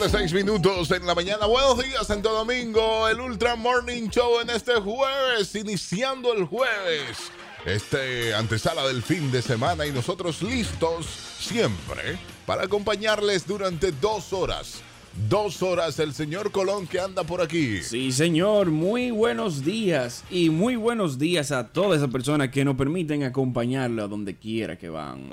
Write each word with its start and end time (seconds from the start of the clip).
7, 0.00 0.18
6 0.18 0.32
minutos 0.32 0.90
en 0.92 1.04
la 1.04 1.14
mañana. 1.14 1.44
Buenos 1.44 1.84
días, 1.84 2.06
Santo 2.06 2.32
Domingo. 2.32 3.06
El 3.06 3.20
Ultra 3.20 3.54
Morning 3.54 4.08
Show 4.08 4.40
en 4.40 4.48
este 4.48 4.72
jueves, 4.76 5.54
iniciando 5.54 6.32
el 6.32 6.46
jueves. 6.46 7.18
Este 7.66 8.34
antesala 8.34 8.86
del 8.86 9.02
fin 9.02 9.30
de 9.30 9.42
semana 9.42 9.84
y 9.84 9.92
nosotros 9.92 10.40
listos 10.40 11.04
siempre 11.38 12.18
para 12.46 12.64
acompañarles 12.64 13.46
durante 13.46 13.92
dos 13.92 14.32
horas 14.32 14.80
dos 15.28 15.62
horas 15.62 15.98
el 15.98 16.14
señor 16.14 16.52
Colón 16.52 16.86
que 16.86 17.00
anda 17.00 17.24
por 17.24 17.40
aquí. 17.40 17.82
Sí, 17.82 18.12
señor, 18.12 18.70
muy 18.70 19.10
buenos 19.10 19.64
días 19.64 20.24
y 20.30 20.50
muy 20.50 20.76
buenos 20.76 21.18
días 21.18 21.52
a 21.52 21.68
todas 21.68 21.98
esas 21.98 22.10
personas 22.10 22.50
que 22.50 22.64
nos 22.64 22.76
permiten 22.76 23.24
acompañarlo 23.24 24.04
a 24.04 24.08
donde 24.08 24.36
quiera 24.36 24.76
que 24.76 24.88
van. 24.88 25.30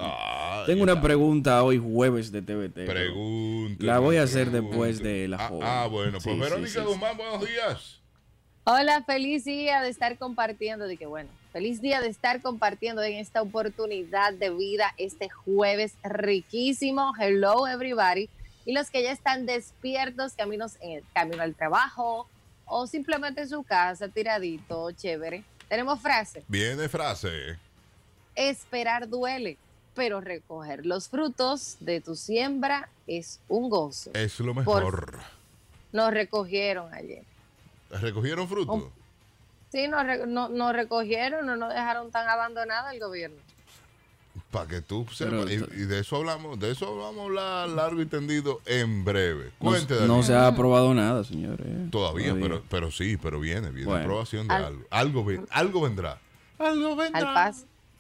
Tengo 0.66 0.84
una 0.84 1.02
pregunta 1.02 1.64
hoy 1.64 1.78
jueves 1.78 2.32
de 2.32 2.42
TVT. 2.42 2.86
Pregunta. 2.86 3.86
La 3.86 4.00
voy 4.00 4.18
a 4.18 4.24
hacer 4.24 4.52
después 4.52 5.00
de 5.00 5.28
la 5.28 5.38
ah, 5.38 5.52
ah, 5.62 5.88
bueno, 5.90 6.20
pues 6.24 6.40
Verónica 6.40 6.84
Guzmán, 6.84 7.18
buenos 7.18 7.42
días. 7.42 8.02
Hola, 8.70 9.02
feliz 9.06 9.46
día 9.46 9.82
de 9.82 9.88
estar 9.88 10.18
compartiendo, 10.18 10.88
de 10.88 10.98
que 10.98 11.06
bueno, 11.06 11.30
feliz 11.54 11.82
día 11.82 12.02
de 12.02 12.10
estar 12.10 12.42
compartiendo 12.42 13.02
en 13.02 13.14
esta 13.14 13.42
oportunidad 13.42 14.34
de 14.34 14.50
vida 14.50 14.94
este 14.98 15.30
jueves 15.30 15.94
riquísimo. 16.04 17.14
Hello 17.18 17.66
everybody 17.66 18.30
y 18.68 18.74
los 18.74 18.92
que 18.92 19.02
ya 19.02 19.14
están 19.14 19.46
despiertos, 19.46 20.34
caminos 20.34 20.76
en 20.82 20.98
el 20.98 21.04
camino 21.14 21.42
al 21.42 21.56
trabajo 21.56 22.28
o 22.66 22.86
simplemente 22.86 23.40
en 23.42 23.48
su 23.48 23.64
casa, 23.64 24.10
tiradito, 24.10 24.92
chévere. 24.92 25.46
Tenemos 25.70 26.02
frase. 26.02 26.44
Viene 26.50 26.90
frase. 26.90 27.58
Esperar 28.36 29.08
duele, 29.08 29.58
pero 29.96 30.20
recoger 30.20 30.86
los 30.86 31.08
frutos 31.08 31.78
de 31.80 32.02
tu 32.02 32.18
siembra 32.18 32.90
es 33.08 33.40
un 33.48 33.70
gozo. 33.70 34.12
Es 34.14 34.38
lo 34.42 34.54
mejor. 34.54 35.18
nos 35.94 36.12
recogieron 36.12 36.94
ayer. 36.94 37.24
¿Recogieron 37.90 38.50
frutos? 38.50 38.84
sí, 39.72 39.88
nos, 39.88 40.28
no, 40.28 40.74
recogieron, 40.74 41.46
no 41.46 41.56
nos 41.56 41.74
dejaron 41.74 42.12
tan 42.12 42.28
abandonados 42.28 42.92
el 42.92 43.00
gobierno. 43.00 43.38
Para 44.52 44.68
que 44.68 44.82
tú 44.82 45.06
sepas, 45.12 45.50
y, 45.52 45.58
de 45.58 46.00
eso 46.00 46.18
hablamos, 46.18 46.60
de 46.60 46.72
eso 46.72 46.98
vamos 46.98 47.20
a 47.20 47.24
hablar 47.26 47.70
largo 47.70 48.02
y 48.02 48.06
tendido 48.06 48.62
en 48.66 49.04
breve. 49.06 49.52
Cuente, 49.60 49.96
no, 50.08 50.24
se 50.24 50.34
ha 50.34 50.48
aprobado 50.48 50.94
nada, 50.94 51.24
señores. 51.24 51.68
Todavía, 51.92 52.36
Pero, 52.40 52.64
pero 52.70 52.92
sí, 52.92 53.18
pero 53.18 53.40
viene, 53.40 53.72
viene 53.72 53.94
aprobación 53.94 54.48
de 54.48 54.54
algo. 54.54 54.86
Algo, 54.90 55.26
algo 55.50 55.82
vendrá. 55.82 56.20
Algo 56.60 56.96
vendrá. 56.96 57.54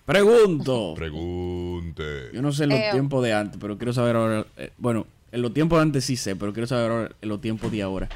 Pregunto. 0.07 0.93
Pregunte. 0.95 2.29
Yo 2.33 2.41
no 2.41 2.53
sé 2.53 2.65
los 2.65 2.79
tiempos 2.91 3.21
de 3.23 3.33
antes, 3.33 3.57
pero 3.59 3.77
quiero 3.77 3.91
saber 3.91 4.15
ahora. 4.15 4.45
Eh, 4.55 4.71
bueno, 4.77 5.05
en 5.33 5.41
los 5.41 5.53
tiempos 5.53 5.79
de 5.79 5.83
antes 5.83 6.05
sí 6.05 6.15
sé, 6.15 6.37
pero 6.37 6.53
quiero 6.53 6.65
saber 6.65 6.91
ahora 6.91 7.11
en 7.21 7.27
los 7.27 7.41
tiempos 7.41 7.69
de 7.71 7.81
ahora. 7.81 8.07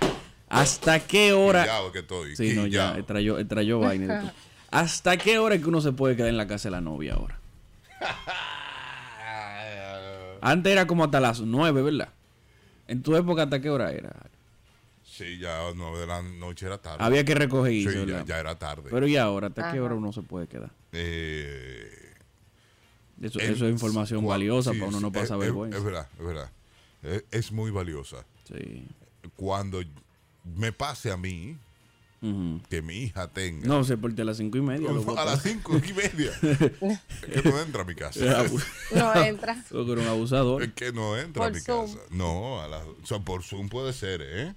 ¿Hasta 0.47 1.01
qué 1.01 1.33
hora? 1.33 1.67
que 1.91 1.99
estoy. 1.99 2.37
Sí, 2.37 2.53
no, 2.55 2.65
ya, 2.65 2.97
trayó, 3.03 3.79
vaina. 3.79 4.33
¿Hasta 4.69 5.17
qué 5.17 5.37
hora 5.37 5.55
es 5.55 5.61
que 5.61 5.67
uno 5.67 5.81
se 5.81 5.91
puede 5.91 6.15
quedar 6.15 6.29
en 6.29 6.37
la 6.37 6.47
casa 6.47 6.69
de 6.69 6.71
la 6.71 6.81
novia 6.81 7.15
ahora? 7.15 7.40
Antes 10.41 10.71
era 10.71 10.87
como 10.87 11.03
hasta 11.03 11.19
las 11.19 11.41
9, 11.41 11.83
¿verdad? 11.83 12.09
En 12.87 13.03
tu 13.03 13.15
época, 13.15 13.43
¿hasta 13.43 13.61
qué 13.61 13.69
hora 13.69 13.91
era? 13.91 14.11
Sí, 15.03 15.37
ya 15.37 15.67
a 15.67 15.73
9 15.75 15.99
de 15.99 16.07
la 16.07 16.21
noche 16.21 16.65
era 16.65 16.79
tarde. 16.79 17.03
Había 17.03 17.23
que 17.23 17.35
recoger. 17.35 17.71
Sí, 17.71 18.05
ya, 18.25 18.39
era 18.39 18.57
tarde. 18.57 18.89
Pero 18.89 19.07
¿y 19.07 19.17
ahora? 19.17 19.47
¿Hasta 19.47 19.71
qué 19.71 19.79
hora 19.79 19.93
uno 19.93 20.11
se 20.11 20.23
puede 20.23 20.47
quedar? 20.47 20.71
Eh, 20.91 22.11
eso, 23.21 23.39
es 23.39 23.61
información 23.61 24.25
valiosa 24.25 24.71
para 24.71 24.87
uno 24.87 24.99
no 24.99 25.11
pasar 25.11 25.37
vergüenza. 25.37 25.77
Es, 25.77 25.83
verdad, 25.83 26.07
es 26.17 26.25
verdad. 26.25 26.51
Es, 27.29 27.51
muy 27.51 27.71
valiosa. 27.71 28.25
Sí. 28.45 28.87
Cuando 29.35 29.81
me 30.55 30.71
pase 30.71 31.11
a 31.11 31.17
mí, 31.17 31.57
que 32.69 32.83
mi 32.83 32.97
hija 32.97 33.27
tenga. 33.29 33.67
No, 33.67 33.83
se 33.83 33.97
porte 33.97 34.21
a 34.21 34.25
las 34.25 34.37
cinco 34.37 34.57
y 34.59 34.61
media. 34.61 34.89
a 35.17 35.25
las 35.25 35.41
cinco 35.41 35.75
y 35.77 35.93
media. 35.93 36.31
es 36.41 37.41
que 37.41 37.49
no 37.49 37.59
entra 37.59 37.81
a 37.81 37.85
mi 37.85 37.95
casa. 37.95 38.19
no 38.95 39.15
entra. 39.15 39.55
que 39.69 39.91
era 39.91 40.01
un 40.01 40.07
abusador. 40.07 40.61
Es 40.61 40.73
que 40.73 40.91
no 40.91 41.17
entra 41.17 41.47
a 41.47 41.49
mi 41.49 41.59
casa. 41.59 41.97
No, 42.11 42.61
a 42.61 42.67
la, 42.67 42.77
o 42.77 43.05
sea, 43.05 43.19
por 43.19 43.41
Zoom 43.41 43.69
puede 43.69 43.91
ser, 43.93 44.21
¿eh? 44.23 44.53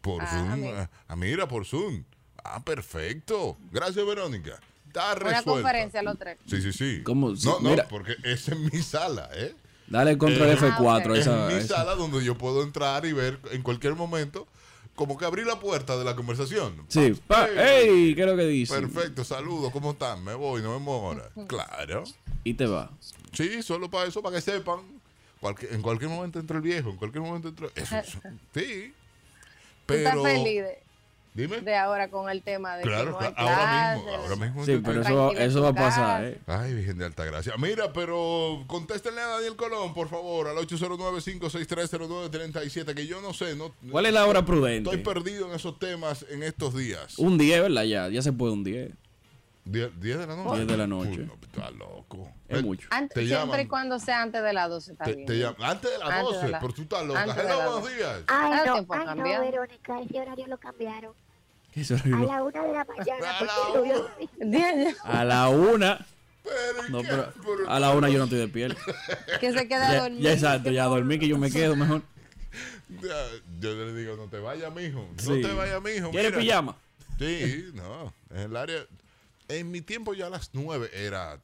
Por 0.00 0.20
ah, 0.20 0.26
Zoom. 0.26 0.64
Ah, 0.74 0.90
ah, 1.06 1.16
mira, 1.16 1.46
por 1.46 1.64
Zoom. 1.64 2.02
Ah, 2.42 2.64
perfecto. 2.64 3.56
Gracias, 3.70 4.04
Verónica. 4.04 4.58
Está 4.88 5.14
resuelto. 5.14 5.52
Una 5.52 5.62
conferencia 5.62 6.02
los 6.02 6.18
tres. 6.18 6.38
Sí, 6.46 6.60
sí, 6.60 6.72
sí. 6.72 7.02
¿Cómo? 7.04 7.30
No, 7.30 7.60
no, 7.60 7.76
porque 7.88 8.16
es 8.24 8.48
en 8.48 8.64
mi 8.64 8.82
sala, 8.82 9.30
¿eh? 9.32 9.54
Dale 9.88 10.18
control 10.18 10.48
eh, 10.48 10.56
F4 10.56 11.16
Es 11.16 11.26
en 11.28 11.46
mi 11.46 11.62
sala 11.62 11.94
donde 11.94 12.24
yo 12.24 12.36
puedo 12.36 12.64
entrar 12.64 13.06
y 13.06 13.12
ver 13.12 13.38
en 13.52 13.62
cualquier 13.62 13.94
momento 13.94 14.48
como 14.96 15.16
que 15.16 15.24
abrí 15.24 15.44
la 15.44 15.60
puerta 15.60 15.96
de 15.96 16.04
la 16.04 16.16
conversación. 16.16 16.84
Sí, 16.88 17.14
pa, 17.28 17.46
hey, 17.54 18.14
¿qué 18.16 18.22
es 18.22 18.26
lo 18.26 18.36
que 18.36 18.46
dice? 18.46 18.74
Perfecto, 18.80 19.22
saludos, 19.22 19.70
¿cómo 19.70 19.92
están? 19.92 20.24
Me 20.24 20.34
voy, 20.34 20.62
no 20.62 20.72
me 20.72 20.84
mora. 20.84 21.30
Claro. 21.46 22.02
Y 22.42 22.54
te 22.54 22.66
va. 22.66 22.90
Sí, 23.32 23.62
solo 23.62 23.90
para 23.90 24.08
eso, 24.08 24.22
para 24.22 24.36
que 24.36 24.42
sepan. 24.42 24.80
en 25.70 25.82
cualquier 25.82 26.10
momento 26.10 26.40
entra 26.40 26.56
el 26.56 26.62
viejo, 26.62 26.90
en 26.90 26.96
cualquier 26.96 27.22
momento 27.22 27.48
entra. 27.48 27.68
Eso, 27.76 27.96
sí. 28.54 28.92
Pero. 29.84 30.08
¿Estás 30.08 30.22
feliz 30.22 30.62
de 30.62 30.85
ahora 31.78 32.10
con 32.10 32.28
el 32.30 32.42
tema 32.42 32.76
de 32.76 32.82
claro, 32.82 33.16
que 33.18 33.24
no 33.24 33.32
ahora 33.36 33.94
mismo, 33.94 34.10
ahora 34.10 34.36
mismo. 34.36 34.64
Sí, 34.64 34.80
pero 34.84 35.02
eso, 35.02 35.32
eso 35.32 35.62
va 35.62 35.68
a 35.68 35.74
pasar, 35.74 36.24
¿eh? 36.24 36.40
Ay, 36.46 36.74
Virgen 36.74 36.98
de 36.98 37.06
Altagracia. 37.06 37.54
Mira, 37.58 37.92
pero 37.92 38.64
contéstenle 38.66 39.20
a 39.20 39.26
Daniel 39.26 39.54
Colón, 39.56 39.94
por 39.94 40.08
favor, 40.08 40.48
al 40.48 40.56
809-56309-37, 40.58 42.94
que 42.94 43.06
yo 43.06 43.20
no 43.20 43.32
sé. 43.32 43.54
No, 43.56 43.72
¿Cuál 43.90 44.06
es 44.06 44.12
la 44.12 44.26
hora 44.26 44.44
prudente? 44.44 44.90
Estoy 44.90 45.04
perdido 45.04 45.48
en 45.48 45.54
esos 45.54 45.78
temas 45.78 46.26
en 46.30 46.42
estos 46.42 46.76
días. 46.76 47.18
Un 47.18 47.38
10, 47.38 47.62
¿verdad? 47.62 47.84
Ya, 47.84 48.08
ya 48.08 48.22
se 48.22 48.32
puede 48.32 48.52
un 48.52 48.64
10. 48.64 48.90
10 49.66 50.00
de 50.00 50.26
la 50.26 50.36
noche. 50.36 50.56
10 50.56 50.68
de 50.68 50.76
la 50.76 50.86
noche. 50.86 51.20
Uy, 51.20 51.30
está 51.42 51.70
loco. 51.70 52.30
Es 52.48 52.62
mucho. 52.62 52.88
siempre 53.14 53.62
y 53.62 53.66
cuando 53.66 53.98
sea 53.98 54.22
antes 54.22 54.42
de 54.42 54.52
las 54.52 54.68
12 54.68 54.92
está 54.92 55.04
te, 55.04 55.14
bien. 55.14 55.26
Te 55.26 55.64
antes 55.64 55.90
de 55.90 55.98
las 55.98 56.22
12, 56.22 56.52
por 56.60 56.72
tú 56.72 56.82
estás 56.82 57.04
loca. 57.04 57.24
Hello, 57.24 57.72
buenos 57.72 57.96
días. 57.96 58.22
Ay, 58.28 58.60
no, 58.64 58.86
ay, 58.88 59.16
no, 59.16 59.40
Verónica, 59.40 60.00
ese 60.00 60.20
horario 60.20 60.46
lo 60.46 60.58
cambiaron. 60.58 61.12
A 61.76 62.24
la 62.24 62.42
una 62.42 62.62
de 62.62 62.72
la 62.72 62.86
mañana. 62.86 63.36
a 65.02 65.24
la 65.24 65.48
una. 65.48 66.06
a 67.68 67.80
la 67.80 67.90
una 67.90 68.08
yo 68.08 68.18
no 68.18 68.24
estoy 68.24 68.38
de 68.38 68.48
piel. 68.48 68.76
Que 69.40 69.52
se 69.52 69.68
queda 69.68 69.92
ya, 69.92 70.02
dormido. 70.02 70.22
Ya 70.22 70.32
exacto, 70.32 70.70
ya 70.70 70.84
dormí 70.84 71.18
que 71.18 71.28
yo 71.28 71.36
me 71.36 71.50
quedo 71.50 71.76
mejor. 71.76 72.02
Yo 73.60 73.74
le 73.74 73.94
digo, 73.94 74.16
no 74.16 74.28
te 74.28 74.38
vayas, 74.38 74.74
mijo. 74.74 75.06
No 75.26 75.34
te 75.34 75.52
vayas, 75.52 75.82
mijo. 75.82 76.10
¿Quieres 76.10 76.32
pijama? 76.32 76.76
Sí, 77.18 77.70
no. 77.74 78.14
En 78.30 78.38
el 78.38 78.56
área. 78.56 78.86
En 79.48 79.70
mi 79.70 79.82
tiempo 79.82 80.14
ya 80.14 80.26
a 80.26 80.30
las 80.30 80.50
nueve 80.54 80.90
era, 80.94 81.38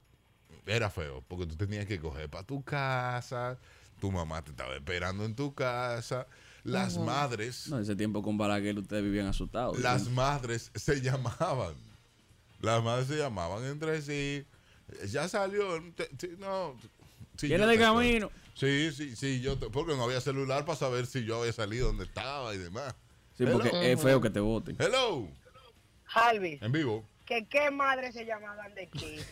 era 0.67 0.89
feo, 0.89 1.23
porque 1.29 1.47
tú 1.47 1.57
tenías 1.57 1.87
que 1.87 2.01
coger 2.01 2.31
para 2.31 2.45
tu 2.45 2.65
casa, 2.65 3.59
tu 4.01 4.11
mamá 4.11 4.43
te 4.43 4.51
estaba 4.51 4.75
esperando 4.75 5.25
en 5.25 5.37
tu 5.37 5.55
casa 5.55 6.27
las 6.65 6.99
madres. 6.99 7.69
No, 7.69 7.79
ese 7.79 7.97
tiempo 7.97 8.23
con 8.23 8.39
Balaguer 8.39 8.79
ustedes 8.79 9.03
vivían 9.03 9.27
asustados. 9.27 9.79
Las 9.81 10.09
madres 10.09 10.71
se 10.75 11.01
llamaban. 11.01 11.75
Las 12.61 12.83
madres 12.83 13.09
se 13.09 13.17
llamaban 13.17 13.65
entre 13.65 14.01
sí. 14.03 14.47
Ya 15.09 15.29
salió. 15.29 15.81
no. 16.39 16.77
Sí, 17.37 17.49
de 17.49 17.79
camino? 17.79 18.31
Sí, 18.55 18.93
sí, 18.93 19.17
sí. 19.17 19.41
Yo 19.41 19.59
porque 19.59 19.97
no 19.97 20.05
había 20.05 20.21
celular 20.21 20.65
para 20.65 20.79
saber 20.79 21.07
si 21.07 21.25
yo 21.25 21.41
había 21.41 21.53
salido, 21.53 21.89
dónde 21.89 22.05
estaba 22.05 22.55
y 22.55 22.59
demás. 22.59 22.95
Sí, 23.37 23.45
porque 23.47 23.93
es 23.93 24.01
feo 24.01 24.21
que 24.21 24.31
te 24.31 24.41
voten. 24.41 24.77
Hello. 24.79 25.27
Harvey. 26.07 26.59
En 26.61 26.73
vivo. 26.73 27.09
¿Que 27.25 27.47
¿Qué 27.47 27.71
madres 27.71 28.15
se 28.15 28.27
llamaban 28.27 28.75
de 28.75 28.89
qué? 28.89 29.25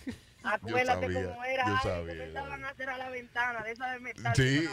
Acuérdate 0.43 1.13
cómo 1.13 1.45
era. 1.45 1.67
Yo 1.69 1.77
sabía. 1.83 2.25
Estaban 2.25 2.65
a 2.65 2.69
hacer 2.71 2.89
a 2.89 2.97
la 2.97 3.11
ventana 3.11 3.63
de 3.63 3.73
esa 3.73 3.93
de 3.93 4.01
metal. 4.01 4.33
Sí. 4.35 4.67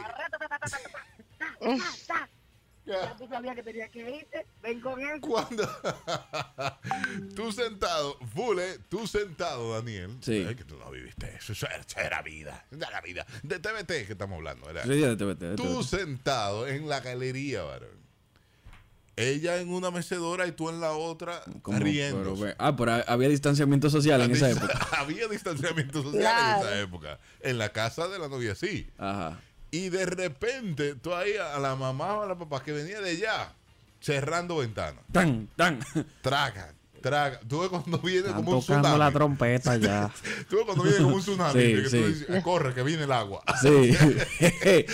Ya 2.88 3.16
tú 3.18 3.28
sabías 3.28 3.56
que 3.56 3.64
tenía 3.64 3.90
que 3.90 4.00
irte. 4.18 4.46
Ven 4.64 4.80
con 4.82 5.00
él. 5.00 5.20
Cuando 5.22 5.68
tú 7.36 7.52
sentado, 7.52 8.18
Fule, 8.34 8.80
tú 8.90 9.06
sentado, 9.08 9.74
Daniel. 9.74 10.18
Sí. 10.22 10.46
Ay, 10.48 10.56
que 10.56 10.64
tú 10.64 10.78
no 10.78 10.90
viviste 10.90 11.36
eso. 11.36 11.54
Eso 11.54 11.68
era 11.98 12.22
vida. 12.22 12.66
Era 12.72 13.02
vida. 13.02 13.26
De 13.44 13.60
TVT 13.60 13.88
que 14.08 14.14
estamos 14.14 14.38
hablando, 14.38 14.66
¿verdad? 14.68 14.84
Sí, 14.84 14.90
de 15.00 15.16
TVT. 15.16 15.40
De 15.42 15.56
tú 15.56 15.84
sentado 15.84 16.68
en 16.68 16.88
la 16.88 17.02
galería, 17.02 17.64
varón. 17.64 17.98
Ella 19.20 19.58
en 19.60 19.70
una 19.70 19.90
mecedora 19.90 20.46
y 20.46 20.52
tú 20.52 20.70
en 20.70 20.80
la 20.80 20.92
otra 20.92 21.42
riendo. 21.66 22.36
ah, 22.60 22.76
pero 22.76 23.04
había 23.08 23.28
distanciamiento 23.30 23.90
social 23.90 24.22
en 24.22 24.32
esa 24.32 24.50
época. 24.52 24.78
había 24.92 25.28
distanciamiento 25.28 26.04
social 26.04 26.62
en 26.62 26.68
esa 26.68 26.80
época. 26.82 27.20
En 27.42 27.58
la 27.58 27.70
casa 27.70 28.08
de 28.08 28.20
la 28.20 28.28
novia, 28.28 28.54
sí. 28.54 28.88
Ajá. 29.00 29.40
Y 29.78 29.90
de 29.90 30.06
repente, 30.08 30.96
tú 30.96 31.14
ahí 31.14 31.34
a 31.38 31.60
la 31.60 31.76
mamá 31.76 32.16
o 32.16 32.24
a 32.24 32.26
la 32.26 32.36
papá 32.36 32.64
que 32.64 32.72
venía 32.72 33.00
de 33.00 33.12
allá, 33.12 33.54
cerrando 34.02 34.58
ventanas. 34.58 35.04
Tan, 35.12 35.48
tan. 35.56 35.80
Traga. 36.22 36.74
traga. 37.02 37.40
Tú 37.48 37.60
ves 37.60 37.70
cuando 37.70 38.00
viene 38.00 38.30
Están 38.30 38.36
como 38.44 38.58
un 38.58 38.62
tocando 38.62 38.88
tsunami. 38.88 39.00
la 39.00 39.12
trompeta 39.12 39.78
ya. 39.78 40.12
Tú 40.50 40.56
ves 40.58 40.66
cuando 40.66 40.84
viene 40.84 40.98
como 40.98 41.16
un 41.16 41.22
tsunami. 41.22 41.62
Sí, 41.62 41.76
que 41.76 41.82
tú 41.84 41.90
sí. 41.90 41.98
dices, 41.98 42.44
corre, 42.44 42.74
que 42.74 42.82
viene 42.82 43.04
el 43.04 43.12
agua. 43.12 43.44
Sí. 43.62 43.96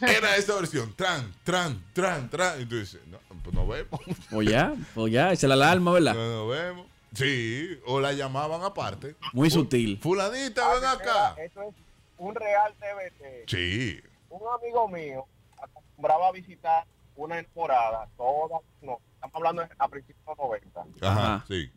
Era 0.00 0.36
esa 0.36 0.54
versión. 0.54 0.94
Tran, 0.96 1.32
tran, 1.44 1.82
tran, 1.92 2.30
tran. 2.30 2.62
Y 2.62 2.64
tú 2.66 2.78
dices, 2.78 3.00
no, 3.10 3.18
pues 3.42 3.54
no 3.54 3.66
vemos. 3.66 4.00
pues 4.30 4.48
ya, 4.48 4.74
pues 4.94 5.12
ya, 5.12 5.32
esa 5.32 5.46
es 5.46 5.48
la 5.48 5.54
alarma, 5.54 5.92
¿verdad? 5.92 6.14
No 6.14 6.46
nos 6.46 6.50
vemos. 6.50 6.86
Sí, 7.14 7.78
o 7.86 8.00
la 8.00 8.12
llamaban 8.12 8.62
aparte. 8.62 9.16
Muy 9.32 9.50
sutil. 9.50 9.98
Fulanita, 10.00 10.72
ven 10.74 10.84
acá. 10.84 11.34
Eso 11.44 11.62
es 11.62 11.74
un 12.18 12.34
real 12.34 12.72
TBT. 12.78 13.50
Sí. 13.50 14.00
Un 14.30 14.40
amigo 14.48 14.88
mío 14.88 15.26
acostumbraba 15.60 16.28
a 16.28 16.32
visitar 16.32 16.86
una 17.16 17.36
temporada, 17.36 18.08
todas, 18.16 18.62
no, 18.80 18.98
estamos 19.14 19.34
hablando 19.34 19.62
a 19.78 19.88
principios 19.88 20.24
de 20.24 20.30
los 20.30 20.38
90, 20.38 20.84
Ajá, 21.06 21.44
sí. 21.48 21.70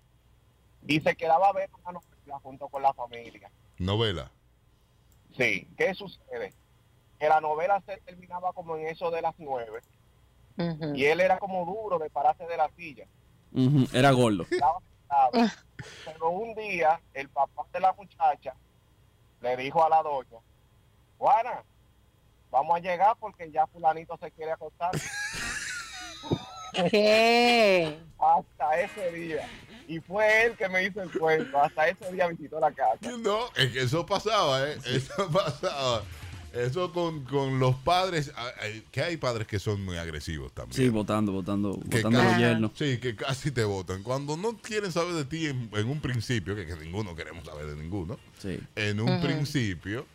y 0.88 1.01
se 1.01 1.15
quedaba 1.15 1.50
a 1.50 1.53
ver 1.53 1.69
una 1.83 1.94
novela 2.00 2.39
junto 2.41 2.69
con 2.69 2.81
la 2.81 2.94
familia. 2.94 3.51
Novela. 3.79 4.31
Sí, 5.35 5.67
¿qué 5.75 5.94
sucede? 5.95 6.53
Que 7.19 7.27
la 7.27 7.41
novela 7.41 7.81
se 7.85 7.97
terminaba 8.01 8.53
como 8.53 8.77
en 8.77 8.88
eso 8.88 9.09
de 9.11 9.21
las 9.21 9.33
nueve 9.39 9.81
Ujú. 10.57 10.94
y 10.95 11.05
él 11.05 11.19
era 11.19 11.39
como 11.39 11.65
duro 11.65 11.97
de 12.00 12.09
pararse 12.09 12.45
de 12.45 12.55
la 12.57 12.69
silla. 12.77 13.05
Ujú, 13.51 13.88
Era 13.94 14.11
gordo. 14.11 14.44
Estaba 14.50 14.79
sentado. 14.79 15.31
Pero 16.05 16.29
un 16.29 16.53
día 16.55 17.01
el 17.13 17.27
papá 17.29 17.65
de 17.73 17.79
la 17.79 17.91
muchacha 17.94 18.55
le 19.41 19.57
dijo 19.57 19.83
a 19.83 19.89
la 19.89 20.01
doña, 20.03 20.38
Juana, 21.17 21.63
vamos 22.53 22.77
a 22.77 22.79
llegar 22.79 23.15
porque 23.19 23.51
ya 23.51 23.67
fulanito 23.67 24.15
se 24.17 24.31
quiere 24.31 24.51
acostar 24.53 24.91
¿Qué? 26.89 27.97
hasta 28.19 28.79
ese 28.79 29.11
día. 29.11 29.47
Y 29.88 30.00
fue 30.00 30.45
él 30.45 30.53
que 30.57 30.69
me 30.69 30.85
hizo 30.85 31.01
el 31.01 31.11
cuento. 31.11 31.59
Hasta 31.61 31.88
ese 31.89 32.11
día 32.11 32.27
visitó 32.27 32.59
la 32.59 32.71
casa. 32.71 32.97
No, 33.19 33.39
es 33.55 33.71
que 33.71 33.81
eso 33.81 34.05
pasaba, 34.05 34.63
¿eh? 34.69 34.77
Eso 34.85 35.29
pasaba. 35.33 36.03
Eso 36.53 36.94
con, 36.94 37.23
con 37.25 37.57
los 37.59 37.75
padres, 37.77 38.31
que 38.91 39.01
hay 39.01 39.17
padres 39.17 39.47
que 39.47 39.57
son 39.57 39.83
muy 39.83 39.97
agresivos 39.97 40.53
también. 40.53 40.75
Sí, 40.75 40.88
votando, 40.89 41.31
votando, 41.31 41.79
Que 41.89 41.97
votando 41.97 42.19
a 42.19 42.23
los 42.23 42.31
casi- 42.33 42.41
yernos. 42.44 42.71
Sí, 42.75 43.00
que 43.00 43.15
casi 43.15 43.50
te 43.51 43.63
votan. 43.63 44.03
Cuando 44.03 44.38
no 44.38 44.55
quieren 44.57 44.91
saber 44.91 45.13
de 45.15 45.25
ti 45.25 45.47
en, 45.47 45.69
en 45.73 45.89
un 45.89 46.00
principio, 46.00 46.55
que, 46.55 46.67
que 46.67 46.75
ninguno 46.75 47.15
queremos 47.15 47.44
saber 47.45 47.65
de 47.65 47.75
ninguno, 47.75 48.19
Sí. 48.38 48.59
en 48.75 49.00
un 49.01 49.19
principio, 49.21 50.05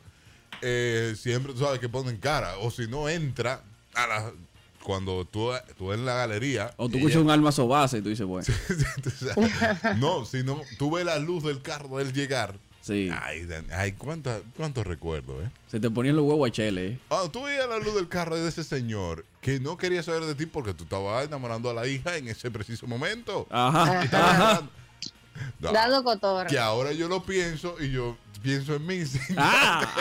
eh, 0.62 1.14
siempre 1.16 1.52
tú 1.52 1.60
sabes 1.60 1.78
que 1.80 1.88
ponen 1.88 2.16
cara. 2.18 2.58
O 2.58 2.70
si 2.70 2.86
no 2.86 3.08
entra, 3.08 3.62
a 3.94 4.06
la, 4.06 4.32
cuando 4.82 5.24
tú, 5.24 5.50
tú 5.76 5.92
en 5.92 6.04
la 6.04 6.14
galería. 6.14 6.72
O 6.76 6.88
tú 6.88 6.96
ella- 6.96 7.06
escuchas 7.08 7.22
un 7.22 7.30
alma 7.30 7.52
sobase 7.52 7.98
y 7.98 8.02
tú 8.02 8.08
dices, 8.08 8.26
bueno, 8.26 8.46
no, 9.98 10.24
si 10.24 10.42
no, 10.42 10.60
tú 10.78 10.90
ves 10.90 11.04
la 11.04 11.18
luz 11.18 11.42
del 11.44 11.62
carro 11.62 11.98
del 11.98 12.12
llegar. 12.12 12.54
sí. 12.80 13.10
Ay, 13.22 13.46
ay 13.72 13.92
cuántos 13.92 14.86
recuerdos, 14.86 15.44
¿eh? 15.44 15.50
Se 15.70 15.78
te 15.80 15.90
ponían 15.90 16.16
los 16.16 16.24
huevos 16.24 16.48
a 16.48 16.52
chele, 16.52 16.86
¿eh? 16.86 16.98
Ah, 17.10 17.24
tú 17.30 17.42
veías 17.44 17.68
la 17.68 17.78
luz 17.78 17.94
del 17.94 18.08
carro 18.08 18.36
de 18.36 18.48
ese 18.48 18.64
señor 18.64 19.24
que 19.42 19.60
no 19.60 19.76
quería 19.76 20.02
saber 20.02 20.24
de 20.24 20.34
ti 20.34 20.46
porque 20.46 20.74
tú 20.74 20.84
estabas 20.84 21.26
enamorando 21.26 21.68
a 21.70 21.74
la 21.74 21.86
hija 21.86 22.16
en 22.16 22.28
ese 22.28 22.50
preciso 22.50 22.86
momento. 22.86 23.46
Ajá, 23.50 24.00
ajá. 24.00 24.62
No, 25.60 25.72
Dando 25.72 26.04
cotorra. 26.04 26.46
que 26.46 26.58
ahora 26.58 26.92
yo 26.92 27.08
lo 27.08 27.22
pienso 27.22 27.74
y 27.80 27.90
yo 27.90 28.16
pienso 28.42 28.74
en 28.76 28.86
mí. 28.86 28.98
Ah, 29.36 29.94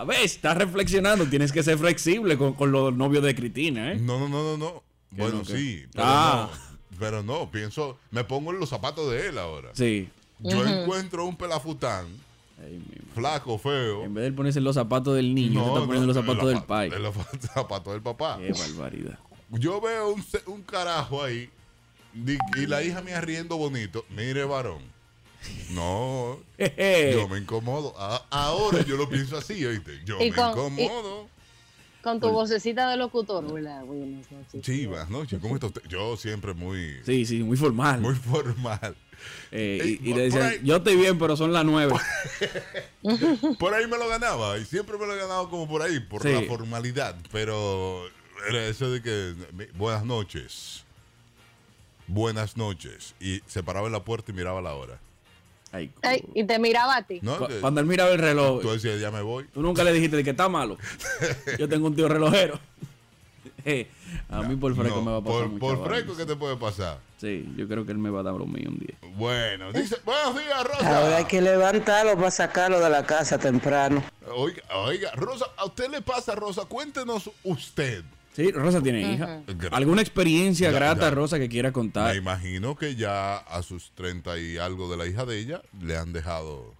ah, 0.00 0.04
ves, 0.06 0.24
estás 0.36 0.56
reflexionando. 0.56 1.26
Tienes 1.26 1.50
que 1.52 1.62
ser 1.62 1.78
flexible 1.78 2.36
con, 2.38 2.52
con 2.54 2.70
los 2.72 2.94
novios 2.94 3.24
de 3.24 3.34
Cristina, 3.34 3.92
¿eh? 3.92 3.96
No, 3.96 4.18
no, 4.18 4.28
no, 4.28 4.42
no, 4.42 4.56
no. 4.56 4.82
Bueno, 5.10 5.38
no, 5.38 5.44
sí, 5.44 5.84
pero 5.92 6.04
Ah. 6.06 6.48
no. 6.52 6.74
Pero 6.98 7.22
no, 7.24 7.50
pienso, 7.50 7.98
me 8.12 8.22
pongo 8.22 8.52
en 8.52 8.60
los 8.60 8.68
zapatos 8.68 9.10
de 9.10 9.28
él 9.28 9.38
ahora. 9.38 9.70
Sí. 9.72 10.08
Yo 10.38 10.64
encuentro 10.64 11.24
un 11.26 11.36
pelafután, 11.36 12.06
flaco, 13.14 13.58
feo. 13.58 14.04
En 14.04 14.14
vez 14.14 14.24
de 14.24 14.32
ponerse 14.32 14.58
en 14.60 14.64
los 14.64 14.74
zapatos 14.76 15.16
del 15.16 15.34
niño, 15.34 15.60
te 15.62 15.66
está 15.68 15.80
poniendo 15.86 16.02
en 16.02 16.06
los 16.06 16.16
zapatos 16.16 16.48
del 16.48 16.62
pai. 16.62 16.90
Los 16.90 17.14
zapatos 17.54 17.92
del 17.94 18.02
papá. 18.02 18.38
Qué 18.38 18.52
barbaridad. 18.52 19.18
Yo 19.50 19.80
veo 19.80 20.10
un, 20.10 20.24
un 20.46 20.62
carajo 20.62 21.22
ahí 21.24 21.50
y 22.14 22.66
la 22.66 22.82
hija 22.82 23.02
mía 23.02 23.20
riendo 23.20 23.56
bonito. 23.56 24.04
Mire, 24.10 24.44
varón. 24.44 24.82
No, 25.70 26.38
yo 26.58 27.28
me 27.28 27.38
incomodo. 27.38 27.94
A- 27.98 28.24
ahora 28.30 28.82
yo 28.84 28.96
lo 28.96 29.08
pienso 29.08 29.36
así, 29.36 29.64
¿oíste? 29.64 30.00
Yo 30.04 30.18
me 30.18 30.32
con- 30.32 30.48
incomodo. 30.78 31.28
Con 32.02 32.20
tu 32.20 32.28
vocecita 32.30 32.90
de 32.90 32.98
locutor. 32.98 33.44
Hola, 33.50 33.82
buenas 33.82 34.30
noches. 34.30 34.60
Sí, 34.62 34.84
buenas 34.86 35.08
noches. 35.08 35.40
¿Cómo 35.40 35.54
está 35.54 35.68
usted? 35.68 35.80
Yo 35.88 36.16
siempre 36.18 36.52
muy, 36.52 37.00
Sí, 37.04 37.24
sí, 37.24 37.42
muy 37.42 37.56
formal. 37.56 38.00
muy 38.02 38.14
formal. 38.14 38.94
Eh, 39.50 39.78
Ey, 39.82 39.90
y, 40.02 40.08
y 40.10 40.10
por- 40.10 40.18
le 40.18 40.24
decían, 40.24 40.42
ahí- 40.48 40.60
yo 40.64 40.76
estoy 40.76 40.96
bien, 40.96 41.18
pero 41.18 41.34
son 41.36 41.52
las 41.52 41.64
nueve. 41.64 41.94
Por 43.58 43.72
ahí 43.74 43.86
me 43.86 43.96
lo 43.98 44.08
ganaba 44.08 44.58
y 44.58 44.64
siempre 44.64 44.98
me 44.98 45.06
lo 45.06 45.14
he 45.14 45.18
ganado 45.18 45.48
como 45.50 45.66
por 45.68 45.82
ahí, 45.82 46.00
por 46.00 46.22
Sí. 46.22 46.32
la 46.32 46.42
formalidad. 46.42 47.16
Pero 47.32 48.02
era 48.48 48.66
eso 48.66 48.90
de 48.90 49.00
que, 49.02 49.34
buenas 49.74 50.04
noches. 50.04 50.83
Buenas 52.06 52.56
noches. 52.56 53.14
Y 53.20 53.40
se 53.46 53.62
paraba 53.62 53.86
en 53.86 53.92
la 53.92 54.04
puerta 54.04 54.30
y 54.32 54.34
miraba 54.34 54.60
la 54.60 54.74
hora. 54.74 54.98
Ay, 55.72 55.90
Ay, 56.02 56.24
y 56.34 56.44
te 56.44 56.58
miraba 56.60 56.96
a 56.96 57.02
ti. 57.02 57.18
¿No? 57.22 57.36
Cuando 57.60 57.80
él 57.80 57.86
miraba 57.86 58.10
el 58.10 58.18
reloj, 58.18 58.60
Tú 58.62 58.70
decías, 58.70 59.00
ya 59.00 59.10
me 59.10 59.22
voy. 59.22 59.44
tú 59.52 59.60
nunca 59.60 59.82
le 59.82 59.92
dijiste 59.92 60.22
que 60.22 60.30
está 60.30 60.48
malo. 60.48 60.76
Yo 61.58 61.68
tengo 61.68 61.86
un 61.88 61.96
tío 61.96 62.08
relojero. 62.08 62.58
Eh, 63.66 63.88
a 64.28 64.42
mí 64.42 64.56
por 64.56 64.76
fresco 64.76 64.96
No, 64.96 65.02
me 65.02 65.10
va 65.12 65.16
a 65.18 65.22
pasar 65.22 65.48
Por, 65.58 65.58
por 65.78 65.88
fresco, 65.88 66.14
¿qué 66.14 66.26
te 66.26 66.36
puede 66.36 66.54
pasar? 66.56 66.98
Sí, 67.18 67.50
yo 67.56 67.66
creo 67.66 67.86
que 67.86 67.92
él 67.92 67.98
me 67.98 68.10
va 68.10 68.20
a 68.20 68.22
dar 68.22 68.34
lo 68.34 68.44
mío 68.44 68.68
un 68.68 68.78
día. 68.78 68.94
Bueno, 69.16 69.72
dice, 69.72 69.96
buenos 70.04 70.34
días, 70.36 70.52
Ahora 70.54 70.74
Rosa. 70.74 71.16
hay 71.16 71.24
que 71.24 71.40
levantarlo 71.40 72.14
para 72.16 72.30
sacarlo 72.30 72.78
de 72.78 72.90
la 72.90 73.06
casa 73.06 73.38
temprano. 73.38 74.04
Oiga, 74.34 74.62
oiga, 74.74 75.12
Rosa, 75.14 75.46
¿a 75.56 75.64
usted 75.64 75.88
le 75.88 76.02
pasa, 76.02 76.34
Rosa? 76.34 76.66
Cuéntenos 76.66 77.30
usted. 77.42 78.04
Sí, 78.34 78.50
Rosa 78.50 78.82
tiene 78.82 79.12
hija. 79.14 79.42
¿Alguna 79.70 80.02
experiencia 80.02 80.70
Ya, 80.70 80.74
grata, 80.76 81.02
ya. 81.02 81.10
Rosa, 81.10 81.38
que 81.38 81.48
quiera 81.48 81.68
Me 81.68 81.72
contar? 81.72 82.16
imagino 82.16 82.74
que 82.76 82.96
ya 82.96 83.36
a 83.36 83.62
sus 83.62 83.92
30 83.94 84.38
y 84.38 84.56
algo 84.58 84.90
de 84.90 84.96
la 84.96 85.06
hija 85.06 85.24
de 85.24 85.38
ella 85.38 85.62
le 85.80 85.96
han 85.96 86.12
dejado, 86.12 86.74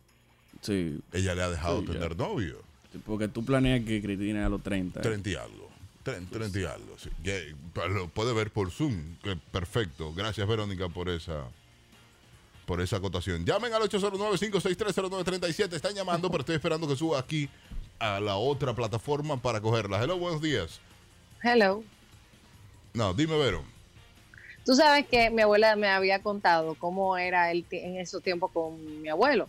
Sí, 0.63 0.99
ella 1.13 1.35
le 1.35 1.43
ha 1.43 1.51
dejado 1.51 1.81
Sí, 1.81 1.87
ya. 1.87 1.93
tener 1.93 2.17
novio. 2.17 2.59
porque 3.07 3.29
tú 3.29 3.45
planeas 3.45 3.85
que 3.85 4.01
Cristina 4.03 4.47
a 4.47 4.49
los 4.49 4.63
30. 4.63 4.99
¿eh? 5.01 5.03
30 5.03 5.31
y 5.31 5.35
algo. 5.37 5.69
30, 6.03 6.31
30 6.39 6.59
y 6.61 6.65
algo. 6.65 6.97
sí. 6.99 7.09
Lo 7.89 8.09
puede 8.09 8.33
ver 8.35 8.51
por 8.51 8.71
Zoom. 8.71 9.17
perfecto. 9.53 10.13
Gracias, 10.13 10.47
Verónica, 10.49 10.89
por 10.89 11.09
esa 11.09 11.45
por 12.67 12.81
esa 12.81 12.97
acotación. 12.97 13.45
Llamen 13.45 13.73
al 13.75 13.83
809-5630937. 13.83 15.75
Están 15.75 15.95
llamando, 15.95 16.31
pero 16.31 16.41
estoy 16.41 16.57
esperando 16.57 16.89
que 16.89 16.97
suba 16.97 17.19
aquí 17.21 17.49
a 17.99 18.19
la 18.21 18.37
otra 18.37 18.75
plataforma 18.75 19.41
para 19.41 19.61
cogerla. 19.61 20.03
Hello, 20.03 20.17
buenos 20.19 20.41
días. 20.41 20.81
Hello. 21.45 21.85
No, 22.95 23.13
dime, 23.13 23.37
Vero. 23.37 23.63
Tú 24.65 24.75
sabes 24.75 25.07
que 25.07 25.29
mi 25.29 25.43
abuela 25.43 25.77
me 25.77 25.89
había 25.89 26.23
contado 26.23 26.75
cómo 26.77 27.19
era 27.19 27.51
él 27.51 27.67
en 27.71 27.99
esos 27.99 28.23
tiempos 28.23 28.51
con 28.51 29.03
mi 29.03 29.11
abuelo. 29.11 29.47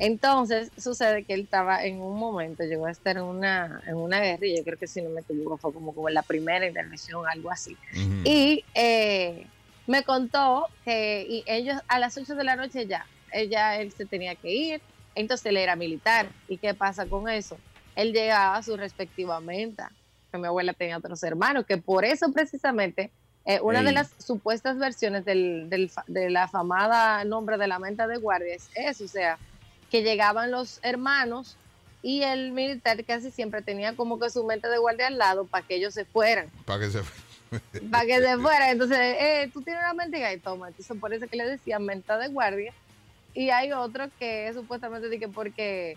Entonces, 0.00 0.72
sucede 0.76 1.22
que 1.22 1.34
él 1.34 1.42
estaba 1.42 1.84
en 1.84 2.00
un 2.00 2.18
momento, 2.18 2.64
llegó 2.64 2.86
a 2.86 2.90
estar 2.90 3.16
en 3.16 3.22
una, 3.22 3.80
en 3.86 3.94
una 3.94 4.18
guerrilla, 4.18 4.58
yo 4.58 4.64
creo 4.64 4.76
que 4.76 4.88
si 4.88 5.00
no 5.02 5.10
me 5.10 5.20
equivoco 5.20 5.56
fue 5.56 5.72
como, 5.72 5.94
como 5.94 6.08
en 6.08 6.14
la 6.14 6.22
primera 6.22 6.66
intervención, 6.66 7.24
algo 7.28 7.52
así. 7.52 7.76
Y 8.24 8.64
eh, 8.74 9.46
me 9.86 10.02
contó 10.02 10.66
que 10.84 11.24
y 11.28 11.44
ellos 11.46 11.80
a 11.86 12.00
las 12.00 12.16
8 12.18 12.34
de 12.34 12.42
la 12.42 12.56
noche 12.56 12.88
ya, 12.88 13.06
ella, 13.30 13.80
él 13.80 13.92
se 13.92 14.04
tenía 14.04 14.34
que 14.34 14.52
ir, 14.52 14.82
entonces 15.14 15.46
él 15.46 15.58
era 15.58 15.76
militar. 15.76 16.28
¿Y 16.48 16.58
qué 16.58 16.74
pasa 16.74 17.06
con 17.06 17.28
eso? 17.28 17.56
Él 17.94 18.12
llegaba 18.12 18.56
a 18.56 18.62
su 18.64 18.76
respectiva 18.76 19.40
menta, 19.40 19.92
que 20.30 20.38
mi 20.38 20.46
abuela 20.46 20.72
tenía 20.72 20.98
otros 20.98 21.22
hermanos, 21.22 21.64
que 21.66 21.76
por 21.78 22.04
eso 22.04 22.32
precisamente 22.32 23.10
eh, 23.44 23.60
una 23.62 23.82
de 23.82 23.92
las 23.92 24.10
supuestas 24.18 24.76
versiones 24.78 25.24
del, 25.24 25.70
del 25.70 25.90
de 26.08 26.30
la 26.30 26.48
famada 26.48 27.22
nombre 27.24 27.56
de 27.58 27.68
la 27.68 27.78
menta 27.78 28.06
de 28.08 28.16
guardia 28.18 28.54
es 28.54 28.68
eso, 28.74 29.04
o 29.04 29.08
sea, 29.08 29.38
que 29.90 30.02
llegaban 30.02 30.50
los 30.50 30.80
hermanos 30.82 31.56
y 32.02 32.22
el 32.22 32.50
militar 32.52 33.04
casi 33.04 33.30
siempre 33.30 33.62
tenía 33.62 33.94
como 33.94 34.18
que 34.18 34.30
su 34.30 34.44
mente 34.44 34.68
de 34.68 34.78
guardia 34.78 35.06
al 35.08 35.18
lado 35.18 35.44
para 35.46 35.64
que 35.66 35.76
ellos 35.76 35.94
se 35.94 36.04
fueran 36.04 36.48
Para 36.64 36.80
que 36.80 36.90
se... 36.90 37.02
para 37.90 38.04
que 38.06 38.20
se 38.20 38.36
fuera. 38.38 38.70
Entonces, 38.70 38.98
eh, 38.98 39.50
tú 39.52 39.62
tienes 39.62 39.82
una 39.82 39.94
mentira 39.94 40.32
y 40.32 40.38
toma. 40.38 40.68
Entonces, 40.68 40.96
por 41.00 41.12
eso 41.14 41.26
que 41.28 41.36
le 41.36 41.46
decían 41.46 41.84
menta 41.84 42.18
de 42.18 42.28
guardia. 42.28 42.72
Y 43.34 43.50
hay 43.50 43.72
otro 43.72 44.08
que 44.18 44.50
supuestamente 44.54 45.08
dije 45.08 45.28
porque 45.28 45.96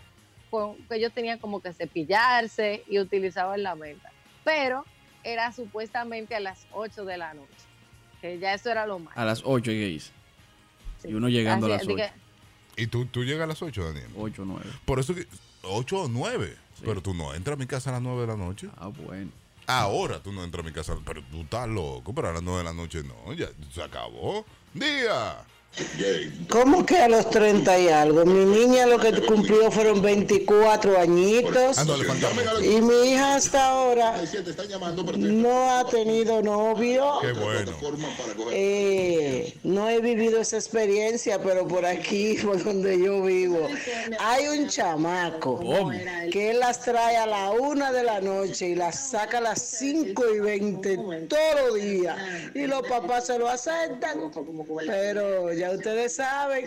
con- 0.50 0.76
que 0.88 0.96
ellos 0.96 1.12
tenían 1.14 1.38
como 1.40 1.62
que 1.62 1.74
cepillarse 1.74 2.84
y 2.88 3.00
utilizaban 3.00 3.62
la 3.64 3.76
menta. 3.76 4.12
Pero 4.50 4.84
era 5.24 5.52
supuestamente 5.52 6.36
a 6.36 6.40
las 6.40 6.66
8 6.72 7.06
de 7.06 7.18
la 7.18 7.36
noche. 7.36 7.48
Que 8.20 8.40
ya 8.40 8.54
eso 8.54 8.72
era 8.72 8.88
lo 8.88 8.98
más. 8.98 9.16
A 9.16 9.24
las 9.24 9.44
8 9.46 9.72
gays. 9.72 10.12
Y 11.04 11.14
uno 11.14 11.30
llegando 11.30 11.68
a 11.68 11.70
las 11.70 11.82
Así, 11.84 11.94
dije, 11.94 12.12
¿Y 12.76 12.88
tú, 12.88 13.06
tú 13.06 13.24
llegas 13.24 13.44
a 13.44 13.48
las 13.48 13.62
8, 13.62 13.86
Daniel? 13.86 14.12
8 14.18 14.44
9. 14.46 14.66
Por 14.86 15.00
eso 15.00 15.14
que... 15.14 15.28
8 15.62 16.02
o 16.04 16.08
9. 16.08 16.56
Sí. 16.74 16.82
Pero 16.84 17.02
tú 17.02 17.14
no 17.14 17.34
entras 17.34 17.56
a 17.56 17.60
mi 17.60 17.68
casa 17.68 17.92
a 17.92 17.94
las 17.94 18.02
9 18.02 18.22
de 18.22 18.28
la 18.28 18.36
noche. 18.38 18.70
Ah, 18.78 18.88
bueno. 18.88 19.32
Ahora 19.68 20.20
tú 20.20 20.32
no 20.32 20.44
entras 20.44 20.66
a 20.66 20.68
mi 20.68 20.74
casa, 20.74 20.98
pero 21.06 21.22
tú 21.24 21.42
estás 21.42 21.68
loco, 21.68 22.12
pero 22.14 22.30
a 22.30 22.34
las 22.34 22.42
9 22.42 22.58
de 22.58 22.64
la 22.64 22.74
noche 22.74 23.04
no, 23.04 23.32
ya 23.34 23.50
se 23.72 23.84
acabó. 23.84 24.46
Día. 24.74 25.46
¿Cómo 26.50 26.86
que 26.86 26.98
a 26.98 27.08
los 27.08 27.30
30 27.30 27.80
y 27.80 27.88
algo? 27.90 28.26
Mi 28.26 28.44
niña 28.44 28.86
lo 28.88 29.00
que 29.00 29.22
cumplió 29.22 29.70
fueron 29.72 30.02
24 30.02 31.00
añitos. 31.00 31.78
Ah. 31.78 31.86
Y 32.62 32.82
mi 32.82 33.12
hija 33.12 33.36
hasta 33.36 33.70
ahora 33.70 34.16
no 35.18 35.72
ha 35.72 35.86
tenido 35.86 36.42
novio. 36.42 37.20
Qué 37.22 37.34
bueno. 37.34 37.72
Eh, 38.52 39.54
no 39.64 39.90
he 39.90 40.02
vivido 40.02 40.42
esa 40.42 40.58
experiencia, 40.58 41.40
pero 41.42 41.68
por 41.68 41.86
aquí, 41.86 42.36
por 42.44 42.64
donde 42.64 43.00
yo 43.00 43.22
vivo, 43.22 43.68
hay 44.20 44.48
un 44.48 44.68
chamaco 44.68 45.60
que 46.32 46.52
él 46.52 46.60
las 46.60 46.82
trae 46.82 47.18
a 47.18 47.28
la 47.28 47.52
una 47.52 47.92
de 47.92 48.04
la 48.04 48.20
noche 48.22 48.70
y 48.70 48.76
las 48.76 49.12
saca 49.12 49.38
a 49.38 49.42
las 49.42 49.62
5 49.62 50.24
y 50.36 50.40
20 50.40 50.98
todos 51.28 51.56
los 51.68 51.76
días. 51.76 52.18
Y 52.56 52.66
los 52.66 52.82
papás 52.88 53.28
se 53.28 53.38
lo 53.38 53.48
aceptan. 53.48 54.32
Pero 54.88 55.54
ya 55.60 55.72
ustedes 55.72 56.16
saben. 56.16 56.66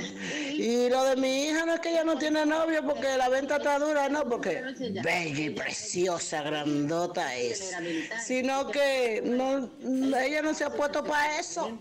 Y 0.50 0.88
lo 0.88 1.04
de 1.04 1.16
mi 1.16 1.46
hija 1.46 1.64
no 1.66 1.74
es 1.74 1.80
que 1.80 1.90
ella 1.90 2.04
no 2.04 2.18
tiene 2.18 2.46
novio 2.46 2.84
porque 2.84 3.16
la 3.16 3.28
venta 3.28 3.56
está 3.56 3.78
dura, 3.78 4.08
no, 4.08 4.28
porque 4.28 4.62
bella 5.02 5.40
y 5.40 5.50
preciosa, 5.50 6.42
grandota 6.42 7.34
es. 7.34 7.74
Sino 8.24 8.70
que 8.70 9.22
no, 9.24 9.70
ella 10.16 10.42
no 10.42 10.54
se 10.54 10.64
ha 10.64 10.70
puesto 10.70 11.02
para 11.02 11.40
eso. 11.40 11.78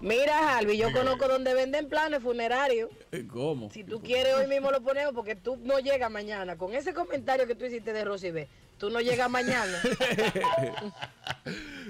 Mira, 0.00 0.58
Albi, 0.58 0.76
yo 0.76 0.92
conozco 0.92 1.26
donde 1.26 1.54
venden 1.54 1.88
planes 1.88 2.22
funerarios. 2.22 2.90
Eh, 3.12 3.26
¿Cómo? 3.26 3.70
Si 3.70 3.82
tú 3.82 4.02
quieres, 4.02 4.34
hoy 4.34 4.46
mismo 4.46 4.70
lo 4.70 4.82
ponemos 4.82 5.14
porque 5.14 5.34
tú 5.34 5.56
no 5.56 5.78
llegas 5.78 6.10
mañana. 6.10 6.56
Con 6.56 6.74
ese 6.74 6.92
comentario 6.92 7.46
que 7.46 7.54
tú 7.54 7.64
hiciste 7.64 7.94
de 7.94 8.04
Rosy 8.04 8.30
B, 8.30 8.46
tú 8.78 8.90
no 8.90 9.00
llegas 9.00 9.30
mañana. 9.30 9.78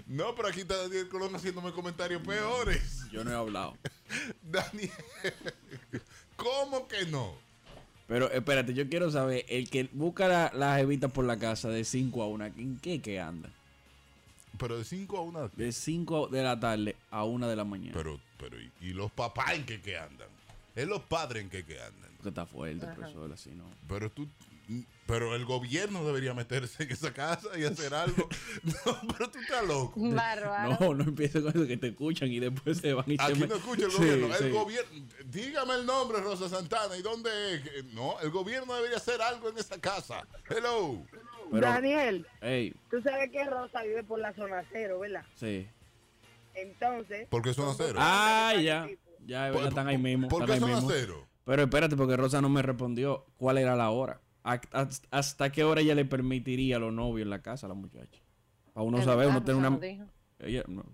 No, 0.07 0.35
pero 0.35 0.49
aquí 0.49 0.61
está 0.61 0.76
Daniel 0.76 1.09
Colón 1.09 1.35
haciéndome 1.35 1.73
comentarios 1.73 2.23
peores. 2.23 3.00
Yo 3.11 3.25
no 3.25 3.31
he 3.31 3.35
hablado. 3.35 3.76
Daniel, 4.43 4.90
¿cómo 6.37 6.87
que 6.87 7.07
no? 7.07 7.35
Pero 8.07 8.31
espérate, 8.31 8.73
yo 8.75 8.88
quiero 8.88 9.11
saber, 9.11 9.45
el 9.49 9.69
que 9.69 9.88
busca 9.93 10.28
la- 10.28 10.52
las 10.55 10.81
evitas 10.81 11.11
por 11.11 11.25
la 11.25 11.38
casa 11.38 11.69
de 11.71 11.85
5 11.85 12.23
a 12.23 12.28
1, 12.28 12.45
¿en 12.47 12.78
qué 12.78 13.00
que 13.00 13.19
anda? 13.21 13.50
Pero 14.59 14.78
de 14.78 14.85
5 14.85 15.19
a 15.19 15.23
1. 15.23 15.49
De 15.57 15.73
5 15.73 16.28
de 16.28 16.43
la 16.43 16.61
tarde 16.61 16.95
a 17.11 17.25
1 17.25 17.49
de 17.49 17.57
la 17.57 17.64
mañana. 17.64 17.93
Pero, 17.95 18.21
pero, 18.38 18.61
¿y, 18.61 18.71
y 18.81 18.90
los 18.90 19.11
papás 19.11 19.55
en 19.55 19.66
qué 19.66 19.81
que 19.81 19.99
andan? 19.99 20.28
Es 20.76 20.87
los 20.87 21.00
padres 21.02 21.43
en 21.43 21.50
qué 21.50 21.64
que 21.64 21.81
andan. 21.81 22.11
Porque 22.16 22.28
está 22.28 22.47
fuerte, 22.47 22.87
profesor, 22.87 23.33
así 23.33 23.50
no. 23.50 23.64
Pero 23.88 24.11
tú, 24.11 24.28
pero 25.06 25.34
el 25.36 25.44
gobierno 25.44 26.04
debería 26.04 26.34
meterse 26.34 26.82
en 26.82 26.90
esa 26.92 27.12
casa 27.12 27.48
y 27.58 27.64
hacer 27.64 27.94
algo. 27.94 28.28
No, 28.84 28.98
pero 29.16 29.30
tú 29.30 29.38
estás 29.38 29.66
loco. 29.66 29.92
Bárbaro. 29.96 30.76
No, 30.80 30.94
no 30.94 31.04
empieces 31.04 31.42
con 31.42 31.50
eso 31.56 31.66
que 31.66 31.76
te 31.76 31.88
escuchan 31.88 32.30
y 32.30 32.40
después 32.40 32.78
se 32.78 32.92
van 32.92 33.04
y 33.08 33.16
se 33.16 33.22
Aquí 33.22 33.38
me- 33.40 33.46
no 33.46 33.54
escucha 33.56 33.86
el 33.86 33.92
gobierno. 33.92 34.34
sí. 34.36 34.44
El 34.44 34.52
gobierno, 34.52 34.90
dígame 35.26 35.75
el 35.75 35.86
nombre, 35.86 36.20
Rosa 36.20 36.48
Santana, 36.48 36.96
¿y 36.96 37.02
dónde 37.02 37.30
es? 37.54 37.84
No, 37.94 38.18
el 38.20 38.30
gobierno 38.30 38.75
debería 38.75 38.96
hacer 38.96 39.20
algo 39.22 39.48
en 39.48 39.58
esa 39.58 39.80
casa. 39.80 40.26
Hello. 40.48 41.02
Pero, 41.50 41.66
Daniel, 41.66 42.26
ey, 42.40 42.75
tú 42.90 43.00
sabes 43.02 43.30
que 43.30 43.44
Rosa 43.44 43.82
vive 43.84 44.02
por 44.02 44.18
la 44.18 44.32
zona 44.34 44.64
cero, 44.72 44.98
¿verdad? 44.98 45.25
sí. 45.36 45.68
Entonces, 46.54 47.26
Porque 47.30 47.52
son 47.52 47.68
acero. 47.68 47.98
Ah, 48.00 48.54
ya. 48.60 48.88
Ya, 49.26 49.50
verdad, 49.50 49.68
están 49.68 49.88
ahí 49.88 49.98
mismo. 49.98 50.28
¿Por 50.28 50.46
qué 50.46 50.52
mismo. 50.52 50.88
acero? 50.88 51.26
Pero 51.44 51.62
espérate, 51.62 51.96
porque 51.96 52.16
Rosa 52.16 52.40
no 52.40 52.48
me 52.48 52.62
respondió 52.62 53.26
cuál 53.36 53.58
era 53.58 53.76
la 53.76 53.90
hora. 53.90 54.20
¿A- 54.47 54.61
a- 54.73 54.88
¿Hasta 55.11 55.50
qué 55.50 55.65
hora 55.65 55.81
ella 55.81 55.95
le 55.95 56.05
permitiría 56.05 56.76
a 56.76 56.79
los 56.79 56.93
novios 56.93 57.25
en 57.25 57.31
la 57.31 57.43
casa 57.43 57.67
a 57.67 57.69
la 57.69 57.75
muchacha? 57.75 58.21
Para 58.73 58.85
uno 58.85 59.03
saber, 59.03 59.29
uno 59.29 59.43
tener 59.43 59.62
Rosa 59.62 59.76
una... 59.76 60.07
Ella, 60.38 60.62
no, 60.69 60.85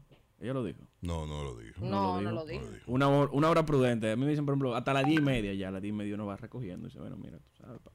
ella 0.41 0.53
lo 0.55 0.65
dijo. 0.65 0.81
No, 1.01 1.27
no 1.27 1.43
lo 1.45 1.57
dijo. 1.57 1.85
No, 1.85 2.21
no 2.21 2.31
lo 2.33 2.47
dijo. 2.47 2.63
No 2.65 2.67
lo 2.71 2.73
dijo. 2.75 2.85
Una, 2.93 3.09
hora- 3.09 3.31
una 3.33 3.51
hora 3.51 3.67
prudente. 3.67 4.11
A 4.11 4.17
mí 4.17 4.25
me 4.25 4.31
dicen, 4.31 4.47
por 4.47 4.53
ejemplo, 4.55 4.75
hasta 4.75 4.93
las 4.95 5.05
10 5.05 5.19
y 5.19 5.23
media 5.23 5.53
ya. 5.55 5.69
A 5.69 5.71
las 5.73 5.83
10 5.83 5.93
y 5.93 5.97
media 5.97 6.15
uno 6.15 6.27
va 6.27 6.37
recogiendo. 6.37 6.87
Y 6.87 6.91
dice, 6.91 7.01
bueno, 7.01 7.17
mira, 7.17 7.39
tú 7.39 7.51
sabes. 7.63 7.81
pa- 7.81 7.91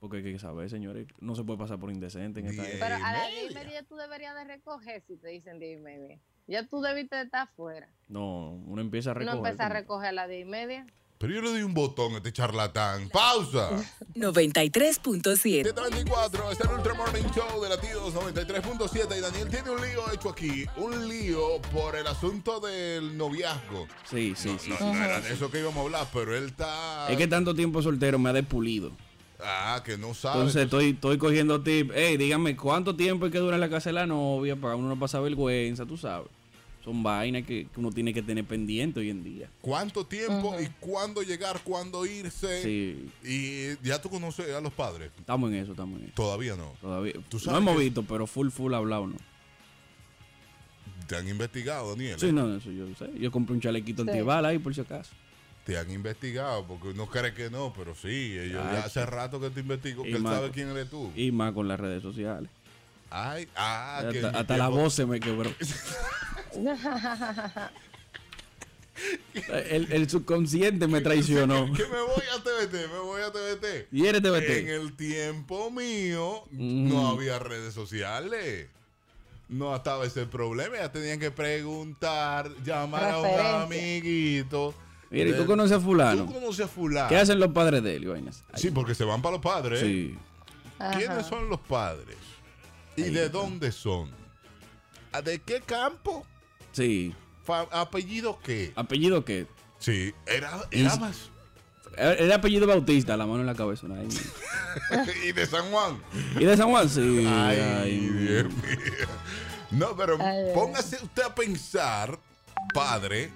Porque 0.00 0.18
hay 0.18 0.22
que 0.24 0.38
saber, 0.38 0.68
señores. 0.68 1.06
No 1.20 1.34
se 1.34 1.44
puede 1.44 1.58
pasar 1.58 1.78
por 1.78 1.90
indecente 1.90 2.40
en 2.40 2.46
esta. 2.46 2.62
Pero 2.64 2.96
a 2.96 2.98
las 3.12 3.30
y 3.30 3.34
10 3.34 3.50
y 3.50 3.54
media. 3.54 3.82
tú 3.84 3.94
deberías 3.96 4.34
de 4.34 4.44
recoger 4.44 5.00
si 5.06 5.16
te 5.16 5.28
dicen 5.28 5.58
10 5.58 5.78
y 5.78 5.82
media. 5.82 6.18
Ya 6.46 6.66
tú 6.66 6.82
debiste 6.82 7.16
de 7.16 7.22
estar 7.22 7.42
afuera. 7.48 7.88
No, 8.08 8.50
uno 8.66 8.82
empieza 8.82 9.12
a 9.12 9.14
No 9.14 9.20
recoger. 9.20 9.38
empezar 9.38 9.66
a 9.66 9.68
como- 9.86 10.00
recoger 10.00 10.08
a 10.08 10.12
las 10.12 10.28
10 10.28 10.42
y 10.42 10.50
media. 10.50 10.86
Pero 11.18 11.32
yo 11.32 11.42
le 11.42 11.50
doy 11.50 11.62
un 11.62 11.74
botón 11.74 12.14
a 12.14 12.16
este 12.18 12.32
charlatán. 12.32 13.08
¡Pausa! 13.08 13.70
93.7. 14.14 15.62
724, 15.62 16.52
es 16.52 16.60
el 16.60 16.68
Ultra 16.70 16.94
Morning 16.94 17.22
Show 17.34 17.62
de 17.62 17.68
Latidos 17.68 18.14
93.7 18.14 19.16
y 19.16 19.20
Daniel 19.20 19.48
tiene 19.48 19.70
un 19.70 19.80
lío 19.80 20.12
hecho 20.12 20.28
aquí, 20.30 20.66
un 20.76 21.08
lío 21.08 21.60
por 21.72 21.96
el 21.96 22.06
asunto 22.06 22.60
del 22.60 23.16
noviazgo. 23.16 23.86
Sí, 24.08 24.34
sí, 24.36 24.56
sí. 24.60 24.70
No, 24.70 24.78
sí. 24.78 24.84
no 24.84 25.04
era 25.04 25.20
de 25.20 25.32
eso 25.32 25.50
que 25.50 25.60
íbamos 25.60 25.78
a 25.78 25.80
hablar, 25.82 26.08
pero 26.12 26.36
él 26.36 26.46
está... 26.46 27.08
Es 27.10 27.16
que 27.16 27.26
tanto 27.26 27.54
tiempo 27.54 27.80
soltero 27.80 28.18
me 28.18 28.30
ha 28.30 28.32
despulido. 28.32 28.92
Ah, 29.40 29.82
que 29.84 29.98
no 29.98 30.14
sabe. 30.14 30.36
Entonces 30.36 30.64
estoy, 30.64 30.90
estoy 30.90 31.18
cogiendo 31.18 31.60
tips. 31.60 31.92
Hey, 31.94 32.16
dígame, 32.16 32.56
¿cuánto 32.56 32.96
tiempo 32.96 33.26
hay 33.26 33.30
que 33.30 33.38
durar 33.38 33.54
en 33.54 33.60
la 33.60 33.70
casa 33.70 33.90
de 33.90 33.94
la 33.94 34.06
novia 34.06 34.56
para 34.56 34.76
uno 34.76 34.88
no 34.88 34.98
pasar 34.98 35.22
vergüenza? 35.22 35.84
Tú 35.84 35.96
sabes. 35.96 36.28
Son 36.84 37.02
vainas 37.02 37.44
que, 37.44 37.64
que 37.72 37.80
uno 37.80 37.90
tiene 37.90 38.12
que 38.12 38.20
tener 38.22 38.44
pendiente 38.44 39.00
hoy 39.00 39.08
en 39.08 39.24
día. 39.24 39.48
¿Cuánto 39.62 40.04
tiempo 40.04 40.54
y 40.60 40.66
cuándo 40.80 41.22
llegar, 41.22 41.60
cuándo 41.64 42.04
irse? 42.04 42.62
Sí, 42.62 43.08
Y 43.24 43.86
ya 43.86 44.02
tú 44.02 44.10
conoces 44.10 44.54
a 44.54 44.60
los 44.60 44.72
padres. 44.72 45.10
estamos 45.18 45.50
en 45.50 45.56
eso, 45.56 45.70
estamos 45.70 45.98
en 45.98 46.04
eso. 46.06 46.14
Todavía 46.14 46.56
no. 46.56 46.74
Todavía. 46.82 47.14
Tú 47.30 47.38
No 47.46 47.56
hemos 47.56 47.78
visto, 47.78 48.02
pero 48.02 48.26
full, 48.26 48.50
full 48.50 48.74
hablado, 48.74 49.06
¿no? 49.06 49.16
Te 51.06 51.16
han 51.16 51.28
investigado, 51.28 51.90
Daniel. 51.90 52.18
Sí, 52.18 52.26
¿eh? 52.28 52.32
no, 52.32 52.54
eso 52.56 52.70
yo 52.70 52.86
sé. 52.98 53.10
Yo 53.18 53.30
compré 53.30 53.54
un 53.54 53.60
chalequito 53.60 54.04
Sí. 54.04 54.10
antibala 54.10 54.48
ahí 54.48 54.58
por 54.58 54.74
si 54.74 54.80
acaso. 54.82 55.12
Te 55.64 55.78
han 55.78 55.90
investigado, 55.90 56.66
porque 56.66 56.88
uno 56.88 57.06
cree 57.08 57.32
que 57.32 57.48
no, 57.50 57.72
pero 57.74 57.94
sí. 57.94 58.08
Ellos 58.38 58.62
ya 58.62 58.84
hace 58.84 59.04
rato 59.06 59.40
que 59.40 59.48
te 59.50 59.60
investigó, 59.60 60.02
Y 60.06 60.10
que 60.10 60.16
él 60.16 60.22
más- 60.22 60.34
sabe 60.34 60.50
quién 60.50 60.68
eres 60.68 60.90
tú. 60.90 61.10
Y 61.16 61.30
más 61.32 61.52
con 61.52 61.66
las 61.68 61.80
redes 61.80 62.02
sociales. 62.02 62.50
Ay, 63.10 63.48
ah, 63.56 64.02
que 64.10 64.24
hasta 64.26 64.54
en 64.54 64.58
la 64.58 64.68
voz 64.68 64.94
se 64.94 65.06
me 65.06 65.20
quebró. 65.20 65.50
el, 69.70 69.92
el 69.92 70.08
subconsciente 70.10 70.86
me 70.86 71.00
traicionó. 71.00 71.66
Que 71.74 71.82
me 71.84 72.00
voy 72.00 72.24
a 72.36 72.42
TVT, 72.42 72.72
me 72.92 72.98
voy 73.00 73.22
a 73.22 73.30
TVT. 73.32 73.88
¿Y 73.92 74.06
eres 74.06 74.22
En 74.22 74.30
TBT? 74.32 74.68
el 74.68 74.96
tiempo 74.96 75.70
mío 75.70 76.44
Mm. 76.50 76.88
no 76.88 77.08
había 77.08 77.38
redes 77.38 77.74
sociales. 77.74 78.68
No 79.48 79.74
estaba 79.76 80.06
ese 80.06 80.26
problema. 80.26 80.76
Ya 80.76 80.90
tenían 80.90 81.20
que 81.20 81.30
preguntar, 81.30 82.50
llamar 82.64 83.04
a 83.10 83.18
un 83.18 83.40
amiguito. 83.64 84.74
Mira, 85.10 85.30
¿y 85.30 85.34
tú 85.34 85.46
conoces 85.46 85.76
a 85.76 85.80
fulano? 85.80 86.24
¿Tú 86.24 86.32
conoces 86.32 86.64
a 86.64 86.68
fulano? 86.68 87.08
¿Qué 87.08 87.16
hacen 87.16 87.38
los 87.38 87.52
padres 87.52 87.82
de 87.82 87.96
él 87.96 88.30
Sí, 88.54 88.70
porque 88.70 88.94
se 88.94 89.04
van 89.04 89.20
para 89.22 89.34
los 89.36 89.42
padres. 89.42 89.82
¿eh? 89.82 89.84
sí. 89.84 90.18
¿Quiénes 90.96 91.10
Ajá. 91.10 91.22
son 91.24 91.48
los 91.48 91.60
padres? 91.60 92.16
¿Y 92.96 93.02
de 93.04 93.28
dónde 93.28 93.72
son? 93.72 94.10
¿A 95.12 95.22
¿De 95.22 95.40
qué 95.40 95.60
campo? 95.60 96.26
Sí. 96.72 97.14
Fa- 97.44 97.68
¿Apellido 97.70 98.38
qué? 98.42 98.72
¿Apellido 98.74 99.24
qué? 99.24 99.46
Sí, 99.78 100.12
era, 100.26 100.50
era 100.70 100.94
Y- 100.94 100.98
más. 100.98 101.30
El 101.96 102.32
apellido 102.32 102.66
Bautista, 102.66 103.16
la 103.16 103.24
mano 103.24 103.40
en 103.40 103.46
la 103.46 103.54
cabeza. 103.54 103.86
¿no? 103.86 103.94
Ay, 103.94 104.08
y 105.28 105.32
de 105.32 105.46
San 105.46 105.70
Juan. 105.70 106.02
¿Y 106.40 106.44
de 106.44 106.56
San 106.56 106.68
Juan? 106.68 106.88
Sí. 106.88 107.24
Ay, 107.28 107.58
ay, 107.60 107.98
Dios 108.00 108.44
mío. 108.52 109.06
No, 109.70 109.94
pero 109.96 110.16
Ay, 110.20 110.52
póngase 110.54 110.96
usted 111.02 111.22
a 111.22 111.34
pensar, 111.34 112.18
padre, 112.72 113.30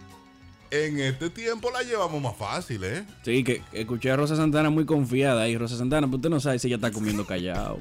en 0.72 0.98
este 0.98 1.30
tiempo 1.30 1.70
la 1.70 1.82
llevamos 1.82 2.20
más 2.20 2.36
fácil, 2.36 2.82
¿eh? 2.84 3.04
Sí, 3.24 3.44
que 3.44 3.62
que 3.70 3.80
escuché 3.82 4.10
a 4.10 4.16
Rosa 4.16 4.34
Santana 4.34 4.70
muy 4.70 4.84
confiada 4.86 5.42
ahí. 5.42 5.56
Rosa 5.56 5.76
Santana, 5.76 6.06
pues 6.08 6.16
usted 6.16 6.30
no 6.30 6.40
sabe 6.40 6.58
si 6.58 6.66
ella 6.66 6.76
está 6.76 6.90
comiendo 6.90 7.24
callado. 7.26 7.80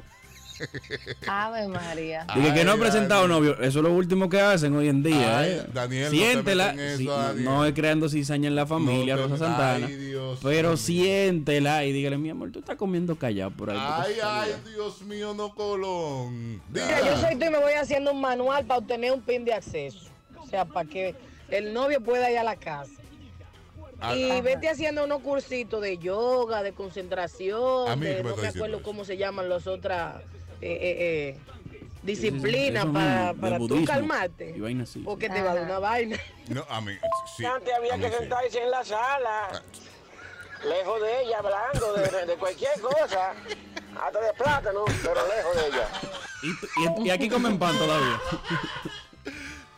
Ave 1.28 1.68
María. 1.68 2.26
Dije 2.36 2.54
que 2.54 2.64
no 2.64 2.74
ha 2.74 2.78
presentado 2.78 3.22
Daniel. 3.28 3.40
novio. 3.40 3.60
Eso 3.62 3.80
es 3.80 3.84
lo 3.84 3.92
último 3.94 4.30
que 4.30 4.40
hacen 4.42 4.76
hoy 4.76 4.88
en 4.90 5.04
día. 5.04 5.40
Ay, 5.40 5.50
¿eh? 5.52 5.66
Daniel, 5.74 6.04
no 6.06 6.10
te 6.12 6.16
siéntela. 6.18 6.70
eso, 6.74 7.04
no- 7.04 7.12
Daniel. 7.18 7.44
no, 7.46 7.66
es 7.66 7.74
creando 7.74 8.10
cizaña 8.10 8.48
en 8.48 8.56
la 8.56 8.66
familia, 8.66 9.16
No 9.16 9.22
te- 9.24 9.28
Rosa 9.30 9.46
Santana. 9.46 9.86
Ay, 9.88 9.96
Dios 9.96 10.40
pero 10.44 10.70
mío. 10.70 10.78
siéntela 10.78 11.86
y 11.86 11.92
dígale, 11.92 12.18
mi 12.18 12.30
amor, 12.30 12.52
tú 12.52 12.60
estás 12.60 12.76
comiendo 12.76 13.16
callado 13.16 13.52
por 13.52 13.70
ahí. 13.70 13.78
Ay, 13.80 14.14
ay, 14.24 14.52
Dios 14.74 15.02
mío, 15.02 15.34
no 15.34 15.54
colón. 15.54 16.62
mira, 16.70 17.00
yo 17.06 17.18
soy 17.18 17.36
tú 17.36 17.46
y 17.46 17.50
me 17.50 17.60
voy 17.60 17.74
haciendo 17.74 18.12
un 18.12 18.22
manual 18.22 18.66
para 18.66 18.80
obtener 18.80 19.12
un 19.12 19.22
pin 19.22 19.46
de 19.46 19.54
acceso. 19.54 20.08
O 20.40 20.48
sea, 20.50 20.66
para 20.66 20.88
que 20.90 21.16
el 21.50 21.74
novio 21.74 22.02
pueda 22.02 22.32
ir 22.32 22.38
a 22.38 22.44
la 22.44 22.56
casa. 22.56 22.92
Ah, 24.00 24.16
Y 24.16 24.30
ah, 24.30 24.42
vete 24.42 24.70
haciendo 24.70 25.04
unos 25.06 25.22
cursitos 25.22 25.82
de 25.82 25.98
yoga, 25.98 26.62
de 26.62 26.72
concentración, 26.72 27.90
A 27.90 27.96
mí 27.96 28.06
de, 28.06 28.22
no 28.24 28.36
me 28.36 28.48
acuerdo 28.48 28.78
eso. 28.78 28.84
cómo 28.84 29.04
se 29.06 29.18
llaman 29.18 29.50
las 29.50 29.66
otras 29.66 30.18
eh, 30.62 30.78
eh, 30.82 31.38
eh, 31.38 31.40
mismo, 32.04 32.94
para, 32.94 33.34
de 33.34 33.40
para 33.40 33.58
tú 33.58 33.68
budismo 33.68 33.88
calmarte. 33.88 34.54
Y 34.56 34.60
vaina 34.60 34.84
así. 34.84 35.00
Porque 35.00 35.30
te 35.30 35.42
va 35.42 35.52
a 35.52 35.56
dar 35.56 35.64
una 35.66 35.80
vaina. 35.80 36.18
No, 36.50 36.66
a 36.70 36.80
mí, 36.82 36.94
sí. 37.36 37.46
Antes 37.46 37.74
había 37.74 37.98
que 37.98 38.10
sí. 38.10 38.16
sentarse 38.20 38.62
en 38.64 38.72
la 38.72 38.84
sala, 38.86 39.62
lejos 40.64 41.02
de 41.02 41.22
ella, 41.24 41.38
hablando 41.40 41.94
de, 41.94 42.26
de 42.26 42.36
cualquier 42.36 42.80
cosa, 42.80 43.34
hasta 44.02 44.20
de 44.22 44.34
plátano, 44.34 44.86
pero 45.04 45.16
lejos 45.28 45.56
de 45.56 45.68
ella. 45.68 45.88
Y, 46.44 47.02
y- 47.04 47.08
y 47.08 47.10
aquí 47.10 47.30
comen 47.30 47.58
pan 47.60 47.78
todavía. 47.78 48.20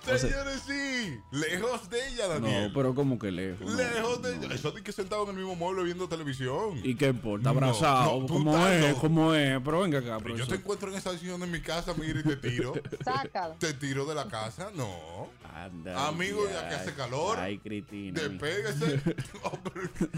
Señores, 0.06 0.64
sí. 0.66 1.20
Lejos 1.32 1.90
de 1.90 2.08
ella, 2.08 2.28
Daniel. 2.28 2.68
No, 2.70 2.74
pero 2.74 2.96
como 2.96 3.20
que 3.20 3.32
lejos. 3.32 3.62
no, 3.70 3.76
Lejos 3.78 4.22
de 4.22 4.38
no. 4.38 4.44
ella. 4.46 4.56
Eso 4.56 4.72
de 4.72 4.82
que 4.82 4.92
sentado 4.92 5.24
en 5.24 5.30
el 5.30 5.36
mismo 5.36 5.56
mueble 5.56 5.84
viendo 5.84 6.08
televisión. 6.10 6.80
¿Y 6.84 6.96
qué 6.96 7.08
importa? 7.10 7.44
No, 7.44 7.50
Abrazado. 7.52 8.20
no, 8.22 8.26
tú 8.26 8.34
¿Cómo 8.34 8.68
es? 8.68 8.96
¿Cómo 8.96 9.34
es? 9.36 9.60
Pero 9.64 9.82
venga 9.82 10.00
acá, 10.00 10.18
Pero 10.24 10.36
yo 10.38 10.48
te 10.48 10.56
encuentro 10.56 10.90
en 10.90 10.98
esa 10.98 11.12
sesión 11.12 11.42
en 11.44 11.52
mi 11.52 11.62
casa, 11.62 11.94
mira, 11.96 12.20
y 12.20 12.24
te 12.24 12.36
tiro. 12.38 12.74
Sácalo. 13.04 13.56
te 13.60 13.74
tiro 13.74 14.06
de 14.06 14.16
la 14.16 14.28
casa. 14.28 14.72
No. 14.74 15.28
Anda, 15.54 16.08
Amigo, 16.08 16.48
ya 16.50 16.70
que 16.70 16.76
hace 16.76 16.94
calor. 16.94 17.38
Ay, 17.40 17.58
Cristina. 17.60 18.20
Despégase. 18.22 19.02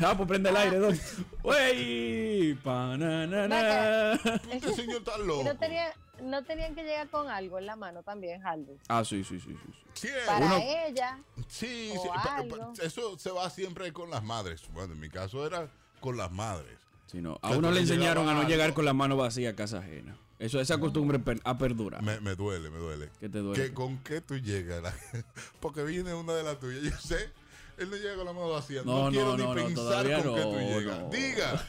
Ah, 0.03 0.15
pues 0.15 0.27
prende 0.27 0.49
el 0.49 0.57
aire, 0.57 0.77
don. 0.77 0.99
¡Wey! 1.43 2.53
Pananana. 2.63 4.13
Este 4.51 4.73
señor 4.73 4.97
está 4.99 5.17
loco. 5.17 5.43
no, 5.43 5.55
tenía, 5.57 5.93
no 6.21 6.43
tenían 6.43 6.75
que 6.75 6.83
llegar 6.83 7.09
con 7.09 7.29
algo 7.29 7.59
en 7.59 7.65
la 7.65 7.75
mano 7.75 8.03
también, 8.03 8.45
Harvey. 8.45 8.77
Ah, 8.87 9.03
sí, 9.03 9.23
sí, 9.23 9.39
sí, 9.39 9.49
sí. 9.51 9.57
sí. 9.73 9.79
Sí, 9.93 10.07
Para 10.25 10.45
Uno- 10.45 10.57
ella. 10.57 11.19
sí, 11.47 11.93
o 11.97 12.01
sí, 12.01 12.09
algo. 12.29 12.73
Eso 12.81 13.17
se 13.19 13.31
va 13.31 13.49
siempre 13.49 13.91
con 13.91 14.09
las 14.09 14.23
madres. 14.23 14.61
Bueno, 14.73 14.93
en 14.93 14.99
mi 14.99 15.09
caso 15.09 15.45
era 15.45 15.67
con 15.99 16.15
las 16.17 16.31
madres. 16.31 16.77
Sí, 17.07 17.21
no. 17.21 17.37
A 17.41 17.49
uno 17.51 17.71
le 17.71 17.81
enseñaron 17.81 18.29
a 18.29 18.33
no 18.33 18.43
llegar 18.47 18.73
con 18.73 18.85
la 18.85 18.93
mano 18.93 19.17
vacía 19.17 19.49
a 19.49 19.55
casa 19.55 19.79
ajena. 19.79 20.15
Eso, 20.39 20.59
esa 20.61 20.79
costumbre 20.79 21.19
per- 21.19 21.41
ha 21.43 21.57
perdurado. 21.57 22.01
Me, 22.03 22.19
me 22.21 22.35
duele, 22.35 22.69
me 22.71 22.79
duele. 22.79 23.09
¿Qué 23.19 23.29
te 23.29 23.39
duele? 23.39 23.61
¿Qué- 23.61 23.73
¿Con 23.73 23.97
qué 23.99 24.21
tú 24.21 24.37
llegas? 24.37 24.81
Porque 25.59 25.83
viene 25.83 26.13
una 26.13 26.33
de 26.33 26.43
las 26.43 26.57
tuyas. 26.59 26.81
Yo 26.81 26.97
sé, 26.99 27.29
él 27.77 27.89
no 27.91 27.97
llega 27.97 28.15
con 28.15 28.25
la 28.25 28.33
mano 28.33 28.49
vacía. 28.49 28.81
No, 28.85 29.09
quiero 29.11 29.35
no, 29.35 29.37
ni 29.37 29.43
no, 29.43 29.53
pensar 29.53 30.05
con 30.23 30.35
qué 30.35 30.41
tú 30.41 30.57
llegas. 30.57 30.99
no. 30.99 31.09
Diga, 31.09 31.67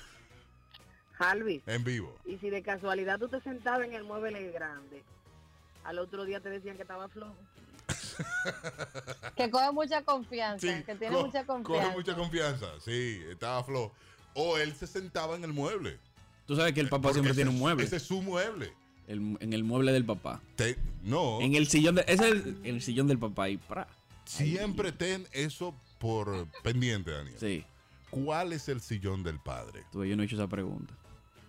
Harvey, 1.23 1.63
en 1.67 1.85
vivo. 1.85 2.15
y 2.27 2.37
si 2.39 2.51
de 2.51 2.63
casualidad 2.63 3.19
tú 3.19 3.29
te 3.29 3.41
sentabas 3.41 3.87
en 3.87 3.95
el 3.95 4.05
mueble 4.05 4.51
grande, 4.53 5.03
al 5.85 5.99
otro 5.99 6.25
día 6.25 6.41
te 6.41 6.49
decían 6.51 6.77
que 6.77 6.83
estaba 6.83 7.09
flojo. 7.09 7.37
Que 9.37 9.51
coge 9.51 9.73
mucha 9.73 10.03
confianza. 10.03 10.67
Sí, 10.67 10.83
que 10.85 10.95
tiene 10.95 11.15
co- 11.17 11.27
mucha 11.27 11.45
Coge 11.47 11.63
confianza. 11.65 11.93
mucha 11.97 12.15
confianza. 12.17 12.67
Sí, 12.85 13.23
estaba 13.31 13.63
flojo. 13.65 13.93
O 14.35 14.59
él 14.59 14.75
se 14.75 14.87
sentaba 14.87 15.37
en 15.37 15.45
el 15.45 15.53
mueble. 15.53 15.99
Tú 16.47 16.57
sabes 16.57 16.73
que 16.75 16.81
el 16.81 16.89
papá 16.89 17.03
Porque 17.05 17.15
siempre 17.15 17.33
ese 17.33 17.39
tiene 17.39 17.51
un 17.51 17.57
es- 17.57 17.61
mueble. 17.61 17.85
Ese 17.85 17.97
es 17.97 18.03
su 18.03 18.21
mueble. 18.23 18.73
El- 19.09 19.37
en 19.41 19.53
el 19.53 19.65
mueble 19.65 19.93
del 19.93 20.05
papá. 20.05 20.41
Te- 20.57 20.77
no, 21.03 21.41
En 21.41 21.55
el 21.55 21.67
sillón 21.67 21.95
de, 21.97 22.03
ese 22.03 22.15
es 22.29 22.33
el, 22.33 22.61
el 22.65 22.83
sillón 22.83 23.07
del 23.09 23.19
papá 23.19 23.49
y 23.49 23.57
pra. 23.57 23.89
siempre 24.25 24.93
ten 24.93 25.27
eso 25.33 25.75
por 25.99 26.47
pendiente, 26.63 27.11
Daniel. 27.11 27.37
Sí. 27.39 27.65
¿Cuál 28.11 28.53
es 28.53 28.69
el 28.69 28.81
sillón 28.81 29.23
del 29.23 29.39
padre? 29.39 29.85
Tú, 29.91 30.05
yo 30.05 30.15
no 30.17 30.23
he 30.23 30.27
hecho 30.27 30.37
esa 30.37 30.47
pregunta. 30.47 30.95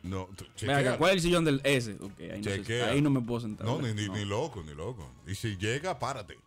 No, 0.03 0.27
tú- 0.35 0.45
chequea. 0.55 0.97
¿cuál 0.97 1.11
es 1.11 1.15
el 1.17 1.21
sillón 1.21 1.45
del 1.45 1.61
ese? 1.63 1.93
Ok, 1.99 2.19
ahí, 2.19 2.41
no, 2.41 2.85
ahí 2.85 3.01
me 3.01 3.21
puedo 3.21 3.39
sentar. 3.39 3.65
No, 3.65 3.81
ni, 3.81 3.93
ni, 3.93 4.07
No. 4.07 4.13
ni 4.15 4.25
loco, 4.25 4.61
ni 4.63 4.73
loco. 4.75 5.09
Y 5.25 5.33
si 5.35 5.55
llega, 5.57 5.97
párate. 5.97 6.37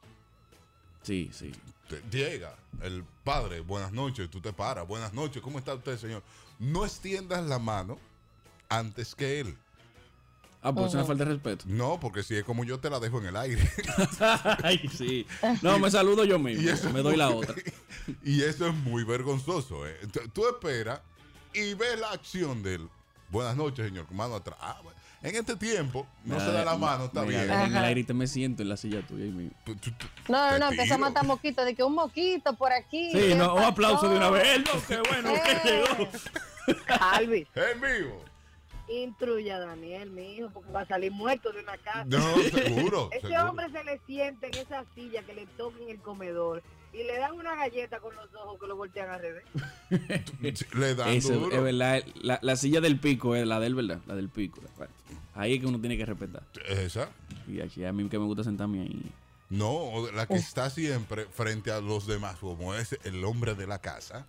Sí, 1.03 1.31
sí. 1.33 1.53
Te- 1.89 2.03
Llega 2.11 2.55
el 2.83 3.05
padre, 3.25 3.61
buenas 3.61 3.93
noches, 3.93 4.29
tú 4.31 4.41
te 4.41 4.53
paras, 4.53 4.87
buenas 4.87 5.13
noches, 5.15 5.41
¿cómo 5.41 5.59
está 5.59 5.73
usted, 5.75 5.97
señor? 5.99 6.23
No 6.59 6.85
extiendas 6.85 7.45
la 7.47 7.59
mano 7.59 7.99
antes 8.69 9.15
que 9.15 9.41
él. 9.41 9.57
Ah, 10.63 10.75
pues 10.75 10.89
es 10.89 10.95
una 10.95 11.05
falta 11.05 11.25
de 11.25 11.31
respeto. 11.35 11.65
No, 11.69 12.01
porque 12.01 12.25
si 12.25 12.35
es 12.35 12.43
como 12.43 12.65
yo, 12.65 12.81
te 12.81 12.91
la 12.91 12.99
dejo 12.99 13.21
en 13.21 13.27
el 13.27 13.37
aire. 13.37 13.71
Ay, 14.65 14.81
sí. 14.93 15.25
No, 15.63 15.79
me 15.79 15.91
saludo 15.91 16.25
yo 16.25 16.41
mismo. 16.41 16.61
y 16.63 16.69
eso 16.69 16.91
me 16.93 17.03
doy 17.03 17.17
la 17.17 17.31
otra. 17.31 17.55
y 18.25 18.43
eso 18.43 18.67
es 18.67 18.75
muy 18.75 19.05
vergonzoso. 19.05 19.87
¿eh? 19.87 19.97
Tú- 20.13 20.29
Tú 20.33 20.49
esperas 20.49 21.01
y 21.55 21.75
ves 21.75 22.01
la 22.01 22.11
acción 22.11 22.65
del 22.65 22.89
buenas 23.31 23.57
noches, 23.57 23.87
señor, 23.87 24.11
mano 24.13 24.37
atrás. 24.37 24.57
Ah, 24.61 24.79
bueno. 24.83 24.97
En 25.23 25.35
este 25.35 25.57
tiempo, 25.57 26.07
no 26.25 26.39
se 26.39 26.53
da 26.53 26.65
la 26.65 26.77
mano, 26.77 27.07
está 27.07 27.23
bien. 27.23 27.51
En 27.51 27.75
el 27.77 27.85
aire 27.85 28.05
te 28.05 28.15
me 28.15 28.27
siento 28.29 28.63
en 28.63 28.69
la 28.69 28.77
silla 28.77 29.01
tuya 29.03 29.25
y 29.25 29.51
tú- 29.65 29.75
No, 30.29 30.53
no, 30.53 30.59
no, 30.59 30.69
empieza 30.71 30.95
a 30.95 30.99
matar 30.99 31.25
moquitos. 31.25 31.65
De 31.65 31.75
que 31.75 31.83
un 31.83 31.95
moquito 31.95 32.53
por 32.55 32.73
aquí. 32.73 33.11
Sí, 33.11 33.19
¿qué 33.19 33.35
no, 33.35 33.55
un 33.55 33.63
aplauso 33.63 34.09
de 34.09 34.17
una 34.19 34.31
vez. 34.31 34.61
No, 34.61 34.81
qué 34.87 34.99
bueno 35.11 35.33
que 35.33 35.53
Eh. 35.53 35.61
llegó. 35.65 36.09
Harvey, 37.01 37.47
En 37.55 37.81
vivo. 37.81 38.25
Instruya 38.89 39.57
a 39.57 39.61
Daniel, 39.61 40.11
mi 40.11 40.35
hijo, 40.37 40.51
porque 40.51 40.71
va 40.73 40.83
a 40.83 40.87
salir 40.87 41.13
muerto 41.13 41.53
de 41.53 41.61
una 41.61 41.77
casa. 41.79 42.05
No, 42.07 42.21
seguro. 42.43 43.09
Ese 43.13 43.29
seguro. 43.29 43.51
hombre 43.51 43.71
se 43.71 43.85
le 43.85 44.01
siente 44.07 44.47
en 44.47 44.55
esa 44.55 44.85
silla 44.95 45.23
que 45.25 45.35
le 45.35 45.47
toca 45.57 45.77
en 45.83 45.91
el 45.91 45.99
comedor 46.01 46.63
y 46.93 47.03
le 47.03 47.19
dan 47.19 47.33
una 47.35 47.55
galleta 47.57 47.99
con 48.01 48.15
los 48.15 48.33
ojos 48.35 48.59
que 48.61 48.67
lo 48.67 48.77
voltean 48.77 49.11
al 49.11 49.21
revés. 49.21 49.45
Le 50.75 50.95
dan 50.95 51.09
Ese, 51.11 51.35
duro. 51.35 51.55
es 51.55 51.63
verdad. 51.63 52.03
La, 52.15 52.39
la 52.43 52.57
silla 52.57 52.81
del 52.81 52.99
pico 52.99 53.35
es 53.35 53.47
la 53.47 53.61
del 53.61 53.75
verdad. 53.75 54.01
La 54.07 54.15
del 54.15 54.29
pico. 54.31 54.61
Ahí 55.35 55.55
es 55.55 55.61
que 55.61 55.67
uno 55.67 55.79
tiene 55.79 55.99
que 55.99 56.07
respetar. 56.07 56.43
Esa. 56.67 57.11
Y 57.47 57.61
aquí 57.61 57.85
a 57.85 57.93
mí 57.93 58.09
que 58.09 58.19
me 58.19 58.25
gusta 58.25 58.45
sentarme 58.45 58.81
ahí. 58.83 59.03
No, 59.51 60.11
la 60.15 60.27
que 60.27 60.35
está 60.35 60.71
siempre 60.71 61.27
frente 61.27 61.71
a 61.71 61.81
los 61.81 62.07
demás, 62.07 62.37
como 62.39 62.75
es 62.75 62.99
el 63.05 63.23
hombre 63.25 63.55
de 63.55 63.67
la 63.67 63.79
casa, 63.81 64.27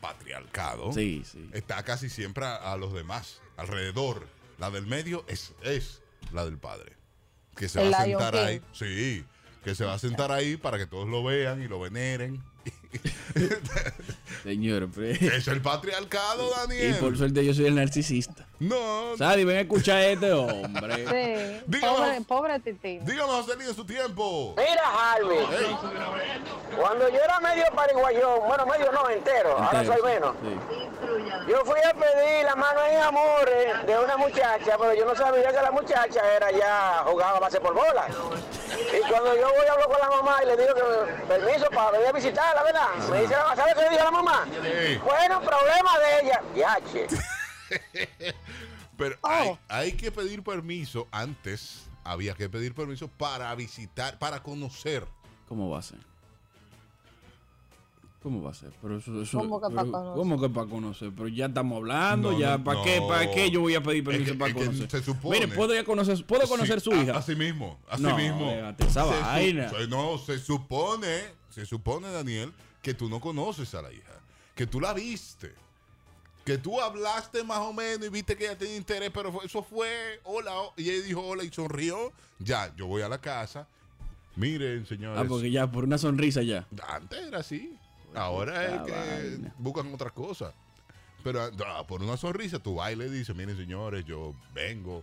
patriarcado, 0.00 0.92
Sí, 0.92 1.22
sí. 1.30 1.48
está 1.52 1.82
casi 1.84 2.08
siempre 2.08 2.44
a, 2.44 2.72
a 2.72 2.76
los 2.76 2.92
demás, 2.92 3.40
alrededor. 3.56 4.26
La 4.58 4.70
del 4.70 4.86
medio 4.86 5.24
es, 5.28 5.52
es 5.62 6.02
la 6.32 6.44
del 6.44 6.58
padre. 6.58 6.96
Que 7.56 7.68
se 7.68 7.82
El 7.82 7.92
va 7.92 7.98
a 7.98 8.04
sentar 8.04 8.32
King. 8.34 8.40
ahí. 8.40 8.62
Sí, 8.72 9.24
que 9.64 9.74
se 9.74 9.84
va 9.84 9.94
a 9.94 9.98
sentar 9.98 10.32
ahí 10.32 10.56
para 10.56 10.78
que 10.78 10.86
todos 10.86 11.08
lo 11.08 11.22
vean 11.24 11.62
y 11.62 11.68
lo 11.68 11.80
veneren. 11.80 12.42
Señor, 14.42 14.88
pero- 14.94 15.12
Es 15.36 15.48
el 15.48 15.60
patriarcado, 15.60 16.50
y 16.50 16.58
Daniel. 16.68 16.96
por 16.96 17.16
suerte 17.16 17.44
yo 17.44 17.52
soy 17.54 17.66
el 17.66 17.74
narcisista. 17.74 18.46
No, 18.58 19.16
Sadi, 19.16 19.44
ven 19.44 19.56
a 19.56 19.60
escuchar 19.60 19.96
a 19.96 20.06
este 20.08 20.32
hombre. 20.32 20.96
Sí. 20.96 21.62
Dígame. 21.66 21.96
Pobre, 21.96 22.20
pobre 22.22 22.60
Titín. 22.60 23.04
dígame, 23.06 23.32
José 23.32 23.52
en 23.58 23.74
su 23.74 23.84
tiempo. 23.86 24.54
Mira, 24.56 24.82
Harvey, 25.14 25.38
Ey, 25.38 25.76
cuando 26.76 27.08
yo 27.08 27.16
era 27.24 27.40
medio 27.40 27.64
pariguayón, 27.74 28.40
bueno, 28.46 28.66
medio 28.66 28.92
no, 28.92 29.08
entero, 29.08 29.56
ahora 29.58 29.84
soy 29.84 30.02
menos. 30.02 30.34
sí. 30.42 30.58
Yo 31.48 31.64
fui 31.64 31.80
a 31.80 31.92
pedir 31.94 32.44
la 32.44 32.54
mano 32.54 32.80
en 32.88 32.98
amores 33.00 33.86
de 33.86 33.98
una 33.98 34.16
muchacha, 34.18 34.76
pero 34.78 34.94
yo 34.94 35.04
no 35.06 35.16
sabía 35.16 35.48
que 35.48 35.60
la 35.62 35.70
muchacha 35.70 36.20
era 36.36 36.50
ya 36.52 37.02
jugaba 37.06 37.40
base 37.40 37.58
por 37.60 37.74
bola. 37.74 38.06
Y 38.08 39.00
cuando 39.10 39.34
yo 39.34 39.48
voy 39.48 39.66
a 39.66 39.72
hablar 39.72 39.88
con 39.88 39.98
la 40.00 40.10
mamá 40.16 40.36
y 40.42 40.46
le 40.46 40.56
digo 40.58 40.74
que 40.74 41.22
permiso 41.26 41.68
para 41.70 41.90
venir 41.92 42.06
a 42.08 42.12
visitarla, 42.12 42.62
¿verdad? 42.62 42.88
Me 43.10 43.22
dice, 43.22 43.34
¿sabes 43.56 43.74
qué 43.74 43.82
le 43.82 43.88
dijo 43.90 44.04
la 44.04 44.10
mamá? 44.10 44.19
Sí. 44.62 44.98
Bueno, 45.04 45.40
problema 45.40 45.98
de 45.98 46.20
ella. 46.28 46.42
Yache. 46.56 47.06
Pero 48.96 49.16
Oh. 49.22 49.28
hay, 49.28 49.58
hay 49.68 49.92
que 49.92 50.10
pedir 50.12 50.42
permiso. 50.42 51.08
Antes 51.10 51.88
había 52.04 52.34
que 52.34 52.48
pedir 52.48 52.74
permiso 52.74 53.08
para 53.08 53.54
visitar, 53.54 54.18
para 54.18 54.42
conocer. 54.42 55.06
¿Cómo 55.48 55.70
va 55.70 55.78
a 55.78 55.82
ser? 55.82 55.98
¿Cómo 58.22 58.42
va 58.42 58.50
a 58.50 58.54
ser? 58.54 58.70
Pero 58.82 58.98
eso, 58.98 59.22
eso- 59.22 59.38
¿Cómo 59.38 59.58
que 59.60 59.68
pero- 59.68 59.76
para 59.76 59.90
conocer? 59.90 60.14
¿Cómo 60.18 60.40
que 60.40 60.48
para 60.50 60.66
conocer? 60.66 61.10
Pero 61.16 61.28
ya 61.28 61.46
estamos 61.46 61.76
hablando, 61.78 62.32
No, 62.32 62.38
ya. 62.38 62.58
no, 62.58 62.64
¿Para 62.64 62.82
qué? 62.82 63.00
no. 63.00 63.08
¿Para 63.08 63.30
qué 63.30 63.50
yo 63.50 63.60
voy 63.62 63.74
a 63.74 63.82
pedir 63.82 64.02
Es 64.02 64.04
permiso 64.08 64.32
que- 64.32 64.38
para 64.38 64.50
es 64.50 64.56
que 64.56 64.64
conocer? 64.66 64.90
se 64.90 65.02
supone- 65.02 65.40
Mire, 65.40 65.48
¿puedo, 65.54 65.74
ya 65.74 65.84
conocer, 65.84 66.26
¿puedo 66.26 66.46
conocer 66.46 66.80
Sí, 66.82 66.90
su 66.90 66.96
hija? 66.96 67.16
Así 67.16 67.34
mismo, 67.34 67.78
así 67.88 68.02
No, 68.02 68.14
mismo. 68.18 68.50
déjate 68.50 68.84
esa 68.86 69.04
su- 69.04 69.08
vaina. 69.22 69.72
no, 69.88 70.18
se 70.18 70.38
supone, 70.38 71.22
se 71.48 71.64
supone, 71.64 72.10
Daniel, 72.12 72.52
que 72.82 72.92
tú 72.92 73.08
no 73.08 73.20
conoces 73.20 73.74
a 73.74 73.80
la 73.80 73.90
hija. 73.90 74.09
Que 74.60 74.66
tú 74.66 74.78
la 74.78 74.92
viste. 74.92 75.54
Que 76.44 76.58
tú 76.58 76.78
hablaste 76.82 77.42
más 77.42 77.60
o 77.60 77.72
menos 77.72 78.06
y 78.06 78.10
viste 78.10 78.36
que 78.36 78.44
ella 78.44 78.58
tenía 78.58 78.76
interés, 78.76 79.10
pero 79.10 79.42
eso 79.42 79.62
fue 79.62 80.20
hola, 80.22 80.52
y 80.76 80.90
ella 80.90 81.06
dijo 81.06 81.22
hola 81.22 81.44
y 81.44 81.50
sonrió. 81.50 82.12
Ya, 82.38 82.70
yo 82.76 82.86
voy 82.86 83.00
a 83.00 83.08
la 83.08 83.18
casa. 83.18 83.66
Miren, 84.36 84.84
señores. 84.84 85.18
Ah, 85.18 85.24
porque 85.26 85.50
ya, 85.50 85.70
por 85.70 85.84
una 85.84 85.96
sonrisa 85.96 86.42
ya. 86.42 86.66
Antes 86.86 87.26
era 87.26 87.38
así. 87.38 87.74
Ahora 88.14 88.66
es 88.66 88.82
que 88.82 88.92
vaina. 88.92 89.54
buscan 89.56 89.94
otras 89.94 90.12
cosas. 90.12 90.52
Pero 91.24 91.40
ah, 91.66 91.86
por 91.86 92.02
una 92.02 92.18
sonrisa, 92.18 92.58
tú 92.58 92.74
vas 92.74 92.92
y 92.92 92.96
le 92.96 93.08
dices, 93.08 93.34
miren 93.34 93.56
señores, 93.56 94.04
yo 94.04 94.34
vengo 94.52 95.02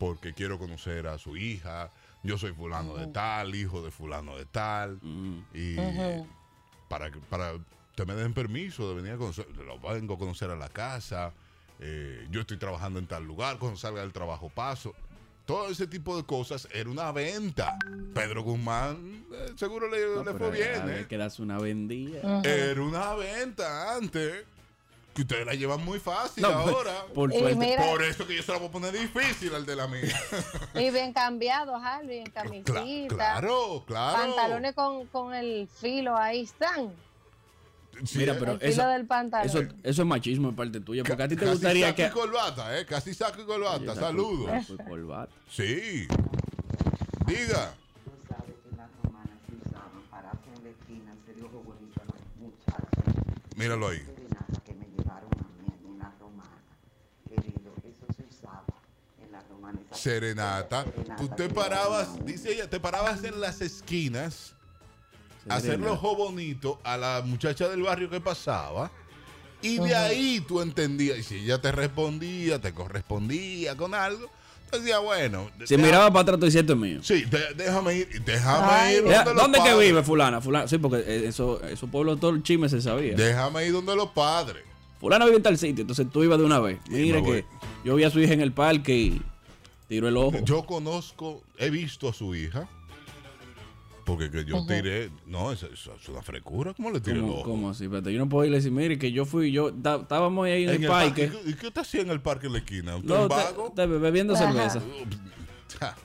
porque 0.00 0.34
quiero 0.34 0.58
conocer 0.58 1.06
a 1.06 1.18
su 1.18 1.36
hija. 1.36 1.92
Yo 2.24 2.36
soy 2.36 2.52
fulano 2.52 2.96
de 2.96 3.06
tal, 3.06 3.54
hijo 3.54 3.80
de 3.80 3.92
fulano 3.92 4.36
de 4.36 4.46
tal. 4.46 4.98
Mm. 5.02 5.44
Y 5.54 5.76
para 6.88 7.12
que 7.12 7.20
para 7.20 7.52
que 7.98 8.12
me 8.12 8.14
den 8.14 8.32
permiso 8.32 8.88
de 8.88 8.94
venir 8.94 9.12
a 9.12 9.16
conocer, 9.16 9.46
lo 9.56 9.78
vengo 9.80 10.14
a 10.14 10.18
conocer 10.18 10.50
a 10.50 10.56
la 10.56 10.68
casa. 10.68 11.32
eh, 11.80 12.26
yo 12.30 12.40
estoy 12.40 12.56
trabajando 12.56 12.98
en 12.98 13.06
tal 13.06 13.24
lugar, 13.24 13.58
cuando 13.58 13.76
salga 13.78 14.00
del 14.00 14.12
trabajo 14.12 14.48
paso. 14.48 14.94
Todo 15.46 15.68
ese 15.70 15.86
tipo 15.86 16.16
de 16.16 16.24
cosas 16.24 16.68
era 16.72 16.90
una 16.90 17.10
venta. 17.12 17.76
Pedro 18.14 18.42
Guzmán 18.42 19.24
eh, 19.32 19.52
seguro 19.56 19.88
le, 19.88 19.98
No, 20.14 20.24
le 20.24 20.32
pero 20.32 20.38
fue 20.38 20.50
bien. 20.50 20.70
¿eh? 20.88 21.06
una 21.38 21.58
vendida. 21.58 22.42
Era 22.44 22.82
una 22.82 23.14
venta 23.14 23.94
antes. 23.96 24.44
Que 25.14 25.22
ustedes 25.22 25.46
la 25.46 25.54
llevan 25.54 25.84
muy 25.84 25.98
fácil 25.98 26.42
No, 26.42 26.48
ahora. 26.50 27.04
por 27.14 27.30
mira- 27.56 28.06
eso 28.06 28.24
que 28.26 28.36
yo 28.36 28.42
se 28.42 28.52
la 28.52 28.58
voy 28.58 28.68
a 28.68 28.70
poner 28.70 28.92
difícil 28.92 29.52
al 29.54 29.66
de 29.66 29.74
la 29.74 29.88
mía. 29.88 30.20
Y 30.74 30.90
bien 30.90 31.12
cambiado, 31.12 31.74
Harvey, 31.74 32.18
en 32.18 32.26
Cla- 32.32 32.32
camisita. 32.44 33.14
claro, 33.16 33.82
claro. 33.86 34.16
Pantalones 34.18 34.74
con, 34.74 35.06
con 35.06 35.34
el 35.34 35.66
filo 35.68 36.16
ahí 36.16 36.42
están. 36.42 36.92
Sí, 38.04 38.18
Mira, 38.18 38.34
eh. 38.34 38.36
pero 38.38 38.52
eso, 38.60 38.86
del 38.88 39.08
eso, 39.44 39.60
eso 39.82 40.02
es 40.02 40.08
machismo 40.08 40.50
de 40.50 40.56
parte 40.56 40.80
tuya. 40.80 41.02
Porque 41.04 41.22
a 41.22 41.28
ti 41.28 41.34
te 41.36 41.40
Casi 41.40 41.52
gustaría 41.52 41.86
saco 41.88 41.96
que. 41.96 42.06
y 42.06 42.10
corbata, 42.10 42.78
¿eh? 42.78 42.86
Casi 42.86 43.14
saco 43.14 43.42
y 43.42 43.44
corbata. 43.44 43.92
Oye, 43.92 44.00
Saludos. 44.00 44.70
la 44.70 44.84
corbata. 44.84 45.32
Sí. 45.50 46.06
Diga. 47.26 47.74
la 50.62 50.70
esquina, 50.70 51.12
se 51.26 51.34
dio 51.34 51.48
lo 51.52 51.60
bonito 51.60 52.00
a 52.00 52.04
los 52.04 52.16
muchachos. 52.38 53.14
Míralo 53.56 53.88
ahí. 53.88 53.98
Serenata 53.98 54.60
que 54.64 54.74
me 54.74 54.86
llevaron 54.96 55.30
a 55.34 55.62
mí 55.62 55.74
en 55.78 55.90
una 55.94 56.12
romana. 56.20 56.62
Querido, 57.28 57.72
eso 57.84 58.06
se 58.16 58.24
usaba 58.24 58.64
en 59.24 59.32
la 59.32 59.42
romana. 59.50 59.80
esa 59.90 59.96
Serenata. 60.00 60.84
Tú 61.16 61.28
te 61.28 61.48
parabas, 61.48 62.24
dice 62.24 62.52
ella, 62.52 62.68
te 62.68 62.80
parabas 62.80 63.22
en 63.24 63.40
las 63.40 63.60
esquinas. 63.60 64.54
Hacerle 65.56 65.88
ojo 65.88 66.16
bonito 66.16 66.80
a 66.84 66.96
la 66.96 67.22
muchacha 67.24 67.68
del 67.68 67.82
barrio 67.82 68.08
que 68.10 68.20
pasaba. 68.20 68.90
Y 69.60 69.78
de 69.78 69.94
ahí 69.94 70.40
tú 70.46 70.60
entendías, 70.60 71.18
y 71.18 71.22
si 71.24 71.34
ella 71.36 71.60
te 71.60 71.72
respondía, 71.72 72.60
te 72.60 72.72
correspondía 72.72 73.76
con 73.76 73.92
algo, 73.92 74.30
tú 74.70 74.78
decías, 74.78 75.00
bueno. 75.02 75.50
Si 75.64 75.74
deja- 75.74 75.86
miraba 75.86 76.10
para 76.12 76.22
atrás, 76.22 76.38
tú 76.38 76.46
"Esto 76.46 76.72
es 76.74 76.78
mío. 76.78 77.00
Sí, 77.02 77.24
de- 77.24 77.54
déjame 77.56 77.94
ir, 77.96 78.22
déjame 78.24 78.66
Ay. 78.70 78.94
ir 78.96 79.02
donde 79.02 79.24
los 79.24 79.36
¿Dónde 79.36 79.58
que 79.64 79.74
vive 79.76 80.02
fulana? 80.04 80.40
Fulana. 80.40 80.68
Sí, 80.68 80.78
porque 80.78 80.98
eh, 80.98 81.26
eso, 81.26 81.60
esos 81.64 81.90
pueblos, 81.90 82.20
todo 82.20 82.30
el 82.30 82.42
chisme 82.44 82.68
se 82.68 82.80
sabía. 82.80 83.16
Déjame 83.16 83.66
ir 83.66 83.72
donde 83.72 83.96
los 83.96 84.10
padres. 84.10 84.62
Fulana 85.00 85.24
vive 85.24 85.38
en 85.38 85.42
tal 85.42 85.58
sitio, 85.58 85.82
entonces 85.82 86.06
tú 86.12 86.22
ibas 86.22 86.38
de 86.38 86.44
una 86.44 86.60
vez. 86.60 86.78
Mira 86.88 87.20
que 87.22 87.44
yo 87.84 87.94
vi 87.96 88.04
a 88.04 88.10
su 88.10 88.20
hija 88.20 88.32
en 88.34 88.40
el 88.40 88.52
parque 88.52 88.94
y 88.96 89.22
tiró 89.88 90.06
el 90.08 90.16
ojo. 90.16 90.38
Yo 90.44 90.64
conozco, 90.66 91.42
he 91.56 91.70
visto 91.70 92.08
a 92.08 92.12
su 92.12 92.34
hija. 92.36 92.68
Porque 94.08 94.30
que 94.30 94.44
yo 94.46 94.64
tiré. 94.66 95.10
No, 95.26 95.52
eso, 95.52 95.66
eso 95.72 95.94
es 96.00 96.08
una 96.08 96.22
frecura. 96.22 96.72
¿Cómo 96.74 96.90
le 96.90 96.98
tiré 97.00 97.16
el 97.16 97.22
¿Cómo, 97.22 97.34
ojo? 97.34 97.42
cómo 97.44 97.70
así? 97.70 97.84
Espérate, 97.84 98.10
yo 98.12 98.18
no 98.18 98.28
puedo 98.28 98.44
ir 98.46 98.52
y 98.52 98.54
decir, 98.54 98.72
mire 98.72 98.98
que 98.98 99.12
yo 99.12 99.26
fui, 99.26 99.52
yo 99.52 99.68
estábamos 99.68 100.46
ahí 100.46 100.62
en, 100.64 100.70
En 100.70 100.74
el 100.76 100.82
el 100.84 100.88
parque. 100.88 101.26
parque. 101.28 101.50
¿Y 101.50 101.54
qué 101.54 101.66
usted 101.68 101.80
hacía 101.82 102.00
en 102.00 102.10
el 102.10 102.20
parque 102.22 102.46
en 102.46 102.54
la 102.54 102.58
esquina? 102.60 102.96
¿Usted 102.96 103.08
No, 103.08 103.22
un 103.22 103.28
vago? 103.28 103.72
bebiendo 103.76 104.34
Ajá. 104.34 104.46
cerveza. 104.50 104.82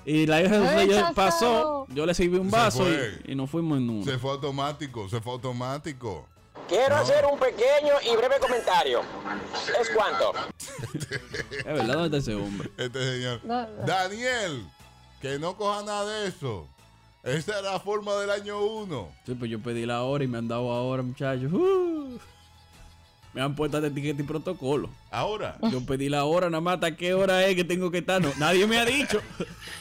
Y 0.05 0.27
la 0.27 0.41
hija 0.43 0.59
de 0.59 0.87
chazao. 0.89 1.13
pasó, 1.15 1.87
yo 1.95 2.05
le 2.05 2.13
sirví 2.13 2.37
un 2.37 2.51
vaso 2.51 2.85
y, 2.87 3.31
y 3.31 3.35
nos 3.35 3.49
fuimos 3.49 3.79
en 3.79 3.89
uno. 3.89 4.03
Se 4.05 4.19
fue 4.19 4.31
automático, 4.31 5.09
se 5.09 5.19
fue 5.21 5.33
automático. 5.33 6.27
Quiero 6.67 6.95
hacer 6.97 7.25
un 7.25 7.39
pequeño 7.39 7.93
y 8.11 8.15
breve 8.15 8.35
comentario. 8.39 9.01
¿Es 9.81 9.89
cuánto? 9.89 10.31
Es 10.93 11.63
verdad, 11.65 11.93
¿dónde 11.95 12.17
está 12.17 12.31
ese 12.31 12.35
hombre? 12.35 12.69
Este 12.77 12.99
señor. 13.13 13.39
No, 13.45 13.61
no. 13.67 13.85
Daniel, 13.85 14.63
que 15.21 15.39
no 15.39 15.55
coja 15.57 15.81
nada 15.83 16.05
de 16.21 16.27
eso. 16.27 16.67
Esa 17.23 17.59
era 17.59 17.71
la 17.73 17.79
forma 17.79 18.15
del 18.17 18.29
año 18.29 18.61
uno. 18.63 19.09
Sí, 19.25 19.33
pues 19.33 19.49
yo 19.49 19.59
pedí 19.61 19.85
la 19.85 20.03
hora 20.03 20.23
y 20.23 20.27
me 20.27 20.37
han 20.37 20.47
dado 20.47 20.71
ahora, 20.71 21.01
muchachos. 21.03 21.51
Uh. 21.53 22.17
me 23.33 23.41
han 23.41 23.55
puesto 23.55 23.79
de 23.79 23.87
etiqueta 23.87 24.21
y 24.21 24.25
protocolo. 24.25 24.89
Ahora. 25.09 25.57
Yo 25.71 25.85
pedí 25.85 26.09
la 26.09 26.25
hora, 26.25 26.49
nada 26.49 26.59
más 26.61 26.75
hasta 26.75 26.95
qué 26.97 27.13
hora 27.13 27.45
es 27.47 27.55
que 27.55 27.63
tengo 27.63 27.89
que 27.91 27.99
estar. 27.99 28.21
No, 28.21 28.29
nadie 28.37 28.67
me 28.67 28.77
ha 28.77 28.83
dicho. 28.85 29.21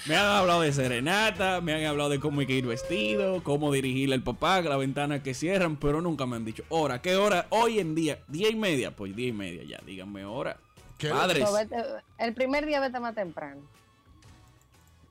Me 0.07 0.15
han 0.17 0.25
hablado 0.27 0.61
de 0.63 0.73
serenata, 0.73 1.61
me 1.61 1.75
han 1.75 1.85
hablado 1.85 2.11
de 2.11 2.21
cómo 2.21 2.41
hay 2.41 2.47
que 2.47 2.55
ir 2.55 2.67
vestido, 2.67 3.43
cómo 3.43 3.73
dirigirle 3.73 4.15
al 4.15 4.23
papá, 4.23 4.61
la 4.63 4.77
ventana 4.77 5.23
que 5.23 5.35
cierran, 5.35 5.77
pero 5.77 6.01
nunca 6.01 6.27
me 6.27 6.37
han 6.37 6.45
dicho 6.45 6.63
hora. 6.69 7.03
¿Qué 7.03 7.17
hora? 7.17 7.47
Hoy 7.51 7.81
en 7.81 7.95
día, 7.97 8.21
diez 8.29 8.53
y 8.53 8.57
media. 8.57 8.95
Pues 8.95 9.15
diez 9.17 9.31
y 9.31 9.37
media 9.37 9.65
ya, 9.65 9.81
díganme 9.85 10.25
hora. 10.25 10.57
¿Qué? 10.97 11.09
Padres. 11.11 11.45
Vete- 11.51 11.85
el 12.19 12.35
primer 12.35 12.67
día 12.67 12.79
vete 12.79 13.01
más 13.01 13.15
temprano. 13.17 13.61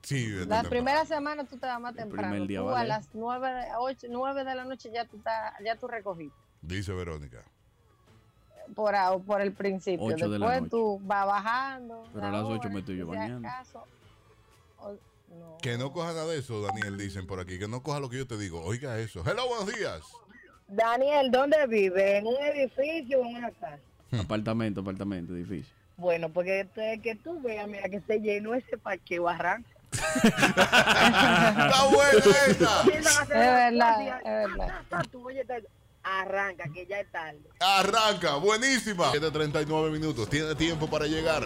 Sí, 0.02 0.26
de- 0.30 0.46
La 0.46 0.62
de- 0.62 0.68
primera 0.68 1.04
semana 1.04 1.44
tú 1.44 1.56
te 1.56 1.66
vas 1.66 1.80
más 1.80 1.92
El 1.92 1.98
temprano. 1.98 2.46
día 2.46 2.58
tú 2.60 2.64
vale. 2.66 2.80
a 2.92 2.96
las 2.98 3.08
9 3.14 3.48
de, 3.52 3.66
8, 3.78 4.06
9 4.10 4.44
de 4.44 4.54
la 4.54 4.64
noche 4.64 4.90
ya 4.92 5.04
tú, 5.06 5.16
estás, 5.18 5.54
ya 5.64 5.76
tú 5.76 5.86
recogiste. 5.88 6.36
Dice 6.60 6.92
Verónica. 6.92 7.42
Por, 8.74 8.94
por 9.26 9.40
el 9.40 9.52
principio. 9.52 10.04
Ocho 10.06 10.28
de 10.28 10.38
Después 10.38 10.58
noche. 10.60 10.70
tú 10.70 11.00
vas 11.04 11.26
bajando. 11.26 12.04
Pero 12.14 12.26
a 12.26 12.30
la 12.30 12.38
las 12.38 12.46
ocho 12.46 12.60
hora, 12.60 12.70
me 12.70 12.80
estoy 12.80 12.96
yo 12.96 13.06
bañando. 13.06 13.48
acaso, 13.48 13.84
o- 14.78 14.94
no. 15.34 15.58
Que 15.60 15.76
no 15.78 15.92
coja 15.92 16.08
nada 16.12 16.26
de 16.26 16.38
eso, 16.38 16.60
Daniel, 16.62 16.96
dicen 16.96 17.26
por 17.26 17.40
aquí. 17.40 17.58
Que 17.58 17.68
no 17.68 17.82
coja 17.82 18.00
lo 18.00 18.08
que 18.08 18.18
yo 18.18 18.26
te 18.26 18.36
digo. 18.38 18.60
Oiga 18.62 18.98
eso. 18.98 19.22
Hello, 19.26 19.46
buenos 19.48 19.66
días. 19.74 20.00
Daniel, 20.68 21.30
¿dónde 21.30 21.66
vive? 21.66 22.18
¿En 22.18 22.26
un 22.26 22.36
edificio 22.36 23.20
o 23.20 23.24
en 23.26 23.36
una 23.36 23.50
casa? 23.52 23.78
Apartamento, 24.18 24.80
apartamento, 24.80 25.32
difícil. 25.34 25.72
Bueno, 25.96 26.28
porque 26.30 26.60
este- 26.60 27.00
que 27.00 27.14
tú 27.14 27.40
veas, 27.40 27.68
mira, 27.68 27.88
que 27.88 28.00
se 28.00 28.20
llenó 28.20 28.54
ese 28.54 28.78
parqueo 28.78 29.28
arranca. 29.28 29.68
¡Está 29.92 31.84
buena 31.90 32.18
esa! 32.48 32.82
Es 32.82 33.28
verdad, 33.28 34.18
es 34.18 34.24
verdad. 34.24 35.06
Tú, 35.10 35.26
oye, 35.26 35.44
te- 35.44 35.64
Arranca, 36.04 36.64
que 36.74 36.84
ya 36.84 36.98
es 36.98 37.12
tarde. 37.12 37.38
Arranca, 37.60 38.34
buenísima. 38.34 39.12
7:39 39.12 39.88
minutos, 39.92 40.28
tiene 40.28 40.52
tiempo 40.56 40.90
para 40.90 41.06
llegar. 41.06 41.44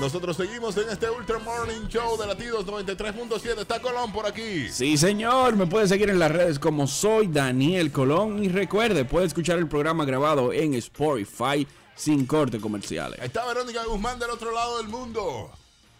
Nosotros 0.00 0.34
seguimos 0.34 0.74
en 0.78 0.88
este 0.88 1.10
Ultra 1.10 1.38
Morning 1.40 1.88
Show 1.88 2.16
de 2.16 2.26
Latidos 2.26 2.64
93.7. 2.64 3.60
Está 3.60 3.80
Colón 3.82 4.10
por 4.10 4.24
aquí. 4.26 4.70
Sí, 4.70 4.96
señor. 4.96 5.56
Me 5.56 5.66
puede 5.66 5.88
seguir 5.88 6.08
en 6.08 6.18
las 6.18 6.32
redes 6.32 6.58
como 6.58 6.86
soy 6.86 7.26
Daniel 7.26 7.92
Colón. 7.92 8.42
Y 8.42 8.48
recuerde, 8.48 9.04
puede 9.04 9.26
escuchar 9.26 9.58
el 9.58 9.68
programa 9.68 10.06
grabado 10.06 10.54
en 10.54 10.72
Spotify 10.72 11.68
sin 11.94 12.24
corte 12.24 12.58
comerciales. 12.60 13.20
Ahí 13.20 13.26
está 13.26 13.44
Verónica 13.44 13.84
Guzmán 13.84 14.18
del 14.18 14.30
otro 14.30 14.52
lado 14.52 14.78
del 14.78 14.88
mundo. 14.88 15.50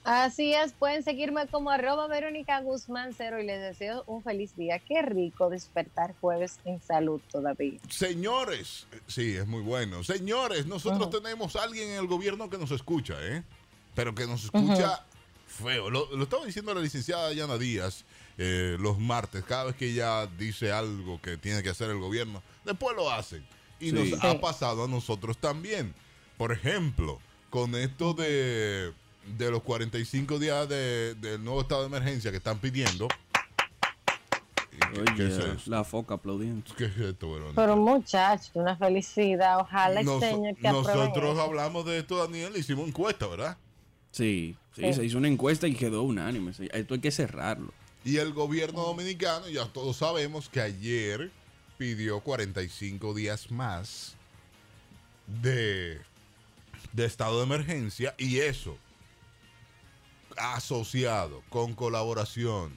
Así 0.04 0.54
es, 0.54 0.72
pueden 0.72 1.02
seguirme 1.02 1.46
como 1.48 1.70
arroba 1.70 2.06
Verónica 2.06 2.60
Guzmán 2.60 3.12
Cero 3.14 3.40
y 3.40 3.44
les 3.46 3.60
deseo 3.60 4.04
un 4.06 4.22
feliz 4.22 4.56
día. 4.56 4.78
Qué 4.78 5.02
rico 5.02 5.50
despertar 5.50 6.14
jueves 6.20 6.60
en 6.64 6.80
salud 6.80 7.20
todavía. 7.30 7.78
Señores, 7.90 8.86
sí, 9.06 9.36
es 9.36 9.46
muy 9.46 9.60
bueno. 9.60 10.02
Señores, 10.04 10.64
nosotros 10.66 11.10
tenemos 11.10 11.56
a 11.56 11.64
alguien 11.64 11.90
en 11.90 11.96
el 11.96 12.06
gobierno 12.06 12.48
que 12.48 12.56
nos 12.56 12.70
escucha, 12.70 13.14
¿eh? 13.20 13.42
Pero 13.94 14.14
que 14.14 14.26
nos 14.26 14.44
escucha 14.44 15.04
feo. 15.46 15.90
Lo, 15.90 16.06
lo 16.16 16.22
estaba 16.24 16.46
diciendo 16.46 16.72
la 16.72 16.80
licenciada 16.80 17.32
Yana 17.32 17.58
Díaz 17.58 18.04
eh, 18.38 18.76
los 18.78 18.98
martes, 18.98 19.42
cada 19.44 19.64
vez 19.64 19.74
que 19.76 19.86
ella 19.90 20.26
dice 20.38 20.70
algo 20.72 21.20
que 21.20 21.36
tiene 21.36 21.62
que 21.62 21.70
hacer 21.70 21.90
el 21.90 21.98
gobierno, 21.98 22.40
después 22.64 22.94
lo 22.96 23.10
hacen. 23.10 23.44
Y 23.80 23.90
Sí. 23.90 23.92
nos 23.92 24.06
Sí. 24.08 24.14
ha 24.26 24.40
pasado 24.40 24.84
a 24.84 24.88
nosotros 24.88 25.36
también. 25.38 25.92
Por 26.36 26.52
ejemplo, 26.52 27.18
con 27.50 27.74
esto 27.74 28.14
de, 28.14 28.92
de 29.36 29.50
los 29.50 29.62
45 29.62 30.38
días 30.38 30.68
de- 30.68 31.14
del 31.16 31.42
nuevo 31.44 31.60
estado 31.60 31.82
de 31.82 31.86
emergencia 31.88 32.30
que 32.30 32.38
están 32.38 32.58
pidiendo. 32.58 33.08
¿Qué, 34.70 35.04
qué 35.16 35.26
es 35.26 35.38
Oye, 35.38 35.52
eso? 35.54 35.70
la 35.70 35.84
foca 35.84 36.14
aplaudiendo. 36.14 36.64
¿Qué 36.76 36.84
es 36.86 36.96
esto, 36.96 37.32
Verónica? 37.32 37.60
Pero 37.60 37.76
muchachos, 37.76 38.50
una 38.54 38.76
felicidad. 38.76 39.58
Ojalá 39.60 40.02
Nos- 40.02 40.22
este 40.22 40.34
señor 40.34 40.56
que 40.56 40.68
nosotros 40.68 41.32
eso. 41.32 41.42
hablamos 41.42 41.84
de 41.84 41.98
esto, 41.98 42.16
Daniel, 42.16 42.52
hicimos 42.56 42.88
encuesta, 42.88 43.26
¿verdad? 43.26 43.56
Sí, 44.12 44.56
sí, 44.74 44.82
Sí. 44.84 44.92
se 44.94 45.04
hizo 45.04 45.18
una 45.18 45.28
encuesta 45.28 45.66
y 45.66 45.74
quedó 45.74 46.02
unánime. 46.02 46.52
Esto 46.72 46.94
hay 46.94 47.00
que 47.00 47.10
cerrarlo. 47.10 47.72
Y 48.04 48.16
el 48.16 48.32
gobierno 48.32 48.82
dominicano, 48.82 49.48
ya 49.48 49.66
todos 49.66 49.96
sabemos 49.98 50.48
que 50.48 50.60
ayer 50.60 51.30
pidió 51.76 52.20
45 52.20 53.12
días 53.14 53.50
más 53.50 54.14
de, 55.26 56.00
de 56.92 57.04
estado 57.04 57.38
de 57.38 57.44
emergencia 57.44 58.14
y 58.16 58.38
eso 58.38 58.78
asociado 60.38 61.42
con 61.48 61.74
colaboración 61.74 62.72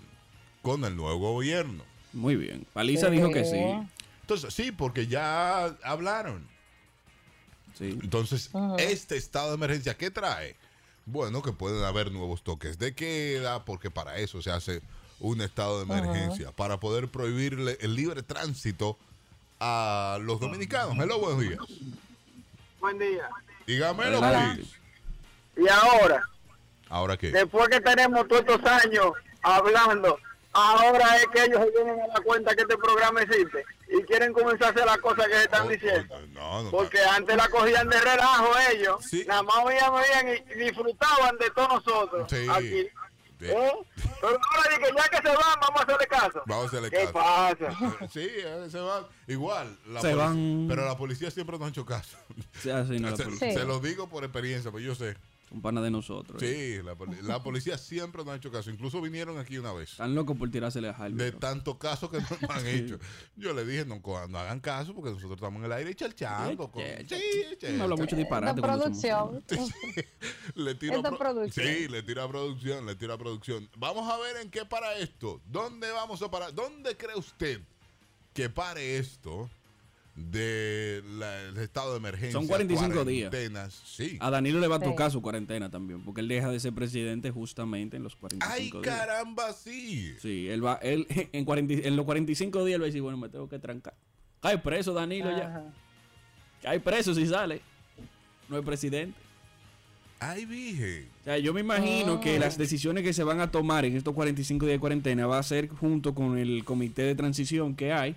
con 0.62 0.84
el 0.86 0.96
nuevo 0.96 1.34
gobierno. 1.34 1.84
Muy 2.14 2.36
bien. 2.36 2.68
Paliza 2.74 3.10
dijo 3.10 3.30
que 3.32 3.46
sí. 3.46 3.62
Entonces, 4.22 4.54
sí, 4.54 4.72
porque 4.72 5.08
ya 5.08 5.66
hablaron. 5.84 6.48
Sí. 7.78 7.98
Entonces, 8.02 8.52
este 8.78 9.18
estado 9.18 9.50
de 9.50 9.56
emergencia, 9.56 9.98
¿qué 9.98 10.12
trae? 10.12 10.56
Bueno, 11.06 11.42
que 11.42 11.52
pueden 11.52 11.84
haber 11.84 12.12
nuevos 12.12 12.44
toques 12.44 12.78
de 12.78 12.94
queda, 12.94 13.66
porque 13.66 13.90
para 13.90 14.18
eso 14.18 14.42
se 14.42 14.52
hace 14.52 14.82
un 15.20 15.42
estado 15.42 15.78
de 15.78 15.84
emergencia, 15.84 16.52
para 16.52 16.80
poder 16.80 17.10
prohibirle 17.10 17.78
el 17.82 17.96
libre 17.96 18.24
tránsito 18.24 18.98
a 19.60 20.18
los 20.22 20.40
dominicanos. 20.40 20.98
Hello, 20.98 21.20
buenos 21.20 21.42
días. 21.42 21.60
Buen 22.80 22.98
día. 22.98 23.30
Dígamelo, 23.68 24.24
Adelante. 24.24 24.64
please. 24.64 24.82
Y 25.58 25.68
ahora, 25.70 26.22
¿Ahora 26.92 27.18
qué? 27.18 27.32
después 27.32 27.68
que 27.70 27.80
tenemos 27.82 28.28
todos 28.28 28.42
estos 28.42 28.64
años 28.66 29.12
hablando, 29.42 30.20
ahora 30.54 31.18
es 31.18 31.28
que 31.28 31.44
ellos 31.46 31.60
se 31.64 31.72
vienen 31.72 32.00
a 32.02 32.08
la 32.08 32.22
cuenta 32.24 32.54
que 32.56 32.62
este 32.62 32.78
programa 32.78 33.22
existe 33.22 33.64
y 33.90 34.02
quieren 34.04 34.34
comenzar 34.34 34.68
a 34.68 34.72
hacer 34.72 34.86
las 34.86 34.98
cosas 35.00 35.28
que 35.28 35.34
se 35.34 35.44
están 35.44 35.68
Oh, 35.68 35.70
diciendo. 35.70 36.20
no, 36.30 36.64
no, 36.64 36.72
Porque 36.72 37.00
antes 37.00 37.36
la 37.36 37.48
cogían 37.50 37.88
de 37.90 38.00
relajo 38.00 38.52
ellos, 38.72 39.06
Sí. 39.10 39.26
nada 39.28 39.44
más 39.44 39.58
oían, 39.64 39.90
oían 39.92 40.28
y 40.30 40.54
disfrutaban 40.60 41.38
de 41.38 41.50
todos 41.52 41.70
nosotros. 41.86 42.28
Sí. 42.30 42.48
Aquí. 42.50 42.88
¿Eh? 43.44 43.72
Pero 44.22 44.38
ahora 44.56 44.78
que 44.78 44.92
ya 44.96 45.10
que 45.10 45.18
se 45.30 45.36
van, 45.36 45.60
vamos 45.62 45.80
a 45.80 45.84
hacerle 45.84 46.06
caso. 46.08 46.44
Vamos 46.46 46.66
a 46.66 46.68
hacerle 46.68 46.90
¿Qué 46.92 46.98
caso. 46.98 47.14
pasa? 47.14 48.08
Sí, 48.14 48.28
eh, 48.36 48.68
se 48.70 48.80
van. 48.80 49.08
Igual, 49.28 49.80
la 49.88 50.00
Se 50.02 50.14
van. 50.14 50.68
pero 50.70 50.86
la 50.86 50.96
policía 50.96 51.32
siempre 51.32 51.58
nos 51.58 51.66
ha 51.68 51.70
hecho 51.70 51.84
caso. 51.86 52.18
Sí, 52.62 52.70
así 52.70 53.00
no 53.00 53.10
la 53.10 53.16
se, 53.18 53.24
se 53.54 53.66
lo 53.66 53.80
digo 53.80 54.08
por 54.08 54.24
experiencia, 54.24 54.70
pues 54.70 54.84
yo 54.84 54.94
sé. 54.94 55.16
Un 55.52 55.62
pana 55.62 55.82
de 55.82 55.92
nosotros. 55.92 56.42
eh. 56.42 56.78
Sí, 56.80 56.84
la, 56.86 56.96
poli- 56.96 57.22
la 57.24 57.44
policía 57.44 57.78
siempre 57.78 58.24
nos 58.24 58.34
ha 58.34 58.38
hecho 58.38 58.50
caso. 58.52 58.70
Incluso 58.72 59.02
vinieron 59.02 59.38
aquí 59.38 59.58
una 59.58 59.74
vez. 59.74 59.92
Están 59.92 60.16
locos 60.16 60.38
por 60.38 60.50
tirársele 60.50 60.88
a 60.88 60.92
Harvey. 60.92 61.18
De 61.18 61.32
bro. 61.32 61.40
tantos 61.40 61.78
casos 61.78 62.10
que 62.10 62.20
nos 62.20 62.32
han 62.50 62.66
hecho. 62.68 62.98
Yo 63.36 63.54
le 63.54 63.66
dije, 63.66 63.86
no, 63.86 64.02
no 64.30 64.38
hagan 64.40 64.60
caso 64.62 64.94
porque 64.96 65.10
nosotros 65.10 65.34
estamos 65.36 65.60
en 65.60 65.66
el 65.66 65.72
aire 65.74 65.94
chalchando. 65.94 66.72
con- 66.72 66.82
Sí, 66.82 67.18
che, 67.60 67.74
No 67.74 67.84
habla 67.84 67.96
che. 67.98 68.02
mucho 68.02 68.16
disparate. 68.16 68.62
cuando 68.62 68.84
somos- 68.86 69.02
producción. 69.02 69.44
Le 70.56 70.76
tiro 70.76 70.96
Esta 70.98 71.10
pro- 71.10 71.18
producción. 71.20 71.66
Sí, 71.68 71.88
le 71.88 72.04
tira 72.04 72.28
producción, 72.28 72.86
le 72.86 72.96
tira 72.96 73.18
producción. 73.18 73.70
Vamos 73.78 74.10
a 74.10 74.18
ver 74.18 74.38
en 74.38 74.50
qué 74.52 74.66
para 74.66 74.96
esto. 74.98 75.42
¿Dónde 75.46 75.92
vamos 75.92 76.22
a 76.22 76.32
parar? 76.32 76.54
¿Dónde 76.54 76.96
cree 76.98 77.16
usted 77.18 77.60
que 78.34 78.50
pare 78.50 78.98
esto 78.98 79.50
del 80.16 81.58
estado 81.58 81.92
de 81.92 81.98
emergencia. 81.98 82.32
Son 82.34 82.48
45 82.48 83.06
días. 83.06 83.34
Sí. 83.86 84.18
A 84.20 84.30
Danilo 84.30 84.60
le 84.60 84.68
va 84.68 84.76
a 84.76 84.80
Sí. 84.80 84.86
tocar 84.86 85.12
su 85.12 85.22
cuarentena 85.22 85.70
también, 85.70 86.04
porque 86.04 86.22
él 86.22 86.28
deja 86.28 86.50
de 86.50 86.60
ser 86.60 86.74
presidente 86.74 87.32
justamente 87.32 87.98
en 87.98 88.04
los 88.04 88.16
45 88.16 88.78
¡Ay, 88.80 88.84
días. 88.84 88.98
caramba, 88.98 89.54
sí! 89.54 90.14
Sí, 90.20 90.48
él 90.50 90.64
va, 90.66 90.76
él 90.82 91.08
en, 91.32 91.46
40 91.46 91.74
en 91.88 91.96
los 91.96 92.06
45 92.06 92.66
días 92.66 92.76
él 92.76 92.82
va 92.82 92.86
a 92.86 92.88
decir, 92.88 93.02
bueno, 93.02 93.18
me 93.18 93.30
tengo 93.30 93.48
que 93.48 93.60
trancar. 93.60 93.94
Cae 94.42 94.58
preso 94.58 94.94
Danilo 94.94 95.30
ya. 95.32 95.72
Cae 96.62 96.80
preso 96.80 97.14
si 97.14 97.26
sale. 97.26 97.62
No 98.50 98.58
es 98.58 98.66
presidente. 98.66 99.18
¡Ay, 100.20 100.46
virgen! 100.46 101.10
O 101.22 101.24
sea, 101.24 101.38
yo 101.40 101.52
me 101.52 101.62
imagino 101.62 102.20
que 102.22 102.38
las 102.38 102.56
decisiones 102.58 103.04
que 103.04 103.12
se 103.14 103.24
van 103.24 103.40
a 103.40 103.50
tomar 103.50 103.86
en 103.86 103.96
estos 103.98 104.14
45 104.14 104.66
días 104.68 104.76
de 104.76 104.80
cuarentena 104.80 105.26
va 105.26 105.40
a 105.40 105.44
ser 105.44 105.68
junto 105.70 106.14
con 106.14 106.38
el 106.38 106.64
comité 106.64 107.02
de 107.04 107.16
transición 107.16 107.76
que 107.76 107.92
hay, 107.92 108.16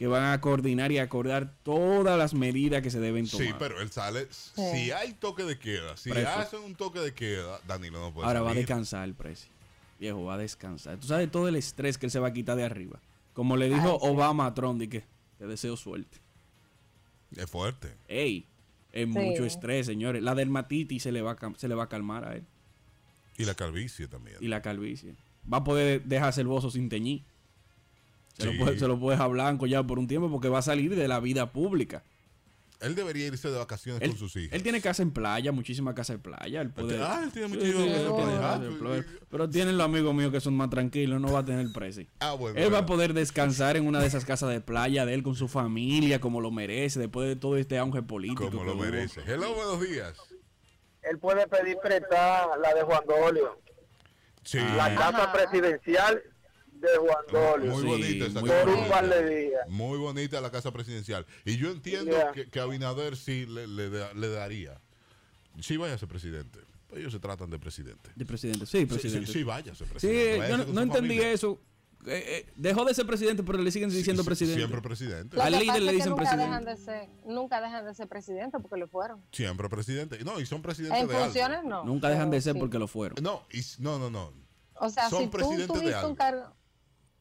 que 0.00 0.06
van 0.06 0.32
a 0.32 0.40
coordinar 0.40 0.90
y 0.92 0.96
acordar 0.98 1.52
todas 1.62 2.16
las 2.16 2.32
medidas 2.32 2.80
que 2.80 2.90
se 2.90 2.98
deben 3.00 3.28
tomar. 3.28 3.46
Sí, 3.46 3.52
pero 3.58 3.82
él 3.82 3.90
sale. 3.90 4.28
Si 4.30 4.90
hay 4.90 5.12
toque 5.12 5.42
de 5.44 5.58
queda, 5.58 5.94
si 5.98 6.08
Preso. 6.08 6.30
hacen 6.30 6.60
un 6.60 6.74
toque 6.74 7.00
de 7.00 7.12
queda, 7.12 7.60
Danilo 7.68 8.00
no 8.00 8.10
puede 8.10 8.26
Ahora 8.26 8.40
va 8.40 8.52
a 8.52 8.54
descansar 8.54 9.04
el 9.04 9.12
precio. 9.12 9.50
Viejo, 9.98 10.24
va 10.24 10.36
a 10.36 10.38
descansar. 10.38 10.96
Tú 10.96 11.06
sabes 11.06 11.30
todo 11.30 11.48
el 11.48 11.56
estrés 11.56 11.98
que 11.98 12.06
él 12.06 12.10
se 12.10 12.18
va 12.18 12.28
a 12.28 12.32
quitar 12.32 12.56
de 12.56 12.64
arriba. 12.64 12.98
Como 13.34 13.58
le 13.58 13.68
dijo 13.68 13.82
Ay, 13.92 13.98
sí. 14.00 14.06
Obama 14.08 14.46
a 14.46 14.54
Trump, 14.54 14.80
de 14.80 14.88
que 14.88 15.04
te 15.38 15.46
deseo 15.46 15.76
suerte. 15.76 16.16
Es 17.36 17.50
fuerte. 17.50 17.92
Ey, 18.08 18.46
es 18.94 19.06
Sí. 19.06 19.18
mucho 19.18 19.44
estrés, 19.44 19.84
señores. 19.84 20.22
La 20.22 20.34
dermatitis 20.34 21.02
se 21.02 21.12
le 21.12 21.20
va 21.20 21.32
a, 21.32 21.52
se 21.58 21.68
le 21.68 21.74
va 21.74 21.84
a 21.84 21.88
calmar 21.90 22.24
a 22.24 22.36
él. 22.36 22.44
Y 23.36 23.44
la 23.44 23.52
calvicie 23.54 24.08
también. 24.08 24.38
Y 24.40 24.48
la 24.48 24.62
calvicie. 24.62 25.14
Va 25.52 25.58
a 25.58 25.64
poder 25.64 26.04
dejarse 26.04 26.40
el 26.40 26.46
bozo 26.46 26.70
sin 26.70 26.88
teñir. 26.88 27.22
Se, 28.40 28.46
Sí. 28.50 28.54
lo 28.56 28.64
puede, 28.64 28.78
se 28.78 28.88
lo 28.88 28.96
dejar 29.10 29.30
blanco 29.30 29.66
ya 29.66 29.82
por 29.82 29.98
un 29.98 30.06
tiempo 30.08 30.30
porque 30.30 30.48
va 30.48 30.58
a 30.58 30.62
salir 30.62 30.94
de 30.96 31.06
la 31.08 31.20
vida 31.20 31.52
pública. 31.52 32.02
Él 32.80 32.94
debería 32.94 33.26
irse 33.26 33.50
de 33.50 33.58
vacaciones 33.58 34.00
Él, 34.00 34.08
con 34.12 34.18
sus 34.18 34.34
hijos. 34.36 34.54
él 34.54 34.62
tiene 34.62 34.80
casa 34.80 35.02
en 35.02 35.10
playa, 35.10 35.52
muchísima 35.52 35.94
casa 35.94 36.14
en 36.14 36.20
playa. 36.20 36.62
Él 36.62 36.70
puede, 36.70 36.98
Ah, 37.02 37.20
él 37.22 37.30
tiene 37.30 37.48
Sí, 37.48 37.54
muchísima 37.54 37.82
sí, 37.84 37.88
casa 37.90 38.00
en 38.00 38.06
él 38.06 38.14
tiene 38.16 38.30
playa. 38.32 38.40
casa 38.40 38.64
en 38.64 38.78
playa. 38.78 39.04
Pero 39.30 39.50
tienen 39.50 39.76
los 39.76 39.84
amigos 39.84 40.14
míos 40.14 40.32
que 40.32 40.40
son 40.40 40.54
más 40.54 40.70
tranquilos, 40.70 41.20
no 41.20 41.30
va 41.30 41.40
a 41.40 41.44
tener 41.44 41.66
precio. 41.74 42.06
Ah, 42.20 42.32
bueno. 42.32 42.58
Él 42.58 42.72
va 42.72 42.78
a 42.78 42.86
poder 42.86 43.12
descansar 43.12 43.76
en 43.76 43.86
una 43.86 44.00
de 44.00 44.06
esas 44.06 44.24
casas 44.24 44.48
de 44.48 44.62
playa 44.62 45.04
de 45.04 45.12
él 45.12 45.22
con 45.22 45.34
su 45.34 45.46
familia, 45.46 46.22
como 46.22 46.40
lo 46.40 46.50
merece, 46.50 46.98
después 47.00 47.28
de 47.28 47.36
todo 47.36 47.58
este 47.58 47.76
auge 47.76 48.00
político. 48.02 48.50
Como 48.50 48.64
lo 48.64 48.72
hubo. 48.72 48.80
merece. 48.82 49.20
Hello, 49.26 49.54
buenos 49.54 49.86
días. 49.86 50.16
Él 51.02 51.18
puede 51.18 51.46
pedir 51.48 51.76
prestar 51.82 52.48
la 52.62 52.72
de 52.72 52.82
Juan 52.82 53.02
Dolio, 53.06 53.60
Sí. 54.42 54.56
la 54.58 54.94
casa 54.94 55.30
presidencial 55.32 56.22
de 56.80 56.88
Juan 56.98 57.24
Dolio, 57.30 57.72
Muy 57.72 57.82
Sí, 57.82 57.86
bonita 57.88 58.26
esa 58.26 58.40
muy 58.40 58.48
casa 58.50 58.64
por 58.64 58.74
un 58.74 58.88
par 58.88 59.08
de 59.08 59.40
días. 59.46 59.68
Muy 59.68 59.98
bonita 59.98 60.40
la 60.40 60.50
casa 60.50 60.72
presidencial. 60.72 61.26
Y 61.44 61.56
yo 61.56 61.70
entiendo 61.70 62.10
Yeah. 62.12 62.32
que, 62.32 62.48
que 62.48 62.60
Abinader 62.60 63.16
sí 63.16 63.46
le, 63.46 63.66
le 63.66 63.90
da- 63.90 64.12
le 64.14 64.28
daría. 64.28 64.80
Sí, 65.60 65.76
vaya 65.76 65.94
a 65.94 65.98
ser 65.98 66.08
presidente. 66.08 66.58
Ellos 66.94 67.12
se 67.12 67.20
tratan 67.20 67.50
de 67.50 67.58
presidente. 67.58 68.10
De 68.16 68.24
presidente, 68.26 68.66
sí, 68.66 68.78
Sí, 68.80 68.86
presidente. 68.86 69.26
sí, 69.26 69.32
sí, 69.32 69.42
vaya 69.44 69.72
a 69.72 69.74
ser 69.74 69.86
Sí, 69.86 69.92
presidente. 69.92 70.38
Váyase 70.38 70.58
yo 70.62 70.66
no, 70.66 70.72
no 70.72 70.80
entendí 70.82 71.08
familia. 71.16 71.32
eso. 71.32 71.60
Eh, 72.06 72.24
eh, 72.46 72.52
dejó 72.56 72.86
de 72.86 72.94
ser 72.94 73.06
presidente, 73.06 73.42
pero 73.42 73.58
le 73.58 73.70
siguen 73.70 73.90
diciendo 73.90 74.22
Sí, 74.22 74.26
presidente. 74.26 74.58
Siempre 74.60 74.80
presidente. 74.80 75.38
Al 75.40 75.52
líder 75.52 75.82
le 75.82 75.92
dicen 75.92 76.08
nunca 76.10 76.22
presidente. 76.22 76.46
Dejan 76.48 76.64
de 76.64 76.76
ser, 76.78 77.08
nunca 77.26 77.60
dejan 77.60 77.84
de 77.84 77.94
ser 77.94 78.08
presidente 78.08 78.58
porque 78.58 78.78
lo 78.80 78.88
fueron. 78.88 79.22
Siempre 79.32 79.68
presidente. 79.68 80.18
No, 80.24 80.40
y 80.40 80.46
son 80.46 80.62
presidentes 80.62 80.98
En 81.02 81.08
de 81.08 81.14
algo. 81.14 81.26
funciones 81.26 81.62
no. 81.64 81.84
Nunca 81.84 82.08
dejan 82.08 82.30
de 82.30 82.40
ser 82.40 82.54
sí. 82.54 82.58
porque 82.58 82.78
lo 82.78 82.88
fueron. 82.88 83.22
No, 83.22 83.44
y- 83.52 83.60
no, 83.82 83.98
no, 83.98 84.08
no. 84.08 84.32
O 84.76 84.88
sea, 84.88 85.10
son 85.10 85.18
si 85.20 85.24
tú 85.26 85.30
presidentes 85.32 85.66
de 85.68 85.74
tuviste 85.74 85.94
algo. 85.94 86.08
un 86.08 86.14
cargo. 86.16 86.54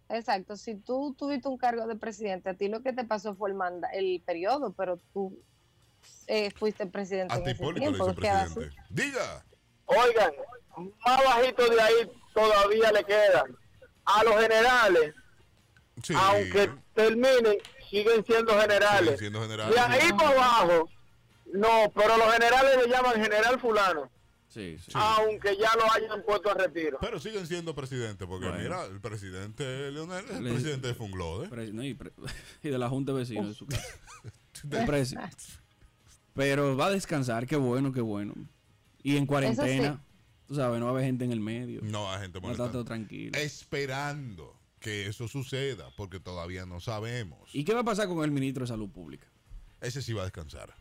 Exacto, 0.10 0.58
si 0.58 0.76
tú 0.76 1.14
tuviste 1.18 1.48
un 1.48 1.58
cargo 1.58 1.86
de 1.86 1.96
presidente, 1.96 2.50
a 2.50 2.54
ti 2.56 2.68
lo 2.68 2.82
que 2.82 2.94
te 2.94 3.04
pasó 3.06 3.36
fue 3.36 3.50
el 3.50 3.56
manda, 3.56 3.88
el 3.90 4.22
periodo, 4.26 4.74
pero 4.74 4.98
tú 5.14 5.38
eh, 6.28 6.50
fuiste 6.52 6.86
presidente 6.88 7.34
A 7.34 7.44
ti 7.44 7.52
Hipólito 7.52 8.16
queda 8.16 8.46
presidente. 8.46 8.76
Diga. 8.90 9.46
Oigan, 9.86 10.32
más 11.06 11.24
bajito 11.24 11.68
de 11.70 11.82
ahí 11.82 12.12
todavía 12.34 12.92
le 12.92 13.04
quedan. 13.04 13.58
A 14.06 14.24
los 14.24 14.36
generales, 14.42 15.14
Sí. 16.02 16.14
aunque 16.18 16.72
terminen, 16.96 17.58
siguen 17.90 18.26
siendo 18.26 18.60
generales. 18.60 19.20
Siguen 19.20 19.20
siendo 19.20 19.42
generales. 19.42 19.76
De 19.76 19.80
ahí 19.82 20.10
para 20.14 20.30
abajo, 20.30 20.90
no, 21.54 21.92
pero 21.94 22.18
los 22.18 22.32
generales 22.34 22.78
le 22.78 22.92
llaman 22.92 23.16
general 23.16 23.60
fulano, 23.60 24.10
Sí, 24.50 24.78
sí. 24.84 24.92
aunque 24.96 25.56
ya 25.58 25.70
lo 25.76 25.92
hayan 25.92 26.24
puesto 26.26 26.50
a 26.50 26.56
retiro. 26.56 26.98
Pero 27.00 27.20
siguen 27.20 27.46
siendo 27.46 27.76
presidente, 27.76 28.26
porque 28.26 28.48
Bueno. 28.48 28.62
mira, 28.64 28.86
el 28.86 29.00
presidente 29.00 29.92
Leonel 29.92 30.26
es 30.26 30.32
el 30.38 30.44
Le- 30.44 30.52
presidente 30.54 30.88
de 30.88 30.94
Funglode. 30.96 31.48
Pre- 31.50 31.72
no, 31.72 31.84
y, 31.84 31.94
pre- 31.94 32.12
y 32.64 32.70
de 32.70 32.78
la 32.80 32.90
Junta 32.90 33.12
de 33.14 33.20
Vecinos 33.20 33.48
de 33.50 33.54
su 33.54 33.66
casa. 33.68 33.84
El 34.72 34.86
presi. 34.86 35.16
Pero 36.34 36.76
va 36.76 36.88
a 36.88 36.90
descansar, 36.90 37.48
qué 37.48 37.56
bueno, 37.56 37.92
qué 37.94 38.02
bueno. 38.02 38.34
Y 39.04 39.18
en 39.18 39.26
cuarentena, 39.26 40.02
tú 40.48 40.56
sabes, 40.56 40.80
no 40.80 40.86
va 40.88 40.92
a 40.92 40.94
haber 40.96 41.06
gente 41.06 41.26
en 41.26 41.32
el 41.32 41.40
medio. 41.40 41.82
No 41.84 42.12
hay 42.12 42.22
gente 42.22 42.40
Va 42.40 42.50
a 42.50 42.52
estar 42.52 42.68
todo 42.72 42.80
molestando. 42.80 42.86
tranquilo. 42.86 43.38
Esperando 43.38 44.56
que 44.80 45.08
eso 45.08 45.28
suceda, 45.28 45.90
porque 45.96 46.20
todavía 46.20 46.66
no 46.66 46.80
sabemos. 46.80 47.40
¿Y 47.54 47.64
qué 47.64 47.74
va 47.74 47.82
a 47.82 47.84
pasar 47.86 48.08
con 48.08 48.24
el 48.24 48.32
ministro 48.32 48.64
de 48.64 48.68
Salud 48.68 48.90
Pública? 48.90 49.28
Ese 49.82 50.02
sí 50.02 50.14
va 50.14 50.22
a 50.24 50.26
descansar. 50.26 50.74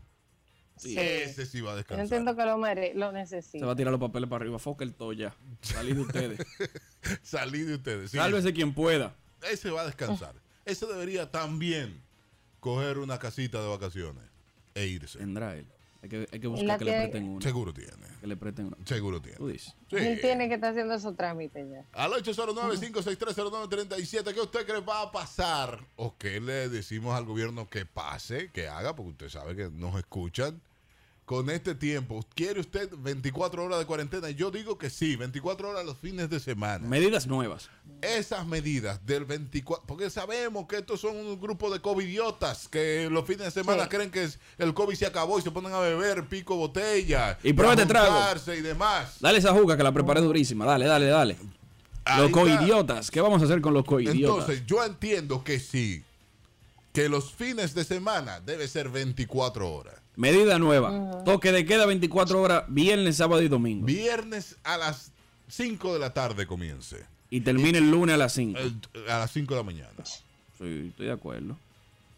Sí. 0.79 0.97
Ese 0.99 1.47
sí 1.47 1.61
va 1.61 1.71
a 1.71 1.73
Yo 1.73 1.77
descansar. 1.79 2.05
entiendo 2.05 2.37
que 2.37 2.45
lo, 2.45 2.59
mere 2.59 2.95
lo 2.95 3.07
Se 3.09 3.13
va 3.13 3.13
necesita. 3.13 3.71
a 3.71 3.77
tirar 3.77 3.93
los 3.93 4.01
papeles 4.01 4.29
para 4.29 4.43
arriba. 4.43 4.59
Foca 4.59 4.85
el 4.85 4.95
todo 4.95 5.13
ya. 5.13 5.35
Salid 5.61 5.95
de 5.95 6.01
ustedes. 6.01 6.41
Salí 7.23 7.63
de 7.63 7.75
ustedes. 7.75 8.11
sí. 8.11 8.17
Sálvese 8.17 8.53
quien 8.53 8.75
pueda. 8.75 9.15
Ese 9.51 9.71
va 9.71 9.83
a 9.83 9.87
descansar. 9.87 10.35
Ese 10.65 10.87
debería 10.87 11.31
también 11.31 12.03
coger 12.61 12.99
una 12.99 13.19
casita 13.19 13.61
de 13.63 13.69
vacaciones 13.69 14.25
e 14.75 14.87
irse. 14.87 15.19
Tendrá 15.19 15.57
él. 15.57 15.67
Hay 16.01 16.09
que, 16.09 16.29
hay 16.31 16.39
que 16.39 16.47
buscar 16.47 16.79
que, 16.79 16.85
le 16.85 16.93
presten 16.93 17.29
una. 17.29 17.41
Seguro 17.43 17.75
tiene. 17.75 17.91
Que 18.21 18.27
le 18.29 18.37
presten 18.37 18.67
una. 18.67 18.77
Seguro 18.85 19.21
tiene. 19.21 19.37
Tú 19.39 19.49
dices. 19.49 19.75
Sí. 19.91 19.97
Él 19.97 20.21
tiene 20.21 20.49
que 20.49 20.55
estar 20.55 20.71
haciendo 20.71 20.95
esos 20.95 21.17
trámites 21.17 21.69
ya. 21.69 21.85
Al 21.93 22.13
809-56309-37, 22.13 24.33
¿qué 24.33 24.41
usted 24.41 24.65
cree 24.65 24.81
va 24.81 25.03
a 25.03 25.11
pasar? 25.13 25.81
¿O 25.97 26.17
qué 26.17 26.41
le 26.41 26.69
decimos 26.69 27.17
al 27.17 27.25
gobierno 27.25 27.69
que 27.69 27.85
pase, 27.85 28.51
que 28.53 28.69
haga? 28.69 28.95
Porque 28.95 29.11
usted 29.11 29.29
sabe 29.29 29.57
que 29.57 29.71
nos 29.71 29.99
escuchan. 29.99 30.61
Con 31.29 31.51
este 31.51 31.75
tiempo, 31.75 32.25
¿quiere 32.35 32.59
usted 32.59 32.89
24 32.91 33.63
horas 33.63 33.79
de 33.81 33.85
cuarentena? 33.85 34.31
Yo 34.31 34.51
digo 34.51 34.79
que 34.79 34.89
sí, 34.89 35.15
24 35.15 35.69
horas 35.69 35.85
los 35.85 35.99
fines 35.99 36.31
de 36.31 36.41
semana. 36.41 36.89
Medidas 36.89 37.27
nuevas. 37.27 37.69
Esas 38.01 38.47
medidas 38.47 39.05
del 39.05 39.27
24, 39.27 39.85
porque 39.87 40.09
sabemos 40.09 40.67
que 40.67 40.79
estos 40.79 41.03
son 41.03 41.17
un 41.17 41.39
grupo 41.39 41.71
de 41.71 41.81
covidiotas 41.81 42.67
que 42.67 43.11
los 43.11 43.27
fines 43.27 43.45
de 43.45 43.51
semana 43.51 43.83
Sí. 43.83 43.89
creen 43.91 44.11
que 44.11 44.27
el 44.57 44.73
COVID 44.73 44.95
se 44.95 45.05
acabó 45.05 45.39
y 45.39 45.43
se 45.43 45.51
ponen 45.51 45.71
a 45.75 45.81
beber 45.81 46.27
pico 46.29 46.57
botella. 46.57 47.39
Y 47.43 47.53
pruébate 47.53 47.85
trago. 47.85 48.19
y 48.57 48.63
demás. 48.63 49.17
Dale 49.21 49.37
esa 49.37 49.53
juca 49.53 49.77
que 49.77 49.83
la 49.83 49.93
preparé 49.93 50.23
durísima. 50.23 50.65
Dale, 50.65 50.87
dale, 50.87 51.09
dale. 51.09 51.37
Ahí 52.07 52.23
Los 52.23 52.31
coidiotas. 52.31 53.11
¿Qué 53.11 53.21
vamos 53.21 53.43
a 53.43 53.45
hacer 53.45 53.61
con 53.61 53.75
los 53.75 53.85
coidiotas? 53.85 54.17
Entonces, 54.49 54.67
yo 54.67 54.83
entiendo 54.83 55.45
que 55.45 55.61
sí, 55.61 56.03
que 56.95 57.11
los 57.11 57.35
fines 57.35 57.75
de 57.75 57.85
semana 57.85 58.41
debe 58.41 58.67
ser 58.67 58.89
24 58.89 59.71
horas. 59.71 59.98
Medida 60.19 60.59
nueva. 60.59 61.23
Toque 61.25 61.53
de 61.53 61.65
queda 61.65 61.87
24 61.87 62.43
horas, 62.43 62.65
viernes, 62.67 63.17
sábado 63.17 63.41
y 63.41 63.47
domingo. 63.49 63.87
Viernes 63.87 64.57
a 64.65 64.77
las 64.77 65.13
5 65.47 65.95
de 65.95 66.01
la 66.01 66.13
tarde 66.13 66.45
comience. 66.47 67.07
y 67.31 67.41
termine 67.43 67.79
el 67.79 67.91
lunes 67.91 68.15
a 68.15 68.19
las 68.19 68.33
5. 68.33 68.59
El- 68.59 68.81
a 69.11 69.19
las 69.21 69.31
5 69.31 69.55
de 69.55 69.61
la 69.61 69.65
mañana. 69.65 69.93
Sí, 70.05 70.87
estoy 70.91 71.07
de 71.07 71.13
acuerdo. 71.13 71.57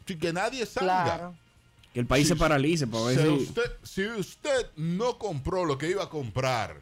Sí, 0.06 0.16
que 0.16 0.32
nadie 0.32 0.64
salga. 0.66 1.04
Claro. 1.04 1.34
Que 1.92 2.00
el 2.00 2.06
país 2.06 2.26
se 2.28 2.36
paralice 2.36 2.86
para 2.86 3.04
ver 3.04 3.16
Si 3.18 3.22
si... 3.22 3.28
usted, 3.28 3.62
si 3.82 4.06
usted 4.06 4.66
no 4.76 5.18
compró 5.18 5.64
lo 5.66 5.76
que 5.76 5.90
iba 5.90 6.04
a 6.04 6.08
comprar 6.08 6.80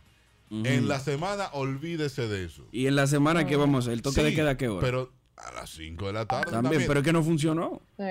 en 0.50 0.86
la 0.86 1.00
semana, 1.00 1.48
olvídese 1.52 2.28
de 2.28 2.44
eso. 2.44 2.62
Y 2.70 2.86
en 2.86 2.94
la 2.96 3.06
semana, 3.08 3.44
¿qué 3.46 3.56
vamos 3.56 3.76
a 3.76 3.78
hacer? 3.88 3.94
¿El 3.94 4.02
toque 4.02 4.22
de 4.22 4.34
queda 4.34 4.50
a 4.50 4.56
qué 4.56 4.68
hora? 4.68 4.86
Pero 4.86 5.10
a 5.36 5.50
las 5.52 5.70
5 5.70 6.06
de 6.06 6.12
la 6.12 6.26
tarde 6.26 6.44
también, 6.52 6.62
también. 6.62 6.86
pero 6.86 7.00
es 7.00 7.04
que 7.04 7.12
no 7.12 7.22
funcionó. 7.24 7.80
Sí. 7.98 8.04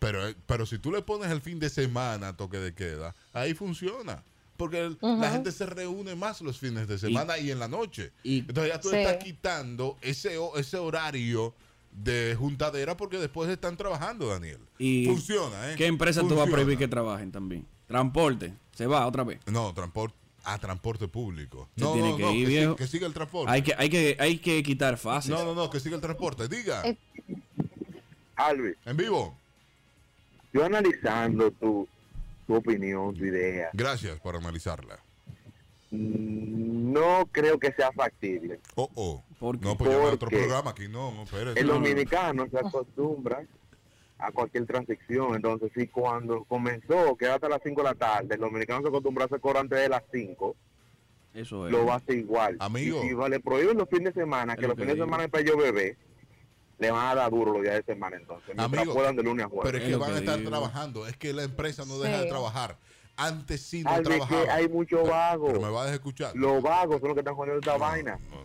Pero, 0.00 0.20
pero 0.46 0.66
si 0.66 0.78
tú 0.78 0.90
le 0.90 1.02
pones 1.02 1.30
el 1.30 1.40
fin 1.40 1.60
de 1.60 1.68
semana 1.70 2.36
toque 2.36 2.56
de 2.58 2.74
queda, 2.74 3.14
ahí 3.32 3.54
funciona. 3.54 4.24
Porque 4.56 4.78
el- 4.80 4.98
la 5.00 5.30
gente 5.30 5.52
se 5.52 5.64
reúne 5.66 6.14
más 6.16 6.40
los 6.42 6.58
fines 6.58 6.88
de 6.88 6.98
semana 6.98 7.38
y, 7.38 7.50
en 7.50 7.58
la 7.60 7.68
noche. 7.68 8.10
y- 8.24 8.40
Entonces 8.40 8.72
ya 8.72 8.80
tú 8.80 8.90
Sí. 8.90 8.96
estás 8.96 9.22
quitando 9.22 9.96
ese, 10.02 10.36
ese 10.56 10.76
horario 10.78 11.54
de 11.92 12.34
juntadera 12.38 12.96
porque 12.96 13.18
después 13.18 13.48
están 13.48 13.76
trabajando, 13.76 14.26
Daniel. 14.28 14.58
Y 14.78 15.06
funciona, 15.06 15.72
¿eh? 15.72 15.76
¿Qué 15.76 15.86
empresa 15.86 16.20
tú 16.20 16.26
vas 16.28 16.32
a 16.32 16.36
Funciona. 16.40 16.56
prohibir 16.56 16.78
que 16.78 16.88
trabajen 16.88 17.32
también? 17.32 17.66
Transporte. 17.86 18.52
Se 18.74 18.86
va 18.86 19.06
otra 19.06 19.24
vez. 19.24 19.40
No, 19.46 19.72
transporte. 19.74 20.16
A 20.44 20.56
transporte 20.58 21.06
público. 21.08 21.68
Se 21.76 21.82
No, 21.84 21.92
tiene 21.92 22.10
no, 22.10 22.16
que 22.16 22.22
no, 22.22 22.32
ir, 22.32 22.44
que, 22.46 22.48
viejo. 22.48 22.72
siga, 22.72 22.76
que 22.76 22.86
siga 22.86 23.06
el 23.06 23.12
transporte. 23.12 23.52
Hay 23.52 23.62
que, 23.62 23.74
hay 23.76 23.90
que, 23.90 24.16
hay 24.18 24.38
que 24.38 24.62
quitar 24.62 24.96
fases. 24.96 25.30
No, 25.30 25.44
no, 25.44 25.54
no, 25.54 25.68
que 25.68 25.80
siga 25.80 25.96
el 25.96 26.00
transporte. 26.00 26.48
Diga. 26.48 26.82
Eh. 26.86 26.96
Alvis, 28.36 28.76
En 28.86 28.96
vivo. 28.96 29.36
Yo 30.52 30.64
analizando 30.64 31.50
tu, 31.52 31.86
tu 32.46 32.54
opinión, 32.54 33.14
tu 33.14 33.24
idea, 33.24 33.70
Gracias 33.72 34.18
por 34.20 34.36
analizarla. 34.36 34.98
mm, 35.90 36.92
no 36.92 37.28
creo 37.32 37.58
que 37.58 37.72
sea 37.72 37.92
factible. 37.92 38.60
Oh, 38.74 38.90
oh. 38.94 39.22
¿Por 39.38 39.58
qué? 39.58 39.64
No, 39.66 39.76
pues 39.76 39.90
llevar 39.90 40.06
otro 40.14 40.18
Porque 40.28 40.36
programa 40.38 40.70
aquí. 40.72 40.86
No, 40.88 41.12
no, 41.14 41.22
espérate. 41.22 41.58
El 41.60 41.66
No, 41.66 41.74
no, 41.74 41.78
no. 41.80 41.86
dominicano 41.86 42.46
se 42.50 42.58
acostumbra 42.58 43.42
a 44.18 44.32
cualquier 44.32 44.66
transacción. 44.66 45.34
Entonces, 45.34 45.70
sí, 45.74 45.86
cuando 45.86 46.44
comenzó, 46.44 47.16
que 47.16 47.24
era 47.24 47.36
hasta 47.36 47.48
las 47.48 47.60
5 47.64 47.80
de 47.82 47.88
la 47.88 47.94
tarde, 47.94 48.34
el 48.34 48.40
dominicano 48.40 48.82
se 48.82 48.88
acostumbró 48.88 49.22
a 49.22 49.26
hacer 49.26 49.40
cobro 49.40 49.60
antes 49.60 49.78
de 49.78 49.88
las 49.88 50.02
5, 50.12 50.54
Eso 51.32 51.66
es. 51.66 51.72
lo 51.72 51.86
va 51.86 51.94
a 51.94 51.96
hacer 51.96 52.16
igual. 52.18 52.56
Amigo. 52.60 53.02
Y 53.02 53.08
si 53.08 53.14
le 53.30 53.40
prohíben 53.40 53.78
los 53.78 53.88
fines 53.88 54.12
de 54.14 54.20
semana, 54.20 54.56
que 54.56 54.62
lo 54.62 54.68
los 54.68 54.76
que 54.76 54.82
fines 54.82 54.96
de 54.98 55.04
semana 55.04 55.24
es 55.24 55.30
para 55.30 55.44
yo 55.44 55.56
bebé, 55.56 55.96
le 56.80 56.90
van 56.90 57.06
a 57.08 57.14
dar 57.14 57.30
duro 57.30 57.52
los 57.52 57.62
días 57.62 57.74
de 57.76 57.82
semana 57.94 58.16
entonces. 58.16 58.58
Amigo, 58.58 58.94
puedan 58.94 59.14
de 59.16 59.22
lunes 59.22 59.44
a 59.46 59.48
jueves. 59.48 59.70
Pero 59.70 59.84
es 59.84 59.90
que 59.90 59.96
van 59.96 60.14
a 60.14 60.18
estar 60.18 60.38
digo. 60.38 60.50
trabajando. 60.50 61.06
Es 61.06 61.16
que 61.16 61.32
la 61.32 61.42
empresa 61.44 61.84
no 61.84 61.98
deja 61.98 62.22
de 62.22 62.28
trabajar. 62.28 62.76
Antes 63.16 63.60
sí 63.60 63.82
no 63.82 64.00
trabajaba. 64.02 64.44
que 64.44 64.50
hay 64.50 64.68
mucho 64.68 65.04
vago. 65.04 65.48
Pero 65.48 65.60
me 65.60 65.68
vas 65.70 65.88
a 65.88 65.94
escuchar. 65.94 66.34
Los 66.34 66.62
vagos 66.62 67.00
son 67.00 67.08
los 67.08 67.14
que 67.14 67.20
están 67.20 67.34
jodiendo 67.34 67.60
esta 67.60 67.72
No, 67.74 67.78
vaina, 67.78 68.18
no. 68.30 68.40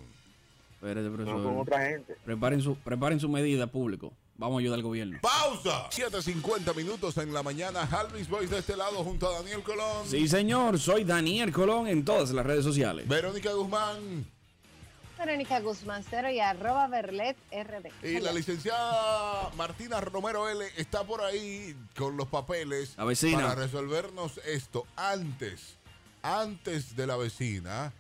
Espérate, 0.76 1.02
no 1.10 1.16
son 1.18 1.26
profesor. 1.26 1.58
otra 1.62 1.86
gente. 1.90 2.16
Preparen 2.26 2.62
su, 2.62 2.76
preparen 2.76 3.20
su 3.20 3.30
medida, 3.30 3.68
público. 3.68 4.12
Vamos 4.38 4.58
a 4.58 4.60
ayudar 4.60 4.76
al 4.80 4.84
gobierno. 4.84 5.18
¡Pausa! 5.22 5.90
7.50 5.92 6.76
minutos 6.76 7.18
en 7.18 7.34
la 7.34 7.42
mañana. 7.42 7.88
Halvis 7.90 8.28
Boys 8.28 8.50
de 8.50 8.58
este 8.60 8.76
lado 8.76 8.98
junto 9.02 9.30
a 9.30 9.40
Daniel 9.40 9.64
Colón. 9.64 10.06
Sí, 10.06 10.28
señor. 10.28 10.78
Soy 10.78 11.06
Daniel 11.06 11.54
Colón 11.54 11.88
en 11.88 12.04
todas 12.04 12.32
las 12.32 12.46
redes 12.46 12.66
sociales. 12.66 13.08
Verónica 13.08 13.54
Guzmán. 13.54 14.26
Verónica 15.18 15.60
Guzmán 15.62 16.04
Cero 16.10 16.30
y 16.30 16.40
arroba 16.40 16.88
Berlet 16.88 17.38
RD. 17.52 18.06
Y 18.06 18.20
la 18.20 18.32
licenciada 18.34 19.50
Martina 19.56 20.02
Romero 20.02 20.50
L 20.50 20.66
está 20.78 21.04
por 21.04 21.22
ahí 21.22 21.76
con 21.98 22.18
los 22.18 22.28
papeles 22.28 22.94
La 22.98 23.06
vecina. 23.06 23.40
para 23.42 23.56
resolvernos 23.56 24.40
esto 24.46 24.86
antes, 24.96 25.76
antes 26.22 26.96
de 26.96 27.08
la 27.08 27.16
vecina. 27.16 27.94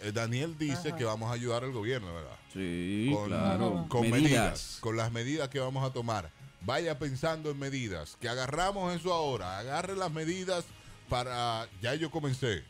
eh, 0.00 0.12
Daniel 0.12 0.56
dice 0.58 0.94
que 0.96 1.04
vamos 1.04 1.30
a 1.30 1.34
ayudar 1.34 1.62
al 1.64 1.72
gobierno, 1.72 2.12
¿verdad? 2.14 2.36
Sí, 2.52 3.10
con, 3.14 3.28
claro. 3.28 3.86
con 3.88 4.02
medidas. 4.10 4.22
medidas. 4.22 4.76
con 4.80 4.96
las 4.96 5.12
medidas 5.12 5.48
que 5.50 5.60
vamos 5.60 5.88
a 5.88 5.92
tomar. 5.92 6.30
Vaya 6.62 6.98
pensando 6.98 7.50
en 7.50 7.58
medidas, 7.58 8.16
que 8.20 8.28
agarramos 8.28 8.94
eso 8.94 9.12
ahora, 9.12 9.58
agarre 9.58 9.96
las 9.96 10.12
medidas 10.12 10.64
para, 11.08 11.66
ya 11.82 11.94
yo 11.96 12.10
comencé, 12.10 12.64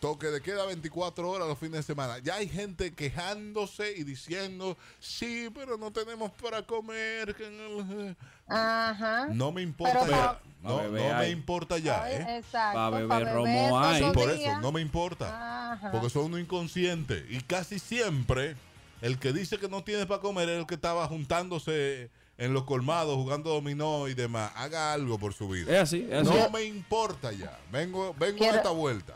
toque 0.00 0.26
de 0.28 0.40
queda 0.42 0.64
24 0.66 1.28
horas 1.28 1.48
los 1.48 1.58
fines 1.58 1.78
de 1.78 1.82
semana. 1.82 2.18
Ya 2.18 2.36
hay 2.36 2.48
gente 2.48 2.94
quejándose 2.94 3.92
y 3.96 4.04
diciendo, 4.04 4.76
sí, 5.00 5.48
pero 5.54 5.76
no 5.78 5.90
tenemos 5.92 6.30
para 6.32 6.62
comer. 6.62 7.34
que 7.34 7.48
no-". 7.50 8.14
Ajá. 8.48 9.26
No 9.32 9.52
me 9.52 9.62
importa 9.62 10.00
Pero 10.00 10.10
ya. 10.10 10.16
pa- 10.32 10.40
No, 10.62 10.76
Pa' 10.78 10.82
beber 10.82 11.12
no 11.12 11.18
me 11.20 11.28
importa 11.30 11.78
ya, 11.78 12.02
Ay, 12.02 12.14
¿eh? 12.14 12.36
Exacto. 12.38 12.76
Pa' 12.76 12.90
beber 12.90 13.08
pa' 13.08 13.32
romo 13.32 13.80
hay. 13.80 14.12
Por 14.12 14.30
eso, 14.30 14.60
no 14.60 14.72
me 14.72 14.80
importa. 14.80 15.72
Ajá. 15.72 15.90
Porque 15.92 16.10
son 16.10 16.24
uno 16.24 16.38
inconsciente. 16.38 17.24
Y 17.30 17.40
casi 17.40 17.78
siempre 17.78 18.56
el 19.00 19.18
que 19.18 19.32
dice 19.32 19.58
que 19.58 19.68
no 19.68 19.84
tiene 19.84 20.06
para 20.06 20.20
comer 20.20 20.48
es 20.48 20.58
el 20.60 20.66
que 20.66 20.74
estaba 20.74 21.06
juntándose 21.06 22.10
en 22.38 22.52
los 22.52 22.64
colmados, 22.64 23.14
jugando 23.16 23.50
dominó 23.50 24.08
y 24.08 24.14
demás. 24.14 24.50
Haga 24.56 24.92
algo 24.92 25.18
por 25.18 25.32
su 25.34 25.48
vida. 25.48 25.72
Es 25.72 25.82
así, 25.82 26.06
es 26.10 26.26
así. 26.28 26.36
No 26.38 26.50
me 26.50 26.64
importa 26.64 27.32
ya. 27.32 27.58
Vengo, 27.70 28.14
vengo 28.18 28.44
a 28.44 28.48
esta 28.48 28.70
vuelta. 28.70 29.14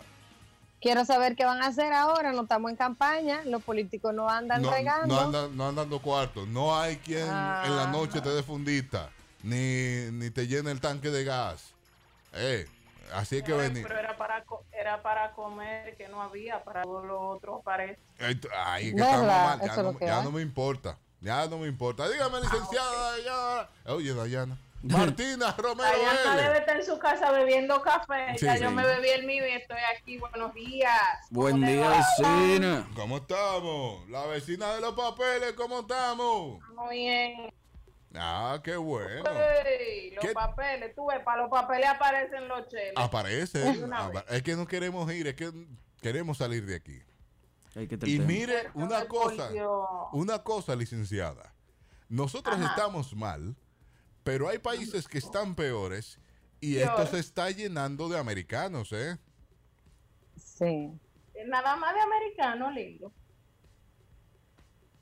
Quiero 0.81 1.05
saber 1.05 1.37
qué 1.37 1.45
van 1.45 1.63
a 1.63 1.67
hacer 1.67 1.93
ahora. 1.93 2.33
No 2.33 2.43
estamos 2.43 2.71
en 2.71 2.77
campaña. 2.77 3.43
Los 3.45 3.63
políticos 3.63 4.15
no 4.15 4.29
andan 4.31 4.63
No, 4.63 4.71
regando. 4.71 5.15
no 5.15 5.21
andan, 5.21 5.57
no 5.57 5.69
andan 5.69 5.77
dando 5.85 6.01
cuartos. 6.01 6.49
No 6.49 6.79
hay 6.79 6.97
quien 6.97 7.23
en 7.23 7.77
la 7.77 7.89
noche 7.93 8.21
te 8.21 8.31
dé 8.31 8.43
fundita. 8.43 9.11
Ni, 9.43 10.11
ni 10.13 10.31
te 10.31 10.47
llene 10.47 10.71
el 10.71 10.81
tanque 10.81 11.11
de 11.11 11.25
gas. 11.25 11.73
Eh, 12.35 12.67
así 13.15 13.37
hay 13.37 13.43
que 13.43 13.53
venir. 13.53 13.83
Pero 13.83 13.99
era 13.99 14.17
para, 14.17 14.45
era 14.73 15.03
para 15.03 15.33
comer, 15.33 15.97
que 15.97 16.09
no 16.09 16.23
había, 16.23 16.63
para 16.63 16.83
todo 16.83 17.05
lo 17.05 17.21
otro 17.29 17.61
parece. 17.65 17.99
Ay, 18.19 18.89
es 18.89 18.95
que 18.95 19.01
¿Verdad? 19.01 19.11
estamos 19.11 19.27
mal. 19.27 19.61
Ya, 19.61 19.67
es 19.67 19.77
no, 19.77 19.83
lo 19.93 19.99
que 19.99 20.07
ya 20.07 20.19
hay. 20.19 20.25
no 20.25 20.31
me 20.31 20.43
importa. 20.43 20.99
Ya 21.23 21.47
no 21.47 21.59
me 21.59 21.69
importa. 21.69 22.09
Dígame, 22.09 22.41
licenciada. 22.41 23.19
ya. 23.25 23.93
Oye, 23.93 24.15
Dayana. 24.15 24.57
Martina 24.83 25.55
Romero 25.59 25.91
Dayana 25.91 26.35
L. 26.35 26.43
debe 26.43 26.59
estar 26.59 26.77
en 26.77 26.85
su 26.87 26.99
casa 26.99 27.31
bebiendo 27.33 27.83
café. 27.83 28.39
Sí, 28.39 28.47
ya 28.47 28.57
sí. 28.57 28.63
yo 28.63 28.71
me 28.71 28.85
bebí 28.85 29.09
el 29.11 29.27
mío 29.27 29.47
y 29.47 29.53
estoy 29.53 29.77
aquí. 29.97 30.17
Buenos 30.19 30.55
días. 30.55 30.93
Buen 31.31 31.55
¿Cómo 31.57 31.67
le 31.67 31.73
día, 31.75 31.89
va? 31.89 31.97
vecina. 31.99 32.89
¿Cómo 32.95 33.17
estamos? 33.19 34.09
La 34.09 34.27
vecina 34.27 34.75
de 34.75 34.81
los 34.81 34.95
papeles, 34.95 35.53
¿cómo 35.53 35.81
estamos? 35.81 36.61
Muy 36.75 36.97
bien. 36.97 37.53
Ah, 38.15 38.59
qué 38.65 38.77
bueno. 38.77 39.23
Los 39.23 40.21
¿Qué? 40.25 40.33
papeles, 40.33 40.95
tú 40.97 41.07
ves, 41.07 41.21
para 41.25 41.43
los 41.43 41.51
papeles 41.51 41.87
aparecen 41.87 42.49
los 42.49 42.67
cheles. 42.69 42.95
Aparece. 42.97 43.87
Es 44.29 44.43
que 44.43 44.57
no 44.57 44.67
queremos 44.67 45.13
ir, 45.13 45.29
es 45.29 45.35
que 45.35 45.53
queremos 46.01 46.39
salir 46.39 46.65
de 46.65 46.77
aquí. 46.77 47.01
Hay 47.77 47.87
que 47.87 47.99
Y 48.09 48.19
mire, 48.19 48.71
una 48.75 49.07
cosa, 49.07 49.51
una 50.13 50.43
cosa, 50.43 50.75
licenciada. 50.75 51.55
Nosotros 52.09 52.57
Ajá. 52.57 52.67
estamos 52.71 53.15
mal, 53.15 53.55
pero 54.25 54.49
hay 54.49 54.59
países 54.59 55.07
que 55.09 55.19
están 55.19 55.55
peores 55.55 56.19
y 56.61 56.75
Peor. 56.77 56.89
esto 57.01 57.07
se 57.17 57.19
está 57.21 57.51
llenando 57.51 58.09
de 58.09 58.19
americanos, 58.19 58.93
¿eh? 58.93 59.17
Sí. 60.37 60.93
Nada 61.47 61.77
más 61.77 61.95
de 61.95 62.01
americano, 62.01 62.71
lindo. 62.71 63.13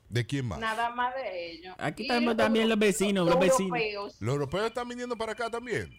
¿De 0.07 0.25
quién 0.25 0.47
más? 0.47 0.59
Nada 0.59 0.89
más 0.89 1.13
de 1.15 1.51
ellos. 1.51 1.75
Aquí 1.77 2.03
Y 2.03 2.05
estamos 2.07 2.35
también 2.35 2.67
los 2.67 2.79
vecinos, 2.79 3.27
los 3.27 3.39
vecinos. 3.39 3.77
europeos. 3.77 4.21
¿Los 4.21 4.33
europeos 4.33 4.65
están 4.67 4.87
viniendo 4.87 5.15
para 5.15 5.33
acá 5.33 5.49
también? 5.49 5.89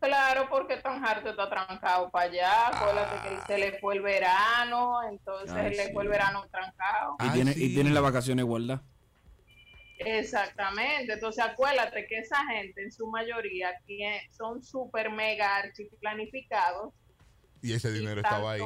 Claro, 0.00 0.48
porque 0.50 0.76
tan 0.76 1.02
harto 1.02 1.30
está 1.30 1.48
trancado 1.48 2.10
para 2.10 2.30
allá. 2.30 2.68
Acuérdate 2.68 3.28
que 3.30 3.46
se 3.46 3.58
le 3.58 3.78
fue 3.78 3.94
el 3.94 4.02
verano, 4.02 5.02
entonces 5.08 5.56
Ay, 5.56 5.70
le 5.74 5.86
sí. 5.86 5.92
fue 5.94 6.02
el 6.02 6.10
verano 6.10 6.44
trancado. 6.50 7.16
Y, 7.20 7.22
Ay, 7.24 7.30
tiene, 7.30 7.52
sí. 7.54 7.64
y 7.64 7.74
tienen 7.74 7.94
las 7.94 8.02
vacaciones 8.02 8.42
igualdad. 8.42 8.82
Exactamente. 9.98 11.12
Entonces 11.12 11.44
acuérdate 11.44 12.06
que 12.06 12.18
esa 12.18 12.44
gente 12.46 12.82
en 12.82 12.90
su 12.92 13.06
mayoría 13.06 13.70
son 14.30 14.62
súper 14.62 15.10
mega 15.10 15.56
archi 15.56 15.84
planificados. 16.00 16.92
Y 17.62 17.72
ese 17.72 17.88
y 17.90 17.92
dinero 17.94 18.20
estaba 18.20 18.52
ahí. 18.52 18.62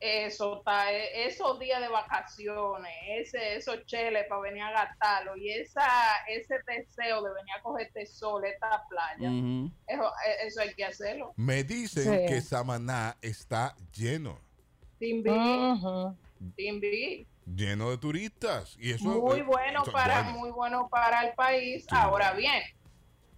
Eso 0.00 0.58
está, 0.58 0.92
e- 0.92 1.26
esos 1.26 1.58
días 1.58 1.80
de 1.80 1.88
vacaciones, 1.88 2.92
ese, 3.08 3.56
esos 3.56 3.84
cheles 3.86 4.26
para 4.28 4.42
venir 4.42 4.62
a 4.62 4.70
gastarlo 4.70 5.36
y 5.36 5.50
esa, 5.50 5.88
ese 6.28 6.54
deseo 6.68 7.20
de 7.20 7.30
venir 7.34 7.52
a 7.58 7.62
coger 7.62 7.88
este 7.88 8.06
sol, 8.06 8.44
esta 8.44 8.84
playa, 8.88 9.28
eso, 9.88 10.12
e- 10.24 10.46
eso 10.46 10.60
hay 10.60 10.72
que 10.74 10.84
hacerlo. 10.84 11.32
Me 11.36 11.64
dicen 11.64 12.04
Sí. 12.04 12.26
que 12.32 12.40
Samaná 12.40 13.16
está 13.20 13.74
lleno, 13.92 14.38
Timbi. 15.00 15.30
Timbi. 16.54 17.26
Lleno 17.54 17.90
de 17.90 17.98
turistas. 17.98 18.76
Y 18.78 18.92
eso 18.92 19.04
muy 19.08 19.40
eh, 19.40 19.42
bueno 19.42 19.82
eso- 19.82 19.92
para 19.92 20.22
bueno. 20.22 20.38
muy 20.38 20.50
bueno 20.50 20.88
para 20.90 21.22
el 21.26 21.34
país. 21.34 21.82
Sí. 21.82 21.88
Ahora 21.96 22.32
bien, 22.32 22.62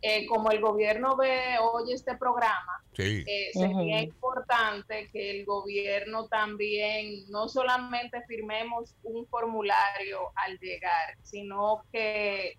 eh, 0.02 0.26
como 0.26 0.50
el 0.50 0.60
gobierno 0.60 1.16
ve 1.16 1.56
oye 1.60 1.94
este 1.94 2.16
programa, 2.16 2.82
Sí. 2.94 3.22
eh, 3.26 3.50
sería 3.52 4.02
importante 4.02 5.08
que 5.12 5.30
el 5.40 5.44
gobierno 5.44 6.26
también 6.28 7.30
no 7.30 7.48
solamente 7.48 8.22
firmemos 8.26 8.94
un 9.02 9.26
formulario 9.26 10.32
al 10.36 10.58
llegar, 10.58 11.16
sino 11.22 11.82
que 11.92 12.56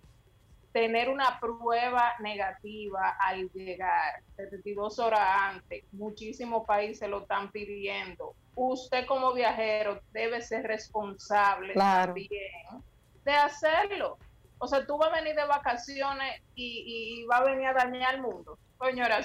tener 0.72 1.08
una 1.08 1.38
prueba 1.38 2.14
negativa 2.20 3.16
al 3.20 3.50
llegar 3.52 4.22
72 4.36 4.98
horas 4.98 5.20
antes. 5.22 5.84
Muchísimos 5.92 6.66
países 6.66 7.08
lo 7.08 7.22
están 7.22 7.50
pidiendo. 7.50 8.34
Usted 8.54 9.06
como 9.06 9.32
viajero 9.32 10.00
debe 10.12 10.40
ser 10.40 10.64
responsable 10.66 11.72
Claro. 11.74 12.14
también 12.14 12.82
de 13.24 13.32
hacerlo. 13.32 14.18
O 14.58 14.66
sea, 14.66 14.86
tú 14.86 14.96
vas 14.96 15.10
a 15.12 15.20
venir 15.20 15.34
de 15.34 15.44
vacaciones 15.46 16.40
y, 16.54 17.20
y 17.22 17.24
va 17.26 17.38
a 17.38 17.44
venir 17.44 17.66
a 17.66 17.72
dañar 17.74 18.14
el 18.14 18.22
mundo. 18.22 18.58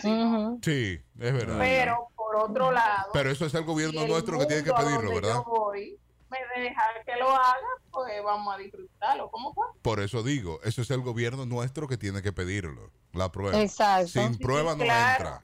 ¿no? 0.03 0.47
Ujú. 0.49 0.59
Sí, 0.61 0.99
es 1.19 1.33
verdad. 1.33 1.57
Pero 1.59 2.07
por 2.15 2.35
otro 2.35 2.71
lado, 2.71 3.09
Pero 3.13 3.31
eso 3.31 3.45
es 3.45 3.53
el 3.53 3.63
gobierno 3.63 4.01
el 4.01 4.07
nuestro 4.07 4.37
que 4.39 4.45
tiene 4.45 4.63
que 4.63 4.73
pedirlo, 4.73 5.13
¿verdad? 5.15 5.35
Yo 5.35 5.43
voy, 5.45 5.97
me 6.29 6.61
deja 6.61 6.81
que 7.05 7.15
lo 7.17 7.29
haga, 7.29 7.67
pues 7.91 8.21
vamos 8.23 8.53
a 8.53 8.57
disfrutarlo. 8.57 9.29
¿Cómo 9.31 9.53
fue? 9.53 9.65
Por 9.81 9.99
eso 9.99 10.23
digo, 10.23 10.59
eso 10.63 10.81
es 10.81 10.89
el 10.91 11.01
gobierno 11.01 11.45
nuestro 11.45 11.87
que 11.87 11.97
tiene 11.97 12.21
que 12.21 12.33
pedirlo, 12.33 12.91
la 13.13 13.31
prueba. 13.31 13.59
Exacto. 13.61 14.07
Sin 14.09 14.33
Sí, 14.35 14.39
prueba 14.43 14.75
no 14.75 14.83
claro. 14.83 15.23
entra. 15.23 15.43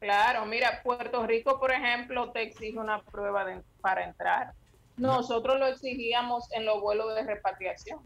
Claro, 0.00 0.46
mira, 0.46 0.80
Puerto 0.82 1.24
Rico, 1.26 1.60
por 1.60 1.70
ejemplo, 1.72 2.32
te 2.32 2.42
exige 2.42 2.78
una 2.78 3.02
prueba 3.02 3.44
de- 3.44 3.62
para 3.80 4.04
entrar. 4.04 4.52
Nosotros 4.96 5.58
lo 5.58 5.66
exigíamos 5.66 6.50
en 6.52 6.66
los 6.66 6.80
vuelos 6.80 7.14
de 7.14 7.22
repatriación. 7.22 8.00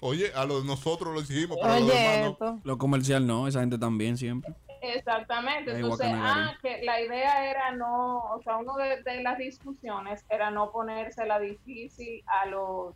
Oye, 0.00 0.32
a 0.34 0.44
los 0.44 0.64
nosotros 0.64 1.12
lo 1.14 1.20
exigimos, 1.20 1.58
pero 1.60 1.74
a 1.74 1.78
los 1.80 1.90
Oye, 1.90 1.98
demás 2.00 2.36
no. 2.40 2.60
Lo 2.64 2.78
comercial 2.78 3.26
no, 3.26 3.46
esa 3.46 3.60
gente 3.60 3.78
también 3.78 4.16
siempre. 4.16 4.52
Exactamente. 4.82 5.70
Ahí 5.70 5.76
Entonces, 5.76 6.08
ah, 6.12 6.56
que 6.60 6.82
la 6.82 7.00
idea 7.00 7.50
era 7.50 7.70
no, 7.72 8.18
o 8.18 8.42
sea, 8.42 8.56
uno 8.56 8.76
de, 8.76 9.02
de 9.02 9.22
las 9.22 9.38
discusiones 9.38 10.24
era 10.28 10.50
no 10.50 10.72
ponérsela 10.72 11.38
difícil 11.38 12.22
a 12.26 12.46
los, 12.46 12.94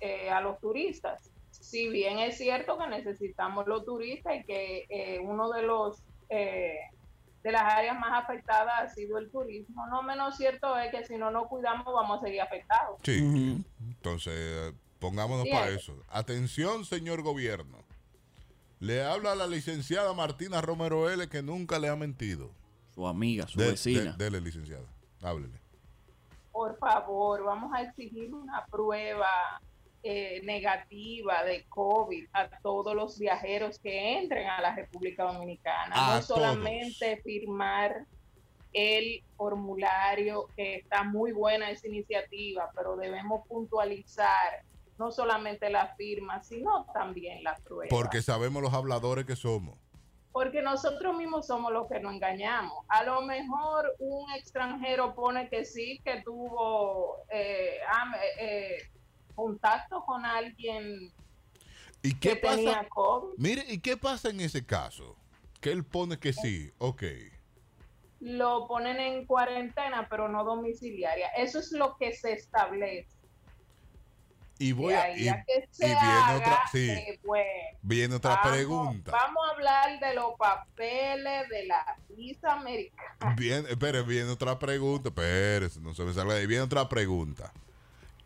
eh, 0.00 0.28
a 0.30 0.40
los 0.40 0.58
turistas. 0.58 1.30
Si 1.50 1.88
bien 1.88 2.18
es 2.18 2.38
cierto 2.38 2.76
que 2.76 2.88
necesitamos 2.88 3.66
los 3.66 3.84
turistas 3.84 4.36
y 4.36 4.44
que 4.44 4.86
eh, 4.88 5.20
uno 5.20 5.50
de 5.50 5.62
los 5.62 6.02
eh, 6.28 6.78
de 7.42 7.52
las 7.52 7.62
áreas 7.62 7.98
más 7.98 8.24
afectadas 8.24 8.74
ha 8.82 8.88
sido 8.88 9.16
el 9.18 9.30
turismo, 9.30 9.86
no 9.86 10.02
menos 10.02 10.36
cierto 10.36 10.76
es 10.76 10.90
que 10.90 11.04
si 11.04 11.16
no 11.16 11.30
nos 11.30 11.46
cuidamos 11.46 11.86
vamos 11.86 12.18
a 12.18 12.26
seguir 12.26 12.40
afectados. 12.40 13.00
Sí. 13.04 13.64
Entonces, 13.80 14.34
eh, 14.36 14.72
pongámonos 14.98 15.46
para 15.48 15.68
eso. 15.70 15.96
Atención, 16.08 16.84
señor 16.84 17.22
gobierno. 17.22 17.87
Le 18.80 19.02
habla 19.02 19.32
a 19.32 19.34
la 19.34 19.46
licenciada 19.46 20.12
Martina 20.14 20.60
Romero 20.60 21.10
L, 21.10 21.28
que 21.28 21.42
nunca 21.42 21.78
le 21.78 21.88
ha 21.88 21.96
mentido. 21.96 22.50
Su 22.94 23.06
amiga, 23.06 23.46
su 23.48 23.58
De- 23.58 23.70
vecina. 23.70 24.12
de- 24.12 24.24
dele, 24.24 24.40
licenciada. 24.40 24.86
Háblele. 25.22 25.58
por 26.52 26.76
favor, 26.78 27.44
vamos 27.44 27.72
a 27.72 27.82
exigir 27.82 28.34
una 28.34 28.66
prueba 28.66 29.28
eh, 30.02 30.40
negativa 30.44 31.44
de 31.44 31.64
COVID 31.68 32.26
a 32.32 32.48
todos 32.62 32.96
los 32.96 33.16
viajeros 33.18 33.78
que 33.78 34.18
entren 34.18 34.48
a 34.48 34.60
la 34.60 34.74
República 34.74 35.22
Dominicana. 35.24 35.94
A 35.94 36.16
no 36.16 36.22
solamente 36.22 37.20
firmar 37.22 38.06
el 38.72 39.22
formulario, 39.36 40.48
que 40.56 40.76
está 40.76 41.04
muy 41.04 41.30
buena 41.32 41.70
esa 41.70 41.86
iniciativa, 41.86 42.70
pero 42.74 42.96
debemos 42.96 43.46
puntualizar 43.46 44.64
no 44.98 45.10
solamente 45.12 45.70
la 45.70 45.94
firma, 45.96 46.42
sino 46.42 46.86
también 46.92 47.42
la 47.44 47.56
prueba. 47.56 47.88
Porque 47.90 48.20
sabemos 48.22 48.62
los 48.62 48.72
habladores 48.74 49.24
que 49.24 49.36
somos. 49.36 49.76
Porque 50.32 50.60
nosotros 50.62 51.16
mismos 51.16 51.46
somos 51.46 51.72
los 51.72 51.88
que 51.88 52.00
nos 52.00 52.12
engañamos. 52.14 52.84
A 52.88 53.02
lo 53.04 53.22
mejor 53.22 53.94
un 53.98 54.30
extranjero 54.32 55.14
pone 55.14 55.48
que 55.48 55.64
sí, 55.64 56.00
que 56.04 56.22
tuvo 56.22 57.16
eh, 57.30 57.78
am- 57.92 58.14
eh, 58.38 58.76
contacto 59.34 60.04
con 60.04 60.24
alguien 60.24 61.12
¿Y 62.02 62.12
qué 62.14 62.30
que 62.30 62.36
pasa? 62.36 62.56
tenía 62.56 62.88
COVID. 62.88 63.38
Mire, 63.38 63.64
¿y 63.68 63.80
qué 63.80 63.96
pasa 63.96 64.30
en 64.30 64.40
ese 64.40 64.64
caso? 64.64 65.16
Que 65.60 65.72
él 65.72 65.84
pone 65.84 66.18
que 66.18 66.32
sí, 66.32 66.70
ok. 66.78 67.02
Lo 68.20 68.66
ponen 68.68 68.98
en 69.00 69.26
cuarentena, 69.26 70.06
pero 70.08 70.28
no 70.28 70.44
domiciliaria. 70.44 71.28
Eso 71.36 71.58
es 71.60 71.72
lo 71.72 71.96
que 71.96 72.12
se 72.12 72.32
establece. 72.32 73.17
Y 74.58 74.72
voy 74.72 74.94
a. 74.94 75.16
Y, 75.16 75.28
a 75.28 75.44
que 75.44 75.68
se 75.70 75.84
y 75.86 75.88
viene 75.88 76.00
haga, 76.00 76.36
otra. 76.36 76.62
Sí, 76.72 76.90
eh, 76.90 77.20
viene 77.82 78.14
otra 78.16 78.36
vamos- 78.36 78.50
pregunta. 78.52 79.10
Vamos 79.12 79.44
a 79.48 79.54
hablar 79.54 80.00
de 80.00 80.14
los 80.14 80.34
papeles 80.38 81.48
de 81.48 81.66
la 81.66 81.96
visa 82.16 82.54
americana. 82.54 83.34
Bien, 83.36 83.64
espere, 83.68 84.02
viene 84.02 84.30
otra 84.30 84.58
pregunta. 84.58 85.08
Espérese, 85.10 85.80
no 85.80 85.94
se 85.94 86.02
me 86.02 86.12
salga 86.12 86.34
de 86.34 86.40
ahí. 86.40 86.46
Viene 86.46 86.64
otra 86.64 86.88
pregunta. 86.88 87.52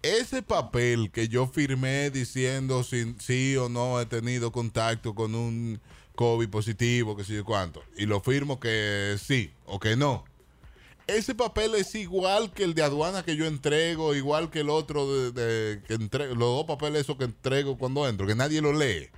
Ese 0.03 0.43
papel 0.43 1.11
que 1.13 1.29
yo 1.29 1.47
firmé 1.47 2.11
diciendo 2.11 2.83
si 2.83 3.15
sí 3.21 3.57
o 3.57 3.69
no 3.69 4.01
he 4.01 4.07
tenido 4.07 4.51
contacto 4.51 5.15
con 5.15 5.35
un 5.37 5.81
COVID 6.17 6.49
positivo, 6.49 7.17
que 7.17 7.23
sé 7.25 7.35
yo 7.35 7.45
cuánto, 7.45 7.83
y 7.97 8.07
lo 8.07 8.21
firmo 8.21 8.59
que 8.59 9.17
sí 9.21 9.53
o 9.65 9.79
que 9.79 9.95
no. 9.97 10.25
Ese 11.07 11.35
papel 11.35 11.75
es 11.75 11.95
igual 11.95 12.53
que 12.53 12.63
el 12.65 12.75
de 12.75 12.83
aduana 12.83 13.23
que 13.25 13.37
yo 13.37 13.47
entrego, 13.47 14.15
igual 14.15 14.51
que 14.51 14.61
el 14.61 14.71
otro 14.71 15.07
de, 15.13 15.33
de- 15.33 15.83
que 15.83 15.95
entrego, 15.95 16.35
los 16.35 16.49
dos 16.57 16.65
papeles 16.67 17.03
esos 17.03 17.17
que 17.17 17.25
entrego 17.25 17.77
cuando 17.77 18.07
entro, 18.09 18.27
que 18.27 18.35
nadie 18.35 18.61
lo 18.61 18.73
lee. 18.73 19.09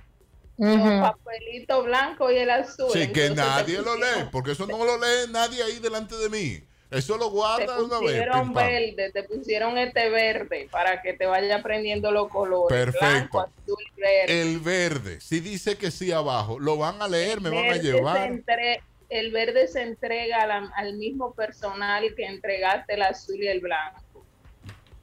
Los 0.57 0.77
papelitos 1.01 1.85
blancos 1.85 2.31
y 2.31 2.35
el 2.37 2.49
azul. 2.49 2.87
Sí, 2.91 3.07
que 3.07 3.29
te 3.29 3.35
nadie 3.35 3.77
lo 3.79 3.93
pusieron- 3.93 4.19
lee, 4.23 4.29
porque 4.31 4.51
eso 4.51 4.65
no 4.65 4.83
lo 4.83 4.97
lee 4.97 5.29
nadie 5.31 5.61
ahí 5.63 5.79
delante 5.79 6.15
de 6.15 6.29
mí. 6.29 6.63
Eso 6.91 7.17
lo 7.17 7.25
Te 7.27 7.31
guarda 7.31 7.77
de 7.77 7.83
una 7.83 7.95
vez. 7.99 8.01
pusieron 8.11 8.43
pim, 8.45 8.53
pam. 8.53 8.65
verde, 8.67 9.11
te 9.11 9.23
pusieron 9.23 9.77
este 9.77 10.09
verde 10.09 10.67
para 10.71 11.01
que 11.01 11.13
te 11.13 11.25
vaya 11.25 11.57
aprendiendo 11.57 12.11
los 12.11 12.29
colores. 12.29 12.69
Perfecto. 12.77 13.05
Blanco, 13.05 13.39
azul, 13.41 13.83
verde. 13.97 14.41
El 14.41 14.59
verde, 14.59 15.19
si 15.19 15.39
dice 15.41 15.77
que 15.77 15.91
sí 15.91 16.11
abajo, 16.11 16.57
lo 16.59 16.77
van 16.77 17.01
a 17.01 17.07
leer, 17.07 17.41
me 17.41 17.49
van 17.49 17.69
a 17.71 17.73
se 17.73 17.81
llevar. 17.83 18.27
entre- 18.27 18.81
el 19.09 19.31
verde 19.31 19.67
se 19.67 19.81
entrega 19.83 20.45
la- 20.47 20.71
al 20.75 20.95
mismo 20.97 21.33
personal 21.33 22.03
que 22.15 22.25
entregaste 22.25 22.93
el 22.95 23.01
azul 23.03 23.35
y 23.41 23.47
el 23.47 23.59
blanco. 23.61 24.25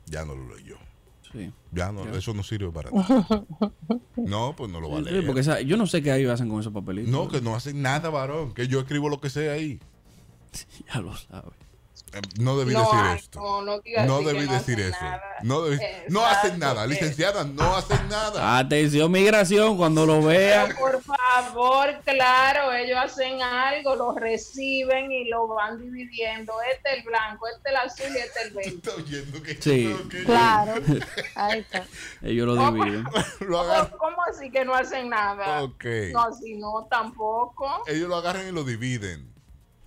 Ya 0.07 0.25
no 0.25 0.35
lo 0.35 0.57
leyó. 0.57 0.77
Sí. 1.33 1.51
Ya 1.71 1.91
no, 1.93 2.05
eso 2.15 2.35
no 2.35 2.43
sirve 2.43 2.71
para 2.71 2.91
nada. 2.93 3.45
No, 4.17 4.55
pues 4.55 4.71
no 4.71 4.81
lo 4.81 4.91
va 4.91 4.97
a 4.99 5.03
Sí, 5.05 5.11
leer. 5.11 5.27
porque 5.27 5.41
esa- 5.41 5.61
yo 5.63 5.77
no 5.79 5.87
sé 5.87 6.03
qué 6.03 6.13
ahí 6.13 6.27
hacen 6.27 6.49
con 6.49 6.61
esos 6.61 6.73
papelitos. 6.73 7.11
No, 7.11 7.29
que 7.29 7.41
no 7.41 7.55
hacen 7.55 7.81
nada, 7.81 8.11
varón. 8.11 8.53
Que 8.53 8.69
yo 8.69 8.81
escribo 8.81 9.09
lo 9.09 9.21
que 9.21 9.31
sea 9.31 9.53
ahí. 9.53 9.81
Ya 10.93 11.01
lo 11.01 11.17
sabes. 11.17 11.55
Eh, 12.15 12.21
No 12.39 12.59
debí 12.59 12.73
No, 12.75 12.81
decir 12.81 12.99
esto. 13.17 13.41
no, 13.41 13.63
no 13.63 13.73
No 13.77 13.81
que 14.21 14.25
debí 14.27 14.47
no 14.47 14.53
decir 14.53 14.81
eso. 14.81 14.97
nada. 15.01 15.23
No, 15.43 15.63
debí- 15.67 15.81
no 16.09 16.25
hacen 16.25 16.59
nada, 16.59 16.83
que- 16.83 16.89
licenciada, 16.91 17.45
no 17.45 17.75
hacen 17.77 18.09
nada. 18.09 18.59
Atención, 18.59 19.11
migración, 19.11 19.77
cuando 19.77 20.05
lo 20.07 20.23
vean. 20.23 20.75
Por 20.79 21.03
favor, 21.03 21.89
claro, 22.05 22.73
ellos 22.73 22.99
hacen 23.03 23.41
algo, 23.43 23.97
lo 23.97 24.15
reciben 24.15 25.11
y 25.11 25.29
lo 25.29 25.49
van 25.49 25.81
dividiendo. 25.81 26.53
Este 26.75 26.99
el 26.99 27.03
blanco, 27.03 27.47
este 27.49 27.71
el 27.71 27.77
azul 27.77 28.07
y 28.15 28.19
este 28.19 28.43
el 28.43 28.51
verde. 28.53 28.69
¿Estás 28.69 28.95
oyendo 28.95 29.43
que 29.43 29.63
Sí. 29.63 29.97
Claro. 30.27 30.75
Ahí 31.35 31.61
está. 31.61 31.85
Ellos 32.23 32.47
lo 32.47 32.73
dividen. 32.73 33.05
¿Cómo, 33.05 33.89
cómo 33.99 34.17
así 34.31 34.51
que 34.51 34.65
no 34.65 34.75
hacen 34.75 35.09
nada? 35.09 35.63
Ok. 35.63 35.85
No, 36.13 36.33
si 36.35 36.55
no, 36.57 36.87
tampoco. 36.91 37.83
Ellos 37.87 38.09
lo 38.09 38.17
agarran 38.17 38.47
y 38.49 38.53
lo 38.53 38.65
dividen. 38.65 39.32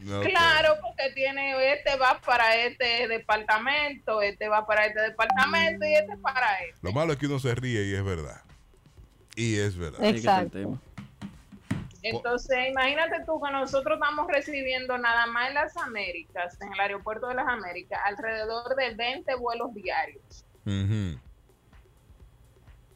Claro, 0.06 0.76
porque 0.82 1.12
tiene 1.14 1.74
este 1.74 1.96
va 1.98 2.20
para 2.24 2.56
este 2.58 3.08
departamento, 3.08 4.22
este 4.22 4.48
va 4.48 4.66
para 4.66 4.86
este 4.86 5.02
departamento 5.02 5.86
y 5.86 5.94
este 5.96 6.18
para 6.18 6.60
este. 6.60 6.80
Lo 6.82 6.92
malo 6.92 7.14
es 7.14 7.20
que 7.20 7.26
uno 7.26 7.40
se 7.40 7.56
ríe 7.56 7.84
y 7.86 7.96
es 7.96 8.04
verdad. 8.04 8.42
Y 9.36 9.58
es 9.58 9.76
verdad. 9.78 10.04
Exacto. 10.06 10.58
tema. 10.58 10.82
Entonces, 12.04 12.70
imagínate 12.70 13.24
tú 13.26 13.42
que 13.42 13.52
nosotros 13.52 13.98
estamos 14.00 14.28
recibiendo 14.28 14.96
nada 15.00 15.26
más 15.26 15.48
en 15.48 15.56
las 15.56 15.76
Américas, 15.76 16.56
en 16.62 16.72
el 16.72 16.80
aeropuerto 16.80 17.28
de 17.28 17.34
las 17.34 17.48
Américas, 17.48 18.00
alrededor 18.06 18.76
de 18.76 18.94
20 18.94 19.36
vuelos 19.36 19.74
diarios. 19.74 20.46
Ujú. 20.66 21.20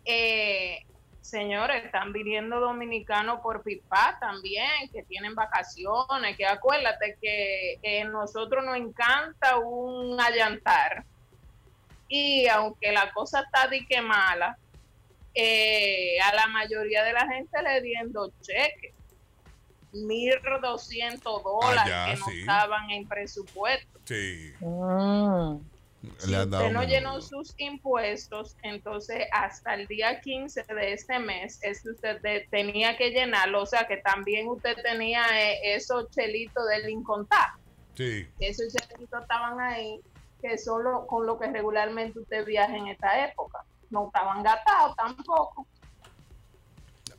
Eh, 0.06 0.86
señores, 1.22 1.86
están 1.86 2.12
viniendo 2.12 2.60
dominicanos 2.60 3.40
por 3.42 3.64
pipa 3.64 4.18
también, 4.20 4.90
que 4.92 5.04
tienen 5.04 5.36
vacaciones, 5.36 6.36
que 6.38 6.46
acuérdate 6.46 7.18
que 7.22 7.80
eh, 7.82 8.06
nosotros 8.06 8.66
nos 8.66 8.78
encanta 8.78 9.58
un 9.58 10.20
allantar. 10.20 11.06
Y 12.08 12.48
aunque 12.48 12.92
la 12.92 13.12
cosa 13.12 13.42
está 13.42 13.68
de 13.68 13.86
que 13.86 14.02
mala, 14.02 14.58
eh, 15.34 16.20
a 16.22 16.34
la 16.34 16.48
mayoría 16.48 17.04
de 17.04 17.14
la 17.14 17.28
gente 17.28 17.62
le 17.62 17.82
diendo 17.82 18.32
cheques. 18.42 18.94
1.200 19.92 21.22
dólares 21.44 21.84
ya, 21.88 22.06
que 22.06 22.20
no 22.20 22.26
sí. 22.28 22.40
estaban 22.42 22.90
en 22.92 23.08
presupuesto. 23.08 24.00
Sí. 24.06 24.54
Mm. 24.60 25.58
Dado 26.02 26.46
usted 26.60 26.72
no 26.72 26.84
llenó 26.84 27.20
sus 27.22 27.54
impuestos, 27.58 28.56
entonces 28.64 29.26
hasta 29.34 29.74
el 29.74 29.86
día 29.88 30.22
15 30.22 30.64
de 30.64 30.94
este 30.94 31.20
mes 31.20 31.60
es 31.62 31.84
que 31.84 31.90
usted 31.90 32.22
de- 32.22 32.48
tenía 32.50 32.96
que 32.96 33.10
llenarlo, 33.12 33.64
o 33.64 33.66
sea 33.66 33.86
que 33.86 33.98
también 33.98 34.48
usted 34.48 34.78
tenía 34.82 35.24
eh, 35.34 35.76
esos 35.76 36.10
chelitos 36.12 36.64
del 36.70 36.90
incontar, 36.90 37.50
Sí. 37.96 38.28
esos 38.40 38.74
chelitos 38.74 39.22
estaban 39.22 39.60
ahí, 39.60 40.00
que 40.42 40.58
son 40.58 40.84
lo- 40.86 41.06
con 41.06 41.26
lo 41.26 41.38
que 41.38 41.48
regularmente 41.48 42.18
usted 42.20 42.46
viaja 42.46 42.78
en 42.78 42.88
esta 42.88 43.26
época, 43.26 43.66
no 43.90 44.08
estaban 44.08 44.42
gastados 44.42 44.96
tampoco. 44.96 45.68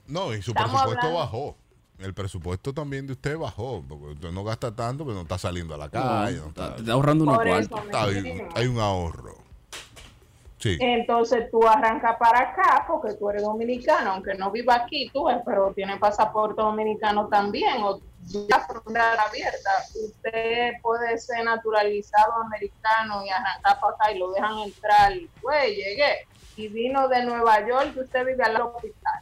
No, 0.06 0.34
y 0.34 0.40
su 0.42 0.52
Estamos 0.52 0.70
presupuesto 0.72 1.06
hablando- 1.06 1.18
bajó. 1.18 1.56
El 2.00 2.14
presupuesto 2.14 2.72
también 2.72 3.06
de 3.06 3.12
usted 3.12 3.36
bajó. 3.36 3.84
Porque 3.88 4.06
usted 4.06 4.30
no 4.32 4.42
gasta 4.44 4.74
tanto, 4.74 5.04
pero 5.04 5.16
no 5.16 5.22
está 5.22 5.38
saliendo 5.38 5.74
a 5.74 5.78
la 5.78 5.88
calle. 5.90 6.38
no 6.38 6.48
está- 6.48 6.92
ahorrando 6.92 7.24
unos 7.24 7.38
cuartos. 7.38 7.80
hay, 7.94 8.42
hay 8.54 8.66
un 8.66 8.78
ahorro. 8.78 9.36
Sí. 10.58 10.76
Entonces 10.78 11.50
tú 11.50 11.66
arrancas 11.66 12.16
para 12.18 12.38
acá 12.50 12.84
porque 12.86 13.14
tú 13.14 13.30
eres 13.30 13.42
dominicano, 13.42 14.12
aunque 14.12 14.34
no 14.34 14.50
viva 14.50 14.74
aquí, 14.74 15.08
tú 15.10 15.24
ves, 15.24 15.38
pero 15.46 15.72
tiene 15.72 15.96
pasaporte 15.96 16.60
dominicano 16.60 17.28
también, 17.28 17.82
o 17.82 17.98
ya 18.26 18.60
frontera 18.60 19.14
abierta. 19.26 19.70
Usted 20.04 20.72
puede 20.82 21.16
ser 21.16 21.44
naturalizado 21.44 22.34
americano 22.42 23.24
y 23.24 23.30
arrancar 23.30 23.80
para 23.80 23.94
acá 23.94 24.12
y 24.12 24.18
lo 24.18 24.32
dejan 24.32 24.58
entrar. 24.58 25.12
Güey, 25.42 25.76
llegué. 25.76 26.26
Y 26.56 26.68
vino 26.68 27.08
de 27.08 27.24
Nueva 27.24 27.66
York 27.66 27.94
que 27.94 28.00
usted 28.00 28.26
vive 28.26 28.44
al 28.44 28.60
hospital. 28.60 29.20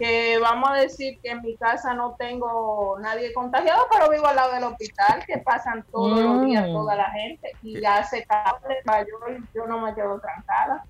Que 0.00 0.38
vamos 0.38 0.70
a 0.70 0.74
decir 0.76 1.20
que 1.22 1.30
en 1.30 1.42
mi 1.42 1.56
casa 1.56 1.92
no 1.92 2.16
tengo 2.18 2.98
nadie 3.00 3.34
contagiado, 3.34 3.86
pero 3.92 4.08
vivo 4.10 4.26
al 4.26 4.34
lado 4.36 4.54
del 4.54 4.64
hospital, 4.64 5.22
que 5.26 5.36
pasan 5.38 5.84
todos 5.92 6.18
los 6.18 6.46
días 6.46 6.66
Mm. 6.68 6.72
toda 6.72 6.96
la 6.96 7.10
gente 7.10 7.52
y 7.62 7.78
ya 7.80 8.02
se 8.02 8.24
cable 8.24 8.78
York, 8.86 9.42
yo 9.54 9.66
no 9.66 9.78
me 9.80 9.94
quedo 9.94 10.18
trancada. 10.18 10.84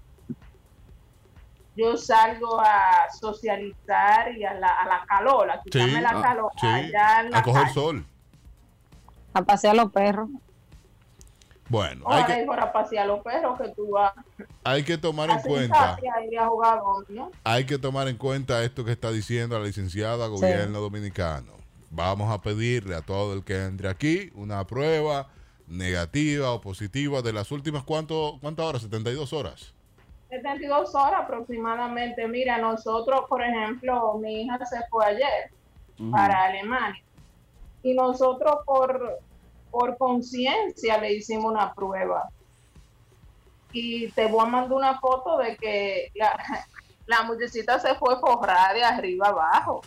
Yo 1.76 1.96
salgo 1.96 2.60
a 2.60 3.10
socializar 3.20 4.32
y 4.36 4.44
a 4.44 4.54
la, 4.54 4.68
a 4.68 4.86
la 4.86 5.04
calor, 5.06 5.50
a 5.50 5.60
quitarme 5.62 5.94
Sí, 5.94 6.00
la 6.00 6.10
ah, 6.10 6.22
calor 6.22 6.52
sí. 6.60 6.66
allá 6.66 7.20
en 7.20 7.30
la 7.32 7.38
A 7.38 7.42
coger 7.42 7.62
calle. 7.62 7.74
sol. 7.74 8.06
A 9.34 9.42
pasear 9.42 9.74
los 9.76 9.90
perros. 9.90 10.28
Bueno, 11.70 12.04
hay 12.08 12.22
Ahora 12.22 12.26
que, 12.26 12.40
es 12.40 12.46
para 12.48 12.72
pasear 12.72 13.06
los 13.06 13.22
perros 13.22 13.56
que 13.60 13.68
tú 13.68 13.90
vas 13.90 14.12
hay 14.64 14.82
que 14.82 14.98
tomar 14.98 15.30
en 15.30 15.36
a 15.36 15.42
cuenta. 15.42 15.98
jugar 16.48 16.80
dominó. 16.80 17.30
Hay 17.44 17.64
que 17.64 17.78
tomar 17.78 18.08
en 18.08 18.16
cuenta 18.16 18.64
esto 18.64 18.84
que 18.84 18.90
está 18.90 19.12
diciendo 19.12 19.56
la 19.56 19.64
licenciada 19.64 20.26
gobierno 20.26 20.80
dominicano. 20.80 21.52
Vamos 21.90 22.28
a 22.28 22.42
pedirle 22.42 22.96
a 22.96 23.02
todo 23.02 23.34
el 23.34 23.44
que 23.44 23.64
entre 23.64 23.88
aquí 23.88 24.32
una 24.34 24.66
prueba 24.66 25.28
negativa 25.68 26.50
o 26.50 26.60
positiva 26.60 27.22
de 27.22 27.32
las 27.32 27.52
últimas 27.52 27.84
cuánto, 27.84 28.38
cuántas 28.40 28.66
horas, 28.66 28.82
72 28.82 29.32
horas. 29.32 29.72
72 30.28 30.92
horas 30.94 31.20
aproximadamente. 31.22 32.26
Mira, 32.26 32.58
nosotros, 32.58 33.22
por 33.28 33.44
ejemplo, 33.44 34.18
mi 34.18 34.42
hija 34.42 34.58
se 34.66 34.78
fue 34.90 35.06
ayer 35.06 35.52
para 36.10 36.46
Alemania 36.46 37.00
y 37.82 37.94
nosotros 37.94 38.56
por, 38.66 39.20
por 39.70 39.96
conciencia 39.98 40.98
le 40.98 41.14
hicimos 41.14 41.52
una 41.52 41.72
prueba. 41.72 42.28
Y 43.72 44.10
te 44.12 44.26
voy 44.26 44.42
a 44.46 44.48
mandar 44.48 44.72
una 44.72 44.98
foto 44.98 45.38
de 45.38 45.56
que 45.56 46.10
la, 46.14 46.36
la 47.06 47.22
muchachita 47.22 47.78
se 47.78 47.94
fue 47.94 48.18
forrada 48.20 48.74
de 48.74 48.84
arriba 48.84 49.28
abajo. 49.28 49.80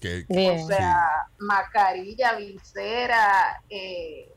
Que, 0.00 0.24
O 0.64 0.66
sea, 0.66 1.06
mascarilla, 1.38 2.34
visera, 2.34 3.62
eh, 3.68 4.28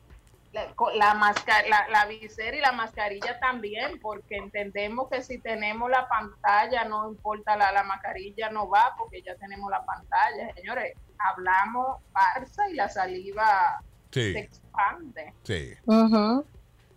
la, 0.52 0.72
co- 0.74 0.92
la, 0.92 1.14
masca- 1.14 1.66
la, 1.68 1.88
la 1.88 2.04
visera 2.06 2.56
y 2.56 2.60
la 2.60 2.72
mascarilla 2.72 3.38
también, 3.40 3.98
porque 4.00 4.36
entendemos 4.36 5.08
que 5.10 5.22
si 5.22 5.40
tenemos 5.40 5.90
la 5.90 6.06
pantalla, 6.06 6.84
no 6.84 7.08
importa 7.10 7.56
la, 7.56 7.72
la 7.72 7.82
mascarilla, 7.82 8.50
no 8.50 8.68
va, 8.68 8.94
porque 8.96 9.22
ya 9.22 9.34
tenemos 9.36 9.70
la 9.70 9.84
pantalla. 9.84 10.52
Señores, 10.54 10.92
hablamos 11.18 12.02
farsa 12.12 12.68
y 12.70 12.74
la 12.74 12.88
saliva 12.88 13.80
Sí. 14.16 14.32
se 14.32 14.38
expande. 14.38 15.34
Sí. 15.42 15.74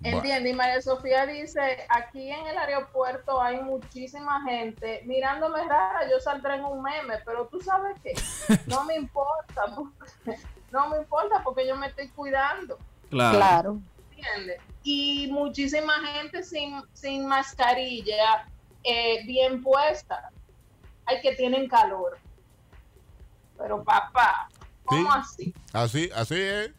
Entiende, 0.01 0.51
y 0.51 0.53
María 0.53 0.82
Sofía 0.82 1.26
dice, 1.26 1.59
aquí 1.89 2.32
en 2.32 2.47
el 2.47 2.57
aeropuerto 2.57 3.41
hay 3.41 3.61
muchísima 3.61 4.41
gente 4.43 5.01
mirándome 5.05 5.59
rara, 5.67 6.09
yo 6.09 6.22
saldré 6.22 6.55
en 6.55 6.63
un 6.63 6.82
meme, 6.82 7.15
pero 7.26 7.47
tú 7.47 7.59
sabes 7.59 7.97
qué, 8.01 8.13
no 8.67 8.86
me 8.86 8.95
importa, 8.95 9.63
porque- 9.76 10.39
no 10.72 10.88
me 10.89 10.97
importa 10.99 11.41
porque 11.43 11.67
yo 11.67 11.76
me 11.76 11.88
estoy 11.88 12.07
cuidando. 12.09 12.78
Claro. 13.09 13.38
Claro. 13.38 13.80
¿Entiendes? 14.11 14.61
Y 14.84 15.28
muchísima 15.34 15.93
gente 16.13 16.43
sin, 16.43 16.82
sin 16.93 17.28
mascarilla, 17.28 18.47
eh, 18.86 19.26
bien 19.26 19.61
puesta. 19.61 20.32
Hay 21.07 21.20
que 21.20 21.36
tienen 21.36 21.67
calor. 21.67 22.17
Pero 23.57 23.84
papá, 23.84 24.47
¿cómo 24.86 25.11
así? 25.11 25.53
Así, 25.74 26.09
así 26.15 26.39
es. 26.39 26.72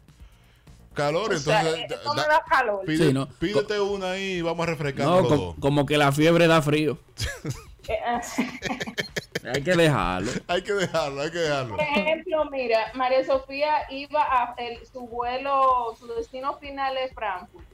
Calor, 1.05 1.33
O 1.33 1.37
sea, 1.39 1.59
entonces. 1.61 1.91
esto 1.91 2.13
me 2.13 2.21
da- 2.21 2.27
da 2.27 2.43
calor. 2.49 2.85
pide- 2.85 3.07
Sí, 3.07 3.13
¿no? 3.13 3.27
Pídete 3.27 3.79
una 3.79 4.11
ahí 4.11 4.33
y 4.37 4.41
vamos 4.41 4.63
a 4.67 4.69
refrescar 4.69 5.05
No, 5.05 5.19
los 5.21 5.27
co- 5.27 5.35
dos. 5.37 5.55
como 5.59 5.85
que 5.85 5.97
la 5.97 6.11
fiebre 6.11 6.47
da 6.47 6.61
frío. 6.61 6.97
Eh, 7.87 7.97
Hay 9.53 9.63
que 9.63 9.75
dejarlo. 9.75 10.31
Hay 10.47 10.61
que 10.61 10.71
dejarlo, 10.73 11.21
hay 11.23 11.31
que 11.31 11.37
dejarlo. 11.39 11.75
Por 11.75 11.81
ejemplo, 11.81 12.45
mira, 12.51 12.91
María 12.93 13.25
Sofía 13.25 13.73
iba 13.89 14.21
a 14.21 14.53
el- 14.57 14.85
su 14.85 15.01
vuelo, 15.07 15.95
su 15.99 16.05
destino 16.07 16.57
final 16.59 16.95
es 16.97 17.11
Frankfurt. 17.15 17.65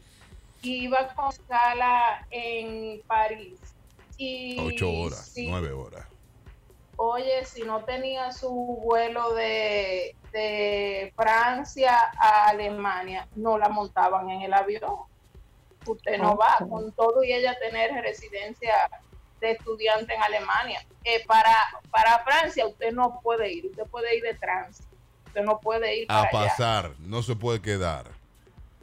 Y 0.62 0.86
iba 0.86 1.14
con 1.14 1.30
escala 1.30 2.26
en 2.32 3.02
París. 3.06 3.60
Y 4.18 4.58
Ocho 4.60 4.90
horas, 4.92 5.34
nueve 5.38 5.72
horas. 5.74 6.06
Oye, 6.96 7.46
si 7.46 7.62
no 7.64 7.82
tenía 7.84 8.32
su 8.32 8.50
vuelo 8.50 9.34
de, 9.36 10.16
de 10.38 11.14
Francia 11.16 12.12
a 12.20 12.50
Alemania, 12.50 13.28
no 13.36 13.58
la 13.58 13.70
montaban 13.70 14.30
en 14.30 14.42
el 14.44 14.54
avión. 14.54 14.96
Usted 15.86 16.18
no 16.20 16.36
va 16.38 16.58
con 16.70 16.92
todo 16.92 17.24
y 17.24 17.32
ella 17.32 17.58
tener 17.60 17.92
residencia 18.04 18.74
de 19.40 19.52
estudiante 19.52 20.14
en 20.14 20.22
Alemania. 20.22 20.86
Eh, 21.04 21.24
para, 21.26 21.56
para 21.90 22.20
Francia 22.20 22.68
usted 22.68 22.92
no 22.92 23.20
puede 23.22 23.52
ir, 23.52 23.66
usted 23.68 23.84
puede 23.86 24.16
ir 24.18 24.24
de 24.24 24.34
tránsito, 24.36 24.90
usted 25.28 25.44
no 25.44 25.60
puede 25.60 26.02
ir 26.02 26.08
para 26.08 26.20
A 26.20 26.24
allá. 26.24 26.32
pasar, 26.32 26.92
no 27.00 27.24
se 27.24 27.36
puede 27.36 27.62
quedar. 27.62 28.06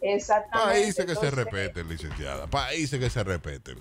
Exactamente. 0.01 0.73
Países 0.81 1.07
que 1.07 1.15
se 1.15 1.31
repeten, 1.31 1.89
licenciada. 1.89 2.47
Países 2.47 2.99
que 3.01 3.11
se 3.11 3.23
repeten. 3.25 3.79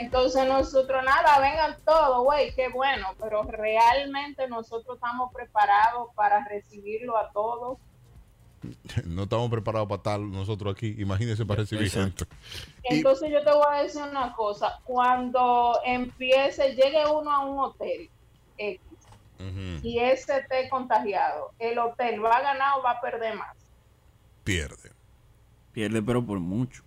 Entonces 0.00 0.46
nosotros 0.46 1.04
nada, 1.04 1.38
vengan 1.40 1.76
todos, 1.84 2.24
güey, 2.24 2.54
qué 2.54 2.68
bueno, 2.68 3.08
pero 3.20 3.42
realmente 3.42 4.48
nosotros 4.48 4.96
estamos 4.96 5.32
preparados 5.32 6.08
para 6.14 6.44
recibirlo 6.44 7.16
a 7.16 7.30
todos. 7.32 7.78
No 9.04 9.24
estamos 9.24 9.50
preparados 9.50 9.88
para 9.88 9.98
estar 9.98 10.20
nosotros 10.20 10.74
aquí. 10.74 10.94
Imagínense 10.98 11.44
para 11.44 11.62
recibir 11.62 11.90
gente. 11.90 12.24
Entonces 12.84 13.28
yo 13.30 13.42
te 13.42 13.52
voy 13.52 13.66
a 13.68 13.82
decir 13.82 14.02
una 14.02 14.32
cosa, 14.34 14.80
cuando 14.84 15.80
empiece, 15.84 16.76
llegue 16.76 17.04
uno 17.06 17.30
a 17.30 17.44
un 17.44 17.58
hotel 17.58 18.08
X 18.56 18.80
y 19.82 19.98
ese 19.98 20.38
esté 20.38 20.68
contagiado, 20.68 21.52
el 21.58 21.78
hotel 21.78 22.24
va 22.24 22.36
a 22.36 22.42
ganar 22.42 22.78
o 22.78 22.82
va 22.82 22.92
a 22.92 23.00
perder 23.00 23.34
más. 23.34 23.56
Pierde. 24.44 24.92
Pierde, 25.72 26.02
pero 26.02 26.24
por 26.24 26.38
mucho. 26.38 26.84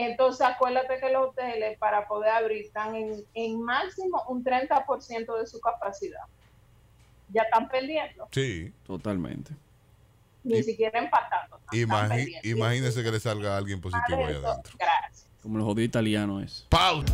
Entonces 0.00 0.46
acuérdate 0.46 1.00
que 1.00 1.10
los 1.10 1.30
hoteles 1.30 1.76
para 1.78 2.06
poder 2.06 2.30
abrir 2.30 2.66
están 2.66 2.94
en, 2.94 3.24
en 3.34 3.60
máximo 3.60 4.22
un 4.28 4.44
30% 4.44 5.40
de 5.40 5.46
su 5.48 5.60
capacidad. 5.60 6.20
Ya 7.30 7.42
están 7.42 7.68
perdiendo, 7.68 8.28
Sí. 8.30 8.72
Totalmente. 8.86 9.50
ni 10.44 10.62
siquiera 10.62 11.00
empatando. 11.00 11.58
Imagínense 11.72 13.02
que 13.02 13.10
le 13.10 13.18
salga 13.18 13.56
alguien 13.56 13.80
positivo 13.80 14.24
ahí 14.24 14.34
Adentro. 14.36 14.72
Gracias. 14.78 15.26
Como 15.42 15.58
el 15.58 15.64
jodido 15.64 15.84
italiano 15.84 16.40
es. 16.40 16.64
Pausa. 16.68 17.12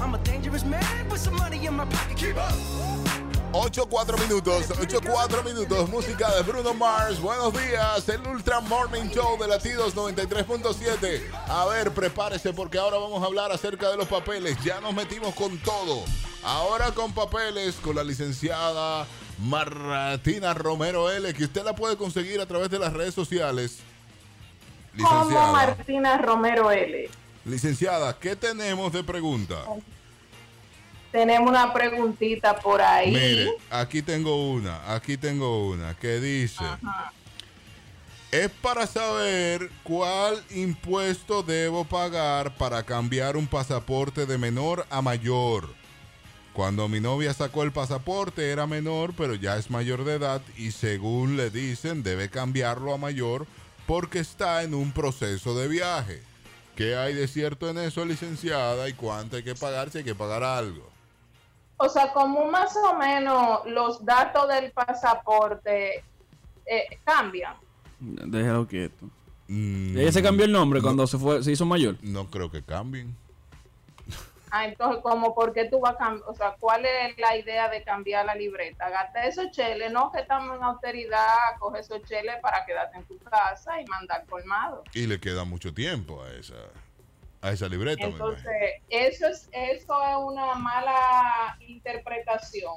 I'm 0.00 0.14
a 0.14 0.18
dangerous 0.24 0.64
man 0.64 0.82
with 1.10 1.18
some 1.20 1.36
money 1.36 1.66
in 1.66 1.74
my 1.76 1.84
pocket. 1.84 2.16
Keep 2.16 2.36
up. 2.36 3.05
8, 3.52 3.86
4 3.88 4.18
minutos, 4.18 4.66
8, 4.78 5.00
4 5.08 5.42
minutos, 5.42 5.88
música 5.88 6.34
de 6.34 6.42
Bruno 6.42 6.74
Mars. 6.74 7.20
Buenos 7.20 7.52
días, 7.52 8.08
el 8.08 8.26
Ultra 8.26 8.60
Morning 8.60 9.08
Show 9.10 9.38
de 9.38 9.48
Latidos 9.48 9.94
93.7. 9.94 11.22
A 11.48 11.64
ver, 11.66 11.92
prepárese 11.92 12.52
porque 12.52 12.78
ahora 12.78 12.98
vamos 12.98 13.22
a 13.22 13.26
hablar 13.26 13.52
acerca 13.52 13.90
de 13.90 13.96
los 13.96 14.08
papeles. 14.08 14.56
Ya 14.64 14.80
nos 14.80 14.94
metimos 14.94 15.34
con 15.34 15.56
todo. 15.58 16.02
Ahora 16.42 16.92
con 16.92 17.12
papeles, 17.12 17.76
con 17.76 17.96
la 17.96 18.04
licenciada 18.04 19.06
Martina 19.38 20.52
Romero 20.54 21.10
L, 21.10 21.32
que 21.32 21.44
usted 21.44 21.64
la 21.64 21.74
puede 21.74 21.96
conseguir 21.96 22.40
a 22.40 22.46
través 22.46 22.70
de 22.70 22.78
las 22.78 22.92
redes 22.92 23.14
sociales. 23.14 23.78
Como 24.96 25.20
Licenciada, 25.24 25.52
Martina 25.52 26.18
Romero 26.18 26.70
L. 26.70 27.10
licenciada, 27.44 28.18
¿qué 28.18 28.34
tenemos 28.34 28.92
de 28.92 29.04
pregunta? 29.04 29.56
Tenemos 31.16 31.48
una 31.48 31.72
preguntita 31.72 32.54
por 32.58 32.82
ahí. 32.82 33.10
Mire, 33.10 33.50
aquí 33.70 34.02
tengo 34.02 34.50
una, 34.50 34.94
aquí 34.94 35.16
tengo 35.16 35.66
una 35.66 35.94
que 35.94 36.20
dice, 36.20 36.62
es 38.30 38.50
para 38.50 38.86
saber 38.86 39.70
cuál 39.82 40.44
impuesto 40.50 41.42
debo 41.42 41.86
pagar 41.86 42.54
para 42.58 42.82
cambiar 42.82 43.38
un 43.38 43.46
pasaporte 43.46 44.26
de 44.26 44.36
menor 44.36 44.84
a 44.90 45.00
mayor. 45.00 45.70
Cuando 46.52 46.86
mi 46.86 47.00
novia 47.00 47.32
sacó 47.32 47.62
el 47.62 47.72
pasaporte 47.72 48.50
era 48.50 48.66
menor, 48.66 49.14
pero 49.16 49.34
ya 49.34 49.56
es 49.56 49.70
mayor 49.70 50.04
de 50.04 50.16
edad 50.16 50.42
y 50.58 50.72
según 50.72 51.38
le 51.38 51.48
dicen 51.48 52.02
debe 52.02 52.28
cambiarlo 52.28 52.92
a 52.92 52.98
mayor 52.98 53.46
porque 53.86 54.18
está 54.18 54.64
en 54.64 54.74
un 54.74 54.92
proceso 54.92 55.58
de 55.58 55.66
viaje. 55.66 56.22
¿Qué 56.76 56.94
hay 56.94 57.14
de 57.14 57.26
cierto 57.26 57.70
en 57.70 57.78
eso, 57.78 58.04
licenciada? 58.04 58.86
¿Y 58.86 58.92
cuánto 58.92 59.36
hay 59.36 59.42
que 59.44 59.54
pagar 59.54 59.90
si 59.90 59.96
hay 59.96 60.04
que 60.04 60.14
pagar 60.14 60.44
algo? 60.44 60.94
O 61.78 61.88
sea, 61.88 62.12
como 62.12 62.46
más 62.46 62.74
o 62.76 62.94
menos 62.94 63.66
los 63.66 64.04
datos 64.04 64.48
del 64.48 64.72
pasaporte 64.72 66.02
eh, 66.64 66.98
cambian. 67.04 67.54
Déjalo 68.00 68.66
quieto. 68.66 69.06
Mm, 69.48 69.98
Ella 69.98 70.12
se 70.12 70.22
cambió 70.22 70.44
el 70.44 70.52
nombre 70.52 70.80
cuando 70.80 71.06
se 71.06 71.18
fue, 71.18 71.42
se 71.42 71.52
hizo 71.52 71.64
mayor. 71.66 71.96
No 72.02 72.30
creo 72.30 72.50
que 72.50 72.62
cambien. 72.62 73.14
Ah, 74.50 74.64
entonces, 74.64 75.02
como 75.02 75.34
por 75.34 75.52
qué 75.52 75.66
tú 75.66 75.80
vas 75.80 75.94
a 75.94 75.98
cambiar, 75.98 76.28
o 76.28 76.34
sea, 76.34 76.54
¿cuál 76.58 76.86
es 76.86 77.18
la 77.18 77.36
idea 77.36 77.68
de 77.68 77.82
cambiar 77.82 78.24
la 78.24 78.34
libreta? 78.34 78.88
Gasta 78.88 79.26
esos 79.26 79.50
cheles, 79.50 79.92
no 79.92 80.10
que 80.12 80.20
estamos 80.20 80.56
en 80.56 80.62
autoridad, 80.62 81.58
coge 81.58 81.80
esos 81.80 82.02
cheles 82.04 82.36
para 82.40 82.64
quedarte 82.64 82.96
en 82.96 83.04
tu 83.04 83.18
casa 83.18 83.80
y 83.80 83.84
mandar 83.86 84.24
colmado. 84.26 84.84
Y 84.94 85.06
le 85.06 85.20
queda 85.20 85.44
mucho 85.44 85.74
tiempo 85.74 86.22
a 86.22 86.32
esa, 86.32 86.54
a 87.46 87.52
esa 87.52 87.68
libreta. 87.68 88.04
Entonces, 88.04 88.52
eso 88.88 89.28
es, 89.28 89.48
eso 89.52 90.02
es 90.02 90.16
una 90.18 90.54
mala 90.54 91.56
interpretación. 91.60 92.74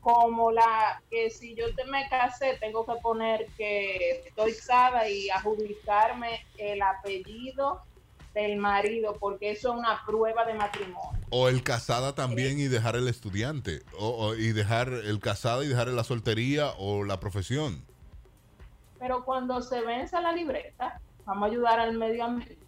Como 0.00 0.52
la 0.52 1.02
que 1.10 1.28
si 1.28 1.54
yo 1.56 1.74
te 1.74 1.84
me 1.84 2.08
casé, 2.08 2.56
tengo 2.60 2.86
que 2.86 2.94
poner 3.02 3.46
que 3.56 4.22
estoy 4.26 4.52
casada 4.54 5.08
y 5.08 5.28
adjudicarme 5.28 6.40
el 6.56 6.80
apellido 6.82 7.80
del 8.34 8.56
marido, 8.58 9.16
porque 9.18 9.50
eso 9.50 9.72
es 9.72 9.78
una 9.80 10.00
prueba 10.06 10.44
de 10.44 10.54
matrimonio. 10.54 11.20
O 11.30 11.48
el 11.48 11.62
casada 11.62 12.14
también 12.14 12.58
y 12.60 12.68
dejar 12.68 12.94
el 12.96 13.08
estudiante. 13.08 13.80
O, 13.98 14.08
o- 14.28 14.34
y 14.34 14.52
dejar 14.52 14.88
el 14.88 15.18
casada 15.18 15.64
y 15.64 15.68
dejar 15.68 15.88
la 15.88 16.04
soltería 16.04 16.72
o 16.78 17.04
la 17.04 17.18
profesión. 17.18 17.84
Pero 18.98 19.24
cuando 19.24 19.60
se 19.60 19.80
vence 19.82 20.20
la 20.20 20.32
libreta, 20.32 21.00
vamos 21.24 21.48
a 21.48 21.50
ayudar 21.52 21.80
al 21.80 21.96
medio 21.98 22.24
ambiente. 22.24 22.67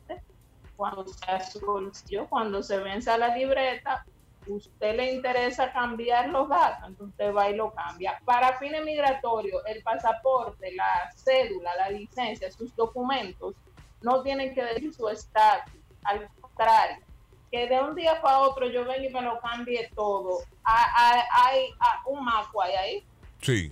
Cuando 0.81 1.07
sea 1.07 1.39
su 1.45 1.61
bolsillo, 1.61 2.27
cuando 2.31 2.63
se 2.63 2.79
vence 2.79 3.19
la 3.19 3.37
libreta, 3.37 4.03
usted 4.47 4.97
le 4.97 5.13
interesa 5.13 5.71
cambiar 5.75 6.31
los 6.31 6.49
datos, 6.49 6.89
entonces 6.89 7.11
usted 7.11 7.35
va 7.35 7.51
y 7.51 7.55
lo 7.55 7.71
cambia. 7.75 8.19
Para 8.25 8.57
fines 8.59 8.83
migratorios, 8.83 9.61
el 9.67 9.83
pasaporte, 9.83 10.73
la 10.75 11.13
cédula, 11.15 11.77
la 11.77 11.91
licencia, 11.91 12.51
sus 12.51 12.75
documentos 12.75 13.55
no 14.01 14.23
tienen 14.23 14.55
que 14.55 14.65
decir 14.65 14.95
su 14.95 15.07
estatus. 15.11 15.75
Al 16.05 16.27
contrario, 16.41 17.05
que 17.51 17.69
de 17.69 17.79
un 17.79 17.95
día 17.95 18.19
para 18.23 18.39
otro 18.39 18.67
yo 18.67 18.87
venga 18.87 19.07
y 19.07 19.13
me 19.13 19.21
lo 19.21 19.39
cambie 19.39 19.91
todo. 19.95 20.39
Hay, 20.65 21.75
un 22.07 22.25
maco 22.25 22.63
ahí. 22.63 23.05
Sí. 23.43 23.71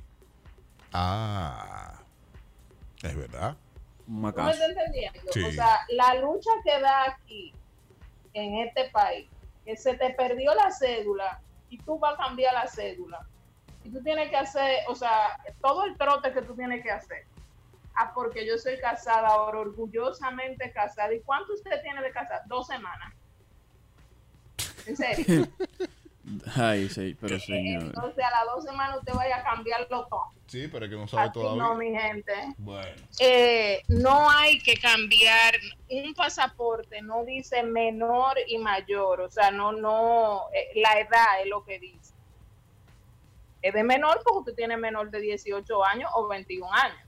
Ah. 0.93 2.03
Es 3.03 3.17
verdad. 3.17 3.57
¿Tú 4.09 4.15
me 4.15 4.31
entendiendo? 4.31 5.21
Sí. 5.33 5.45
O 5.45 5.53
sea, 5.53 5.81
la 5.91 6.15
lucha 6.15 6.51
que 6.65 6.81
da 6.81 7.05
aquí, 7.11 7.53
en 8.33 8.67
este 8.67 8.89
país, 8.89 9.29
que 9.67 9.77
se 9.77 9.95
te 9.95 10.15
perdió 10.15 10.55
la 10.55 10.71
cédula 10.71 11.43
y 11.69 11.77
tú 11.79 11.99
vas 11.99 12.15
a 12.15 12.23
cambiar 12.25 12.55
la 12.55 12.67
cédula. 12.67 13.27
Y 13.85 13.91
tú 13.91 14.03
tienes 14.03 14.31
que 14.31 14.37
hacer, 14.37 14.79
o 14.89 14.95
sea, 14.95 15.39
todo 15.61 15.85
el 15.85 15.99
trote 15.99 16.33
que 16.33 16.41
tú 16.41 16.55
tienes 16.55 16.83
que 16.83 16.91
hacer. 16.91 17.27
Ah, 17.95 18.13
porque 18.15 18.47
yo 18.47 18.57
soy 18.57 18.79
casada 18.79 19.29
ahora, 19.29 19.59
orgullosamente 19.59 20.73
casada. 20.73 21.13
¿Y 21.13 21.21
cuánto 21.21 21.53
usted 21.53 21.83
tiene 21.83 22.01
de 22.01 22.11
casada? 22.11 22.45
Dos 22.47 22.67
semanas. 22.67 23.13
En 24.87 24.97
serio. 24.97 25.49
Ay, 26.57 26.89
sí, 26.89 27.17
pero 27.21 27.39
señor. 27.39 27.83
Entonces 27.83 28.25
a 28.25 28.31
las 28.31 28.55
dos 28.55 28.65
semanas 28.65 28.99
usted 28.99 29.15
vaya 29.15 29.39
a 29.39 29.43
cambiarlo 29.43 30.07
todo. 30.07 30.33
Sí, 30.47 30.67
pero 30.69 30.87
es 30.87 30.91
que 30.91 30.97
no 30.97 31.07
sabe 31.07 31.25
Así 31.25 31.33
todavía. 31.35 31.63
no, 31.63 31.75
mi 31.75 31.91
gente. 31.91 32.33
Bueno. 32.57 33.03
Eh, 33.21 33.83
no 33.89 34.31
hay 34.31 34.59
que 34.61 34.75
cambiar 34.77 35.55
un 35.91 36.15
pasaporte, 36.15 37.03
no 37.03 37.25
dice 37.25 37.63
menor 37.63 38.37
y 38.47 38.59
mayor, 38.59 39.21
o 39.21 39.31
sea, 39.31 39.51
no, 39.51 39.73
no, 39.73 40.47
eh, 40.55 40.81
la 40.81 41.01
edad 41.01 41.43
es 41.43 41.49
lo 41.49 41.65
que 41.65 41.79
dice. 41.79 42.15
Es 43.61 43.75
de 43.75 43.83
menor 43.83 44.23
porque 44.25 44.39
usted 44.39 44.55
tiene 44.55 44.77
menor 44.77 45.11
de 45.11 45.21
18 45.21 45.85
años 45.85 46.11
o 46.15 46.29
21 46.29 46.73
años, 46.73 47.08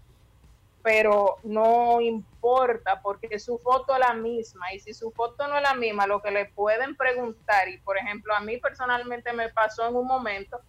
pero 0.83 1.37
no 1.43 2.01
importa 2.01 3.01
porque 3.03 3.39
su 3.39 3.59
foto 3.59 3.95
es 3.95 4.01
la 4.01 4.15
misma 4.15 4.73
y 4.73 4.81
si 4.81 4.95
su 4.95 5.11
foto 5.11 5.47
no 5.49 5.57
es 5.57 5.63
la 5.63 5.75
misma, 5.75 6.07
lo 6.07 6.23
que 6.23 6.31
le 6.31 6.47
pueden 6.47 6.97
preguntar, 6.97 7.69
y 7.69 7.79
por 7.79 7.99
ejemplo, 7.99 8.35
a 8.35 8.41
mí 8.41 8.57
personalmente 8.57 9.33
me 9.33 9.49
pasó 9.51 9.89
en 9.89 9.97
un 9.97 10.07
momento 10.07 10.61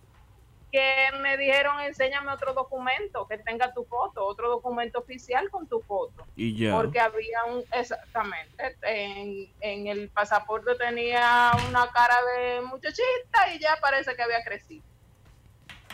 que 0.71 1.09
me 1.21 1.37
dijeron, 1.37 1.81
enséñame 1.81 2.31
otro 2.31 2.53
documento 2.53 3.27
que 3.27 3.37
tenga 3.37 3.73
tu 3.73 3.83
foto, 3.83 4.25
otro 4.25 4.49
documento 4.49 4.99
oficial 4.99 5.49
con 5.49 5.67
tu 5.67 5.81
foto. 5.81 6.25
Y 6.35 6.57
ya. 6.57 6.73
Porque 6.73 6.99
había 6.99 7.43
un, 7.43 7.63
exactamente, 7.73 8.77
en, 8.83 9.51
en 9.59 9.87
el 9.87 10.09
pasaporte 10.09 10.75
tenía 10.75 11.51
una 11.67 11.91
cara 11.91 12.15
de 12.37 12.61
muchachita 12.61 13.53
y 13.53 13.59
ya 13.59 13.77
parece 13.81 14.15
que 14.15 14.21
había 14.21 14.43
crecido. 14.43 14.90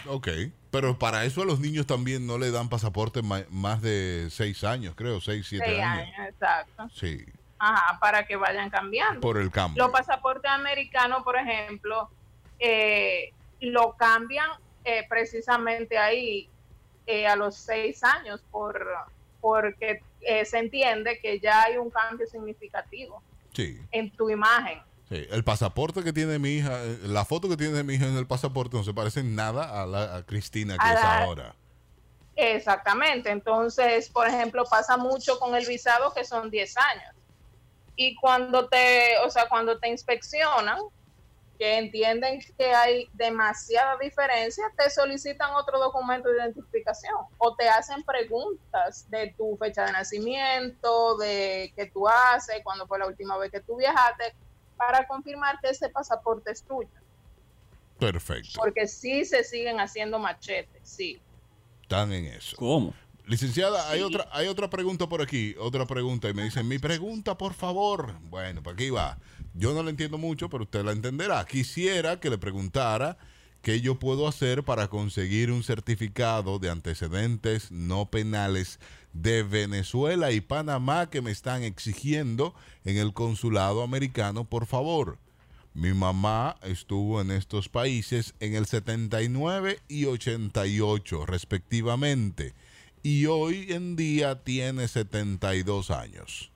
Ok. 0.10 0.28
Pero 0.72 0.98
para 1.00 1.24
eso 1.26 1.42
a 1.42 1.46
los 1.46 1.60
niños 1.60 1.88
también 1.88 2.28
no 2.28 2.38
le 2.38 2.52
dan 2.52 2.70
pasaporte 2.70 3.22
más 3.24 3.82
de 3.82 4.28
seis 4.30 4.64
años, 4.64 4.94
creo, 4.96 5.22
seis, 5.22 5.48
siete 5.48 5.66
Seis 5.66 5.80
años. 5.80 6.14
años, 6.18 6.30
exacto. 6.30 6.90
Sí, 6.94 7.26
Ajá, 7.60 7.98
para 8.00 8.26
que 8.28 8.36
vayan 8.36 8.70
cambiando. 8.70 9.20
por 9.22 9.38
el 9.38 9.50
cambio. 9.50 9.82
Los 9.84 9.92
pasaportes 9.92 10.52
americanos, 10.52 11.24
por 11.24 11.38
ejemplo, 11.38 12.10
eh, 12.60 13.32
lo 13.62 13.94
cambian 13.94 14.50
eh, 14.84 15.06
precisamente 15.10 15.98
ahí 15.98 16.50
eh, 17.08 17.26
a 17.26 17.36
los 17.36 17.56
seis 17.56 18.04
años 18.04 18.44
por 18.52 18.86
porque 19.42 20.02
eh, 20.22 20.46
se 20.46 20.60
entiende 20.60 21.20
que 21.20 21.40
ya 21.40 21.64
hay 21.64 21.78
un 21.78 21.90
cambio 21.90 22.28
significativo 22.28 23.22
Sí, 23.54 23.80
en 23.92 24.12
tu 24.12 24.30
imagen. 24.30 24.80
Sí. 25.10 25.28
El 25.30 25.44
pasaporte 25.44 26.04
que 26.04 26.14
tiene 26.14 26.40
mi 26.40 26.50
hija, 26.58 26.84
eh, 26.84 27.00
la 27.04 27.26
foto 27.26 27.50
que 27.50 27.58
tiene 27.58 27.84
mi 27.84 27.96
hija 27.96 28.08
en 28.08 28.18
el 28.18 28.28
pasaporte 28.28 28.78
no 28.78 28.84
se 28.84 28.94
parece 28.94 29.22
en 29.22 29.36
nada 29.36 29.82
a 29.82 29.86
la 29.86 30.16
a 30.18 30.24
Cristina 30.26 30.78
que 30.78 30.88
A 30.88 30.94
es 30.94 31.04
la- 31.04 31.26
ahora. 31.26 31.56
Exactamente. 32.36 33.32
Entonces, 33.32 34.10
por 34.12 34.28
ejemplo, 34.28 34.64
pasa 34.70 34.96
mucho 34.98 35.40
con 35.40 35.56
el 35.56 35.66
visado 35.66 36.14
que 36.14 36.24
son 36.24 36.52
10 36.52 36.76
años. 36.78 37.12
Y 37.96 38.16
cuando 38.16 38.68
te, 38.70 39.18
o 39.26 39.30
sea, 39.32 39.48
cuando 39.50 39.80
te 39.80 39.90
inspeccionan, 39.90 40.78
que 41.58 41.80
entienden 41.80 42.40
que 42.56 42.72
hay 42.72 43.10
demasiada 43.14 43.98
diferencia, 44.00 44.64
te 44.78 44.92
solicitan 44.92 45.56
otro 45.56 45.80
documento 45.80 46.30
de 46.30 46.38
identificación 46.38 47.16
o 47.38 47.56
te 47.56 47.68
hacen 47.68 48.04
preguntas 48.04 49.06
de 49.10 49.34
tu 49.36 49.58
fecha 49.58 49.86
de 49.86 49.94
nacimiento, 49.94 51.18
de 51.18 51.74
qué 51.76 51.90
tú 51.92 52.08
haces, 52.08 52.62
cuándo 52.64 52.86
fue 52.86 53.00
la 53.00 53.08
última 53.08 53.38
vez 53.40 53.50
que 53.52 53.62
tú 53.62 53.76
viajaste, 53.78 54.36
para 54.78 55.08
confirmar 55.08 55.60
que 55.60 55.70
ese 55.70 55.90
pasaporte 55.90 56.52
es 56.52 56.64
tuyo. 56.64 56.90
Perfecto. 58.00 58.52
Porque 58.56 58.88
sí 58.88 59.26
se 59.26 59.44
siguen 59.44 59.80
haciendo 59.80 60.20
machetes, 60.20 60.82
sí. 60.84 61.20
Están 61.82 62.14
en 62.14 62.26
eso. 62.26 62.56
¿Cómo? 62.58 62.94
Licenciada, 63.26 63.90
hay 63.90 64.02
otra, 64.02 64.30
hay 64.32 64.48
otra 64.48 64.70
pregunta 64.70 65.10
por 65.10 65.22
aquí, 65.22 65.54
otra 65.60 65.86
pregunta, 65.86 66.30
y 66.30 66.34
me 66.34 66.44
dicen, 66.44 66.66
mi 66.68 66.80
pregunta, 66.80 67.38
por 67.38 67.54
favor. 67.54 68.14
Bueno, 68.30 68.64
por 68.64 68.74
aquí 68.74 68.90
va. 68.90 69.18
Yo 69.54 69.74
no 69.74 69.84
la 69.84 69.90
entiendo 69.90 70.18
mucho, 70.18 70.50
pero 70.50 70.64
usted 70.64 70.86
la 70.86 70.94
entenderá. 70.94 71.44
Quisiera 71.46 72.20
que 72.20 72.30
le 72.30 72.38
preguntara 72.38 73.18
qué 73.62 73.82
yo 73.82 74.00
puedo 74.00 74.28
hacer 74.28 74.64
para 74.64 74.88
conseguir 74.88 75.52
un 75.52 75.64
certificado 75.64 76.60
de 76.60 76.70
antecedentes 76.70 77.72
no 77.72 78.10
penales 78.10 78.80
de 79.22 79.44
Venezuela 79.44 80.32
y 80.32 80.42
Panamá 80.42 81.10
que 81.10 81.22
me 81.22 81.32
están 81.32 81.64
exigiendo 81.64 82.54
en 82.86 82.98
el 82.98 83.14
consulado 83.14 83.82
americano, 83.82 84.46
por 84.46 84.66
favor. 84.66 85.18
Mi 85.74 85.94
mamá 85.94 86.58
estuvo 86.64 87.22
en 87.22 87.32
estos 87.32 87.70
países 87.70 88.34
en 88.40 88.56
el 88.56 88.66
79 88.66 89.80
y 89.88 90.06
88 90.06 91.26
respectivamente 91.26 92.54
y 93.04 93.26
hoy 93.28 93.68
en 93.72 93.96
día 93.96 94.44
tiene 94.44 94.88
72 94.88 95.92
años. 95.92 96.52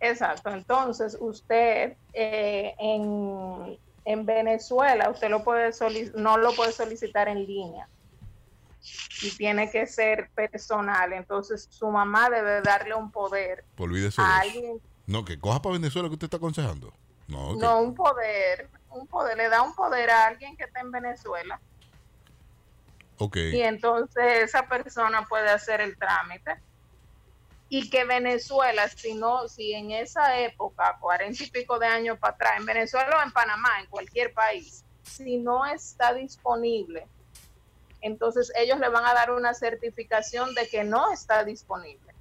Exacto, 0.00 0.50
entonces 0.50 1.16
usted 1.20 1.96
eh, 2.14 2.74
en, 2.78 3.78
en 4.04 4.26
Venezuela 4.26 5.10
usted 5.10 5.28
lo 5.28 5.44
puede 5.44 5.70
no 6.14 6.38
lo 6.38 6.54
puede 6.54 6.72
solicitar 6.72 7.28
en 7.28 7.46
línea 7.46 7.88
y 9.22 9.30
tiene 9.36 9.70
que 9.70 9.86
ser 9.86 10.30
personal, 10.34 11.12
entonces 11.12 11.66
su 11.70 11.90
mamá 11.90 12.30
debe 12.30 12.62
darle 12.62 12.94
un 12.94 13.10
poder 13.10 13.64
Olvídese 13.76 14.20
a 14.22 14.24
eso. 14.24 14.48
alguien, 14.48 14.80
No, 15.06 15.24
que 15.24 15.38
coja 15.38 15.60
para 15.60 15.74
Venezuela 15.74 16.08
que 16.08 16.14
usted 16.14 16.26
está 16.26 16.36
aconsejando. 16.38 16.92
No, 17.28 17.52
que- 17.52 17.64
no 17.64 17.80
un 17.80 17.94
poder, 17.94 18.70
un 18.90 19.06
poder, 19.06 19.36
le 19.36 19.48
da 19.48 19.62
un 19.62 19.74
poder 19.74 20.10
a 20.10 20.26
alguien 20.26 20.56
que 20.56 20.64
está 20.64 20.80
en 20.80 20.90
Venezuela 20.90 21.60
ok. 23.18 23.36
y 23.36 23.60
entonces 23.60 24.44
esa 24.44 24.66
persona 24.66 25.24
puede 25.28 25.48
hacer 25.50 25.80
el 25.80 25.96
trámite 25.98 26.60
y 27.68 27.88
que 27.88 28.04
Venezuela, 28.04 28.88
si 28.88 29.14
no, 29.14 29.46
si 29.46 29.72
en 29.74 29.92
esa 29.92 30.40
época, 30.40 30.96
cuarenta 31.00 31.44
y 31.44 31.50
pico 31.50 31.78
de 31.78 31.86
años 31.86 32.18
para 32.18 32.34
atrás, 32.34 32.52
en 32.58 32.66
Venezuela 32.66 33.18
o 33.18 33.22
en 33.22 33.30
Panamá, 33.30 33.78
en 33.78 33.86
cualquier 33.86 34.32
país, 34.34 34.84
si 35.02 35.38
no 35.38 35.64
está 35.66 36.12
disponible, 36.12 37.06
entonces 38.00 38.52
ellos 38.56 38.78
le 38.78 38.88
van 38.88 39.04
a 39.06 39.14
dar 39.14 39.30
una 39.30 39.54
certificación 39.54 40.54
de 40.54 40.68
que 40.68 40.84
no 40.84 41.12
está 41.12 41.44
disponible. 41.44 42.14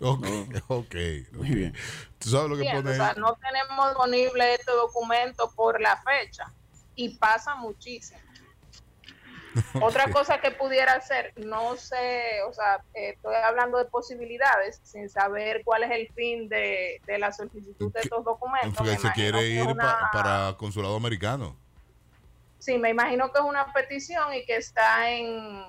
Ok, 0.00 0.26
ok. 0.68 0.94
Muy 1.32 1.50
bien. 1.50 1.74
¿Tú 2.18 2.30
sabes 2.30 2.48
lo 2.50 2.56
que 2.56 2.64
pone 2.70 2.90
O 2.90 2.94
sea, 2.94 3.14
no 3.14 3.36
tenemos 3.36 3.88
disponible 3.90 4.54
este 4.54 4.72
documento 4.72 5.50
por 5.54 5.80
la 5.80 5.96
fecha 6.02 6.52
y 6.94 7.16
pasa 7.18 7.54
muchísimo. 7.54 8.18
Otra 9.82 10.10
cosa 10.12 10.40
que 10.40 10.52
pudiera 10.52 10.92
hacer, 10.92 11.32
no 11.36 11.76
sé, 11.76 12.40
o 12.48 12.52
sea, 12.52 12.76
eh, 12.94 13.10
estoy 13.16 13.34
hablando 13.34 13.78
de 13.78 13.84
posibilidades 13.86 14.80
sin 14.84 15.10
saber 15.10 15.62
cuál 15.64 15.82
es 15.82 15.90
el 15.90 16.08
fin 16.14 16.48
de, 16.48 17.00
de 17.04 17.18
la 17.18 17.32
solicitud 17.32 17.92
de 17.92 18.00
estos 18.00 18.24
documentos. 18.24 18.86
Se 19.00 19.10
quiere 19.12 19.48
ir 19.48 19.76
pa- 19.76 20.08
para 20.12 20.56
consulado 20.56 20.94
americano. 20.94 21.56
Sí, 22.60 22.78
me 22.78 22.90
imagino 22.90 23.32
que 23.32 23.38
es 23.40 23.44
una 23.44 23.72
petición 23.72 24.32
y 24.34 24.44
que 24.44 24.56
está 24.56 25.10
en, 25.10 25.64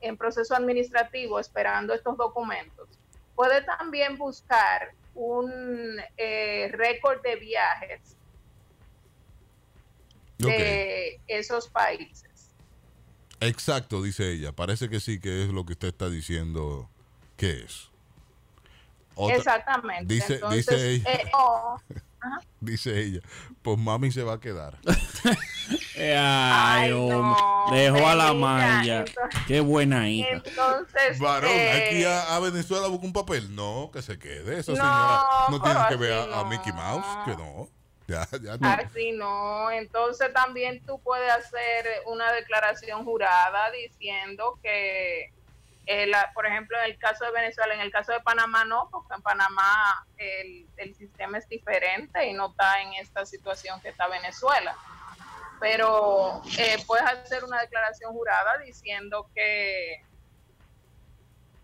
en 0.00 0.16
proceso 0.18 0.54
administrativo 0.54 1.38
esperando 1.40 1.94
estos 1.94 2.16
documentos. 2.18 2.88
Puede 3.34 3.62
también 3.62 4.18
buscar 4.18 4.92
un 5.14 5.98
eh, 6.16 6.68
récord 6.72 7.22
de 7.22 7.36
viajes 7.36 8.16
de 10.38 11.20
esos 11.28 11.68
países. 11.68 12.50
Exacto, 13.40 14.02
dice 14.02 14.32
ella. 14.32 14.52
Parece 14.52 14.88
que 14.88 14.98
sí, 15.00 15.20
que 15.20 15.44
es 15.44 15.48
lo 15.48 15.64
que 15.64 15.72
usted 15.74 15.88
está 15.88 16.08
diciendo 16.10 16.88
que 17.36 17.62
es. 17.64 17.88
Otra- 19.14 19.36
Exactamente. 19.36 20.12
Dice, 20.14 20.34
Entonces, 20.34 20.64
dice 20.64 20.90
ella. 20.90 21.10
eh, 21.12 21.30
oh, 21.34 21.80
ajá. 22.22 22.40
Dice 22.60 22.98
ella, 23.00 23.20
pues 23.62 23.78
mami 23.78 24.10
se 24.12 24.22
va 24.22 24.34
a 24.34 24.40
quedar. 24.40 24.78
Eh, 25.96 26.16
Ay. 26.18 26.90
Dejó 27.70 28.06
a 28.08 28.14
la 28.14 28.28
entonces- 28.30 29.14
Qué 29.46 29.60
buena 29.60 30.08
hija. 30.08 30.28
Entonces, 30.30 31.18
Varón, 31.18 31.50
eh, 31.52 31.72
aquí 31.88 32.04
a, 32.04 32.34
a 32.36 32.40
Venezuela 32.40 32.88
busca 32.88 33.06
un 33.06 33.12
papel. 33.12 33.54
No, 33.54 33.90
que 33.92 34.02
se 34.02 34.18
quede. 34.18 34.58
Esa 34.58 34.72
No, 34.72 34.76
señora 34.78 35.22
no 35.50 35.62
tiene 35.62 35.80
que 35.88 35.96
ver 35.96 36.12
a. 36.32 36.44
Mickey 36.44 36.72
Mouse, 36.72 37.06
que 37.24 37.30
no. 37.36 37.68
Ya, 38.08 38.26
ya 38.42 38.56
no. 38.58 38.68
Así 38.68 39.12
no, 39.12 39.70
entonces 39.70 40.32
también 40.34 40.82
tú 40.84 41.00
puedes 41.02 41.30
hacer 41.32 41.86
una 42.06 42.32
declaración 42.32 43.04
jurada 43.04 43.70
diciendo 43.70 44.58
que 44.62 45.32
eh, 45.86 46.06
la- 46.06 46.30
por 46.34 46.46
ejemplo, 46.46 46.78
en 46.78 46.84
el 46.92 46.98
caso 46.98 47.24
de 47.24 47.32
Venezuela, 47.32 47.74
en 47.74 47.80
el 47.80 47.90
caso 47.90 48.12
de 48.12 48.20
Panamá 48.20 48.64
no, 48.64 48.88
porque 48.90 49.14
en 49.14 49.22
Panamá 49.22 50.06
el, 50.16 50.66
el 50.76 50.94
sistema 50.94 51.38
es 51.38 51.48
diferente 51.48 52.24
y 52.26 52.32
no 52.34 52.50
está 52.50 52.80
en 52.82 52.94
esta 52.94 53.26
situación 53.26 53.80
que 53.80 53.88
está 53.88 54.06
Venezuela. 54.08 54.76
Pero 55.60 56.42
eh, 56.58 56.76
puedes 56.86 57.04
hacer 57.06 57.44
una 57.44 57.60
declaración 57.60 58.12
jurada 58.12 58.58
diciendo 58.64 59.28
que 59.34 60.02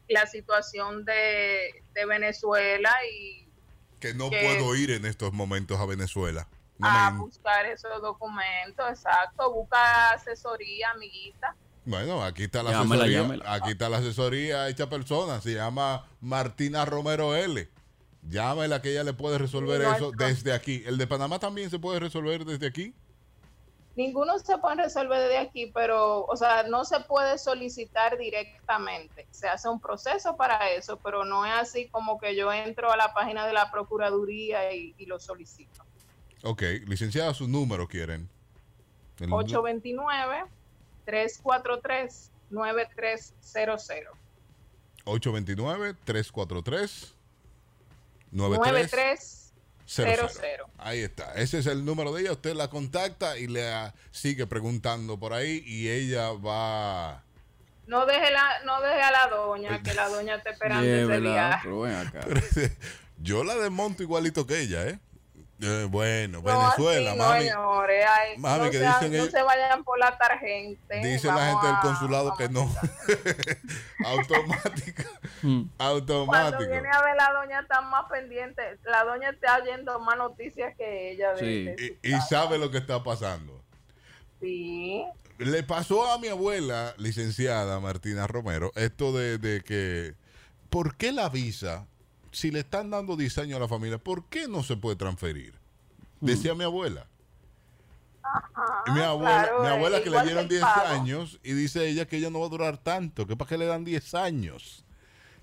la 0.09 0.27
situación 0.27 1.05
de, 1.05 1.83
de 1.93 2.07
Venezuela 2.07 2.93
y 3.13 3.49
Que 4.01 4.15
no 4.15 4.31
que- 4.31 4.41
puedo 4.41 4.75
ir 4.77 4.91
en 4.93 5.05
estos 5.05 5.33
momentos 5.33 5.79
a 5.81 5.87
Venezuela. 5.87 6.47
No 6.79 6.89
a 6.89 7.11
me- 7.11 7.19
buscar 7.19 7.67
esos 7.67 8.01
documentos, 8.01 8.89
exacto, 8.89 9.53
busca 9.53 10.13
asesoría, 10.13 10.91
amiguita. 10.91 11.55
Bueno, 11.89 12.23
aquí 12.23 12.45
está 12.45 12.63
la 12.63 12.79
asesoría. 12.79 13.23
Llámela. 13.23 13.55
Aquí 13.55 13.71
está 13.71 13.89
la 13.89 13.97
asesoría 13.97 14.69
hecha 14.69 14.91
persona. 14.91 15.41
Se 15.41 15.55
llama 15.55 16.07
Martina 16.21 16.85
Romero 16.85 17.35
L. 17.35 17.67
Llámela 18.29 18.83
que 18.83 18.91
ella 18.91 19.05
le 19.05 19.15
puede 19.15 19.39
resolver 19.39 19.81
eso 19.81 20.13
desde 20.13 20.53
aquí. 20.53 20.83
¿El 20.85 20.99
de 20.99 21.07
Panamá 21.07 21.39
también 21.39 21.71
se 21.71 21.79
puede 21.79 21.99
resolver 21.99 22.45
desde 22.45 22.67
aquí? 22.67 22.95
Ninguno 23.97 24.39
se 24.39 24.59
puede 24.59 24.83
resolver 24.83 25.19
desde 25.19 25.39
aquí, 25.39 25.71
pero, 25.73 26.27
o 26.27 26.37
sea, 26.37 26.65
no 26.65 26.85
se 26.85 27.01
puede 27.01 27.39
solicitar 27.39 28.19
directamente. 28.19 29.27
Se 29.31 29.49
hace 29.49 29.71
un 29.71 29.81
proceso 29.81 30.37
para 30.37 30.71
eso, 30.71 30.99
pero 30.99 31.25
no 31.25 31.47
es 31.47 31.55
así 31.55 31.89
como 31.89 32.21
que 32.21 32.37
yo 32.37 32.53
entro 32.53 32.93
a 32.93 32.99
la 32.99 33.15
página 33.15 33.47
de 33.47 33.55
la 33.55 33.71
Procuraduría 33.71 34.75
y, 34.75 34.95
lo 35.07 35.19
solicito. 35.19 35.87
Ok, 36.43 36.63
licenciada, 36.87 37.33
sus 37.33 37.49
números 37.49 37.89
quieren. 37.89 38.29
829. 39.21 40.58
343-9300. 41.09 44.09
829-343-9300. 45.05 47.15
9300. 48.31 49.55
Ahí 50.77 51.01
está. 51.01 51.33
Ese 51.35 51.59
es 51.59 51.67
el 51.67 51.85
número 51.85 52.13
de 52.13 52.23
ella. 52.23 52.33
Usted 52.33 52.55
la 52.55 52.69
contacta 52.69 53.39
y 53.39 53.47
le 53.47 53.73
sigue 54.11 54.47
preguntando 54.47 55.19
por 55.19 55.33
ahí 55.33 55.63
y 55.67 55.89
ella 55.89 56.33
va... 56.33 57.23
No 57.87 58.05
deje, 58.05 58.35
a 58.35 59.11
la 59.11 59.29
doña, 59.31 59.83
que 59.83 59.95
la 59.95 60.11
doña 60.11 60.35
está 60.35 60.51
esperando 60.51 60.87
ese 60.87 61.21
día. 61.23 61.63
Yo 63.17 63.45
la 63.45 63.57
desmonto 63.57 64.03
igualito 64.03 64.47
que 64.47 64.61
ella, 64.61 64.87
¿eh? 64.87 64.99
Eh, 65.61 65.87
bueno, 65.91 66.39
No, 66.41 66.45
Venezuela, 66.45 67.11
así 67.11 67.19
no, 67.19 67.25
mami. 67.27 67.43
señores, 67.45 68.07
ay, 68.09 68.39
mami, 68.39 68.65
no, 68.67 68.71
que 68.71 68.79
sean- 68.79 68.93
dicen 69.01 69.11
no 69.13 69.17
ellos- 69.25 69.31
se 69.33 69.43
vayan 69.43 69.83
por 69.83 69.99
la 69.99 70.17
tarjeta. 70.17 70.95
Dice 71.03 71.27
la 71.27 71.47
gente 71.51 71.67
del 71.67 71.77
a- 71.77 71.81
consulado 71.81 72.35
que 72.37 72.49
no. 72.49 72.71
Automático. 74.05 75.03
Cuando 75.41 75.75
Automático. 75.79 76.59
viene 76.71 76.89
a 76.93 77.03
ver 77.03 77.17
la 77.17 77.33
doña 77.33 77.61
está 77.61 77.81
más 77.81 78.05
pendiente, 78.11 78.63
la 78.85 79.05
doña 79.05 79.31
está 79.31 79.59
oyendo 79.63 79.99
más 80.01 80.17
noticias 80.17 80.75
que 80.77 81.11
ella. 81.13 81.33
De, 81.35 81.39
Sí. 81.41 81.65
de- 81.65 81.99
Y, 82.03 82.15
y 82.15 82.21
sabe 82.23 82.59
lo 82.59 82.71
que 82.71 82.79
está 82.79 83.03
pasando. 83.03 83.61
sí. 84.41 85.05
Le 85.39 85.63
pasó 85.63 86.11
a 86.13 86.19
mi 86.19 86.27
abuela, 86.27 86.95
licenciada 86.99 87.79
Martina 87.79 88.27
Romero, 88.27 88.73
esto 88.75 89.13
de, 89.13 89.39
de 89.39 89.61
que, 89.63 90.15
¿por 90.69 90.97
qué 90.97 91.13
la 91.13 91.29
visa, 91.29 91.87
si 92.33 92.51
le 92.51 92.61
están 92.61 92.91
dando 92.91 93.17
10 93.17 93.39
años 93.39 93.57
a 93.57 93.61
la 93.61 93.69
familia, 93.69 93.99
¿por 93.99 94.25
qué 94.25 94.49
no 94.49 94.63
se 94.63 94.77
puede 94.77 94.97
transferir? 94.97 95.55
Decía 96.21 96.55
mi 96.55 96.65
abuela. 96.65 97.07
Mi 98.93 99.01
abuela, 99.01 99.43
claro, 99.45 99.63
mi 99.63 99.69
abuela 99.69 99.99
eh, 99.99 100.03
que 100.03 100.11
le 100.11 100.23
dieron 100.23 100.49
que 100.49 100.55
el 100.57 100.61
10 100.61 100.63
pago. 100.63 100.87
años 100.89 101.39
y 101.43 101.53
dice 101.53 101.89
ella 101.89 102.07
que 102.07 102.17
ella 102.19 102.29
no 102.29 102.41
va 102.41 102.47
a 102.47 102.51
durar 102.51 102.77
tanto, 102.77 103.27
que 103.27 103.37
para 103.37 103.49
qué 103.49 103.57
le 103.59 103.65
dan 103.67 103.85
10 103.85 104.15
años. 104.15 104.85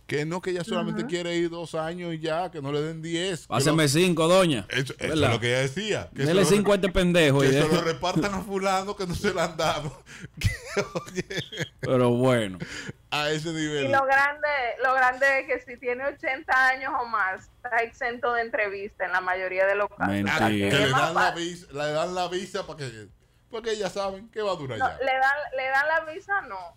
Que 0.06 0.24
no, 0.24 0.40
que 0.40 0.52
ella 0.52 0.64
solamente 0.64 1.08
quiere 1.08 1.36
ir 1.36 1.50
dos 1.50 1.74
años 1.74 2.14
y 2.14 2.20
ya, 2.20 2.52
que 2.52 2.62
no 2.62 2.72
le 2.72 2.80
den 2.80 3.02
10. 3.02 3.42
que 3.42 3.48
Páseme 3.48 3.84
lo- 3.84 3.90
cinco, 3.90 4.28
doña. 4.28 4.68
Eso, 4.70 4.94
eso 5.00 5.14
es 5.14 5.18
lo 5.20 5.40
que 5.40 5.48
ella 5.50 5.62
decía. 5.62 6.10
Que 6.16 6.26
Dele 6.26 6.46
cinco 6.46 6.74
a 6.74 6.76
este 6.76 6.90
pendejo. 6.90 7.40
Que 7.40 7.48
y 7.48 7.52
se 7.54 7.68
lo 7.68 7.82
repartan 7.82 8.32
a 8.36 8.42
fulano 8.44 8.96
que 8.96 9.08
no 9.08 9.16
se 9.16 9.34
lo 9.34 9.42
han 9.42 9.58
dado. 9.58 10.04
Pero 11.82 12.12
bueno. 12.12 12.60
A 13.22 13.30
ese 13.30 13.50
Y 13.50 13.54
nivel. 13.54 13.92
lo 13.92 14.04
grande, 14.06 14.48
lo 14.84 14.94
grande 14.94 15.40
es 15.40 15.48
que 15.48 15.60
si 15.62 15.78
tiene 15.80 16.06
80 16.06 16.68
años 16.68 16.94
o 17.00 17.06
más, 17.06 17.44
está 17.64 17.78
exento 17.78 18.34
de 18.34 18.42
entrevista 18.42 19.06
en 19.06 19.12
la 19.12 19.22
mayoría 19.22 19.66
de 19.66 19.76
los 19.76 19.90
casos. 19.90 20.08
Mentira. 20.08 20.36
O 20.36 20.40
sea, 20.40 20.48
que 20.50 20.70
que 20.70 20.78
le 20.78 20.90
dan 20.92 21.14
la 21.14 21.32
visa, 21.32 21.68
le 21.72 21.92
dan 21.92 22.16
la 22.16 22.28
visa 22.28 22.66
para 22.68 22.78
que 22.80 23.08
porque 23.50 23.78
ya 23.78 23.90
saben 23.90 24.30
que 24.32 24.42
va 24.42 24.52
a 24.52 24.56
durar 24.56 24.78
No, 24.78 24.88
ya. 24.90 24.98
le 24.98 25.14
dan, 25.14 25.38
le 25.56 25.68
dan 25.70 25.88
la 25.88 26.12
visa, 26.14 26.42
no. 26.42 26.76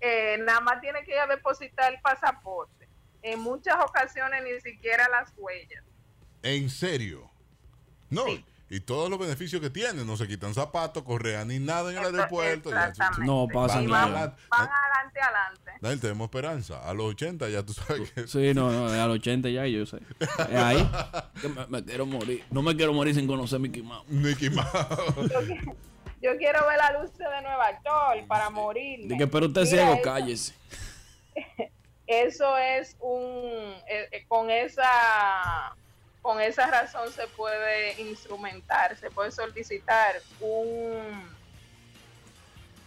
Eh, 0.00 0.38
nada 0.38 0.60
más 0.60 0.80
tiene 0.80 1.02
que 1.04 1.12
ir 1.12 1.18
a 1.18 1.26
depositar 1.26 1.92
el 1.92 2.00
pasaporte. 2.00 2.88
En 3.22 3.40
muchas 3.40 3.76
ocasiones 3.82 4.42
ni 4.44 4.60
siquiera 4.60 5.08
las 5.08 5.32
huellas. 5.36 5.82
En 6.42 6.70
serio. 6.70 7.30
No, 8.08 8.24
y 8.70 8.80
todos 8.80 9.10
los 9.10 9.18
beneficios 9.18 9.60
que 9.60 9.68
tienen, 9.68 10.06
no 10.06 10.16
se 10.16 10.28
quitan 10.28 10.54
zapatos, 10.54 11.02
correa 11.02 11.44
ni 11.44 11.58
nada 11.58 11.90
en 11.90 11.98
el 11.98 12.04
aeropuerto. 12.04 12.70
No 13.18 13.48
pasa 13.52 13.82
nada. 13.82 14.04
adelante. 14.04 14.42
Van 14.48 14.60
adelante, 14.68 15.20
adelante. 15.20 15.70
Daniel, 15.80 16.00
tenemos 16.00 16.24
esperanza. 16.26 16.88
A 16.88 16.94
los 16.94 17.06
80 17.06 17.48
ya 17.48 17.64
tú 17.64 17.72
sabes 17.72 18.12
que 18.12 18.28
Sí, 18.28 18.54
no, 18.54 18.70
no, 18.70 18.86
al 18.88 19.10
80 19.10 19.48
ya 19.48 19.66
yo 19.66 19.84
sé. 19.86 19.98
Es 20.20 20.38
ahí. 20.56 20.88
Que 21.42 21.48
me, 21.48 21.66
me 21.66 21.84
quiero 21.84 22.06
morir. 22.06 22.44
No 22.50 22.62
me 22.62 22.76
quiero 22.76 22.92
morir 22.92 23.14
sin 23.14 23.26
conocer 23.26 23.56
a 23.56 23.58
Mickey 23.58 23.82
Mouse. 23.82 24.06
Mickey 24.08 24.50
Mouse. 24.50 24.68
Yo 26.22 26.36
quiero 26.36 26.66
ver 26.68 26.76
la 26.78 27.00
luz 27.00 27.10
de 27.16 27.24
Nueva 27.42 27.70
York 27.82 28.26
para 28.28 28.50
morir. 28.50 29.00
Dije, 29.08 29.26
pero 29.26 29.46
usted 29.46 29.64
ciego, 29.66 29.94
eso- 29.94 30.02
cállese. 30.02 30.54
Eso 32.06 32.58
es 32.58 32.96
un 32.98 33.22
eh, 33.88 34.08
eh, 34.10 34.24
con 34.26 34.50
esa 34.50 34.90
con 36.22 36.40
esa 36.40 36.66
razón 36.70 37.10
se 37.12 37.26
puede 37.28 38.00
instrumentar, 38.02 38.96
se 38.98 39.10
puede 39.10 39.30
solicitar 39.30 40.20
un 40.40 41.28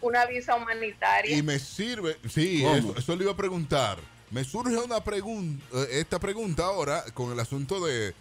una 0.02 0.26
visa 0.26 0.56
humanitaria. 0.56 1.38
Y 1.38 1.42
me 1.42 1.58
sirve, 1.60 2.18
sí, 2.30 2.66
eso, 2.66 2.94
eso 2.98 3.16
le 3.16 3.24
iba 3.24 3.32
a 3.32 3.38
preguntar. 3.38 3.98
Me 4.32 4.44
surge 4.44 4.76
una 4.78 5.02
pregunta, 5.02 5.64
esta 5.90 6.20
pregunta 6.20 6.66
ahora 6.66 7.06
con 7.14 7.32
el 7.32 7.40
asunto 7.40 7.86
de, 7.86 8.14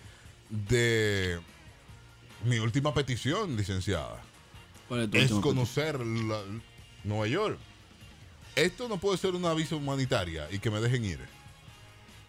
de 0.49 1.41
mi 2.45 2.59
última 2.59 2.95
petición, 2.95 3.57
licenciada. 3.57 4.23
¿Cuál 4.89 5.03
es 5.03 5.11
tu 5.11 5.17
Es 5.39 5.43
conocer 5.43 5.99
la- 5.99 6.43
Nueva 7.03 7.27
York. 7.27 7.59
Esto 8.55 8.89
no 8.89 8.99
puede 8.99 9.19
ser 9.19 9.35
una 9.35 9.53
visa 9.55 9.75
humanitaria 9.75 10.47
y 10.53 10.61
que 10.61 10.71
me 10.71 10.81
dejen 10.81 11.05
ir. 11.05 11.19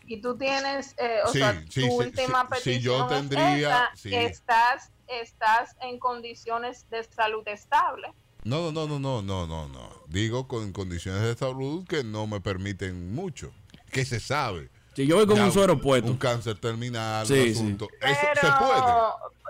Y 0.06 0.22
tú 0.22 0.38
tienes, 0.38 0.94
eh, 0.98 1.20
o 1.26 1.32
Sí, 1.32 1.40
sea, 1.40 1.54
sí, 1.70 1.82
tu 1.82 1.82
sí, 1.82 1.90
última 1.90 2.42
sí, 2.44 2.48
petición 2.50 2.82
yo 2.82 3.04
es 3.06 3.10
tendría- 3.22 3.70
esa, 3.70 3.90
sí. 3.96 4.14
estás 4.16 4.92
estás 5.08 5.76
en 5.82 6.00
condiciones 6.00 6.90
de 6.90 7.04
salud 7.04 7.44
estable. 7.48 8.14
No, 8.44 8.72
no, 8.72 8.88
no, 8.88 9.00
no, 9.00 9.22
no, 9.22 9.46
no, 9.46 9.68
no. 9.68 9.90
Digo 10.08 10.48
con 10.48 10.72
condiciones 10.74 11.22
de 11.22 11.36
salud 11.36 11.86
que 11.88 12.04
no 12.04 12.26
me 12.28 12.42
permiten 12.42 13.14
mucho. 13.14 13.52
Que 13.92 14.06
se 14.06 14.20
sabe. 14.20 14.70
Si 14.96 15.06
yo 15.06 15.18
voy 15.18 15.26
con 15.28 15.36
Ya, 15.36 15.46
un 15.46 15.52
suero 15.52 15.80
puesto. 15.80 16.10
Un 16.10 16.18
cáncer 16.18 16.60
terminal, 16.60 17.26
Sí, 17.28 17.34
un 17.34 17.44
sí. 17.46 17.52
asunto. 17.52 17.88
Eso 18.02 18.20
Pero 18.34 18.42
se 18.42 18.58
puede. 18.66 18.82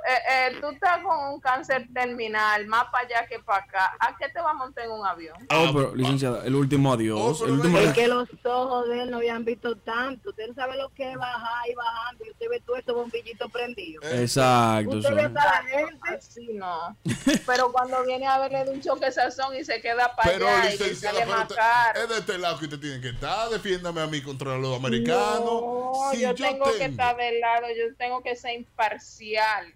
Eh, 0.08 0.22
eh, 0.54 0.58
tú 0.60 0.70
estás 0.70 1.02
con 1.04 1.34
un 1.34 1.40
cáncer 1.40 1.88
terminal, 1.94 2.66
más 2.68 2.86
para 2.92 3.06
allá 3.06 3.28
que 3.28 3.40
para 3.40 3.64
acá. 3.64 3.94
¿A 4.00 4.16
qué 4.18 4.28
te 4.30 4.42
va 4.42 4.52
a 4.52 4.54
montar 4.54 4.86
en 4.86 4.92
un 4.92 5.06
avión? 5.06 5.36
Oh, 5.52 5.72
pero, 5.74 5.96
licenciada, 5.96 6.46
el 6.46 6.56
último 6.56 6.94
adiós. 6.94 7.42
el 7.42 7.52
último 7.52 7.78
Es 7.80 7.94
que 7.94 8.08
los 8.08 8.28
ojos 8.44 8.88
de 8.90 9.02
él 9.04 9.12
no 9.12 9.18
habían 9.18 9.46
visto 9.46 9.76
tanto. 9.78 10.30
Usted 10.30 10.48
no 10.50 10.54
sabe 10.56 10.78
lo 10.78 10.90
que 10.90 11.12
es 11.12 11.18
bajar 11.18 11.70
y 11.70 11.76
bajando. 11.76 12.26
Y 12.26 12.32
usted 12.32 12.46
ve 12.50 12.62
todo 12.66 12.76
esos 12.76 12.96
bombillitos 12.96 13.52
prendidos. 13.52 14.04
Exacto. 14.12 14.98
Usted 14.98 15.14
ve 15.16 15.22
eso. 15.22 15.30
a 15.40 15.46
la 15.46 15.64
gente. 15.64 16.10
Así 16.18 16.54
no. 16.54 16.98
Pero 17.46 17.72
cuando 17.72 18.04
viene 18.04 18.28
a 18.28 18.40
verle 18.40 18.66
de 18.66 18.72
un 18.72 18.82
choque 18.82 19.12
sazón 19.12 19.56
y 19.56 19.64
se 19.64 19.82
queda 19.82 20.14
para 20.16 20.32
Pero, 20.32 20.48
allá 20.48 20.74
y 20.74 20.96
sale 20.96 21.26
más 21.26 21.48
caro. 21.54 22.02
es 22.02 22.10
de 22.10 22.18
este 22.18 22.38
lado 22.38 22.58
que 22.60 22.66
usted 22.66 22.80
tiene 22.80 23.00
que 23.02 23.10
estar. 23.10 23.50
Defiéndame 23.50 24.02
a 24.02 24.08
mí 24.08 24.22
contra 24.22 24.58
los 24.58 24.76
americanos. 24.78 25.44
No, 25.46 25.92
Si 26.12 26.22
yo, 26.22 26.34
yo 26.34 26.46
tengo 26.46 26.66
que 26.66 26.72
tengo- 26.80 26.92
estar 26.92 27.16
del 27.18 27.40
lado, 27.40 27.68
yo 27.70 27.96
tengo 27.98 28.22
que 28.22 28.36
ser 28.36 28.54
imparcial. 28.54 29.74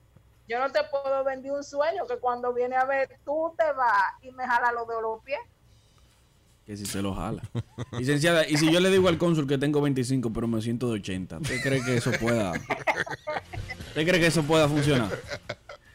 Yo 0.47 0.59
no 0.59 0.71
te 0.71 0.79
puedo 0.85 1.23
vender 1.23 1.51
un 1.51 1.63
sueño 1.63 2.07
que 2.07 2.17
cuando 2.17 2.53
viene 2.53 2.75
a 2.75 2.85
ver 2.85 3.19
tú 3.25 3.53
te 3.57 3.71
vas 3.73 4.13
y 4.21 4.31
me 4.31 4.45
jala 4.45 4.71
los 4.71 4.87
de 4.87 5.01
los 5.01 5.21
pies. 5.23 5.39
Que 6.65 6.77
si 6.77 6.85
se 6.85 7.01
lo 7.01 7.13
jala. 7.13 7.41
Licenciada, 7.91 8.47
y 8.47 8.57
si 8.57 8.71
yo 8.71 8.79
le 8.79 8.89
digo 8.89 9.07
al 9.07 9.17
cónsul 9.17 9.47
que 9.47 9.57
tengo 9.57 9.81
25, 9.81 10.31
pero 10.31 10.47
me 10.47 10.61
siento 10.61 10.87
de 10.87 10.99
80, 10.99 11.39
¿usted 11.39 11.61
cree 11.61 11.83
que 11.83 11.97
eso 11.97 12.11
pueda? 12.19 12.51
¿Usted 12.51 14.07
cree 14.07 14.19
que 14.19 14.27
eso 14.27 14.43
pueda 14.43 14.67
funcionar? 14.67 15.09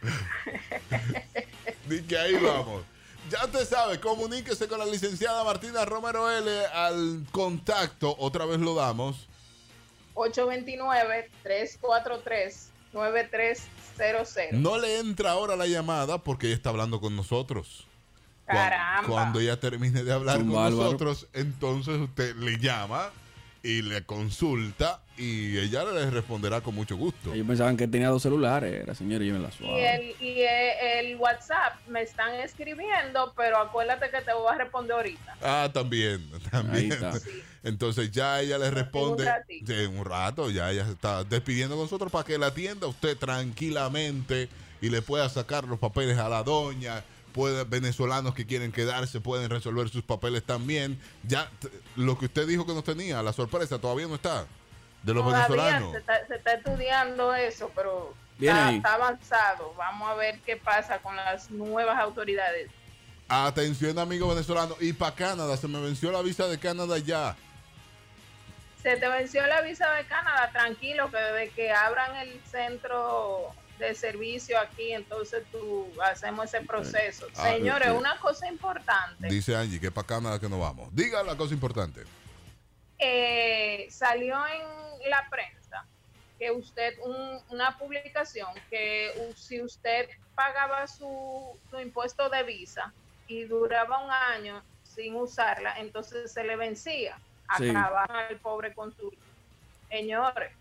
Di 1.89 2.03
que 2.03 2.19
ahí 2.19 2.35
vamos. 2.35 2.85
Ya 3.31 3.45
usted 3.47 3.65
sabe, 3.67 4.01
comuníquese 4.01 4.69
con 4.69 4.79
la 4.79 4.85
licenciada 4.85 5.43
Martina 5.45 5.85
Romero 5.87 6.31
L 6.31 6.67
al 6.67 7.25
contacto. 7.31 8.15
Otra 8.19 8.45
vez 8.45 8.61
lo 8.61 8.75
damos. 8.75 9.29
829-343-9300. 13.97 14.53
No 14.53 14.79
le 14.79 14.99
entra 14.99 15.33
ahora 15.33 15.57
la 15.57 15.67
llamada 15.67 16.19
porque 16.23 16.47
ella 16.47 16.57
está 16.57 16.71
hablando 16.71 17.01
con 17.01 17.15
nosotros. 17.17 17.87
Caramba. 18.47 19.09
Cuando 19.09 19.41
ella 19.41 19.61
termine 19.61 20.03
de 20.03 20.13
hablar 20.13 20.39
con 20.39 20.53
nosotros, 20.53 21.29
entonces 21.33 22.01
usted 22.01 22.35
le 22.37 22.59
llama 22.59 23.11
y 23.63 23.83
le 23.83 24.05
consulta 24.05 25.02
y 25.17 25.59
ella 25.59 25.85
le 25.85 26.11
responderá 26.11 26.61
con 26.61 26.75
mucho 26.75 26.97
gusto. 26.97 27.33
Ellos 27.35 27.47
pensaban 27.47 27.77
que 27.77 27.87
tenía 27.87 28.09
dos 28.09 28.23
celulares, 28.23 28.83
era 28.83 28.95
señor, 28.95 29.23
yo 29.23 29.35
me 29.35 29.41
la 29.41 29.49
Y 29.49 29.53
suave. 29.53 29.95
el, 29.95 30.27
y 30.27 30.43
el 30.43 31.17
WhatsApp 31.17 31.75
me 31.89 32.03
están 32.03 32.35
escribiendo, 32.41 33.33
pero 33.37 33.59
acuérdate 33.59 34.11
que 34.11 34.21
te 34.23 34.33
voy 34.33 34.53
a 34.53 34.59
responder 34.59 34.97
ahorita. 34.97 35.37
Ah, 35.43 35.71
también, 35.73 36.27
también. 36.51 36.93
está. 36.93 37.13
Entonces 37.63 38.11
ya 38.11 38.41
ella 38.41 38.59
le 38.59 38.71
responde 38.71 39.31
sí, 39.47 39.63
en 39.69 39.99
un 39.99 40.05
rato, 40.05 40.51
ya 40.51 40.71
ella 40.71 40.85
se 40.87 40.93
está 40.93 41.23
despidiendo 41.25 41.77
con 41.77 41.85
nosotros 41.85 42.11
para 42.11 42.25
que 42.25 42.39
la 42.39 42.47
atienda 42.47 42.87
usted 42.87 43.17
tranquilamente 43.17 44.49
y 44.81 44.89
le 44.89 45.03
pueda 45.03 45.29
sacar 45.29 45.65
los 45.65 45.79
papeles 45.79 46.19
a 46.19 46.29
la 46.29 46.43
doña. 46.43 47.05
Puede, 47.33 47.65
venezolanos 47.65 48.35
que 48.35 48.45
quieren 48.45 48.73
quedarse 48.73 49.21
pueden 49.21 49.49
resolver 49.49 49.89
sus 49.89 50.03
papeles 50.03 50.43
también. 50.43 50.99
Ya 51.23 51.51
lo 51.97 52.19
que 52.19 52.27
usted 52.27 52.47
dijo 52.47 52.67
que 52.67 52.75
no 52.75 52.83
tenía, 52.83 53.23
la 53.23 53.33
sorpresa 53.33 53.79
todavía 53.79 54.07
no 54.07 54.17
está 54.17 54.47
de 55.03 55.15
los 55.15 55.25
Todavía 55.25 55.49
venezolanos. 55.49 55.93
se 55.93 55.99
está, 55.99 56.27
se 56.27 56.35
está 56.37 56.53
estudiando 56.55 57.35
eso, 57.35 57.71
pero 57.75 58.15
está, 58.41 58.73
está 58.73 58.95
avanzado. 58.95 59.75
Vamos 59.77 60.09
a 60.09 60.15
ver 60.15 60.39
qué 60.41 60.57
pasa 60.57 60.99
con 60.99 61.17
las 61.17 61.51
nuevas 61.51 61.99
autoridades. 61.99 62.71
Atención, 63.29 63.99
amigo 63.99 64.29
venezolano. 64.29 64.77
Y 64.81 64.93
para 64.93 65.15
Canadá, 65.15 65.57
se 65.57 65.67
me 65.69 65.81
venció 65.81 66.13
la 66.13 66.23
visa 66.23 66.47
de 66.47 66.59
Canadá 66.59 66.99
ya. 66.99 67.35
Se 68.83 68.97
te 68.97 69.09
venció 69.09 69.47
la 69.47 69.61
visa 69.63 69.91
de 69.93 70.05
Canadá, 70.07 70.51
tranquilo, 70.53 71.11
que 71.11 71.17
desde 71.17 71.51
que 71.51 71.71
abran 71.73 72.17
el 72.17 72.41
centro 72.51 73.51
de 73.79 73.95
servicio 73.95 74.59
aquí, 74.59 74.93
entonces 74.93 75.45
tú 75.51 75.89
hacemos 76.05 76.47
ese 76.53 76.65
proceso. 76.67 77.27
Ah, 77.37 77.51
Señores, 77.51 77.91
ok. 77.91 77.99
una 77.99 78.17
cosa 78.19 78.49
importante. 78.49 79.29
Dice 79.29 79.57
Angie 79.57 79.81
que 79.81 79.91
para 79.91 80.07
Canadá 80.07 80.39
que 80.39 80.49
no 80.49 80.59
vamos. 80.59 80.89
Diga 80.95 81.23
la 81.23 81.37
cosa 81.37 81.55
importante. 81.55 82.03
Eh, 83.05 83.87
salió 83.91 84.37
en 84.47 85.11
la 85.11 85.27
prensa 85.31 85.87
que 86.39 86.51
usted, 86.51 86.95
un- 87.05 87.41
una 87.51 87.77
publicación, 87.79 88.49
que 88.71 89.13
si 89.37 89.61
usted 89.61 90.09
pagaba 90.35 90.87
su, 90.87 91.61
su 91.69 91.79
impuesto 91.81 92.29
de 92.29 92.43
visa 92.45 92.95
y 93.27 93.45
duraba 93.45 94.05
un 94.05 94.11
año 94.11 94.65
sin 94.83 95.17
usarla, 95.17 95.75
entonces 95.79 96.33
se 96.33 96.45
le 96.45 96.57
vencía. 96.57 97.21
Sí. 97.59 97.69
Acababa 97.71 98.27
el 98.29 98.41
pobre 98.41 98.75
consul. 98.75 99.17
Señores, 99.91 100.53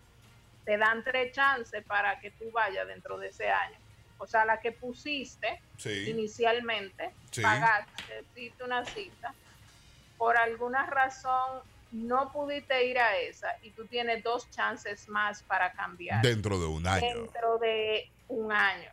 te 0.65 0.77
dan 0.77 1.03
tres 1.03 1.31
chances 1.33 1.83
para 1.85 2.19
que 2.19 2.31
tú 2.31 2.51
vayas 2.51 2.87
dentro 2.87 3.17
de 3.17 3.27
ese 3.29 3.49
año. 3.49 3.77
O 4.17 4.27
sea, 4.27 4.45
la 4.45 4.59
que 4.59 4.71
pusiste 4.73 5.61
Sí. 5.77 6.09
inicialmente, 6.09 7.15
Sí. 7.31 7.41
pagaste, 7.41 8.25
una 8.63 8.85
cita, 8.85 9.33
por 10.17 10.37
alguna 10.37 10.85
razón 10.85 11.61
no 11.91 12.31
pudiste 12.31 12.85
ir 12.85 12.97
a 12.99 13.17
esa 13.17 13.55
y 13.61 13.71
tú 13.71 13.85
tienes 13.85 14.23
dos 14.23 14.49
chances 14.49 15.09
más 15.09 15.43
para 15.43 15.71
cambiar 15.73 16.21
Dentro 16.21 16.59
de 16.59 16.65
un 16.65 16.87
año. 16.87 17.05
dentro 17.05 17.57
de 17.57 18.09
un 18.27 18.51
año. 18.51 18.89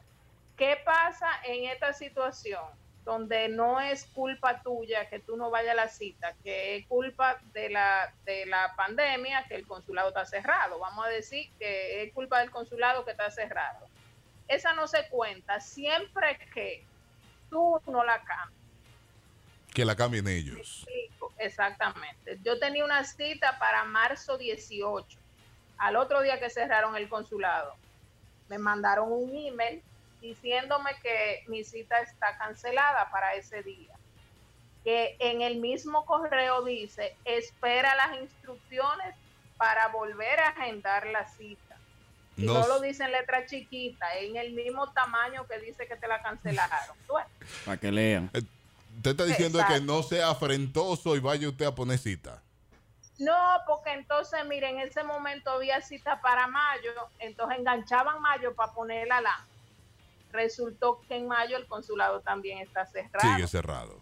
¿Qué 0.56 0.76
pasa 0.84 1.28
en 1.44 1.68
esta 1.70 1.92
situación 1.92 2.64
donde 3.04 3.48
no 3.48 3.80
es 3.80 4.04
culpa 4.06 4.60
tuya 4.62 5.08
que 5.08 5.20
tú 5.20 5.36
no 5.36 5.50
vayas 5.50 5.72
a 5.72 5.76
la 5.76 5.88
cita, 5.88 6.34
que 6.42 6.76
es 6.76 6.86
culpa 6.88 7.40
de 7.52 7.70
la, 7.70 8.12
de 8.24 8.44
la 8.46 8.74
pandemia, 8.76 9.46
que 9.48 9.54
el 9.54 9.66
consulado 9.66 10.08
está 10.08 10.26
cerrado? 10.26 10.78
Vamos 10.80 11.06
a 11.06 11.08
decir 11.08 11.48
que 11.58 12.02
es 12.02 12.12
culpa 12.12 12.40
del 12.40 12.50
consulado 12.50 13.04
que 13.04 13.12
está 13.12 13.30
cerrado. 13.30 13.86
Esa 14.48 14.72
no 14.72 14.88
se 14.88 15.08
cuenta 15.08 15.60
siempre 15.60 16.38
que 16.52 16.84
tú 17.48 17.80
no 17.86 18.02
la 18.04 18.20
cambies. 18.24 18.57
Que 19.78 19.84
la 19.84 19.94
cambien 19.94 20.26
ellos. 20.26 20.84
Exactamente. 21.38 22.36
Yo 22.42 22.58
tenía 22.58 22.84
una 22.84 23.04
cita 23.04 23.60
para 23.60 23.84
marzo 23.84 24.36
18. 24.36 25.16
Al 25.76 25.94
otro 25.94 26.20
día 26.20 26.40
que 26.40 26.50
cerraron 26.50 26.96
el 26.96 27.08
consulado, 27.08 27.76
me 28.48 28.58
mandaron 28.58 29.12
un 29.12 29.32
email 29.36 29.80
diciéndome 30.20 30.90
que 31.00 31.44
mi 31.46 31.62
cita 31.62 32.00
está 32.00 32.36
cancelada 32.38 33.08
para 33.12 33.34
ese 33.34 33.62
día. 33.62 33.94
Que 34.82 35.14
en 35.20 35.42
el 35.42 35.58
mismo 35.58 36.04
correo 36.06 36.64
dice, 36.64 37.14
espera 37.24 37.94
las 37.94 38.20
instrucciones 38.20 39.14
para 39.58 39.86
volver 39.90 40.40
a 40.40 40.48
agendar 40.48 41.06
la 41.06 41.24
cita. 41.28 41.76
Y 42.36 42.46
No 42.46 42.66
lo 42.66 42.80
dice 42.80 43.04
en 43.04 43.12
letra 43.12 43.46
chiquita, 43.46 44.12
en 44.18 44.36
el 44.36 44.54
mismo 44.54 44.92
tamaño 44.92 45.46
que 45.46 45.60
dice 45.60 45.86
que 45.86 45.94
te 45.94 46.08
la 46.08 46.20
cancelaron. 46.20 46.96
Para 47.64 47.76
que 47.76 47.92
lean. 47.92 48.28
Usted 48.98 49.12
está 49.12 49.24
diciendo 49.24 49.60
que 49.68 49.80
no 49.80 50.02
sea 50.02 50.30
afrentoso 50.30 51.14
y 51.14 51.20
vaya 51.20 51.48
usted 51.48 51.66
a 51.66 51.74
poner 51.74 51.98
cita. 51.98 52.42
No, 53.18 53.36
porque 53.66 53.92
entonces, 53.92 54.44
miren, 54.46 54.78
en 54.80 54.88
ese 54.88 55.04
momento 55.04 55.50
había 55.50 55.80
cita 55.80 56.20
para 56.20 56.48
mayo, 56.48 56.90
entonces 57.20 57.58
enganchaban 57.58 58.20
mayo 58.20 58.54
para 58.56 58.72
poner 58.72 59.06
la 59.06 59.20
lámpara. 59.20 59.46
Resultó 60.32 61.00
que 61.08 61.16
en 61.16 61.28
mayo 61.28 61.56
el 61.56 61.66
consulado 61.66 62.20
también 62.20 62.58
está 62.58 62.86
cerrado. 62.86 63.34
Sigue 63.34 63.46
cerrado. 63.46 64.00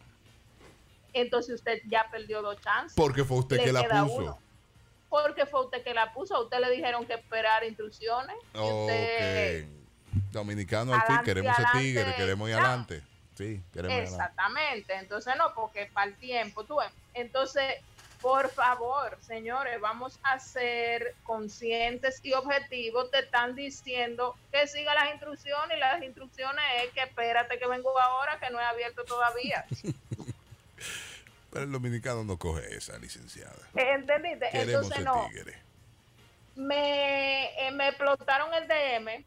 Entonces 1.13 1.55
usted 1.57 1.81
ya 1.89 2.09
perdió 2.11 2.41
dos 2.43 2.59
chances. 2.61 2.95
Porque 2.97 3.23
fue 3.25 3.39
usted 3.39 3.57
Le 3.59 3.65
que 3.65 3.73
la 3.73 3.83
puso. 3.89 4.17
uno. 4.17 4.39
Porque 5.09 5.47
fue 5.47 5.65
usted 5.65 5.83
que 5.85 5.95
la 5.95 6.13
puso. 6.13 6.35
A 6.37 6.41
usted 6.43 6.59
le 6.59 6.71
dijeron 6.71 7.07
que 7.07 7.15
esperar 7.15 7.65
instrucciones. 7.65 8.37
y 8.55 8.59
usted-. 8.59 9.69
Dominicano 10.33 10.93
al 10.95 11.01
fin, 11.03 11.17
Adelante, 11.17 11.25
queremos 11.31 11.53
ese 11.53 11.63
adelante, 11.63 11.87
tigre, 11.87 12.15
queremos 12.17 12.49
ir 12.49 12.55
ya. 12.57 12.61
adelante. 12.63 13.03
Sí. 13.37 13.63
Exactamente, 13.75 14.95
entonces 14.95 15.35
no, 15.37 15.53
porque 15.55 15.91
para 15.93 16.09
el 16.09 16.17
tiempo, 16.17 16.65
tú 16.65 16.77
ves. 16.77 16.91
Entonces, 17.13 17.75
por 18.23 18.51
favor, 18.51 19.19
señores, 19.21 19.79
vamos 19.81 20.19
a 20.23 20.39
ser 20.39 21.15
conscientes 21.23 22.19
y 22.23 22.33
objetivos. 22.33 23.11
Te 23.11 23.19
están 23.21 23.55
diciendo 23.55 24.35
que 24.51 24.67
siga 24.67 24.95
las 24.95 25.11
instrucciones 25.11 25.77
y 25.77 25.81
las 25.81 26.03
instrucciones 26.03 26.65
es 26.83 26.93
que 26.93 27.03
espérate 27.03 27.59
que 27.59 27.67
vengo 27.67 27.99
ahora, 28.01 28.39
que 28.41 28.49
no 28.51 28.59
he 28.59 28.65
abierto 28.65 29.05
todavía. 29.05 29.67
Pero 31.53 31.65
el 31.65 31.73
dominicano 31.73 32.25
no 32.25 32.39
coge 32.39 32.75
esa, 32.75 32.99
licenciada. 32.99 33.69
¿Entendiste? 33.75 34.49
Queremos 34.51 34.91
Entonces 34.91 35.05
no, 35.05 35.29
tigre. 35.29 35.59
me, 36.55 37.67
eh, 37.67 37.71
me 37.71 37.89
explotaron 37.89 38.53
el 38.55 38.67
DM 38.67 39.25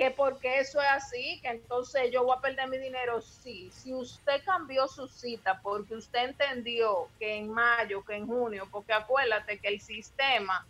que 0.00 0.10
porque 0.10 0.60
eso 0.60 0.80
es 0.80 0.88
así, 0.88 1.38
que 1.42 1.48
entonces 1.48 2.10
yo 2.10 2.24
voy 2.24 2.34
a 2.34 2.40
perder 2.40 2.70
mi 2.70 2.78
dinero. 2.78 3.20
Sí, 3.20 3.70
si 3.70 3.92
usted 3.92 4.42
cambió 4.46 4.88
su 4.88 5.06
cita 5.06 5.60
porque 5.60 5.94
usted 5.94 6.30
entendió 6.30 7.10
que 7.18 7.36
en 7.36 7.52
mayo, 7.52 8.02
que 8.02 8.14
en 8.16 8.26
junio, 8.26 8.66
porque 8.70 8.94
acuérdate 8.94 9.58
que 9.58 9.68
el 9.68 9.78
sistema, 9.78 10.66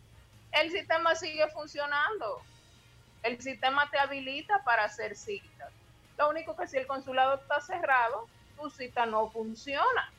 el 0.50 0.72
sistema 0.72 1.14
sigue 1.14 1.46
funcionando. 1.50 2.42
El 3.22 3.40
sistema 3.40 3.88
te 3.92 4.00
habilita 4.00 4.64
para 4.64 4.82
hacer 4.82 5.14
citas. 5.14 5.70
Lo 6.18 6.28
único 6.30 6.56
que 6.56 6.66
si 6.66 6.78
el 6.78 6.88
consulado 6.88 7.36
está 7.36 7.60
cerrado, 7.60 8.26
tu 8.56 8.68
cita 8.68 9.06
no 9.06 9.30
funciona, 9.30 10.12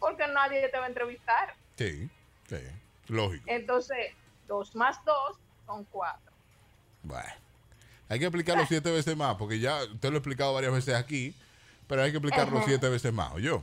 porque 0.00 0.26
nadie 0.26 0.68
te 0.70 0.76
va 0.76 0.86
a 0.86 0.88
entrevistar. 0.88 1.54
Sí, 1.76 2.10
sí, 2.48 2.66
lógico. 3.06 3.44
Entonces, 3.46 4.12
dos 4.48 4.74
más 4.74 5.04
dos 5.04 5.38
son 5.66 5.84
cuatro. 5.84 6.32
Bueno, 7.04 7.43
hay 8.08 8.18
que 8.18 8.26
explicarlo 8.26 8.64
siete 8.66 8.90
veces 8.90 9.16
más, 9.16 9.36
porque 9.36 9.58
ya 9.58 9.84
usted 9.84 10.10
lo 10.10 10.16
ha 10.16 10.18
explicado 10.18 10.52
varias 10.54 10.72
veces 10.72 10.94
aquí, 10.94 11.34
pero 11.86 12.02
hay 12.02 12.10
que 12.10 12.18
explicarlo 12.18 12.58
Ajá. 12.58 12.66
siete 12.66 12.88
veces 12.88 13.12
más, 13.12 13.34
yo. 13.36 13.62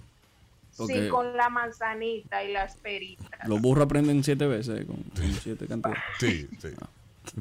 Sí, 0.72 1.10
con 1.10 1.36
la 1.36 1.50
manzanita 1.50 2.44
y 2.44 2.54
las 2.54 2.76
peritas. 2.78 3.48
Los 3.48 3.60
burros 3.62 3.86
aprenden 3.86 4.24
siete 4.24 4.48
veces 4.48 4.86
con, 4.86 5.04
con 5.04 5.34
siete 5.34 5.68
cantidades. 5.68 6.02
Sí, 6.20 6.50
sí. 6.62 6.70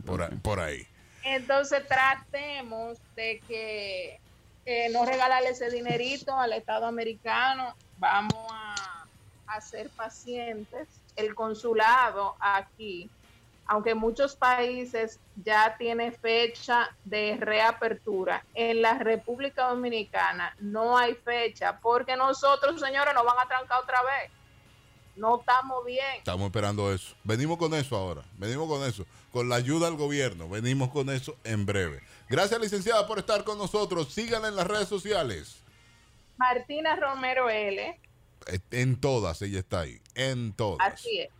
Por 0.04 0.22
ahí. 0.22 0.36
Por 0.42 0.60
ahí. 0.60 0.86
Entonces, 1.22 1.86
tratemos 1.86 2.98
de 3.14 3.40
que 3.46 4.18
eh, 4.66 4.88
no 4.92 5.04
regalarle 5.04 5.50
ese 5.50 5.70
dinerito 5.70 6.36
al 6.36 6.52
Estado 6.52 6.86
americano. 6.86 7.74
Vamos 7.98 8.46
a, 8.50 9.06
a 9.46 9.60
ser 9.60 9.90
pacientes. 9.90 10.88
El 11.14 11.34
consulado 11.34 12.34
aquí, 12.40 13.08
aunque 13.70 13.94
muchos 13.94 14.34
países 14.34 15.20
ya 15.44 15.76
tiene 15.78 16.10
fecha 16.10 16.90
de 17.04 17.36
reapertura, 17.36 18.44
en 18.52 18.82
la 18.82 18.98
República 18.98 19.68
Dominicana 19.68 20.56
no 20.58 20.98
hay 20.98 21.14
fecha 21.14 21.78
porque 21.78 22.16
nosotros, 22.16 22.80
señores, 22.80 23.14
nos 23.14 23.24
van 23.24 23.38
a 23.38 23.46
trancar 23.46 23.80
otra 23.80 24.02
vez. 24.02 24.32
No 25.14 25.38
estamos 25.38 25.84
bien. 25.84 26.16
Estamos 26.18 26.46
esperando 26.46 26.92
eso. 26.92 27.14
Venimos 27.22 27.58
con 27.58 27.72
eso 27.74 27.96
ahora. 27.96 28.24
Venimos 28.38 28.68
con 28.68 28.82
eso. 28.82 29.06
Con 29.30 29.48
la 29.48 29.54
ayuda 29.54 29.86
del 29.86 29.96
gobierno. 29.96 30.48
Venimos 30.48 30.90
con 30.90 31.08
eso 31.08 31.36
en 31.44 31.64
breve. 31.64 32.02
Gracias, 32.28 32.60
licenciada, 32.60 33.06
por 33.06 33.20
estar 33.20 33.44
con 33.44 33.56
nosotros. 33.56 34.12
Síganla 34.12 34.48
en 34.48 34.56
las 34.56 34.66
redes 34.66 34.88
sociales. 34.88 35.62
Martina 36.38 36.96
Romero 36.96 37.48
L. 37.48 38.00
En 38.72 39.00
todas, 39.00 39.42
ella 39.42 39.60
está 39.60 39.80
ahí. 39.80 40.00
En 40.16 40.54
todas. 40.54 40.94
Así 40.94 41.20
es. 41.20 41.39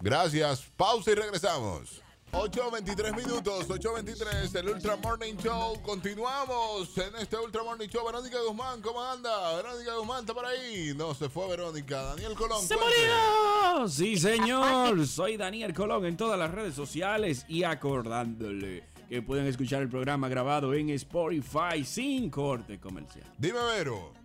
Gracias. 0.00 0.62
Pausa 0.76 1.10
y 1.10 1.14
regresamos. 1.14 2.02
8.23 2.32 3.16
minutos, 3.16 3.68
8.23, 3.68 4.54
el 4.56 4.68
Ultra 4.68 4.94
Morning 4.96 5.34
Show. 5.34 5.82
Continuamos 5.82 6.96
en 6.96 7.16
este 7.16 7.36
Ultra 7.36 7.64
Morning 7.64 7.88
Show. 7.88 8.06
Verónica 8.06 8.38
Guzmán, 8.46 8.80
¿cómo 8.80 9.02
anda? 9.02 9.56
Verónica 9.56 9.94
Guzmán, 9.96 10.20
¿está 10.20 10.32
por 10.32 10.46
ahí? 10.46 10.92
No, 10.96 11.12
se 11.12 11.28
fue 11.28 11.48
Verónica. 11.48 12.02
Daniel 12.02 12.34
Colón. 12.34 12.62
¡Se 12.62 12.76
cuente. 12.76 12.94
murió! 13.00 13.88
Sí, 13.88 14.16
señor. 14.16 15.06
Soy 15.08 15.36
Daniel 15.36 15.74
Colón 15.74 16.06
en 16.06 16.16
todas 16.16 16.38
las 16.38 16.52
redes 16.52 16.74
sociales 16.74 17.44
y 17.48 17.64
acordándole 17.64 18.84
que 19.08 19.22
pueden 19.22 19.46
escuchar 19.46 19.82
el 19.82 19.88
programa 19.88 20.28
grabado 20.28 20.72
en 20.72 20.90
Spotify 20.90 21.84
sin 21.84 22.30
corte 22.30 22.78
comercial. 22.78 23.26
Dime, 23.38 23.58
Vero. 23.76 24.19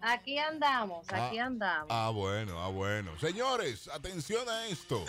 Aquí 0.00 0.38
andamos, 0.38 1.06
aquí 1.10 1.38
Ah, 1.38 1.46
andamos. 1.46 1.86
Ah, 1.90 2.10
bueno, 2.10 2.62
ah, 2.62 2.68
bueno. 2.68 3.10
Señores, 3.20 3.88
atención 3.88 4.48
a 4.48 4.66
esto. 4.68 5.04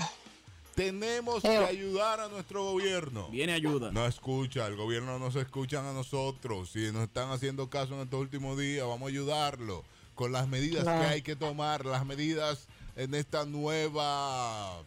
Tenemos 0.75 1.41
que 1.41 1.57
ayudar 1.57 2.19
a 2.21 2.27
nuestro 2.29 2.63
gobierno. 2.63 3.27
Viene 3.29 3.53
ayuda. 3.53 3.91
No 3.91 4.05
escucha, 4.05 4.65
el 4.65 4.75
gobierno 4.77 5.19
no 5.19 5.29
se 5.31 5.41
escuchan 5.41 5.85
a 5.85 5.93
nosotros. 5.93 6.71
Si 6.71 6.91
nos 6.91 7.03
están 7.03 7.29
haciendo 7.31 7.69
caso 7.69 7.93
en 7.95 8.01
estos 8.01 8.19
últimos 8.19 8.57
días, 8.57 8.87
vamos 8.87 9.07
a 9.07 9.09
ayudarlo 9.09 9.83
con 10.15 10.31
las 10.31 10.47
medidas 10.47 10.83
Claro. 10.83 11.01
que 11.01 11.07
hay 11.07 11.21
que 11.21 11.35
tomar, 11.35 11.85
las 11.85 12.05
medidas 12.05 12.67
en 12.95 13.13
esta 13.13 13.45
nueva 13.45 14.81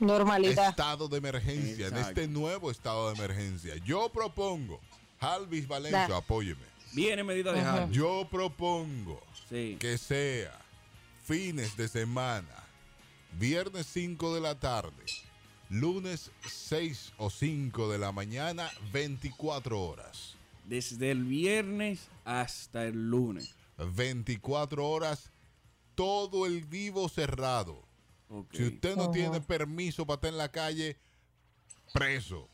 Normalidad. 0.00 0.70
estado 0.70 1.08
de 1.08 1.18
emergencia, 1.18 1.86
en 1.88 1.96
este 1.96 2.28
nuevo 2.28 2.70
estado 2.70 3.08
de 3.10 3.16
emergencia. 3.16 3.74
Yo 3.84 4.08
propongo, 4.10 4.80
Alvis 5.20 5.66
Valencia, 5.68 6.16
apóyeme. 6.16 6.67
Viene 6.92 7.22
medida 7.24 7.52
de. 7.52 7.92
Yo 7.94 8.26
propongo 8.30 9.20
Sí. 9.48 9.76
que 9.78 9.98
sea 9.98 10.58
fines 11.24 11.76
de 11.76 11.88
semana, 11.88 12.64
viernes 13.38 13.86
5 13.92 14.34
de 14.34 14.40
la 14.40 14.58
tarde, 14.58 15.04
lunes 15.68 16.30
6 16.46 17.12
o 17.18 17.30
5 17.30 17.90
de 17.90 17.98
la 17.98 18.12
mañana, 18.12 18.70
24 18.92 19.80
horas. 19.80 20.34
Desde 20.64 21.10
el 21.10 21.24
viernes 21.24 22.08
hasta 22.24 22.84
el 22.84 23.10
lunes. 23.10 23.54
24 23.78 24.86
horas, 24.88 25.30
todo 25.94 26.46
el 26.46 26.64
vivo 26.64 27.08
cerrado. 27.08 27.82
Si 28.52 28.64
usted 28.64 28.96
no 28.96 29.04
Ajá. 29.04 29.12
tiene 29.12 29.40
permiso 29.40 30.06
para 30.06 30.16
estar 30.16 30.30
en 30.30 30.38
la 30.38 30.50
calle, 30.50 30.96
preso. 31.94 32.48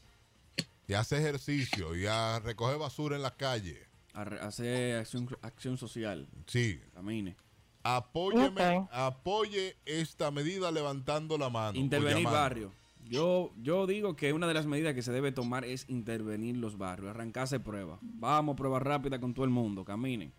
Y 0.87 0.93
hace 0.95 1.17
ejercicio, 1.19 1.97
y 1.97 2.07
a 2.07 2.39
recoger 2.41 2.79
basura 2.79 3.17
en 3.17 3.23
la 3.23 3.35
calle. 3.35 3.85
Arre- 4.15 4.41
Hace 4.41 4.95
acción, 4.97 5.29
acción 5.43 5.77
social. 5.77 6.29
Sí. 6.47 6.81
Camine. 6.95 7.37
Apóyeme, 7.83 8.87
apoye 8.93 9.77
esta 9.85 10.31
medida 10.31 10.71
levantando 10.71 11.37
la 11.37 11.51
mano. 11.51 11.79
Intervenir 11.79 12.25
barrio. 12.25 12.73
Yo, 13.07 13.53
yo 13.61 13.87
digo 13.87 14.17
que 14.17 14.33
una 14.33 14.47
de 14.47 14.55
las 14.55 14.65
medidas 14.65 14.95
que 14.95 15.03
se 15.03 15.13
debe 15.13 15.31
tomar 15.33 15.67
es 15.67 15.85
intervenir 15.91 16.57
los 16.57 16.79
barrios, 16.79 17.11
arrancarse 17.11 17.61
pruebas. 17.61 17.99
Vamos, 18.01 18.57
pruebas 18.57 18.83
rápidas 18.83 19.21
con 19.21 19.35
todo 19.35 19.45
el 19.45 19.51
mundo, 19.51 19.85
caminen. 19.85 20.33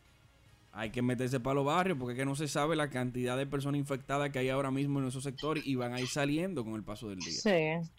Hay 0.72 0.90
que 0.90 1.04
meterse 1.04 1.40
para 1.40 1.54
los 1.54 1.66
barrios 1.66 1.98
porque 2.00 2.14
es 2.14 2.18
que 2.20 2.26
no 2.26 2.36
se 2.36 2.48
sabe 2.48 2.76
la 2.76 2.90
cantidad 2.90 3.38
de 3.38 3.46
personas 3.46 3.78
infectadas 3.80 4.32
que 4.32 4.40
hay 4.40 4.50
ahora 4.50 4.72
mismo 4.72 5.00
en 5.00 5.08
esos 5.08 5.24
sectores 5.24 5.66
y 5.68 5.76
van 5.76 5.94
a 5.94 6.02
ir 6.02 6.08
saliendo 6.08 6.64
con 6.66 6.74
el 6.74 6.84
paso 6.84 7.08
del 7.10 7.20
día. 7.20 7.40
Sí. 7.40 7.90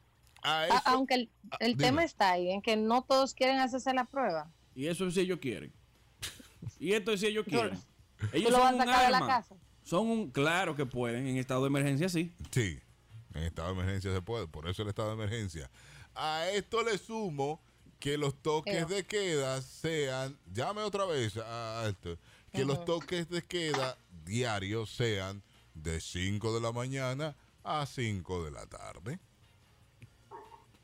A 0.42 0.58
A- 0.62 0.66
eso- 0.66 0.82
aunque 0.86 1.14
el, 1.14 1.30
el 1.60 1.76
tema 1.76 2.02
está 2.02 2.32
ahí, 2.32 2.50
en 2.50 2.60
que 2.60 2.76
no 2.76 3.02
todos 3.02 3.32
quieren 3.34 3.58
hacerse 3.60 3.94
la 3.94 4.04
prueba. 4.06 4.50
Y 4.76 4.86
eso 4.86 5.06
es 5.08 5.14
si 5.14 5.20
ellos 5.20 5.40
quieren. 5.40 5.72
Y 6.78 6.92
esto 6.92 7.10
es 7.10 7.20
si 7.20 7.26
ellos 7.26 7.44
quieren. 7.48 7.76
¿Tú 8.18 8.26
Ellos 8.32 8.50
lo 8.52 8.58
son 8.58 8.66
a 8.66 8.70
un 8.72 8.78
sacar 8.78 9.04
de 9.06 9.10
la 9.10 9.16
arma. 9.16 9.26
casa? 9.26 9.56
Son 9.82 10.06
un... 10.06 10.30
Claro 10.30 10.76
que 10.76 10.86
pueden, 10.86 11.26
en 11.26 11.36
estado 11.38 11.62
de 11.62 11.68
emergencia 11.68 12.08
sí. 12.08 12.32
Sí, 12.50 12.78
en 13.34 13.42
estado 13.44 13.68
de 13.68 13.80
emergencia 13.80 14.12
se 14.12 14.22
puede, 14.22 14.46
por 14.46 14.68
eso 14.68 14.82
el 14.82 14.88
estado 14.88 15.08
de 15.08 15.14
emergencia. 15.14 15.70
A 16.14 16.48
esto 16.50 16.82
le 16.82 16.98
sumo 16.98 17.60
que 17.98 18.18
los 18.18 18.40
toques 18.42 18.86
de 18.88 19.04
queda 19.06 19.60
sean, 19.62 20.38
llame 20.52 20.82
otra 20.82 21.04
vez 21.06 21.36
a 21.38 21.86
esto, 21.88 22.18
que 22.52 22.64
los 22.64 22.84
toques 22.84 23.28
de 23.28 23.42
queda 23.42 23.96
diarios 24.24 24.90
sean 24.90 25.42
de 25.74 26.00
5 26.00 26.54
de 26.54 26.60
la 26.60 26.72
mañana 26.72 27.34
a 27.64 27.86
5 27.86 28.44
de 28.44 28.50
la 28.50 28.66
tarde. 28.66 29.18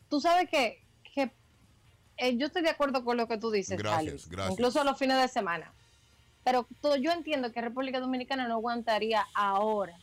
Tú 0.08 0.20
sabes 0.20 0.48
que 0.50 0.82
eh, 2.16 2.36
yo 2.36 2.46
estoy 2.46 2.62
de 2.62 2.70
acuerdo 2.70 3.04
con 3.04 3.16
lo 3.16 3.26
que 3.28 3.38
tú 3.38 3.50
dices, 3.50 3.78
Gracias, 3.78 3.98
Alex, 4.00 4.28
gracias. 4.28 4.52
incluso 4.52 4.84
los 4.84 4.98
fines 4.98 5.20
de 5.20 5.28
semana. 5.28 5.72
Pero 6.44 6.66
tú- 6.80 6.96
yo 6.96 7.12
entiendo 7.12 7.52
que 7.52 7.60
República 7.60 8.00
Dominicana 8.00 8.48
no 8.48 8.54
aguantaría 8.54 9.26
ahora 9.34 9.96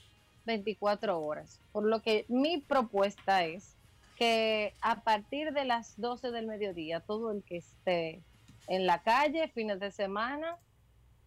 24 0.45 1.19
horas. 1.21 1.59
Por 1.71 1.85
lo 1.85 2.01
que 2.01 2.25
mi 2.29 2.57
propuesta 2.59 3.43
es 3.43 3.75
que 4.17 4.73
a 4.81 5.01
partir 5.01 5.53
de 5.53 5.65
las 5.65 5.99
12 5.99 6.31
del 6.31 6.47
mediodía, 6.47 6.99
todo 7.01 7.31
el 7.31 7.43
que 7.43 7.57
esté 7.57 8.21
en 8.67 8.85
la 8.85 9.01
calle, 9.01 9.47
fines 9.49 9.79
de 9.79 9.91
semana, 9.91 10.57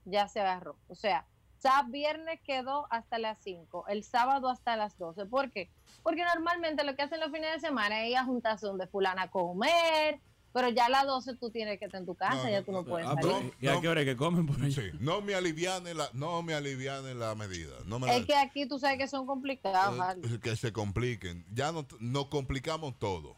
ya 0.05 0.29
se 0.29 0.41
agarró. 0.41 0.77
O 0.89 0.95
sea, 0.95 1.25
ya 1.63 1.83
viernes 1.89 2.41
quedó 2.41 2.87
hasta 2.91 3.19
las 3.19 3.39
5, 3.43 3.85
el 3.89 4.03
sábado 4.05 4.49
hasta 4.49 4.77
las 4.77 4.99
12. 4.99 5.27
¿Por 5.27 5.51
qué? 5.53 5.71
Porque 6.03 6.25
normalmente 6.25 6.85
lo 6.85 6.97
que 6.97 7.03
hacen 7.03 7.21
los 7.21 7.31
fines 7.31 7.53
de 7.53 7.61
semana 7.61 8.03
es 8.05 8.11
ir 8.11 8.17
a 8.17 8.25
juntarse 8.25 8.67
donde 8.67 8.87
fulana 8.89 9.23
a 9.23 9.31
comer, 9.31 10.21
pero 10.53 10.69
ya 10.69 10.87
a 10.87 10.89
las 10.89 11.07
12 11.07 11.37
tú 11.37 11.51
tienes 11.51 11.79
que 11.79 11.87
estar 11.87 12.01
en 12.01 12.07
tu 12.07 12.15
casa, 12.15 12.45
No, 12.45 12.51
ya 12.51 12.63
tú 12.63 12.73
no 12.73 12.85
puedes 12.85 13.07
Ah, 13.07 13.15
salir. 13.21 13.53
¿Y 13.61 13.69
a 13.69 13.81
qué 13.81 13.89
hora 13.89 14.05
que 14.05 14.17
comen 14.17 14.47
por 14.47 14.61
ahí? 14.63 14.73
Sí, 14.73 14.83
no 15.01 15.21
me 15.21 15.35
aliviane 15.35 15.95
la, 15.95 16.09
no 16.13 16.43
me 16.43 16.55
aliviane 16.55 17.15
la 17.15 17.35
medida. 17.35 17.75
No 17.87 17.99
me 17.99 18.07
la- 18.07 18.17
Es 18.17 18.27
que 18.27 18.35
aquí 18.37 18.67
tú 18.67 18.79
sabes 18.79 18.99
que 18.99 19.09
son 19.09 19.27
complicados, 19.27 19.99
eh, 20.25 20.39
que 20.43 20.57
se 20.57 20.73
compliquen. 20.73 21.45
Ya 21.53 21.73
no, 21.73 21.87
nos 22.01 22.27
complicamos 22.27 22.99
todo. 22.99 23.37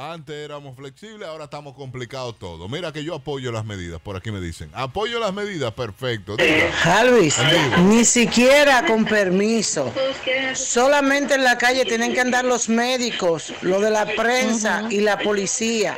Antes 0.00 0.32
éramos 0.36 0.76
flexibles, 0.76 1.26
ahora 1.26 1.44
estamos 1.44 1.74
complicados 1.74 2.38
todo. 2.38 2.68
Mira 2.68 2.92
que 2.92 3.02
yo 3.02 3.16
apoyo 3.16 3.50
las 3.50 3.64
medidas, 3.64 4.00
por 4.00 4.14
aquí 4.14 4.30
me 4.30 4.40
dicen. 4.40 4.70
Apoyo 4.72 5.18
las 5.18 5.34
medidas, 5.34 5.74
perfecto. 5.74 6.36
Diga. 6.36 6.70
Alvis, 7.00 7.34
ni 7.82 8.04
siquiera 8.04 8.86
con 8.86 9.04
permiso. 9.04 9.92
Solamente 10.54 11.34
en 11.34 11.42
la 11.42 11.58
calle 11.58 11.84
tienen 11.84 12.14
que 12.14 12.20
andar 12.20 12.44
los 12.44 12.68
médicos, 12.68 13.52
lo 13.62 13.80
de 13.80 13.90
la 13.90 14.06
prensa 14.06 14.84
y 14.88 15.00
la 15.00 15.18
policía. 15.18 15.96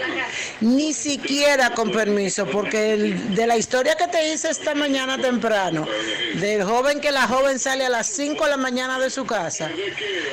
Ni 0.62 0.94
siquiera 0.94 1.74
con 1.74 1.90
permiso, 1.92 2.46
porque 2.46 2.94
el- 2.94 3.34
de 3.34 3.46
la 3.46 3.58
historia 3.58 3.96
que 3.96 4.08
te 4.08 4.32
hice 4.32 4.48
esta 4.48 4.74
mañana 4.74 5.18
temprano, 5.18 5.86
del 6.36 6.64
joven 6.64 7.02
que 7.02 7.10
la 7.10 7.26
joven 7.28 7.58
sale 7.58 7.84
a 7.84 7.90
las 7.90 8.06
5 8.06 8.44
de 8.44 8.50
la 8.50 8.56
mañana 8.56 8.98
de 8.98 9.10
su 9.10 9.26
casa, 9.26 9.70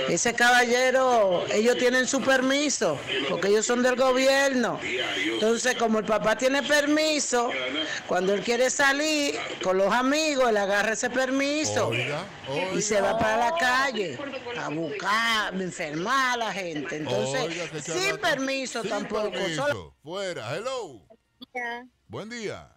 ese 0.07 0.33
caballero, 0.33 1.43
ellos 1.53 1.75
tienen 1.77 2.07
su 2.07 2.21
permiso, 2.21 2.97
porque 3.29 3.49
ellos 3.49 3.56
son 3.63 3.83
del 3.83 3.95
gobierno. 3.95 4.79
Entonces, 4.83 5.75
como 5.75 5.99
el 5.99 6.05
papá 6.05 6.35
tiene 6.37 6.63
permiso, 6.63 7.49
cuando 8.07 8.33
él 8.33 8.41
quiere 8.43 8.69
salir 8.69 9.35
con 9.63 9.77
los 9.77 9.91
amigos, 9.93 10.49
él 10.49 10.57
agarra 10.57 10.93
ese 10.93 11.09
permiso 11.09 11.87
Oiga, 11.89 12.23
y 12.75 12.81
se 12.81 13.01
va 13.01 13.17
para 13.17 13.49
la 13.51 13.57
calle 13.57 14.17
a 14.59 14.69
buscar, 14.69 15.53
a 15.53 15.57
enfermar 15.63 16.33
a 16.33 16.37
la 16.37 16.53
gente. 16.53 16.97
Entonces, 16.97 17.41
Oiga, 17.41 17.79
sin 17.81 18.17
permiso 18.17 18.81
Sin 18.81 18.89
tampoco. 18.89 19.31
permiso. 19.31 19.67
solo- 19.67 19.95
Fuera, 20.03 20.55
hello. 20.55 21.01
Buen 22.07 22.29
día. 22.29 22.71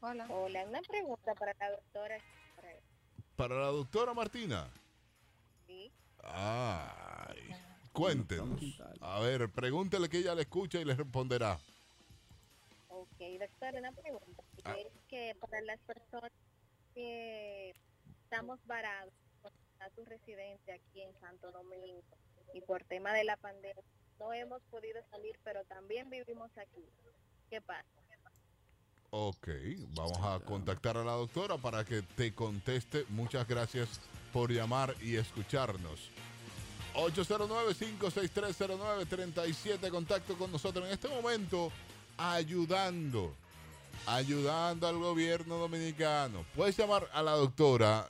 Hola. 0.00 0.26
Hola, 0.28 0.64
una 0.68 0.80
pregunta 0.82 1.34
para 1.34 1.54
la 1.58 1.70
doctora. 1.70 2.18
Para 3.36 3.54
la 3.56 3.66
doctora 3.68 4.14
Martina. 4.14 4.68
Sí. 5.66 5.90
Ay, 6.22 6.86
cuéntenos. 7.94 8.60
A 9.00 9.20
ver, 9.20 9.48
pregúntele 9.48 10.10
que 10.10 10.18
ella 10.18 10.34
le 10.34 10.42
escucha 10.42 10.78
y 10.80 10.84
le 10.84 10.94
responderá. 10.94 11.58
Ok, 12.88 13.20
doctora, 13.40 13.78
una 13.78 13.92
pregunta. 13.92 14.42
Ah. 14.64 14.74
Es 14.78 14.92
que 15.08 15.34
para 15.40 15.60
las 15.62 15.80
personas 15.80 16.32
que 16.94 17.74
estamos 18.24 18.58
varados 18.66 19.14
con 19.40 19.52
estatus 19.72 20.08
residente 20.08 20.72
aquí 20.72 21.00
en 21.00 21.18
Santo 21.20 21.50
Domingo 21.52 22.02
y 22.52 22.60
por 22.60 22.84
tema 22.84 23.12
de 23.14 23.24
la 23.24 23.36
pandemia 23.36 23.82
no 24.18 24.32
hemos 24.32 24.62
podido 24.70 25.00
salir, 25.10 25.38
pero 25.42 25.64
también 25.64 26.10
vivimos 26.10 26.50
aquí. 26.58 26.84
¿Qué 27.48 27.60
pasa? 27.60 27.88
Ok, 29.16 29.46
vamos 29.94 30.18
a 30.22 30.40
contactar 30.44 30.96
a 30.96 31.04
la 31.04 31.12
doctora 31.12 31.56
para 31.56 31.84
que 31.84 32.02
te 32.02 32.34
conteste. 32.34 33.04
Muchas 33.10 33.46
gracias 33.46 34.00
por 34.32 34.50
llamar 34.50 34.92
y 35.00 35.14
escucharnos. 35.14 36.10
809-56309-37, 36.94 39.90
contacto 39.90 40.36
con 40.36 40.50
nosotros 40.52 40.86
en 40.86 40.92
este 40.92 41.08
momento, 41.08 41.72
ayudando, 42.16 43.32
ayudando 44.06 44.86
al 44.88 44.96
gobierno 44.98 45.56
dominicano. 45.56 46.44
Puedes 46.54 46.76
llamar 46.76 47.08
a 47.12 47.22
la 47.22 47.32
doctora, 47.32 48.08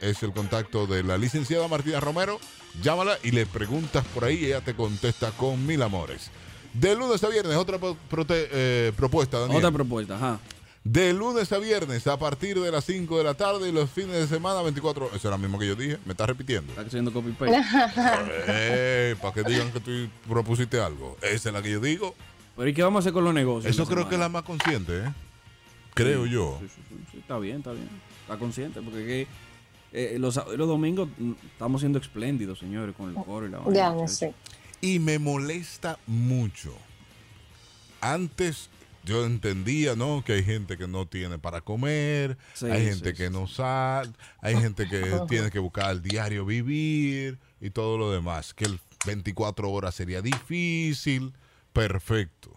es 0.00 0.22
el 0.22 0.32
contacto 0.32 0.86
de 0.86 1.02
la 1.02 1.16
licenciada 1.16 1.66
Martina 1.68 2.00
Romero. 2.00 2.38
Llámala 2.82 3.18
y 3.22 3.30
le 3.30 3.46
preguntas 3.46 4.04
por 4.14 4.24
ahí, 4.24 4.44
ella 4.46 4.60
te 4.60 4.74
contesta 4.74 5.30
con 5.32 5.66
mil 5.66 5.80
amores. 5.82 6.30
De 6.74 6.94
lunes 6.94 7.24
a 7.24 7.28
viernes, 7.28 7.56
otra 7.56 7.78
prote- 7.78 8.48
eh, 8.52 8.92
propuesta, 8.96 9.38
Daniel. 9.40 9.58
Otra 9.58 9.70
propuesta, 9.72 10.16
ajá. 10.16 10.38
De 10.84 11.12
lunes 11.12 11.50
a 11.52 11.58
viernes 11.58 12.06
a 12.06 12.18
partir 12.18 12.58
de 12.60 12.70
las 12.70 12.84
5 12.84 13.18
de 13.18 13.24
la 13.24 13.34
tarde 13.34 13.68
y 13.68 13.72
los 13.72 13.90
fines 13.90 14.12
de 14.14 14.26
semana 14.28 14.62
24 14.62 15.06
horas. 15.06 15.16
Eso 15.16 15.28
es 15.28 15.32
lo 15.32 15.38
mismo 15.38 15.58
que 15.58 15.66
yo 15.66 15.74
dije. 15.74 15.98
Me 16.04 16.12
estás 16.12 16.28
repitiendo. 16.28 16.70
Está 16.72 16.82
haciendo 16.82 17.12
copy 17.12 17.32
paste. 17.32 17.60
Eh, 18.46 19.16
para 19.20 19.34
que 19.34 19.42
digan 19.42 19.72
que 19.72 19.80
tú 19.80 19.90
propusiste 20.28 20.80
algo. 20.80 21.16
Esa 21.22 21.48
es 21.48 21.54
la 21.54 21.62
que 21.62 21.70
yo 21.72 21.80
digo. 21.80 22.14
Pero 22.56 22.68
¿y 22.68 22.74
qué 22.74 22.82
vamos 22.82 22.98
a 22.98 23.00
hacer 23.00 23.12
con 23.12 23.24
los 23.24 23.34
negocios? 23.34 23.72
Eso 23.74 23.86
creo 23.86 24.08
que 24.08 24.14
es 24.14 24.20
la 24.20 24.28
más 24.28 24.42
consciente, 24.44 24.98
¿eh? 24.98 25.12
Creo 25.94 26.24
Sí, 26.24 26.30
yo. 26.30 26.58
sí, 26.60 26.68
sí, 27.10 27.18
está 27.18 27.38
bien, 27.38 27.56
está 27.58 27.72
bien. 27.72 27.88
Está 28.28 28.38
consciente, 28.38 28.82
porque 28.82 29.00
es 29.00 29.06
que, 29.06 30.14
eh, 30.14 30.18
los, 30.18 30.34
domingos 30.34 31.08
mm, 31.16 31.32
estamos 31.50 31.80
siendo 31.80 31.98
espléndidos, 31.98 32.58
señores, 32.58 32.94
con 32.94 33.08
el 33.08 33.14
coro 33.24 33.46
y 33.46 33.50
la 33.50 33.58
vaina, 33.60 33.74
Ya 33.74 33.90
no 33.90 34.06
sé. 34.06 34.34
Y 34.82 34.98
me 34.98 35.18
molesta 35.18 35.98
mucho. 36.06 36.74
Antes 38.02 38.68
yo 39.02 39.24
entendía, 39.24 39.96
¿no? 39.96 40.22
Que 40.22 40.34
hay 40.34 40.44
gente 40.44 40.76
que 40.76 40.86
no 40.86 41.06
tiene 41.06 41.38
para 41.38 41.62
comer, 41.62 42.36
Sí, 42.52 42.66
hay 42.66 42.84
gente 42.84 43.12
sí, 43.12 43.16
que 43.16 43.30
no 43.30 43.46
sale, 43.46 44.12
hay 44.42 44.56
gente 44.56 44.86
que 44.86 45.00
tiene 45.28 45.50
que 45.50 45.58
buscar 45.58 45.90
el 45.90 46.02
diario 46.02 46.44
vivir 46.44 47.38
y 47.58 47.70
todo 47.70 47.96
lo 47.96 48.12
demás. 48.12 48.52
Que 48.52 48.66
el 48.66 48.78
24 49.06 49.70
horas 49.70 49.94
sería 49.94 50.20
difícil, 50.20 51.32
perfecto. 51.72 52.50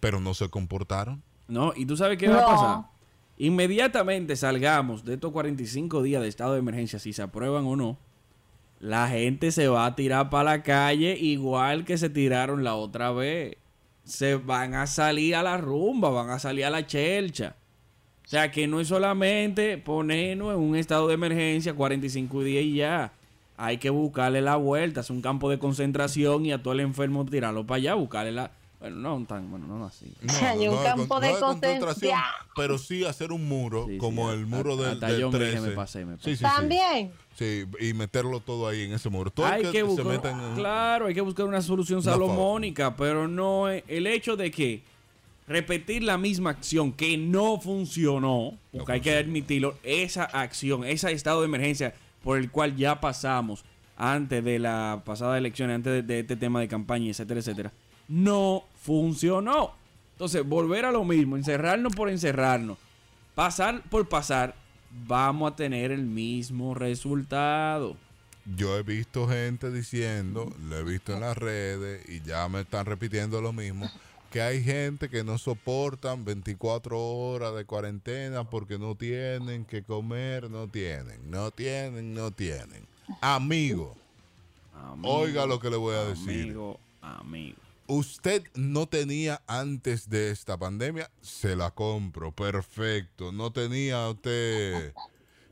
Pero 0.00 0.18
no 0.18 0.34
se 0.34 0.48
comportaron. 0.48 1.22
No, 1.46 1.72
y 1.76 1.86
tú 1.86 1.96
sabes 1.96 2.18
qué 2.18 2.26
va 2.26 2.42
a 2.42 2.46
pasar. 2.46 2.91
Inmediatamente 3.42 4.36
salgamos 4.36 5.04
de 5.04 5.14
estos 5.14 5.32
45 5.32 6.04
días 6.04 6.22
de 6.22 6.28
estado 6.28 6.52
de 6.52 6.60
emergencia, 6.60 7.00
si 7.00 7.12
se 7.12 7.22
aprueban 7.22 7.64
o 7.66 7.74
no, 7.74 7.98
la 8.78 9.08
gente 9.08 9.50
se 9.50 9.66
va 9.66 9.84
a 9.84 9.96
tirar 9.96 10.30
para 10.30 10.44
la 10.44 10.62
calle 10.62 11.18
igual 11.18 11.84
que 11.84 11.98
se 11.98 12.08
tiraron 12.08 12.62
la 12.62 12.76
otra 12.76 13.10
vez. 13.10 13.56
Se 14.04 14.36
van 14.36 14.74
a 14.74 14.86
salir 14.86 15.34
a 15.34 15.42
la 15.42 15.56
rumba, 15.56 16.10
van 16.10 16.30
a 16.30 16.38
salir 16.38 16.66
a 16.66 16.70
la 16.70 16.86
chelcha. 16.86 17.56
O 18.24 18.28
sea 18.28 18.52
que 18.52 18.68
no 18.68 18.78
es 18.78 18.86
solamente 18.86 19.76
ponernos 19.76 20.54
en 20.54 20.60
un 20.60 20.76
estado 20.76 21.08
de 21.08 21.14
emergencia 21.14 21.74
45 21.74 22.44
días 22.44 22.62
y 22.62 22.74
ya. 22.74 23.12
Hay 23.56 23.78
que 23.78 23.90
buscarle 23.90 24.40
la 24.40 24.54
vuelta, 24.54 25.00
es 25.00 25.10
un 25.10 25.20
campo 25.20 25.50
de 25.50 25.58
concentración 25.58 26.46
y 26.46 26.52
a 26.52 26.62
todo 26.62 26.74
el 26.74 26.80
enfermo 26.80 27.24
tirarlo 27.24 27.66
para 27.66 27.78
allá, 27.78 27.94
buscarle 27.94 28.30
la... 28.30 28.52
Bueno, 28.82 28.96
no 29.18 29.24
tan, 29.26 29.48
bueno, 29.50 29.66
no 29.68 29.84
así. 29.86 30.12
No, 30.22 30.32
Hay 30.46 30.66
un 30.68 30.74
no 30.74 30.82
campo 30.82 31.20
de 31.20 31.32
no 31.32 31.38
concentración. 31.40 32.18
pero 32.56 32.76
sí 32.78 33.04
hacer 33.04 33.30
un 33.32 33.48
muro, 33.48 33.86
Sí, 33.86 33.92
sí, 33.92 33.98
como 33.98 34.30
el 34.32 34.44
muro 34.46 34.76
del, 34.76 34.90
hasta 34.94 35.06
del 35.06 35.20
yo 35.20 35.30
me 35.30 35.38
dije, 35.38 35.50
13. 35.52 35.68
me 35.68 35.74
pasé, 35.76 36.04
me 36.04 36.16
Sí, 36.16 36.22
sí, 36.24 36.36
sí. 36.36 36.42
También. 36.42 37.12
Sí, 37.38 37.64
y 37.80 37.94
meterlo 37.94 38.40
todo 38.40 38.66
ahí 38.68 38.82
en 38.82 38.92
ese 38.92 39.08
muro. 39.08 39.30
Todo 39.30 39.46
el 39.46 39.52
hay 39.52 39.62
que, 39.62 39.70
se 39.72 39.82
buscar, 39.84 40.04
meta 40.06 40.30
en- 40.32 40.54
claro, 40.56 41.06
hay 41.06 41.14
que 41.14 41.20
buscar 41.22 41.46
una 41.46 41.62
solución 41.62 42.02
salomónica, 42.02 42.94
pero 42.96 43.26
no 43.28 43.68
es- 43.70 43.84
el 43.88 44.06
hecho 44.06 44.36
de 44.36 44.50
que 44.50 44.82
repetir 45.46 46.02
la 46.02 46.18
misma 46.18 46.50
acción 46.50 46.92
que 46.92 47.16
no 47.16 47.60
funcionó, 47.60 48.54
porque 48.72 48.92
hay 48.92 49.00
que 49.00 49.16
admitirlo, 49.16 49.76
esa 49.82 50.24
acción, 50.24 50.84
ese 50.84 51.10
estado 51.12 51.40
de 51.40 51.46
emergencia 51.46 51.94
por 52.22 52.38
el 52.38 52.50
cual 52.50 52.76
ya 52.76 53.00
pasamos 53.00 53.64
antes 53.96 54.42
de 54.44 54.58
la 54.58 55.02
pasada 55.04 55.38
elección, 55.38 55.70
antes 55.70 55.92
de, 55.92 56.02
de 56.02 56.20
este 56.20 56.36
tema 56.36 56.60
de 56.60 56.68
campaña, 56.68 57.10
etcétera, 57.10 57.40
etcétera, 57.40 57.72
no 58.08 58.64
funcionó. 58.80 59.72
Entonces, 60.12 60.46
volver 60.46 60.84
a 60.84 60.92
lo 60.92 61.04
mismo, 61.04 61.36
encerrarnos 61.36 61.94
por 61.94 62.08
encerrarnos, 62.08 62.78
pasar 63.34 63.82
por 63.90 64.08
pasar, 64.08 64.54
vamos 65.06 65.52
a 65.52 65.56
tener 65.56 65.90
el 65.90 66.04
mismo 66.04 66.74
resultado. 66.74 67.96
Yo 68.56 68.76
he 68.76 68.82
visto 68.82 69.28
gente 69.28 69.70
diciendo, 69.70 70.52
lo 70.68 70.78
he 70.78 70.82
visto 70.82 71.14
en 71.14 71.20
las 71.20 71.36
redes 71.36 72.08
y 72.08 72.20
ya 72.22 72.48
me 72.48 72.60
están 72.60 72.86
repitiendo 72.86 73.40
lo 73.40 73.52
mismo, 73.52 73.88
que 74.30 74.42
hay 74.42 74.62
gente 74.62 75.08
que 75.08 75.22
no 75.22 75.38
soportan 75.38 76.24
24 76.24 76.98
horas 76.98 77.54
de 77.54 77.64
cuarentena 77.64 78.44
porque 78.44 78.78
no 78.78 78.96
tienen 78.96 79.64
que 79.64 79.82
comer, 79.82 80.50
no 80.50 80.66
tienen, 80.68 81.30
no 81.30 81.50
tienen, 81.50 82.14
no 82.14 82.30
tienen. 82.30 82.86
Amigo, 83.20 83.94
Amigo, 84.74 85.14
oiga 85.14 85.46
lo 85.46 85.60
que 85.60 85.70
le 85.70 85.76
voy 85.76 85.94
a 85.94 86.04
decir. 86.04 86.42
Amigo, 86.42 86.80
amigo. 87.00 87.61
Usted 87.96 88.42
no 88.54 88.86
tenía 88.88 89.42
antes 89.46 90.08
de 90.08 90.30
esta 90.30 90.56
pandemia, 90.56 91.10
se 91.20 91.54
la 91.56 91.72
compro, 91.72 92.32
perfecto. 92.32 93.32
No 93.32 93.52
tenía 93.52 94.08
usted 94.08 94.94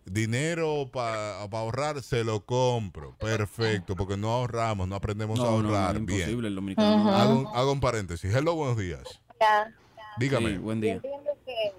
dinero 0.06 0.88
para 0.90 1.42
ahorrar, 1.42 2.02
se 2.02 2.24
lo 2.24 2.46
compro, 2.46 3.14
perfecto, 3.18 3.94
porque 3.94 4.16
no 4.16 4.30
ahorramos, 4.32 4.88
no 4.88 4.94
aprendemos 4.96 5.38
a 5.38 5.42
No, 5.42 5.60
no, 5.62 5.68
ahorrar 5.68 6.00
no, 6.00 6.06
bien. 6.06 6.20
imposible, 6.20 6.48
el 6.48 6.54
dominicano 6.54 7.04
no. 7.04 7.14
Hago, 7.14 7.38
un- 7.40 7.46
hago 7.54 7.72
un 7.72 7.80
paréntesis. 7.80 8.34
Hello, 8.34 8.54
buenos 8.54 8.78
días. 8.78 9.02
Ya. 9.38 9.74
Dígame, 10.18 10.52
Sí, 10.52 10.56
buen 10.56 10.78
Yo 10.80 10.82
día. 10.86 10.94
entiendo 10.94 11.30
que 11.44 11.72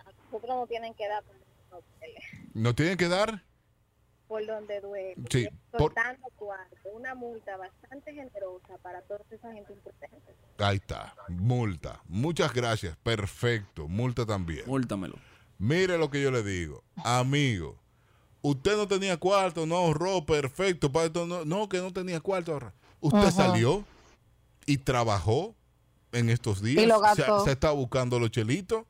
a 0.00 0.12
nosotros 0.24 0.56
no 0.56 0.66
tienen 0.66 0.92
que 0.94 1.06
dar 1.06 1.22
¿nos 2.52 2.74
tienen 2.74 2.96
que 2.98 3.06
dar? 3.06 3.44
Por 4.30 4.46
donde 4.46 4.80
duele. 4.80 5.16
Sí, 5.28 5.48
por- 5.72 5.92
cuarto, 5.92 6.88
una 6.94 7.16
multa 7.16 7.56
bastante 7.56 8.14
generosa 8.14 8.78
para 8.80 9.02
toda 9.02 9.24
esa 9.28 9.52
gente 9.52 9.72
impotente. 9.72 10.36
Ahí 10.58 10.76
está, 10.76 11.16
multa. 11.28 12.00
Muchas 12.06 12.54
gracias, 12.54 12.96
perfecto, 13.02 13.88
multa 13.88 14.24
también. 14.24 14.62
Múltamelo. 14.66 15.16
Mire 15.58 15.98
lo 15.98 16.10
que 16.10 16.22
yo 16.22 16.30
le 16.30 16.44
digo, 16.44 16.84
amigo. 17.04 17.76
Usted 18.40 18.76
no 18.76 18.86
tenía 18.86 19.16
cuarto, 19.16 19.66
no 19.66 19.76
ahorró, 19.76 20.24
perfecto. 20.24 20.92
para 20.92 21.06
esto 21.06 21.26
no, 21.26 21.44
no, 21.44 21.68
que 21.68 21.78
no 21.78 21.92
tenía 21.92 22.20
cuarto. 22.20 22.72
Usted 23.00 23.18
Ajá. 23.18 23.30
salió 23.32 23.84
y 24.64 24.78
trabajó 24.78 25.56
en 26.12 26.30
estos 26.30 26.62
días. 26.62 26.84
Y 26.84 26.86
lo 26.86 27.02
se, 27.16 27.24
se 27.44 27.50
está 27.50 27.72
buscando 27.72 28.20
los 28.20 28.30
chelitos. 28.30 28.84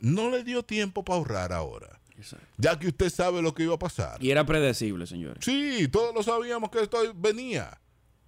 No 0.00 0.30
le 0.30 0.44
dio 0.44 0.62
tiempo 0.62 1.04
para 1.04 1.18
ahorrar 1.18 1.52
ahora. 1.52 1.95
Exacto. 2.18 2.46
Ya 2.58 2.78
que 2.78 2.88
usted 2.88 3.10
sabe 3.10 3.42
lo 3.42 3.54
que 3.54 3.62
iba 3.64 3.74
a 3.74 3.78
pasar. 3.78 4.22
Y 4.22 4.30
era 4.30 4.44
predecible, 4.46 5.06
señores. 5.06 5.44
Sí, 5.44 5.88
todos 5.88 6.14
lo 6.14 6.22
sabíamos 6.22 6.70
que 6.70 6.80
esto 6.82 6.98
venía. 7.14 7.78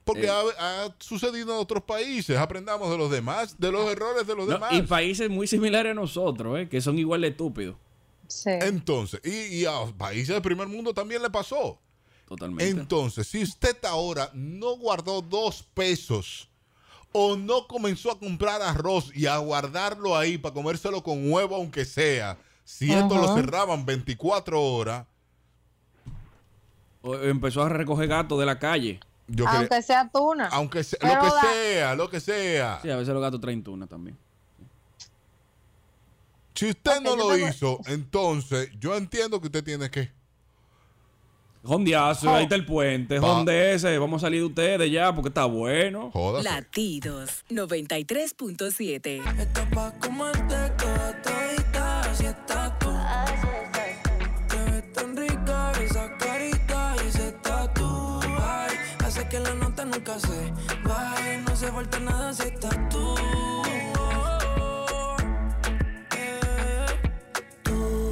Porque 0.04 0.26
Eh. 0.26 0.30
ha, 0.30 0.84
ha 0.84 0.94
sucedido 0.98 1.54
en 1.54 1.60
otros 1.60 1.82
países. 1.82 2.36
Aprendamos 2.38 2.90
de 2.90 2.96
los 2.98 3.10
demás, 3.10 3.58
de 3.58 3.70
los 3.72 3.90
errores 3.90 4.26
de 4.26 4.34
los 4.34 4.46
No, 4.46 4.54
demás. 4.54 4.72
y 4.72 4.82
países 4.82 5.28
muy 5.28 5.46
similares 5.46 5.92
a 5.92 5.94
nosotros, 5.94 6.58
¿eh? 6.58 6.68
que 6.68 6.80
son 6.80 6.98
igual 6.98 7.20
de 7.22 7.28
estúpidos. 7.28 7.76
Sí. 8.26 8.50
Entonces, 8.50 9.20
y, 9.24 9.60
y 9.60 9.64
a 9.66 9.72
países 9.96 10.28
del 10.28 10.42
primer 10.42 10.66
mundo 10.68 10.92
también 10.94 11.22
le 11.22 11.30
pasó. 11.30 11.78
Totalmente. 12.26 12.68
Entonces, 12.68 13.26
si 13.26 13.42
usted 13.42 13.76
ahora 13.86 14.30
no 14.34 14.76
guardó 14.76 15.22
dos 15.22 15.62
pesos 15.74 16.48
o 17.12 17.36
no 17.36 17.66
comenzó 17.66 18.10
a 18.10 18.18
comprar 18.18 18.60
arroz 18.60 19.10
y 19.14 19.24
a 19.24 19.38
guardarlo 19.38 20.14
ahí 20.14 20.36
para 20.36 20.52
comérselo 20.52 21.02
con 21.02 21.32
huevo, 21.32 21.56
aunque 21.56 21.86
sea, 21.86 22.36
si 22.70 22.92
esto 22.92 23.16
lo 23.16 23.34
cerraban 23.34 23.86
24 23.86 24.60
horas, 24.62 25.06
O 27.00 27.14
empezó 27.14 27.62
a 27.62 27.68
recoger 27.70 28.08
gatos 28.08 28.38
de 28.40 28.44
la 28.44 28.58
calle. 28.58 29.00
yo 29.28 29.44
quería- 29.46 29.60
Aunque 29.60 29.82
sea 29.82 30.10
tuna. 30.12 30.48
aunque 30.48 30.82
sea, 30.84 30.98
Pero 31.00 31.14
lo 31.14 31.20
que 31.30 31.34
da- 31.36 31.42
sea, 31.42 31.94
lo 31.94 32.10
que 32.10 32.20
sea. 32.20 32.78
Sí, 32.82 32.90
a 32.90 32.96
veces 32.96 33.14
los 33.14 33.22
gatos 33.22 33.40
traen 33.40 33.62
tuna 33.62 33.86
también. 33.86 34.18
Si 36.54 36.68
usted 36.70 37.00
no 37.00 37.10
yo 37.10 37.16
lo 37.16 37.28
tengo- 37.34 37.48
hizo, 37.48 37.78
entonces 37.86 38.70
yo 38.80 38.94
entiendo 38.96 39.40
que 39.40 39.46
usted 39.46 39.62
tiene 39.64 39.88
que. 39.90 40.10
Jondeazo, 41.64 42.30
Oh. 42.30 42.34
ahí 42.34 42.44
está 42.44 42.54
el 42.56 42.64
puente. 42.66 43.20
Pa- 43.20 43.26
Jondese, 43.28 43.96
vamos 43.98 44.22
a 44.22 44.26
salir 44.26 44.40
de 44.40 44.46
ustedes 44.46 44.90
ya 44.90 45.14
porque 45.14 45.28
está 45.28 45.44
bueno. 45.44 46.10
Jódase. 46.12 46.44
Latidos 46.48 47.44
93.7. 47.48 49.22
Esto 49.38 49.60
pa' 49.72 49.92
comerte 50.00 50.70
toda 50.78 51.22
todita 51.22 52.14
si 52.14 52.24
estás 52.26 52.47
nunca 60.08 60.26
se 60.26 60.52
baje. 60.88 61.38
No 61.38 61.56
se 61.56 61.72
falta 61.72 62.00
nada 62.00 62.32
si 62.32 62.42
estás 62.44 62.88
tú. 62.88 63.14
Eh, 66.16 66.86
tú. 67.62 68.10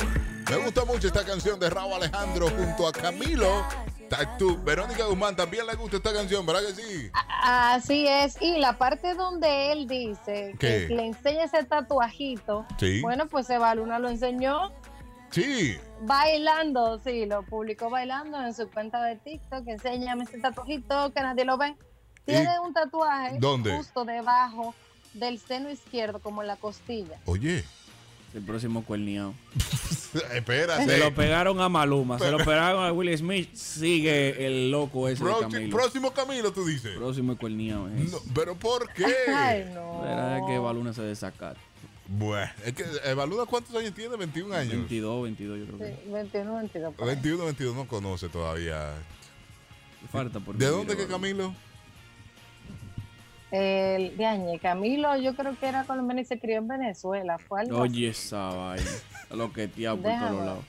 Me 0.50 0.56
gusta 0.58 0.84
mucho 0.84 1.06
esta 1.06 1.24
canción 1.24 1.58
de 1.58 1.70
Raúl 1.70 1.94
Alejandro 1.94 2.48
junto 2.50 2.86
a 2.86 2.92
Camilo. 2.92 3.64
Tatu. 4.08 4.62
Verónica 4.62 5.04
Guzmán 5.06 5.34
también 5.34 5.66
le 5.66 5.74
gusta 5.74 5.96
esta 5.96 6.12
canción, 6.12 6.46
¿verdad 6.46 6.62
que 6.62 6.74
sí? 6.80 7.10
Así 7.42 8.06
es. 8.06 8.40
Y 8.40 8.58
la 8.58 8.78
parte 8.78 9.14
donde 9.14 9.72
él 9.72 9.88
dice 9.88 10.54
¿Qué? 10.60 10.86
que 10.86 10.94
le 10.94 11.06
enseña 11.06 11.44
ese 11.44 11.64
tatuajito. 11.64 12.66
Sí. 12.78 13.00
Bueno, 13.00 13.26
pues 13.26 13.50
Eva 13.50 13.74
Luna 13.74 13.98
lo 13.98 14.08
enseñó 14.08 14.72
Sí. 15.30 15.76
bailando. 16.02 17.00
Sí, 17.04 17.26
lo 17.26 17.42
publicó 17.42 17.90
bailando 17.90 18.40
en 18.44 18.54
su 18.54 18.68
cuenta 18.70 19.02
de 19.04 19.16
TikTok. 19.16 19.66
Enséñame 19.66 20.24
ese 20.24 20.38
tatuajito 20.38 21.12
que 21.12 21.20
nadie 21.20 21.44
lo 21.44 21.58
ve. 21.58 21.74
Tiene 22.24 22.58
un 22.60 22.72
tatuaje 22.74 23.36
¿Dónde? 23.38 23.76
justo 23.76 24.04
debajo 24.04 24.74
del 25.14 25.38
seno 25.38 25.70
izquierdo, 25.70 26.18
como 26.18 26.42
en 26.42 26.48
la 26.48 26.56
costilla. 26.56 27.18
Oye, 27.26 27.64
El 28.34 28.42
próximo 28.42 28.84
cuerniao. 28.84 29.32
Espérate. 30.34 30.84
Se 30.86 30.98
lo 30.98 31.14
pegaron 31.14 31.60
a 31.60 31.68
Maluma, 31.68 32.18
se 32.18 32.30
lo 32.30 32.38
pegaron 32.38 32.84
a 32.84 32.92
Will 32.92 33.16
Smith. 33.16 33.54
Sigue 33.54 34.44
el 34.46 34.70
loco 34.70 35.08
ese 35.08 35.24
de 35.24 35.30
Pro- 35.30 35.40
Camilo. 35.40 35.76
próximo 35.76 36.10
Camilo, 36.12 36.52
tú 36.52 36.64
dices. 36.66 36.96
Próximo. 36.96 37.36
No, 37.40 37.88
¿Pero 38.34 38.54
por 38.56 38.92
qué? 38.92 39.06
Ay, 39.34 39.70
no. 39.74 40.00
Verá 40.02 40.40
que 40.46 40.58
Baluna 40.58 40.92
se 40.92 41.02
desacar. 41.02 41.56
Bueno, 42.08 42.50
es 42.64 42.72
que 42.72 42.84
Evaluna 43.04 43.46
cuántos 43.46 43.74
años 43.74 43.92
tiene, 43.94 44.16
21 44.16 44.54
años. 44.54 44.72
22, 44.72 45.22
22 45.24 45.58
yo 45.58 45.66
creo 45.66 45.78
que. 45.78 46.02
Sí, 46.04 46.10
21, 46.12 46.54
22. 46.56 46.94
por 46.94 47.08
ahí. 47.08 47.14
21, 47.14 47.44
22 47.44 47.74
no 47.76 47.88
conoce 47.88 48.28
todavía. 48.28 48.94
Falta 50.12 50.38
por 50.38 50.56
¿De 50.56 50.66
dónde 50.66 50.96
que. 50.96 51.06
Camilo? 51.06 51.54
El 53.50 54.16
de 54.16 54.26
Añe, 54.26 54.58
Camilo, 54.58 55.16
yo 55.16 55.34
creo 55.34 55.58
que 55.58 55.66
era 55.66 55.84
colombiano 55.84 56.20
y 56.20 56.24
se 56.24 56.38
crió 56.38 56.58
en 56.58 56.68
Venezuela. 56.68 57.38
Fue 57.38 57.60
algo. 57.60 57.80
Oye, 57.80 58.08
esa 58.08 58.48
vaina. 58.48 58.90
Lo 59.30 59.52
que 59.52 59.68
por 59.68 60.02
Déjame. 60.02 60.28
todos 60.30 60.46
lados. 60.46 60.64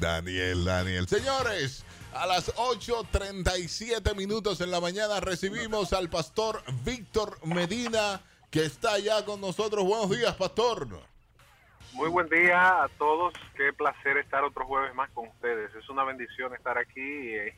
Daniel, 0.00 0.64
Daniel. 0.64 1.08
Señores, 1.08 1.84
a 2.14 2.26
las 2.26 2.54
8.37 2.54 4.16
minutos 4.16 4.60
en 4.60 4.70
la 4.70 4.80
mañana 4.80 5.20
recibimos 5.20 5.92
al 5.92 6.08
pastor 6.08 6.62
Víctor 6.84 7.38
Medina, 7.44 8.20
que 8.50 8.64
está 8.64 8.98
ya 8.98 9.24
con 9.24 9.40
nosotros. 9.40 9.84
Buenos 9.84 10.10
días, 10.10 10.34
pastor. 10.36 10.88
Muy 11.92 12.08
buen 12.08 12.28
día 12.28 12.84
a 12.84 12.88
todos. 12.98 13.34
Qué 13.56 13.72
placer 13.72 14.16
estar 14.18 14.44
otro 14.44 14.64
jueves 14.66 14.94
más 14.94 15.10
con 15.10 15.28
ustedes. 15.28 15.74
Es 15.74 15.88
una 15.88 16.04
bendición 16.04 16.54
estar 16.54 16.78
aquí 16.78 17.00
eh, 17.00 17.54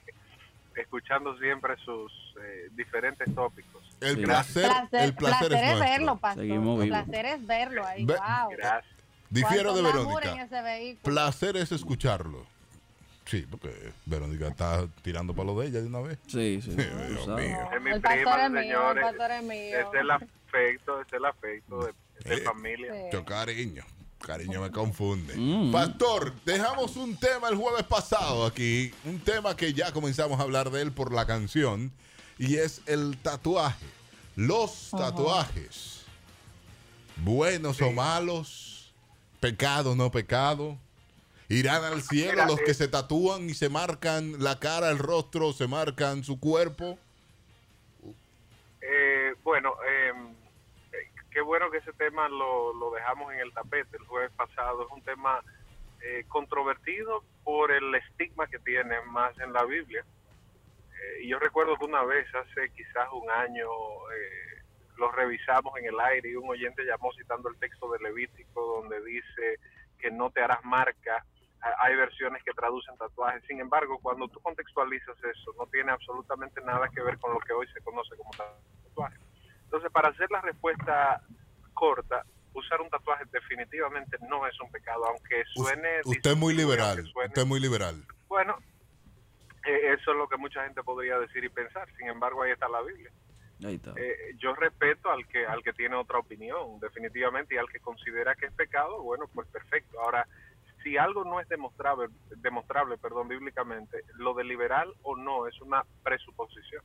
escuchando 0.76 1.36
siempre 1.38 1.76
sus 1.84 2.12
eh, 2.42 2.68
diferentes 2.72 3.32
tópicos. 3.34 3.82
El 4.00 4.16
Sí. 4.16 4.22
placer, 4.22 4.62
Placer, 4.66 5.00
el 5.02 5.14
placer, 5.14 5.48
placer 5.48 5.52
es 5.52 5.72
es 5.74 5.80
verlo, 5.80 6.16
pastor. 6.16 6.44
El 6.44 6.88
placer 6.88 7.26
es 7.26 7.46
verlo 7.46 7.86
ahí. 7.86 8.04
Ve- 8.04 8.14
wow. 8.14 8.50
Gracias. 8.56 8.94
Difiero 9.28 9.74
de 9.74 9.82
Verónica. 9.82 10.32
en 10.32 10.40
ese 10.40 10.62
vehículo. 10.62 11.14
Placer 11.14 11.56
es 11.56 11.70
escucharlo. 11.72 12.44
Sí, 13.26 13.46
porque 13.48 13.92
Verónica 14.06 14.48
está 14.48 14.88
tirando 15.02 15.32
para 15.34 15.46
lo 15.46 15.60
de 15.60 15.68
ella 15.68 15.80
de 15.80 15.86
una 15.86 16.00
vez. 16.00 16.18
Sí, 16.26 16.60
sí. 16.62 16.70
Dios 16.74 17.20
tú 17.20 17.24
sabes. 17.26 17.48
mío. 17.48 17.68
Es 17.76 17.80
mi 17.82 17.90
el 17.90 18.00
prima, 18.00 18.24
pastor 18.24 18.40
es 18.40 18.50
mío, 18.50 18.60
señores. 18.62 18.96
el 18.96 19.02
pastor 19.16 19.30
es 19.30 19.42
mío. 19.44 19.78
Es 20.52 20.54
el 20.54 20.66
afecto, 20.68 21.00
es 21.00 21.12
el 21.12 21.24
afecto 21.24 21.78
de, 21.78 21.92
de 22.28 22.34
Eh, 22.36 22.40
familia. 22.44 23.10
Yo 23.12 23.24
cariño. 23.24 23.84
Cariño 24.20 24.60
me 24.60 24.70
confunde. 24.70 25.34
Mm. 25.36 25.72
Pastor, 25.72 26.34
dejamos 26.44 26.96
un 26.96 27.16
tema 27.16 27.48
el 27.48 27.56
jueves 27.56 27.84
pasado 27.84 28.44
aquí. 28.44 28.92
Un 29.04 29.18
tema 29.20 29.56
que 29.56 29.72
ya 29.72 29.92
comenzamos 29.92 30.38
a 30.38 30.42
hablar 30.42 30.70
de 30.70 30.82
él 30.82 30.92
por 30.92 31.12
la 31.12 31.26
canción. 31.26 31.90
Y 32.38 32.56
es 32.56 32.82
el 32.86 33.16
tatuaje. 33.18 33.86
Los 34.36 34.90
tatuajes. 34.90 36.04
Buenos 37.16 37.80
o 37.80 37.92
malos. 37.92 38.92
Pecado 39.40 39.92
o 39.92 39.94
no 39.96 40.10
pecado. 40.10 40.76
Irán 41.48 41.82
al 41.82 42.02
cielo 42.02 42.32
Mira, 42.32 42.46
los 42.46 42.60
eh, 42.60 42.64
que 42.66 42.74
se 42.74 42.88
tatúan 42.88 43.48
y 43.50 43.54
se 43.54 43.68
marcan 43.68 44.36
la 44.38 44.60
cara, 44.60 44.90
el 44.90 44.98
rostro, 44.98 45.52
se 45.52 45.66
marcan 45.66 46.22
su 46.22 46.38
cuerpo. 46.38 46.98
Eh, 48.80 49.34
bueno, 49.42 49.74
eh, 49.88 50.12
qué 51.30 51.40
bueno 51.40 51.70
que 51.70 51.78
ese 51.78 51.92
tema 51.94 52.28
lo, 52.28 52.72
dejamos 52.92 53.32
en 53.32 53.40
el 53.40 53.52
tapete 53.52 53.96
el 53.96 54.06
jueves 54.06 54.32
pasado. 54.32 54.84
Es 54.84 54.92
un 54.92 55.02
tema 55.02 55.40
eh, 56.02 56.24
controvertido 56.28 57.22
por 57.44 57.70
el 57.70 57.94
estigma 57.94 58.46
que 58.46 58.58
tiene 58.60 59.00
más 59.02 59.38
en 59.40 59.52
la 59.52 59.64
Biblia. 59.64 60.04
Eh, 61.00 61.22
y 61.22 61.28
yo 61.28 61.38
recuerdo 61.38 61.76
que 61.76 61.84
una 61.84 62.02
vez, 62.04 62.26
hace 62.34 62.70
quizás 62.70 63.08
un 63.12 63.30
año, 63.30 63.66
eh, 64.14 64.62
lo 64.96 65.10
revisamos 65.12 65.76
en 65.78 65.86
el 65.86 65.98
aire 66.00 66.30
y 66.30 66.36
un 66.36 66.48
oyente 66.50 66.84
llamó 66.84 67.12
citando 67.12 67.48
el 67.48 67.56
texto 67.58 67.90
de 67.92 67.98
Levítico 68.00 68.60
donde 68.80 69.02
dice 69.04 69.58
que 69.98 70.10
no 70.10 70.30
te 70.30 70.42
harás 70.42 70.62
marca. 70.64 71.24
Ha- 71.62 71.86
Hay 71.86 71.94
versiones 71.96 72.42
que 72.42 72.52
traducen 72.52 72.96
tatuajes. 72.98 73.42
Sin 73.46 73.60
embargo, 73.60 73.98
cuando 74.02 74.28
tú 74.28 74.40
contextualizas 74.40 75.16
eso, 75.24 75.54
no 75.58 75.66
tiene 75.68 75.92
absolutamente 75.92 76.60
nada 76.62 76.88
que 76.88 77.02
ver 77.02 77.18
con 77.18 77.32
lo 77.32 77.40
que 77.40 77.52
hoy 77.52 77.66
se 77.68 77.80
conoce 77.82 78.16
como 78.16 78.30
tatuaje. 78.30 79.16
Entonces, 79.70 79.92
para 79.92 80.08
hacer 80.08 80.28
la 80.32 80.40
respuesta 80.40 81.20
corta, 81.74 82.24
usar 82.54 82.80
un 82.80 82.90
tatuaje 82.90 83.22
definitivamente 83.30 84.16
no 84.28 84.44
es 84.48 84.60
un 84.60 84.68
pecado, 84.72 85.04
aunque 85.06 85.44
suene... 85.54 86.00
Usted 86.04 86.32
es 86.32 86.36
muy 86.36 86.54
liberal. 86.54 86.96
suene- 87.06 87.28
Usted 87.28 87.42
es 87.42 87.46
muy 87.48 87.60
liberal. 87.60 88.04
bueno, 88.26 88.56
eh, 89.64 89.92
eso 89.94 90.10
es 90.10 90.16
lo 90.16 90.26
que 90.28 90.36
mucha 90.36 90.64
gente 90.64 90.82
podría 90.82 91.18
decir 91.20 91.44
y 91.44 91.48
pensar. 91.50 91.88
Sin 91.96 92.08
embargo, 92.08 92.42
ahí 92.42 92.50
está 92.50 92.68
la 92.68 92.82
Biblia. 92.82 93.12
Ahí 93.64 93.76
está. 93.76 93.92
Eh, 93.96 94.34
yo 94.38 94.54
respeto 94.56 95.08
al 95.10 95.24
que 95.28 95.46
al 95.46 95.62
que 95.62 95.72
tiene 95.74 95.94
otra 95.94 96.18
opinión, 96.18 96.80
definitivamente, 96.80 97.54
y 97.54 97.58
al 97.58 97.68
que 97.68 97.78
considera 97.78 98.34
que 98.34 98.46
es 98.46 98.52
pecado, 98.54 99.02
bueno, 99.02 99.26
pues 99.32 99.46
perfecto. 99.48 100.00
Ahora, 100.00 100.26
si 100.82 100.96
algo 100.96 101.24
no 101.24 101.40
es 101.40 101.48
demostrable, 101.48 102.08
demostrable, 102.36 102.96
perdón, 102.98 103.28
bíblicamente, 103.28 104.04
lo 104.14 104.34
de 104.34 104.44
liberal 104.44 104.92
o 105.02 105.16
no 105.16 105.46
es 105.46 105.60
una 105.60 105.84
presuposición. 106.02 106.82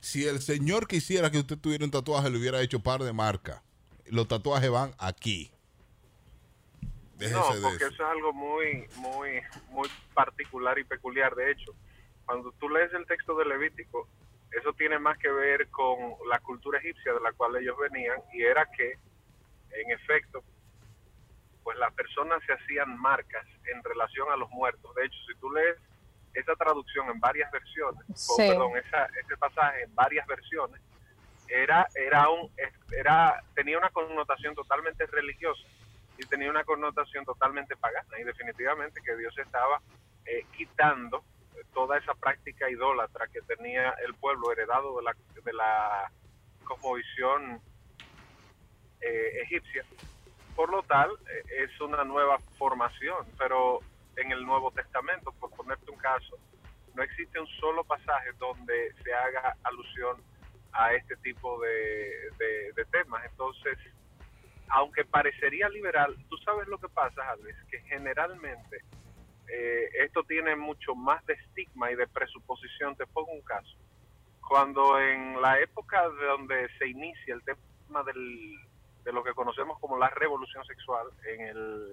Si 0.00 0.26
el 0.26 0.40
señor 0.40 0.86
quisiera 0.86 1.30
que 1.30 1.38
usted 1.38 1.58
tuviera 1.58 1.84
un 1.84 1.90
tatuaje, 1.90 2.30
le 2.30 2.38
hubiera 2.38 2.60
hecho 2.60 2.80
par 2.80 3.02
de 3.02 3.12
marca. 3.12 3.62
Los 4.06 4.28
tatuajes 4.28 4.70
van 4.70 4.92
aquí. 4.98 5.50
Déjese 7.16 7.38
no, 7.38 7.62
porque 7.62 7.84
eso. 7.84 7.94
eso 7.94 8.04
es 8.04 8.10
algo 8.10 8.32
muy, 8.32 8.86
muy, 8.96 9.40
muy 9.70 9.88
particular 10.14 10.78
y 10.78 10.84
peculiar. 10.84 11.34
De 11.34 11.50
hecho, 11.50 11.74
cuando 12.24 12.52
tú 12.52 12.68
lees 12.68 12.92
el 12.92 13.06
texto 13.06 13.36
de 13.36 13.46
Levítico, 13.46 14.08
eso 14.50 14.72
tiene 14.74 14.98
más 14.98 15.18
que 15.18 15.30
ver 15.30 15.68
con 15.70 15.98
la 16.28 16.38
cultura 16.40 16.78
egipcia 16.78 17.12
de 17.12 17.20
la 17.20 17.32
cual 17.32 17.56
ellos 17.56 17.76
venían 17.78 18.18
y 18.32 18.42
era 18.42 18.66
que, 18.76 18.92
en 18.92 19.90
efecto, 19.90 20.42
pues 21.66 21.76
las 21.78 21.92
personas 21.94 22.40
se 22.46 22.52
hacían 22.52 22.96
marcas 22.96 23.44
en 23.64 23.82
relación 23.82 24.30
a 24.30 24.36
los 24.36 24.48
muertos. 24.50 24.94
De 24.94 25.04
hecho, 25.04 25.18
si 25.26 25.36
tú 25.40 25.50
lees 25.50 25.76
esa 26.32 26.54
traducción 26.54 27.10
en 27.10 27.18
varias 27.18 27.50
versiones, 27.50 28.04
o, 28.30 28.36
perdón, 28.36 28.76
esa, 28.76 29.06
ese 29.20 29.36
pasaje 29.36 29.82
en 29.82 29.92
varias 29.92 30.24
versiones, 30.28 30.80
era, 31.48 31.88
era 31.96 32.28
un, 32.28 32.48
era, 32.96 33.42
tenía 33.56 33.78
una 33.78 33.90
connotación 33.90 34.54
totalmente 34.54 35.06
religiosa 35.06 35.64
y 36.16 36.24
tenía 36.26 36.50
una 36.50 36.62
connotación 36.62 37.24
totalmente 37.24 37.74
pagana 37.74 38.16
y 38.20 38.22
definitivamente 38.22 39.00
que 39.04 39.16
Dios 39.16 39.36
estaba 39.36 39.80
eh, 40.24 40.46
quitando 40.56 41.24
toda 41.74 41.98
esa 41.98 42.14
práctica 42.14 42.70
idólatra 42.70 43.26
que 43.26 43.42
tenía 43.42 43.90
el 44.06 44.14
pueblo 44.14 44.52
heredado 44.52 44.98
de 44.98 45.02
la, 45.02 45.16
de 45.42 45.52
la 45.52 46.12
cosmovisión 46.62 47.60
eh, 49.00 49.40
egipcia. 49.42 49.84
Por 50.56 50.70
lo 50.70 50.82
tal, 50.84 51.10
eh, 51.10 51.64
es 51.64 51.80
una 51.80 52.02
nueva 52.02 52.38
formación, 52.58 53.26
pero 53.38 53.80
en 54.16 54.32
el 54.32 54.44
Nuevo 54.44 54.70
Testamento, 54.72 55.30
por 55.38 55.50
ponerte 55.50 55.90
un 55.90 55.98
caso, 55.98 56.36
no 56.94 57.02
existe 57.02 57.38
un 57.38 57.46
solo 57.60 57.84
pasaje 57.84 58.30
donde 58.38 58.92
se 59.04 59.12
haga 59.12 59.54
alusión 59.64 60.16
a 60.72 60.94
este 60.94 61.14
tipo 61.18 61.60
de, 61.60 62.10
de- 62.38 62.84
temas. 62.90 63.22
Entonces, 63.26 63.78
aunque 64.68 65.04
parecería 65.04 65.68
liberal, 65.68 66.16
tú 66.30 66.36
sabes 66.38 66.66
lo 66.68 66.78
que 66.78 66.88
pasa, 66.88 67.30
Alex, 67.30 67.58
que 67.70 67.80
generalmente 67.82 68.78
eh, 69.48 69.90
esto 70.04 70.22
tiene 70.24 70.56
mucho 70.56 70.94
más 70.94 71.24
de 71.26 71.34
estigma 71.34 71.90
y 71.90 71.96
de 71.96 72.06
presuposición. 72.06 72.96
Te 72.96 73.06
pongo 73.06 73.32
un 73.32 73.42
caso. 73.42 73.76
Cuando 74.48 74.98
en 74.98 75.40
la 75.42 75.60
época 75.60 76.08
de 76.08 76.24
donde 76.26 76.68
se 76.78 76.88
inicia 76.88 77.34
el 77.34 77.42
tema 77.42 78.02
del, 78.04 78.58
de 79.06 79.12
lo 79.12 79.22
que 79.22 79.32
conocemos 79.34 79.78
como 79.78 79.96
la 79.96 80.10
revolución 80.10 80.64
sexual, 80.66 81.06
en 81.28 81.40
el, 81.42 81.86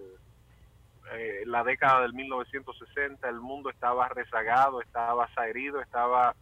eh, 1.14 1.44
la 1.45 1.64
década 1.64 2.02
del 2.02 2.14
1960, 2.14 3.30
el 3.30 3.40
mundo 3.40 3.69
estaba 3.69 4.10
rezagado, 4.10 4.81
estaba 4.81 5.30
herido, 5.48 5.80
estaba 5.80 6.35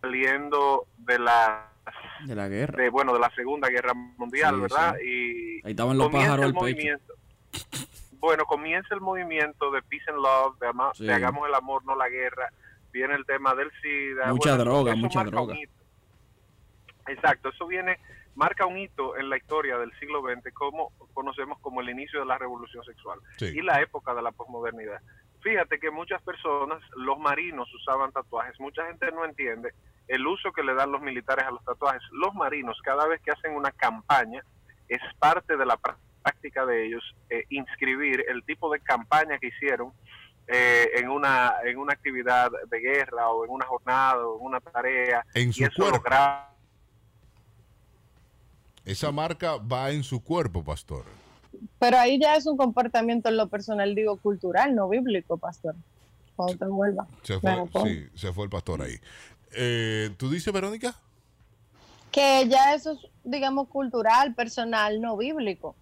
saliendo 0.00 0.86
de 0.96 1.18
la 1.18 1.68
De 2.24 2.34
la 2.34 2.48
guerra. 2.48 2.82
de 2.82 2.88
bueno 2.88 3.12
de 3.12 3.20
la 3.20 3.28
Segunda 3.34 3.68
Guerra 3.68 3.92
Mundial, 3.94 4.54
Sí, 4.54 4.60
¿verdad? 4.62 4.96
sí. 4.98 5.06
Y 5.06 5.66
Ahí 5.66 5.72
estaban 5.72 5.98
los 5.98 6.08
pájaros 6.08 6.46
pecho. 6.46 6.54
movimiento. 6.60 7.14
Bueno, 8.18 8.44
comienza 8.46 8.94
el 8.94 9.00
movimiento 9.02 9.70
de 9.70 9.82
peace 9.82 10.04
and 10.10 10.18
love, 10.20 10.58
de, 10.58 10.66
ama- 10.68 10.92
Sí. 10.94 11.04
de 11.06 11.12
hagamos 11.12 11.46
el 11.48 11.54
amor, 11.54 11.84
no 11.84 11.94
la 11.96 12.08
guerra. 12.08 12.50
Viene 12.92 13.14
el 13.14 13.26
tema 13.26 13.54
del 13.54 13.70
SIDA. 13.82 14.26
Mucha 14.32 14.56
bueno, 14.56 14.64
droga, 14.64 14.94
mucha 14.96 15.22
droga. 15.24 15.54
Exacto, 17.06 17.48
eso 17.50 17.66
viene, 17.66 17.98
marca 18.40 18.64
un 18.64 18.78
hito 18.78 19.18
en 19.18 19.28
la 19.28 19.36
historia 19.36 19.76
del 19.76 19.92
siglo 20.00 20.22
XX, 20.22 20.50
como 20.54 20.92
conocemos 21.12 21.58
como 21.60 21.82
el 21.82 21.90
inicio 21.90 22.20
de 22.20 22.24
la 22.26 22.38
revolución 22.38 22.82
sexual 22.84 23.18
Sí. 23.36 23.46
y 23.54 23.60
la 23.60 23.82
época 23.82 24.14
de 24.14 24.22
la 24.22 24.32
posmodernidad. 24.32 25.00
Fíjate 25.42 25.78
que 25.78 25.90
muchas 25.90 26.22
personas, 26.22 26.80
los 26.96 27.18
marinos 27.18 27.68
usaban 27.74 28.12
tatuajes, 28.12 28.58
mucha 28.58 28.86
gente 28.86 29.10
no 29.12 29.26
entiende 29.26 29.74
el 30.08 30.26
uso 30.26 30.52
que 30.52 30.62
le 30.62 30.74
dan 30.74 30.90
los 30.90 31.02
militares 31.02 31.44
a 31.44 31.50
los 31.50 31.62
tatuajes. 31.64 32.02
Los 32.12 32.34
marinos, 32.34 32.78
cada 32.82 33.06
vez 33.06 33.20
que 33.22 33.30
hacen 33.30 33.54
una 33.54 33.72
campaña, 33.72 34.42
es 34.88 35.00
parte 35.18 35.56
de 35.58 35.66
la 35.66 35.76
práctica 35.76 36.64
de 36.66 36.86
ellos 36.86 37.04
eh, 37.28 37.44
inscribir 37.50 38.24
el 38.28 38.42
tipo 38.44 38.72
de 38.72 38.80
campaña 38.80 39.38
que 39.38 39.48
hicieron 39.48 39.92
eh, 40.48 40.90
en 40.94 41.08
una 41.10 41.54
en 41.64 41.78
una 41.78 41.92
actividad 41.92 42.50
de 42.68 42.80
guerra 42.80 43.28
o 43.28 43.44
en 43.44 43.50
una 43.52 43.66
jornada 43.66 44.26
o 44.26 44.38
en 44.40 44.46
una 44.46 44.60
tarea 44.60 45.24
En 45.34 45.50
y 45.50 45.52
su 45.52 45.64
eso 45.64 45.82
lo 45.84 45.90
cuerpo. 45.90 46.08
gra- 46.08 46.46
Esa 48.90 49.12
marca 49.12 49.56
va 49.56 49.92
en 49.92 50.02
su 50.02 50.20
cuerpo, 50.20 50.64
pastor. 50.64 51.04
Pero 51.78 51.96
ahí 51.96 52.18
ya 52.18 52.34
es 52.34 52.44
un 52.46 52.56
comportamiento 52.56 53.28
en 53.28 53.36
lo 53.36 53.48
personal, 53.48 53.94
digo, 53.94 54.16
cultural, 54.16 54.74
no 54.74 54.88
bíblico, 54.88 55.38
pastor. 55.38 55.76
Cuando 56.34 56.56
te 56.56 56.64
vuelva. 56.64 57.06
Se 57.22 57.38
fue, 57.38 57.68
sí, 57.84 58.08
se 58.16 58.32
fue 58.32 58.44
el 58.44 58.50
pastor 58.50 58.82
ahí. 58.82 58.96
Eh, 59.52 60.10
¿Tú 60.16 60.28
dices, 60.28 60.52
Verónica? 60.52 60.96
Que 62.10 62.48
ya 62.48 62.74
eso 62.74 62.92
es, 62.92 62.98
digamos, 63.22 63.68
cultural, 63.68 64.34
personal, 64.34 65.00
no 65.00 65.16
bíblico. 65.16 65.76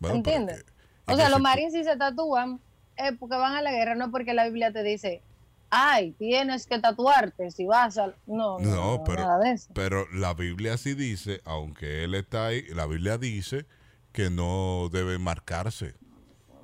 Bueno, 0.00 0.16
¿Entiendes? 0.16 0.64
O 1.06 1.12
es 1.12 1.18
sea, 1.18 1.28
los 1.28 1.40
marines 1.40 1.72
si 1.72 1.84
se 1.84 1.96
tatúan 1.96 2.58
es 2.96 3.12
porque 3.16 3.36
van 3.36 3.54
a 3.54 3.62
la 3.62 3.70
guerra, 3.70 3.94
no 3.94 4.10
porque 4.10 4.34
la 4.34 4.46
Biblia 4.46 4.72
te 4.72 4.82
dice, 4.82 5.22
ay, 5.70 6.12
tienes 6.12 6.66
que 6.66 6.78
tatuarte 6.80 7.50
si 7.50 7.64
vas 7.66 7.96
al... 7.98 8.16
No, 8.26 8.58
no, 8.58 8.68
No, 8.70 8.96
no, 8.98 9.04
pero, 9.04 9.22
nada 9.22 9.38
de 9.38 9.52
eso. 9.52 9.70
pero 9.74 10.06
la 10.12 10.34
Biblia 10.34 10.76
sí 10.76 10.94
dice, 10.94 11.40
aunque 11.44 12.04
él 12.04 12.14
está 12.14 12.46
ahí, 12.46 12.62
la 12.74 12.86
Biblia 12.86 13.18
dice 13.18 13.66
que 14.12 14.30
no 14.30 14.88
debe 14.90 15.18
marcarse. 15.18 15.94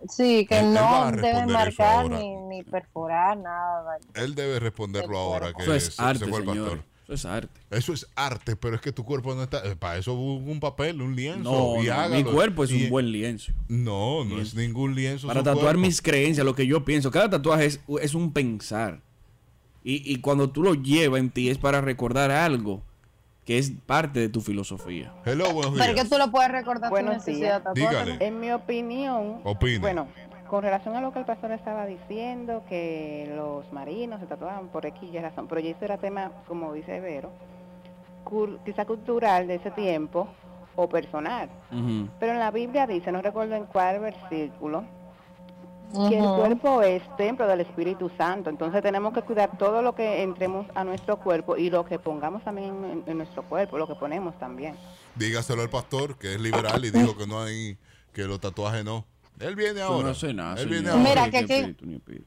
Sí, 0.09 0.47
que 0.47 0.59
Él- 0.59 0.75
no 0.75 1.09
eso 1.11 1.47
marcar 1.47 2.11
ni, 2.11 2.37
ni 2.37 2.63
perforar 2.63 3.37
nada. 3.39 3.99
Él 4.15 4.35
debe 4.35 4.61
responderlo 4.61 5.17
ahora 5.19 5.53
que 5.55 5.63
Eso 5.63 5.75
es 5.75 5.85
se- 5.87 5.91
se 5.93 6.03
arte, 6.03 6.27
fue 6.27 6.41
el 6.41 6.45
pastor. 6.45 6.85
Eso 7.09 7.15
es 7.15 7.25
arte. 7.25 7.61
Eso 7.71 7.93
es 7.93 8.07
arte, 8.17 8.57
pero 8.57 8.75
es 8.75 8.81
que 8.81 8.91
tu 8.91 9.05
cuerpo 9.05 9.35
no 9.35 9.45
está. 9.45 9.65
eh, 9.65 9.77
Para 9.77 9.97
eso 9.97 10.13
un, 10.15 10.49
un 10.49 10.59
papel, 10.61 11.01
un 11.01 11.15
lienzo. 11.15 11.43
No, 11.77 11.83
y 11.83 11.87
no, 11.87 12.09
mi 12.09 12.25
cuerpo 12.25 12.65
es 12.65 12.71
Y- 12.73 12.85
un 12.85 12.91
buen 12.91 13.13
lienzo. 13.13 13.53
No, 13.69 14.25
no 14.25 14.41
es 14.41 14.55
ningún 14.55 14.95
lienzo. 14.97 15.29
Para 15.29 15.43
tatuar 15.45 15.63
cuerpo. 15.75 15.81
mis 15.83 16.03
creencias, 16.03 16.45
lo 16.45 16.55
que 16.57 16.67
yo 16.67 16.85
pienso. 16.85 17.11
Cada 17.13 17.31
tatuaje 17.31 17.67
es, 17.67 17.81
es 18.03 18.15
un 18.15 18.33
pensar. 18.33 19.01
Y, 19.85 20.03
y 20.13 20.17
cuando 20.21 20.51
tú 20.51 20.65
lo 20.65 20.75
llevas 20.75 21.21
en 21.21 21.31
ti 21.31 21.49
es 21.49 21.59
para 21.59 21.81
recordar 21.81 22.33
algo 22.33 22.83
que 23.45 23.59
es 23.59 23.71
parte 23.87 24.19
de 24.19 24.29
tu 24.29 24.41
filosofía. 24.41 25.15
Hello, 25.25 25.53
buenos 25.53 25.75
Pero 25.79 25.95
que 25.95 26.05
tú 26.07 26.19
lo 26.19 26.33
puedes 26.33 26.51
recordar 26.51 26.91
necesidad 27.05 27.39
días. 27.39 27.63
tatuarte, 27.63 27.81
Dígale. 28.11 28.27
En 28.27 28.41
mi 28.41 28.51
opinión, 28.51 29.41
Opine. 29.45 29.79
bueno, 29.79 30.09
con 30.49 30.63
relación 30.63 30.97
a 30.97 31.01
lo 31.01 31.13
que 31.13 31.19
el 31.19 31.25
pastor 31.25 31.53
estaba 31.53 31.87
diciendo, 31.87 32.63
que 32.69 33.33
los 33.35 33.73
marinos 33.73 34.21
se 34.21 34.27
tatuaban 34.27 34.69
por 34.69 34.87
X 34.87 35.11
y 35.13 35.19
razón, 35.19 35.47
pero 35.49 35.61
ya 35.61 35.71
eso 35.71 35.85
era 35.85 35.99
tema, 35.99 36.31
como 36.47 36.73
dice 36.73 37.01
Vero, 37.01 37.31
quizá 38.65 38.85
cultural 38.85 39.47
de 39.47 39.57
ese 39.57 39.71
tiempo 39.71 40.29
o 40.75 40.89
personal. 40.89 41.49
Pero 42.21 42.33
en 42.33 42.39
la 42.39 42.51
Biblia 42.51 42.87
dice, 42.87 43.11
no 43.13 43.23
recuerdo 43.23 43.55
en 43.55 43.67
cuál 43.67 44.01
versículo, 44.01 44.85
que 46.09 46.19
el 46.19 46.25
cuerpo 46.25 46.83
es 46.83 47.03
templo 47.17 47.47
del 47.47 47.61
Espíritu 47.61 48.11
Santo. 48.19 48.51
Entonces 48.51 48.83
tenemos 48.83 49.15
que 49.15 49.23
cuidar 49.23 49.57
todo 49.57 49.81
lo 49.83 49.95
que 49.95 50.23
entremos 50.23 50.67
a 50.75 50.85
nuestro 50.85 51.19
cuerpo 51.19 51.57
y 51.57 51.71
lo 51.71 51.85
que 51.85 51.99
pongamos 51.99 52.43
también 52.43 52.85
en, 52.85 53.05
en 53.07 53.17
nuestro 53.17 53.43
cuerpo, 53.45 53.79
lo 53.79 53.87
que 53.87 53.95
ponemos 53.95 54.37
también. 54.39 54.75
Dígaselo 55.15 55.63
al 55.63 55.71
pastor, 55.71 56.19
que 56.19 56.35
es 56.35 56.41
liberal 56.41 56.85
y 56.85 56.91
dijo 56.91 57.17
que 57.17 57.27
no 57.27 57.41
hay. 57.41 57.79
que 58.13 58.25
los 58.25 58.41
tatuajes 58.41 58.85
no. 58.85 59.05
Él 59.39 59.55
viene 59.55 59.81
ahora. 59.83 60.05
no 60.05 60.11
hace 60.11 60.33
nada, 60.33 60.61
Él 60.61 60.69
viene 60.69 60.89
ahora. 60.89 61.03
Mira, 61.03 61.31
que 61.31 61.39
aquí, 61.39 61.77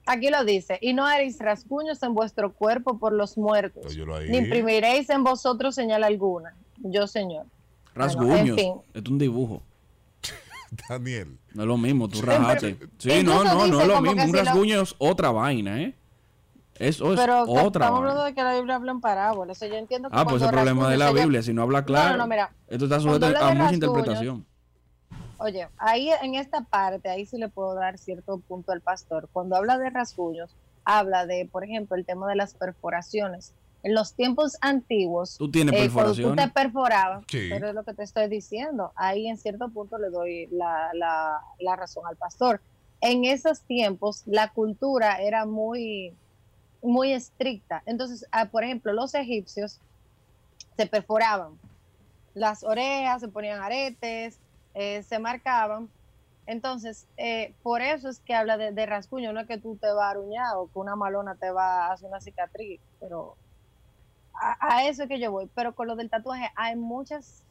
aquí 0.05 0.29
lo 0.29 0.43
dice, 0.45 0.77
y 0.81 0.93
no 0.93 1.05
haréis 1.05 1.39
rasguños 1.39 2.01
en 2.03 2.13
vuestro 2.13 2.53
cuerpo 2.53 2.97
por 2.99 3.13
los 3.13 3.37
muertos, 3.37 3.85
ahí. 3.95 4.29
ni 4.29 4.37
imprimiréis 4.37 5.09
en 5.09 5.23
vosotros 5.23 5.73
señal 5.75 6.03
alguna. 6.03 6.53
Yo, 6.77 7.07
Señor. 7.07 7.45
Rasguños. 7.95 8.49
en 8.49 8.55
fin. 8.55 8.73
Es 8.93 9.03
un 9.09 9.17
dibujo. 9.17 9.61
Daniel. 10.89 11.37
No 11.53 11.63
es 11.63 11.67
lo 11.67 11.77
mismo, 11.77 12.07
tú 12.07 12.21
rajaste. 12.21 12.77
Sí, 12.99 13.23
no, 13.23 13.43
no, 13.43 13.67
no 13.67 13.81
es 13.81 13.87
lo 13.87 14.01
mismo. 14.01 14.21
Un 14.21 14.27
si 14.27 14.31
lo- 14.33 14.43
rasguño 14.43 14.81
es 14.81 14.95
otra 14.99 15.31
vaina, 15.31 15.81
¿eh? 15.81 15.95
Eso 16.75 17.11
es 17.13 17.19
Pero 17.19 17.41
otra 17.41 17.85
estamos 17.87 17.99
hablando 17.99 18.23
de 18.23 18.33
que 18.33 18.41
la 18.41 18.53
Biblia 18.55 18.75
habla 18.75 18.91
en 18.93 19.01
parábolas. 19.01 19.57
O 19.57 19.59
sea, 19.59 19.67
yo 19.67 19.75
entiendo 19.75 20.09
que 20.09 20.15
Ah, 20.17 20.23
pues 20.25 20.41
el 20.41 20.49
problema 20.49 20.89
de 20.89 20.95
la 20.95 21.11
Biblia, 21.11 21.39
ella- 21.39 21.43
si 21.45 21.53
no 21.53 21.63
habla 21.63 21.83
claro, 21.83 22.11
no, 22.11 22.17
no, 22.19 22.27
mira. 22.27 22.53
esto 22.69 22.85
está 22.85 23.01
sujeto 23.01 23.25
a 23.25 23.29
mucha 23.29 23.41
rasguños, 23.41 23.73
interpretación. 23.73 24.45
Oye, 25.39 25.67
ahí 25.77 26.09
en 26.21 26.35
esta 26.35 26.61
parte, 26.61 27.09
ahí 27.09 27.25
sí 27.25 27.37
le 27.37 27.47
puedo 27.49 27.73
dar 27.73 27.97
cierto 27.97 28.39
punto 28.39 28.71
al 28.71 28.81
pastor. 28.81 29.29
Cuando 29.31 29.55
habla 29.55 29.77
de 29.77 29.89
rasguños, 29.89 30.55
habla 30.83 31.25
de, 31.25 31.47
por 31.51 31.63
ejemplo, 31.63 31.95
el 31.95 32.05
tema 32.05 32.27
de 32.27 32.35
las 32.35 32.53
perforaciones. 32.53 33.53
En 33.81 33.93
los 33.93 34.13
tiempos 34.13 34.57
antiguos, 34.59 35.37
Tú 35.37 35.49
tienes 35.49 35.73
eh, 35.73 35.89
cuando 35.93 36.11
tú 36.11 36.17
perforaciones. 36.17 36.45
te 36.45 36.51
perforabas, 36.51 37.23
Sí. 37.29 37.47
pero 37.49 37.69
es 37.69 37.73
lo 37.73 37.83
que 37.85 37.93
te 37.93 38.03
estoy 38.03 38.27
diciendo, 38.27 38.91
ahí 38.95 39.27
en 39.27 39.37
cierto 39.37 39.69
punto 39.69 39.97
le 39.97 40.09
doy 40.09 40.47
la, 40.51 40.89
la- 40.93 41.39
la 41.59 41.75
razón 41.77 42.03
al 42.05 42.17
pastor. 42.17 42.59
En 42.99 43.23
esos 43.23 43.61
tiempos, 43.61 44.23
la 44.25 44.49
cultura 44.49 45.21
era 45.21 45.45
muy, 45.45 46.13
muy 46.81 47.13
estricta. 47.13 47.81
Entonces, 47.85 48.25
ah, 48.33 48.45
por 48.47 48.65
ejemplo, 48.65 48.91
los 48.91 49.13
egipcios 49.15 49.79
se 50.75 50.85
perforaban 50.85 51.53
las 52.33 52.63
orejas, 52.65 53.21
se 53.21 53.29
ponían 53.29 53.61
aretes, 53.61 54.37
eh, 54.79 55.03
se 55.03 55.19
marcaban. 55.19 55.93
Entonces, 56.47 57.09
eh, 57.17 57.57
por 57.63 57.81
eso 57.81 58.09
es 58.09 58.21
que 58.21 58.33
habla 58.35 58.57
de, 58.57 58.71
de 58.73 58.85
rasguño, 58.87 59.33
no 59.33 59.41
es 59.41 59.47
que 59.47 59.59
tú 59.59 59.77
te 59.79 59.87
vas 59.93 60.05
a 60.07 60.11
aruñar 60.11 60.45
o 60.57 60.69
que 60.71 60.79
una 60.79 60.95
malona 60.95 61.37
te 61.37 61.51
va 61.51 61.87
a 61.87 61.93
hacer 61.93 62.09
una 62.09 62.21
cicatriz, 62.21 62.81
pero 62.99 63.39
a, 64.41 64.77
a 64.79 64.87
eso 64.87 65.03
es 65.03 65.09
que 65.09 65.19
yo 65.19 65.31
voy. 65.31 65.49
Pero 65.55 65.73
con 65.75 65.87
lo 65.87 65.95
del 65.95 66.09
tatuaje 66.09 66.49
hay 66.55 66.75
muchas, 66.75 67.45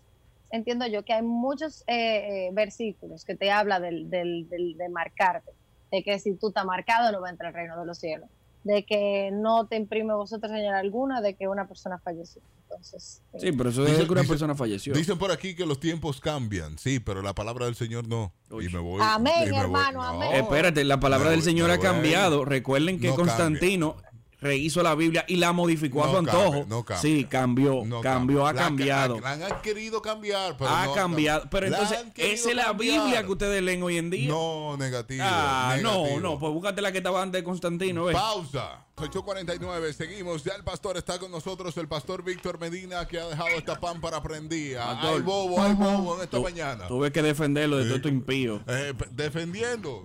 entiendo 0.51 0.87
yo 0.87 1.05
que 1.05 1.15
hay 1.15 1.23
muchos 1.23 1.83
eh, 1.87 2.49
eh, 2.49 2.51
versículos 2.55 3.25
que 3.25 3.37
te 3.37 3.51
habla 3.51 3.81
del, 3.81 4.11
del, 4.11 4.49
del- 4.49 4.77
de 4.77 4.89
marcarte, 4.91 5.53
de 5.91 6.03
que 6.03 6.19
si 6.19 6.37
tú 6.39 6.49
estás 6.49 6.65
marcado 6.67 7.13
no 7.13 7.21
va 7.21 7.29
a 7.29 7.31
entrar 7.33 7.49
al 7.51 7.55
reino 7.55 7.81
de 7.81 7.87
los 7.87 7.99
cielos, 7.99 8.31
de 8.65 8.85
que 8.87 9.31
no 9.33 9.69
te 9.69 9.77
imprime 9.77 10.15
vosotros 10.15 10.53
señal 10.53 10.75
alguna, 10.75 11.21
de 11.23 11.37
que 11.37 11.49
una 11.49 11.69
persona 11.69 12.01
falleció. 12.05 12.43
Entonces, 12.71 13.23
eh, 13.33 13.39
Sí, 13.41 13.53
pero 13.53 13.71
eso 13.71 13.85
es 13.87 13.93
Dice- 13.93 14.05
que 14.07 14.13
una 14.13 14.21
dice- 14.21 14.31
persona 14.33 14.55
falleció. 14.55 14.93
Dicen 14.95 15.17
por 15.19 15.31
aquí 15.33 15.55
que 15.55 15.65
los 15.65 15.81
tiempos 15.81 16.21
cambian, 16.21 16.79
sí, 16.79 17.01
pero 17.01 17.23
la 17.23 17.35
palabra 17.35 17.65
del 17.67 17.75
Señor 17.75 18.07
no. 18.07 18.33
Y 18.51 18.69
me 18.69 18.79
voy. 18.79 19.01
Amén, 19.03 19.33
y 19.43 19.45
me 19.47 19.51
voy. 19.53 19.61
hermano, 19.61 20.01
No, 20.03 20.09
amén. 20.25 20.33
Espérate, 20.35 20.85
la 20.85 21.01
palabra 21.01 21.27
Me 21.27 21.31
del 21.33 21.41
voy- 21.41 21.45
Señor 21.51 21.71
ha 21.71 21.77
voy. 21.77 21.83
cambiado. 21.87 22.45
Recuerden 22.45 23.01
que 23.01 23.09
No 23.09 23.17
Constantino 23.17 23.97
rehizo 24.41 24.83
la 24.83 24.95
Biblia 24.95 25.25
y 25.29 25.37
la 25.37 25.53
modificó 25.53 26.05
a 26.05 26.11
su 26.11 26.17
antojo. 26.19 26.65
no 26.69 26.85
sí, 27.01 27.25
cambió, 27.29 27.83
No 27.85 28.01
cambió, 28.01 28.47
ha 28.47 28.53
La- 28.53 28.63
cambiado. 28.63 29.21
La, 29.21 29.37
la 29.37 29.47
han 29.47 29.63
querido 29.63 30.01
cambiar, 30.01 30.57
pero 30.57 30.71
ha 30.71 30.95
cambiado. 30.95 31.49
Pero 31.51 31.69
la 31.69 31.79
entonces, 31.79 32.07
esa 32.17 32.51
es 32.51 32.57
la. 32.57 32.73
Biblia 32.73 33.25
que 33.25 33.33
ustedes 33.33 33.63
leen 33.63 33.83
hoy 33.83 33.99
en 33.99 34.11
día. 34.11 34.29
No, 34.29 34.77
negativo. 34.77 35.25
Ah, 35.27 35.75
negativo. 35.77 36.07
no, 36.15 36.21
no, 36.21 36.39
pues 36.39 36.53
búscate 36.53 36.81
la 36.81 36.93
que 36.93 36.99
estaba 36.99 37.23
antes 37.23 37.41
de 37.41 37.45
Constantino. 37.45 38.05
ve. 38.05 38.13
Pausa. 38.13 38.85
8.49, 38.97 39.93
seguimos. 39.93 40.43
Ya 40.45 40.55
el 40.55 40.65
pastor 40.65 40.97
está 40.97 41.19
con 41.19 41.31
nosotros, 41.31 41.77
el 41.77 41.87
pastor 41.89 42.25
Víctor 42.25 42.59
Medina, 42.59 43.07
que 43.07 43.19
ha 43.21 43.27
dejado 43.29 43.49
esta 43.51 43.79
pámpara 43.79 44.21
prendida. 44.23 44.85
Pastor. 44.87 45.15
Hay 45.15 45.23
bobo, 45.23 45.63
hay 45.63 45.73
bobo 45.75 46.17
en 46.17 46.23
esta 46.23 46.41
mañana. 46.41 46.89
Tuve 46.89 47.13
que 47.13 47.23
defenderlo 47.23 47.79
de 47.79 47.85
todo 47.85 47.97
esto 47.97 48.09
impío. 48.09 48.61
Eh, 48.67 48.93
defendiendo. 49.13 50.05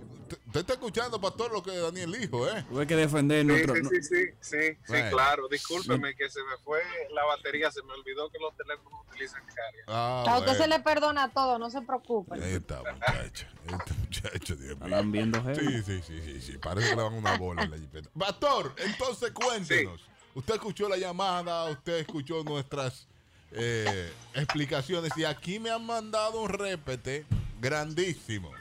Te- 0.54 0.60
Usted 0.60 0.72
está 0.72 0.72
escuchando, 0.74 1.20
pastor, 1.20 1.50
lo 1.52 1.64
que 1.64 1.76
Daniel 1.76 2.12
dijo, 2.12 2.48
¿eh? 2.48 2.64
Tuve 2.68 2.86
que 2.86 2.94
defender 2.94 3.40
Sí, 3.40 3.46
nuestro. 3.48 3.74
sí, 3.74 3.82
sí, 3.82 4.02
sí, 4.02 4.24
sí, 4.40 4.56
sí, 4.68 4.76
Bueno. 4.86 5.10
claro. 5.10 5.48
Discúlpeme 5.48 6.14
que 6.14 6.30
se 6.30 6.38
me 6.44 6.56
fue 6.62 6.80
la 7.12 7.24
batería, 7.24 7.72
se 7.72 7.82
me 7.82 7.92
olvidó 7.92 8.30
que 8.30 8.38
los 8.38 8.56
teléfonos 8.56 9.00
utilizan 9.08 9.42
carga. 9.46 9.82
Ah, 9.88 10.24
a 10.28 10.38
usted 10.38 10.56
se 10.56 10.68
le 10.68 10.78
perdona 10.78 11.32
todo, 11.32 11.58
no 11.58 11.70
se 11.70 11.82
preocupe. 11.82 12.36
Ahí 12.40 12.54
está, 12.54 12.78
muchacho. 12.84 13.46
Este 13.66 13.94
muchacho, 13.94 14.54
Dios 14.54 14.78
mío. 14.78 14.86
Están 14.86 15.10
viendo, 15.10 15.38
Sí, 15.40 15.46
jefe. 15.60 15.82
sí, 15.82 16.02
sí, 16.06 16.20
sí, 16.24 16.40
sí. 16.40 16.58
Parece 16.58 16.90
que 16.90 16.94
le 16.96 17.02
van 17.02 17.14
una 17.14 17.36
bola 17.36 17.64
en 17.64 17.72
la 17.72 17.76
jipeta. 17.76 18.08
Pastor, 18.16 18.74
entonces 18.78 19.32
cuéntenos. 19.32 20.02
Usted 20.36 20.54
escuchó 20.54 20.88
la 20.88 20.96
llamada, 20.96 21.64
usted 21.64 21.96
escuchó 21.98 22.44
nuestras 22.44 23.08
eh, 23.50 24.12
explicaciones 24.34 25.10
y 25.16 25.24
aquí 25.24 25.58
me 25.58 25.70
han 25.70 25.84
mandado 25.84 26.40
un 26.42 26.48
repete 26.48 27.24
grandísimo 27.60 28.52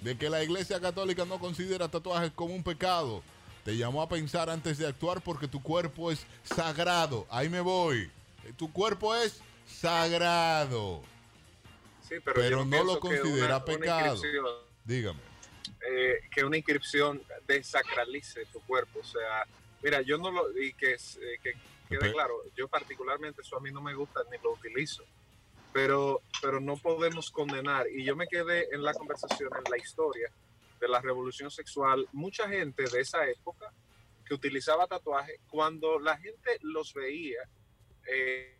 de 0.00 0.16
que 0.16 0.30
la 0.30 0.42
Iglesia 0.42 0.80
Católica 0.80 1.24
no 1.24 1.38
considera 1.38 1.88
tatuajes 1.88 2.30
como 2.32 2.54
un 2.54 2.62
pecado. 2.62 3.22
Te 3.64 3.76
llamó 3.76 4.02
a 4.02 4.08
pensar 4.08 4.48
antes 4.48 4.78
de 4.78 4.86
actuar 4.86 5.20
porque 5.20 5.48
tu 5.48 5.62
cuerpo 5.62 6.12
es 6.12 6.24
sagrado. 6.44 7.26
Ahí 7.30 7.48
me 7.48 7.60
voy. 7.60 8.10
Tu 8.56 8.72
cuerpo 8.72 9.14
es 9.16 9.40
sagrado. 9.66 11.02
Sí, 12.08 12.14
pero, 12.24 12.34
Pero 12.40 12.64
no 12.64 12.84
lo 12.84 13.00
considera 13.00 13.56
una- 13.56 13.64
pecado. 13.64 14.22
Dígame. 14.84 15.20
eh, 15.88 16.20
que 16.30 16.44
una 16.44 16.56
inscripción 16.56 17.20
desacralice 17.46 18.44
tu 18.46 18.60
cuerpo. 18.60 19.00
O 19.00 19.04
sea, 19.04 19.44
mira, 19.82 20.00
yo 20.02 20.16
no 20.18 20.30
lo. 20.30 20.56
Y 20.60 20.72
que, 20.74 20.92
es- 20.92 21.16
eh, 21.20 21.38
que 21.42 21.54
quede 21.88 22.12
claro, 22.12 22.34
yo 22.56 22.68
particularmente 22.68 23.42
eso 23.42 23.56
a 23.56 23.60
mí 23.60 23.70
no 23.72 23.80
me 23.80 23.94
gusta 23.94 24.20
ni 24.30 24.38
lo 24.44 24.52
utilizo. 24.52 25.02
Pero, 25.76 26.22
pero 26.40 26.58
no 26.58 26.78
podemos 26.78 27.30
condenar. 27.30 27.86
Y 27.90 28.02
yo 28.02 28.16
me 28.16 28.26
quedé 28.26 28.66
en 28.74 28.82
la 28.82 28.94
conversación, 28.94 29.50
en 29.54 29.70
la 29.70 29.76
historia 29.76 30.32
de 30.80 30.88
la 30.88 31.02
revolución 31.02 31.50
sexual. 31.50 32.08
Mucha 32.12 32.48
gente 32.48 32.84
de 32.88 33.00
esa 33.02 33.28
época 33.28 33.70
que 34.24 34.32
utilizaba 34.32 34.86
tatuajes, 34.86 35.38
cuando 35.50 35.98
la 36.00 36.16
gente 36.16 36.58
los 36.62 36.94
veía, 36.94 37.42
eh, 38.10 38.56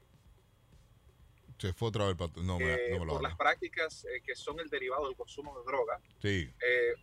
Se 1.59 1.72
fue 1.72 1.88
otra 1.88 2.05
vez. 2.12 2.16
No, 2.36 2.59
me, 2.59 2.74
eh, 2.74 2.90
no 2.90 2.98
me 3.01 3.06
lo 3.06 3.12
por 3.14 3.22
las 3.22 3.34
prácticas 3.34 4.05
eh, 4.05 4.20
que 4.22 4.34
son 4.36 4.60
el 4.60 4.68
derivado 4.68 5.06
del 5.06 5.16
consumo 5.16 5.59
de 5.59 5.64
droga, 5.64 5.98
Sí. 6.20 6.52
eh, 6.60 6.94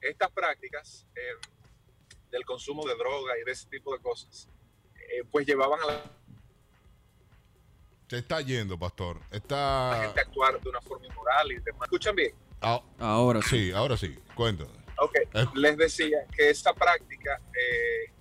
estas 0.00 0.30
prácticas 0.30 1.04
del 2.30 2.44
consumo 2.44 2.86
de 2.86 2.94
droga 2.94 3.36
y 3.40 3.42
de 3.42 3.50
ese 3.50 3.68
tipo 3.68 3.92
de 3.92 4.00
cosas, 4.00 4.48
pues 5.32 5.44
llevaban 5.48 5.80
a 5.80 5.86
la 5.86 6.02
Se 8.08 8.18
está 8.18 8.40
yendo, 8.40 8.78
pastor. 8.78 9.18
Está. 9.30 9.98
gente 10.02 10.20
a 10.20 10.22
actuar 10.22 10.60
de 10.60 10.68
una 10.68 10.80
forma 10.80 11.06
inmoral 11.06 11.52
y 11.52 11.58
demás. 11.60 11.82
Escuchan 11.84 12.16
bien. 12.16 12.32
Ah, 12.60 12.80
Ahora 12.98 13.40
sí. 13.42 13.70
ahora 13.72 13.96
sí. 13.96 14.18
Cuéntame. 14.34 14.70
Ok, 15.00 15.14
Eh. 15.34 15.44
les 15.54 15.76
decía 15.76 16.18
que 16.34 16.50
esta 16.50 16.72
práctica 16.74 17.40
eh, 17.54 18.12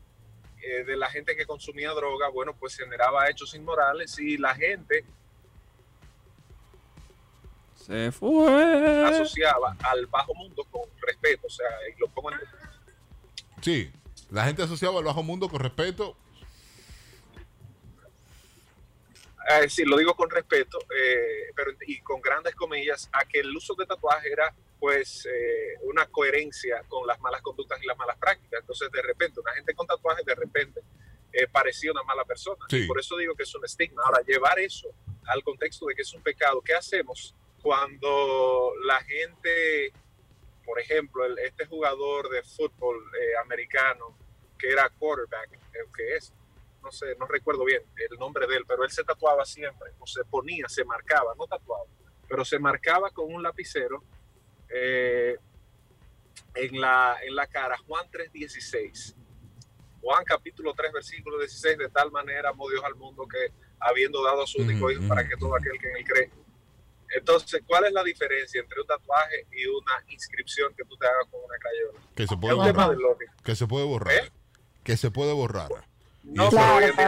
eh, 0.61 0.83
de 0.83 0.95
la 0.97 1.09
gente 1.09 1.35
que 1.35 1.45
consumía 1.45 1.91
droga, 1.91 2.27
bueno, 2.29 2.53
pues 2.55 2.75
generaba 2.75 3.27
hechos 3.29 3.55
inmorales 3.55 4.19
y 4.19 4.37
la 4.37 4.53
gente 4.53 5.03
Se 7.75 8.11
fue. 8.11 9.05
asociaba 9.05 9.75
al 9.83 10.05
bajo 10.07 10.33
mundo 10.35 10.63
con 10.69 10.81
respeto, 11.01 11.47
o 11.47 11.49
sea, 11.49 11.65
y 11.95 11.99
lo 11.99 12.07
pongo 12.09 12.31
en... 12.31 12.39
Sí, 13.61 13.91
la 14.29 14.43
gente 14.43 14.61
asociaba 14.63 14.99
al 14.99 15.05
bajo 15.05 15.23
mundo 15.23 15.47
con 15.49 15.59
respeto. 15.61 16.15
Sí, 19.69 19.85
lo 19.85 19.97
digo 19.97 20.15
con 20.15 20.29
respeto, 20.29 20.77
eh, 20.95 21.51
pero 21.55 21.71
y 21.85 22.01
con 22.01 22.21
grandes 22.21 22.53
comillas, 22.55 23.09
a 23.13 23.25
que 23.25 23.39
el 23.39 23.55
uso 23.55 23.73
de 23.75 23.85
tatuaje 23.85 24.31
era 24.31 24.53
pues 24.79 25.25
eh, 25.25 25.75
una 25.83 26.05
coherencia 26.07 26.83
con 26.87 27.07
las 27.07 27.19
malas 27.19 27.41
conductas 27.41 27.81
y 27.81 27.87
las 27.87 27.97
malas 27.97 28.17
prácticas. 28.17 28.59
Entonces, 28.61 28.91
de 28.91 29.01
repente, 29.01 29.39
una 29.39 29.53
gente 29.53 29.73
con 29.73 29.87
tatuaje, 29.87 30.21
de 30.25 30.35
repente, 30.35 30.81
eh, 31.33 31.47
parecía 31.47 31.91
una 31.91 32.03
mala 32.03 32.23
persona. 32.25 32.63
Sí. 32.69 32.77
Y 32.83 32.87
por 32.87 32.99
eso 32.99 33.17
digo 33.17 33.33
que 33.35 33.43
es 33.43 33.55
un 33.55 33.65
estigma. 33.65 34.03
Ahora, 34.05 34.21
llevar 34.21 34.59
eso 34.59 34.89
al 35.25 35.43
contexto 35.43 35.87
de 35.87 35.95
que 35.95 36.03
es 36.03 36.13
un 36.13 36.21
pecado, 36.21 36.61
¿qué 36.61 36.73
hacemos 36.75 37.33
cuando 37.61 38.73
la 38.85 39.01
gente, 39.03 39.91
por 40.65 40.79
ejemplo, 40.79 41.25
el- 41.25 41.39
este 41.39 41.65
jugador 41.65 42.29
de 42.29 42.43
fútbol 42.43 42.97
eh, 43.19 43.35
americano, 43.43 44.15
que 44.59 44.69
era 44.71 44.89
quarterback, 44.89 45.53
eh, 45.53 45.85
que 45.95 46.15
es, 46.15 46.33
no 46.81 46.91
sé, 46.91 47.15
no 47.19 47.25
recuerdo 47.27 47.65
bien 47.65 47.81
el 47.95 48.17
nombre 48.17 48.47
de 48.47 48.57
él, 48.57 48.65
pero 48.67 48.83
él 48.83 48.91
se 48.91 49.03
tatuaba 49.03 49.45
siempre, 49.45 49.91
o 49.99 50.07
se 50.07 50.23
ponía, 50.25 50.67
se 50.67 50.85
marcaba, 50.85 51.33
no 51.37 51.47
tatuaba, 51.47 51.85
pero 52.27 52.45
se 52.45 52.59
marcaba 52.59 53.09
con 53.11 53.33
un 53.33 53.43
lapicero 53.43 54.03
eh, 54.69 55.37
en, 56.55 56.81
la, 56.81 57.17
en 57.23 57.35
la 57.35 57.47
cara, 57.47 57.77
Juan 57.87 58.09
3.16. 58.11 59.15
Juan 60.01 60.23
capítulo 60.23 60.73
3, 60.73 60.93
versículo 60.93 61.39
16, 61.39 61.77
de 61.77 61.89
tal 61.89 62.11
manera 62.11 62.49
amó 62.49 62.69
Dios 62.69 62.83
al 62.83 62.95
mundo 62.95 63.27
que 63.27 63.51
habiendo 63.79 64.23
dado 64.23 64.43
a 64.43 64.47
su 64.47 64.61
único 64.61 64.89
hijo 64.89 65.07
para 65.07 65.27
que 65.27 65.35
todo 65.37 65.55
aquel 65.55 65.77
que 65.79 65.89
en 65.89 65.97
él 65.97 66.03
cree. 66.05 66.31
Entonces, 67.09 67.61
¿cuál 67.65 67.85
es 67.85 67.93
la 67.93 68.03
diferencia 68.03 68.59
entre 68.61 68.81
un 68.81 68.87
tatuaje 68.87 69.47
y 69.51 69.65
una 69.65 70.03
inscripción 70.09 70.73
que 70.75 70.83
tú 70.83 70.97
te 70.97 71.07
hagas 71.07 71.27
con 71.31 71.41
una 71.43 71.57
crayola? 71.57 71.99
Que 72.15 72.27
se 72.27 72.37
puede 72.37 72.53
borrar. 72.55 72.97
lógica. 72.97 73.33
Que 73.43 73.55
se 73.55 73.67
puede 73.67 73.85
borrar. 73.85 74.31
Que 74.83 74.97
se 74.97 75.11
puede 75.11 75.33
borrar. 75.33 75.69
No, 76.29 76.47
eso, 76.49 76.59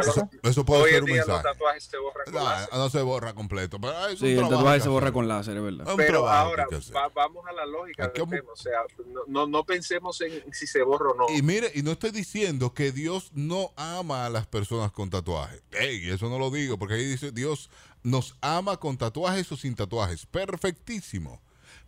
los- 0.06 0.18
eso 0.52 0.66
puede 0.66 0.82
hoy 0.84 0.90
ser 0.92 1.04
un 1.04 1.10
los 1.10 1.18
mensaje. 1.18 1.44
tatuajes 1.44 1.84
se 1.84 1.98
borran 1.98 2.26
con 2.26 2.34
No, 2.34 2.44
láser. 2.44 2.70
no 2.74 2.90
se 2.90 3.02
borra 3.02 3.34
completo. 3.34 3.80
Pero 3.82 4.08
es 4.08 4.20
Sí, 4.20 4.26
un 4.38 4.44
el 4.46 4.50
tatuaje 4.50 4.80
se 4.82 4.90
borra 4.90 5.12
con 5.12 5.28
láser, 5.28 5.58
es 5.58 5.64
verdad. 5.64 5.86
Pero 5.98 6.28
ahora 6.28 6.68
va- 6.96 7.10
vamos 7.14 7.46
a 7.48 7.52
la 7.52 7.66
lógica 7.66 8.04
del 8.08 8.14
tema. 8.14 8.52
O 8.52 8.56
sea, 8.56 8.80
no 9.28 9.64
pensemos 9.66 10.20
en 10.22 10.54
si 10.54 10.66
se 10.68 10.82
borra 10.84 11.10
o 11.12 11.16
no. 11.16 11.26
Y 11.36 11.42
mire, 11.42 11.72
y 11.76 11.82
no 11.84 11.92
estoy 11.92 12.12
diciendo 12.12 12.74
que 12.74 12.92
Dios 12.92 13.32
no 13.34 13.74
ama 13.76 14.26
a 14.26 14.30
las 14.30 14.48
personas 14.48 14.92
con 14.92 15.10
tatuajes. 15.10 15.62
Ey, 15.72 16.10
eso 16.10 16.30
no 16.30 16.40
lo 16.40 16.50
digo, 16.50 16.78
porque 16.80 16.94
ahí 16.96 17.06
dice 17.06 17.32
Dios 17.32 17.70
nos 18.04 18.38
ama 18.42 18.78
con 18.78 18.98
tatuajes 18.98 19.52
o 19.52 19.58
sin 19.58 19.76
tatuajes. 19.76 20.26
Perfectísimo. 20.28 21.42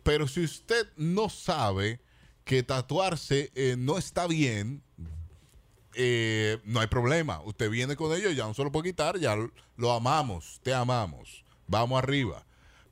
Pero 0.03 0.27
si 0.27 0.43
usted 0.43 0.87
no 0.97 1.29
sabe 1.29 2.01
que 2.43 2.63
tatuarse 2.63 3.51
eh, 3.55 3.75
no 3.77 3.97
está 3.97 4.27
bien, 4.27 4.83
eh, 5.95 6.59
no 6.63 6.79
hay 6.79 6.87
problema. 6.87 7.41
Usted 7.43 7.69
viene 7.69 7.95
con 7.95 8.11
ello, 8.15 8.29
ya 8.31 8.45
no 8.45 8.53
se 8.53 8.63
lo 8.63 8.71
puede 8.71 8.89
quitar, 8.89 9.17
ya 9.19 9.35
lo, 9.35 9.51
lo 9.77 9.91
amamos, 9.91 10.59
te 10.63 10.73
amamos. 10.73 11.43
Vamos 11.67 12.01
arriba. 12.01 12.45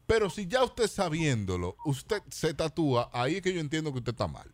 Pero 0.07 0.29
si 0.29 0.47
ya 0.47 0.63
usted 0.63 0.87
sabiéndolo, 0.87 1.75
usted 1.85 2.21
se 2.29 2.53
tatúa, 2.53 3.09
ahí 3.13 3.35
es 3.35 3.41
que 3.41 3.53
yo 3.53 3.59
entiendo 3.59 3.91
que 3.91 3.99
usted 3.99 4.11
está 4.13 4.27
mal. 4.27 4.49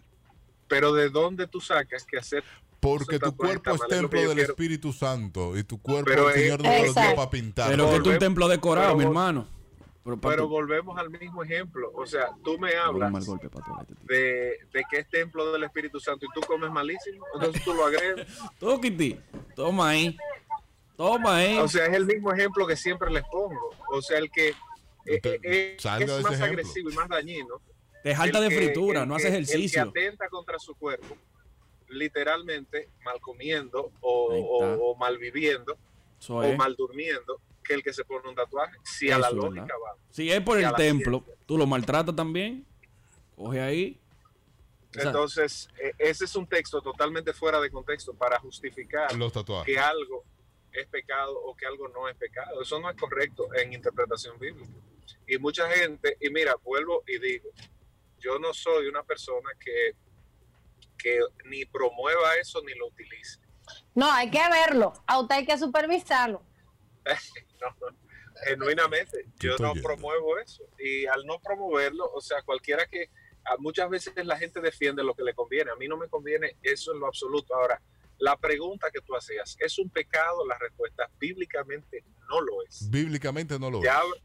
Pero 0.68 0.94
¿de 0.94 1.10
dónde 1.10 1.48
tú 1.48 1.62
sacas 1.62 2.06
que 2.06 2.18
hacer 2.18 2.44
Porque 2.80 3.20
tu 3.20 3.36
cuerpo 3.36 3.72
es? 3.76 3.82
Es 3.82 3.88
templo 3.88 4.20
del 4.20 4.34
quiero. 4.34 4.52
Espíritu 4.52 4.92
Santo 4.94 5.58
y 5.58 5.64
tu 5.64 5.80
cuerpo 5.80 6.06
Pero 6.10 6.30
el 6.30 6.36
es- 6.36 6.42
Señor 6.44 6.64
no 6.64 6.70
lo 6.70 6.84
dio 6.94 7.16
para 7.16 7.30
pintar. 7.30 7.70
Pero 7.70 7.90
que 7.92 8.00
tú 8.02 8.10
un 8.10 8.18
templo 8.20 8.48
decorado, 8.48 8.88
pero 8.90 8.98
mi 8.98 9.04
hermano. 9.06 9.48
Pero, 10.22 10.48
volvemos 10.48 10.96
al 11.00 11.10
mismo 11.10 11.44
ejemplo. 11.44 11.92
O 11.96 12.06
sea, 12.06 12.30
tú 12.44 12.60
me 12.60 12.76
hablas 12.76 13.12
mal 13.12 13.26
golpe 13.26 13.50
de, 14.04 14.60
de 14.72 14.84
que 14.90 15.00
es 15.00 15.10
templo 15.10 15.52
del 15.52 15.64
Espíritu 15.64 16.00
Santo 16.00 16.28
y 16.28 16.30
tú 16.40 16.46
comes 16.46 16.70
malísimo. 16.70 17.26
Entonces 17.34 17.64
tú 17.64 17.74
lo 17.74 17.86
agregas. 17.86 18.28
Toma 19.56 19.90
ahí. 19.90 20.16
Toma 20.96 21.38
ahí. 21.38 21.58
O 21.58 21.68
sea, 21.68 21.88
es 21.88 21.94
el 21.94 22.06
mismo 22.06 22.32
ejemplo 22.32 22.68
que 22.68 22.76
siempre 22.76 23.10
les 23.10 23.24
pongo. 23.24 23.72
O 23.90 24.00
sea, 24.00 24.20
el 24.20 24.30
que 24.30 24.50
eh, 25.08 25.20
eh, 25.24 25.76
salga 25.80 26.18
es 26.18 26.24
más 26.24 26.34
ejemplo. 26.34 26.46
agresivo 26.46 26.90
y 26.92 26.94
más 26.94 27.10
dañino. 27.10 27.60
Te 28.04 28.14
jalta 28.14 28.38
el 28.38 28.50
de 28.50 28.56
fritura, 28.56 29.02
el 29.02 29.08
no 29.08 29.18
El 29.18 29.26
ejercicio. 29.26 29.92
que 29.92 30.02
atenta 30.02 30.30
contra 30.30 30.60
su 30.60 30.76
cuerpo, 30.76 31.18
literalmente 31.90 32.90
mal 33.04 33.20
comiendo 33.20 33.92
o 34.02 34.96
mal 35.00 35.18
viviendo 35.18 35.76
O 36.30 36.54
mal 36.56 36.76
durmiendo 36.76 37.40
que 37.64 37.74
el 37.74 37.84
que 37.84 37.94
se 37.94 38.06
pone 38.06 38.28
un 38.30 38.36
tatuaje. 38.36 38.78
Si 38.84 39.10
a 39.10 39.18
la 39.18 39.32
lógica 39.32 39.62
verdad. 39.62 39.76
va. 39.84 39.98
Si 40.12 40.32
es 40.32 40.42
por 40.42 40.60
el 40.60 40.74
templo, 40.76 41.24
tú 41.46 41.58
lo 41.58 41.66
maltratas 41.66 42.16
también. 42.16 42.66
Coge 43.36 43.60
ahí. 43.60 44.00
O 44.92 44.94
sea, 44.94 45.04
Entonces, 45.08 45.68
eh, 45.82 45.94
ese 45.98 46.24
es 46.26 46.36
un 46.36 46.48
texto 46.48 46.82
totalmente 46.82 47.34
fuera 47.34 47.60
de 47.60 47.70
contexto 47.70 48.14
para 48.14 48.40
justificar 48.40 49.14
Los 49.16 49.34
tatuajes. 49.34 49.74
que 49.74 49.78
algo 49.78 50.24
es 50.72 50.88
pecado 50.88 51.38
o 51.38 51.56
que 51.56 51.66
algo 51.66 51.90
no 51.90 52.08
es 52.08 52.16
pecado. 52.16 52.62
Eso 52.62 52.80
no 52.80 52.90
es 52.90 52.96
correcto 52.96 53.48
en 53.56 53.74
interpretación 53.74 54.40
bíblica. 54.40 54.72
Y 55.28 55.38
mucha 55.38 55.70
gente, 55.70 56.18
y 56.22 56.30
mira, 56.30 56.56
vuelvo 56.64 57.04
y 57.08 57.20
digo, 57.20 57.50
yo 58.20 58.40
no 58.40 58.54
soy 58.54 58.88
una 58.88 59.04
persona 59.04 59.50
que, 59.60 59.96
que 60.98 61.20
ni 61.46 61.66
promueva 61.66 62.36
eso 62.36 62.62
ni 62.64 62.74
lo 62.76 62.88
utilice. 62.88 63.40
No, 63.96 64.12
hay 64.12 64.30
que 64.30 64.42
verlo. 64.50 64.94
A 65.08 65.20
usted 65.20 65.36
hay 65.36 65.46
que 65.46 65.58
supervisarlo. 65.58 66.42
No, 67.62 67.68
no, 67.90 67.98
genuinamente, 68.46 69.26
yo 69.40 69.56
no 69.60 69.72
viendo. 69.74 69.88
promuevo 69.88 70.38
eso. 70.40 70.64
Y 70.78 71.06
al 71.06 71.26
no 71.26 71.40
promoverlo, 71.40 72.12
o 72.14 72.20
sea, 72.22 72.42
cualquiera 72.44 72.86
que 72.86 73.10
muchas 73.60 73.90
veces 73.90 74.14
la 74.26 74.38
gente 74.38 74.60
defiende 74.60 75.04
lo 75.04 75.14
que 75.16 75.24
le 75.24 75.34
conviene. 75.34 75.72
A 75.72 75.76
mí 75.76 75.88
no 75.88 75.98
me 75.98 76.08
conviene 76.10 76.58
eso 76.62 76.94
en 76.94 77.00
lo 77.00 77.08
absoluto. 77.08 77.56
Ahora, 77.56 77.82
la 78.18 78.36
pregunta 78.38 78.92
que 78.92 79.02
tú 79.02 79.16
hacías, 79.16 79.56
¿es 79.60 79.80
un 79.80 79.90
pecado? 79.90 80.46
La 80.46 80.58
respuesta 80.58 81.10
bíblicamente 81.18 82.04
no 82.30 82.42
lo 82.42 82.62
es. 82.68 82.90
Bíblicamente 82.92 83.58
no 83.58 83.72
lo 83.72 83.82
Ya, 83.82 84.00
es. 84.16 84.22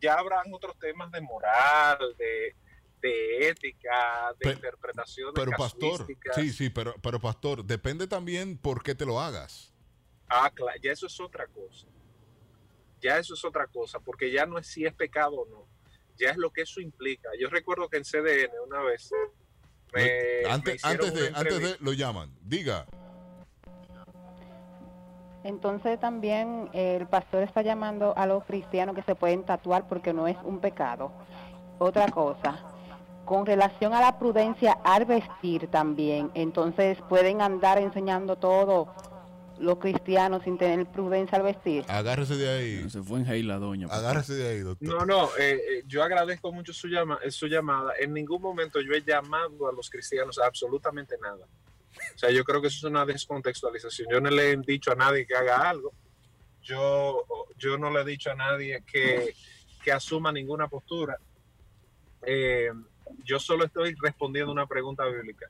ya 0.00 0.14
habrán 0.14 0.52
otros 0.54 0.78
temas 0.78 1.10
de 1.10 1.20
moral, 1.20 1.98
de, 2.16 2.54
de 3.00 3.48
ética, 3.48 4.34
de 4.38 4.52
interpretación. 4.52 5.32
Pero 5.34 5.52
pastor, 5.52 6.06
sí, 6.34 6.50
sí, 6.52 6.70
pero, 6.70 6.94
pero 7.02 7.20
pastor, 7.20 7.64
depende 7.64 8.06
también 8.06 8.56
por 8.58 8.82
qué 8.82 8.94
te 8.94 9.06
lo 9.06 9.20
hagas. 9.20 9.72
Ah, 10.28 10.50
claro, 10.54 10.78
ya 10.82 10.92
eso 10.92 11.06
es 11.06 11.20
otra 11.20 11.46
cosa. 11.46 11.86
Ya 13.00 13.18
eso 13.18 13.34
es 13.34 13.44
otra 13.44 13.66
cosa, 13.66 14.00
porque 14.00 14.30
ya 14.30 14.44
no 14.44 14.58
es 14.58 14.66
si 14.66 14.84
es 14.84 14.92
pecado 14.92 15.36
o 15.36 15.46
no. 15.46 15.68
Ya 16.16 16.30
es 16.30 16.36
lo 16.36 16.50
que 16.50 16.62
eso 16.62 16.80
implica. 16.80 17.30
Yo 17.38 17.48
recuerdo 17.48 17.88
que 17.88 17.98
en 17.98 18.04
CDN 18.04 18.50
una 18.66 18.82
vez 18.82 19.10
me, 19.92 20.44
antes, 20.50 20.84
antes, 20.84 21.14
de, 21.14 21.28
antes 21.34 21.60
de 21.60 21.76
lo 21.80 21.92
llaman. 21.92 22.34
Diga. 22.42 22.86
Entonces 25.44 25.98
también 26.00 26.68
el 26.72 27.06
pastor 27.06 27.42
está 27.42 27.62
llamando 27.62 28.16
a 28.16 28.26
los 28.26 28.44
cristianos 28.44 28.94
que 28.94 29.02
se 29.02 29.14
pueden 29.14 29.44
tatuar 29.44 29.86
porque 29.88 30.12
no 30.12 30.26
es 30.26 30.36
un 30.42 30.60
pecado. 30.60 31.12
Otra 31.78 32.08
cosa, 32.08 32.67
con 33.28 33.44
relación 33.44 33.92
a 33.92 34.00
la 34.00 34.18
prudencia 34.18 34.72
al 34.84 35.04
vestir 35.04 35.68
también, 35.68 36.30
entonces 36.32 36.96
pueden 37.10 37.42
andar 37.42 37.76
enseñando 37.76 38.36
todo 38.36 38.94
los 39.58 39.78
cristianos 39.78 40.44
sin 40.44 40.56
tener 40.56 40.86
prudencia 40.86 41.36
al 41.36 41.44
vestir. 41.44 41.84
Agárrese 41.88 42.36
de 42.36 42.48
ahí. 42.48 42.90
Se 42.90 43.02
fue 43.02 43.20
en 43.20 43.46
la 43.46 43.58
doña. 43.58 43.86
Agárrese 43.90 44.34
de 44.34 44.48
ahí, 44.48 44.60
doctor. 44.60 44.88
No, 44.88 45.04
no, 45.04 45.26
eh, 45.36 45.60
eh, 45.60 45.82
yo 45.86 46.02
agradezco 46.02 46.52
mucho 46.52 46.72
su, 46.72 46.88
llama, 46.88 47.18
eh, 47.22 47.30
su 47.30 47.48
llamada. 47.48 47.92
En 48.00 48.14
ningún 48.14 48.40
momento 48.40 48.80
yo 48.80 48.92
he 48.92 49.02
llamado 49.02 49.68
a 49.68 49.72
los 49.72 49.90
cristianos 49.90 50.38
a 50.38 50.46
absolutamente 50.46 51.16
nada. 51.20 51.44
O 52.14 52.18
sea, 52.18 52.30
yo 52.30 52.44
creo 52.44 52.62
que 52.62 52.68
eso 52.68 52.78
es 52.78 52.90
una 52.90 53.04
descontextualización. 53.04 54.08
Yo 54.10 54.20
no 54.20 54.30
le 54.30 54.52
he 54.52 54.56
dicho 54.56 54.92
a 54.92 54.94
nadie 54.94 55.26
que 55.26 55.34
haga 55.34 55.68
algo. 55.68 55.92
Yo, 56.62 57.26
yo 57.58 57.76
no 57.76 57.90
le 57.90 58.00
he 58.00 58.04
dicho 58.04 58.30
a 58.30 58.36
nadie 58.36 58.82
que, 58.90 59.34
que 59.84 59.92
asuma 59.92 60.32
ninguna 60.32 60.68
postura. 60.68 61.18
Eh, 62.22 62.70
yo 63.24 63.38
solo 63.38 63.64
estoy 63.64 63.94
respondiendo 64.00 64.52
una 64.52 64.66
pregunta 64.66 65.04
bíblica. 65.06 65.46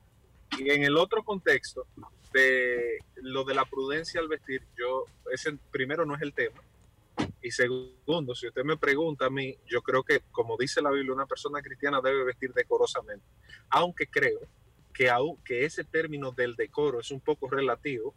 Y 0.58 0.70
en 0.70 0.82
el 0.82 0.96
otro 0.96 1.22
contexto 1.22 1.86
de 2.32 2.98
lo 3.16 3.44
de 3.44 3.54
la 3.54 3.64
prudencia 3.64 4.20
al 4.20 4.28
vestir, 4.28 4.62
yo, 4.76 5.04
ese 5.32 5.56
primero 5.70 6.04
no 6.04 6.14
es 6.14 6.22
el 6.22 6.32
tema. 6.32 6.62
Y 7.42 7.50
segundo, 7.50 8.34
si 8.34 8.48
usted 8.48 8.64
me 8.64 8.76
pregunta 8.76 9.26
a 9.26 9.30
mí, 9.30 9.56
yo 9.66 9.82
creo 9.82 10.02
que, 10.02 10.20
como 10.30 10.56
dice 10.56 10.82
la 10.82 10.90
Biblia, 10.90 11.12
una 11.12 11.26
persona 11.26 11.62
cristiana 11.62 12.00
debe 12.00 12.24
vestir 12.24 12.52
decorosamente. 12.52 13.24
Aunque 13.70 14.06
creo 14.06 14.40
que, 14.92 15.10
aún, 15.10 15.36
que 15.44 15.64
ese 15.64 15.84
término 15.84 16.32
del 16.32 16.56
decoro 16.56 17.00
es 17.00 17.10
un 17.10 17.20
poco 17.20 17.48
relativo, 17.48 18.14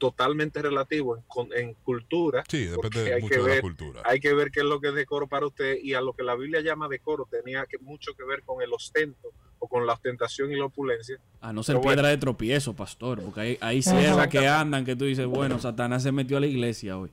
totalmente 0.00 0.62
relativo 0.62 1.14
en, 1.18 1.22
con- 1.24 1.52
en 1.52 1.74
cultura. 1.74 2.42
Sí, 2.48 2.64
depende 2.64 3.12
hay 3.14 3.20
mucho 3.20 3.34
que 3.34 3.36
de 3.36 3.42
la 3.46 3.48
ver- 3.52 3.60
cultura. 3.60 4.02
Hay 4.06 4.18
que 4.18 4.32
ver 4.32 4.50
qué 4.50 4.60
es 4.60 4.66
lo 4.66 4.80
que 4.80 4.88
es 4.88 4.94
decoro 4.94 5.28
para 5.28 5.46
usted 5.46 5.76
y 5.80 5.92
a 5.92 6.00
lo 6.00 6.14
que 6.14 6.22
la 6.22 6.34
Biblia 6.34 6.62
llama 6.62 6.88
decoro 6.88 7.28
tenía 7.30 7.66
que 7.66 7.76
mucho 7.78 8.14
que 8.14 8.24
ver 8.24 8.42
con 8.42 8.62
el 8.62 8.72
ostento 8.72 9.28
o 9.58 9.68
con 9.68 9.86
la 9.86 9.92
ostentación 9.92 10.50
y 10.52 10.56
la 10.56 10.64
opulencia. 10.64 11.18
A 11.42 11.52
no 11.52 11.62
ser 11.62 11.74
Pero 11.74 11.82
bueno, 11.82 11.96
piedra 11.98 12.08
de 12.08 12.16
tropiezo, 12.16 12.74
pastor, 12.74 13.22
porque 13.22 13.40
hay, 13.40 13.58
hay 13.60 13.82
siervas 13.82 14.28
que 14.28 14.48
andan 14.48 14.86
que 14.86 14.96
tú 14.96 15.04
dices, 15.04 15.26
bueno, 15.26 15.58
Satanás 15.58 16.02
se 16.02 16.12
metió 16.12 16.38
a 16.38 16.40
la 16.40 16.46
iglesia 16.46 16.96
hoy. 16.96 17.10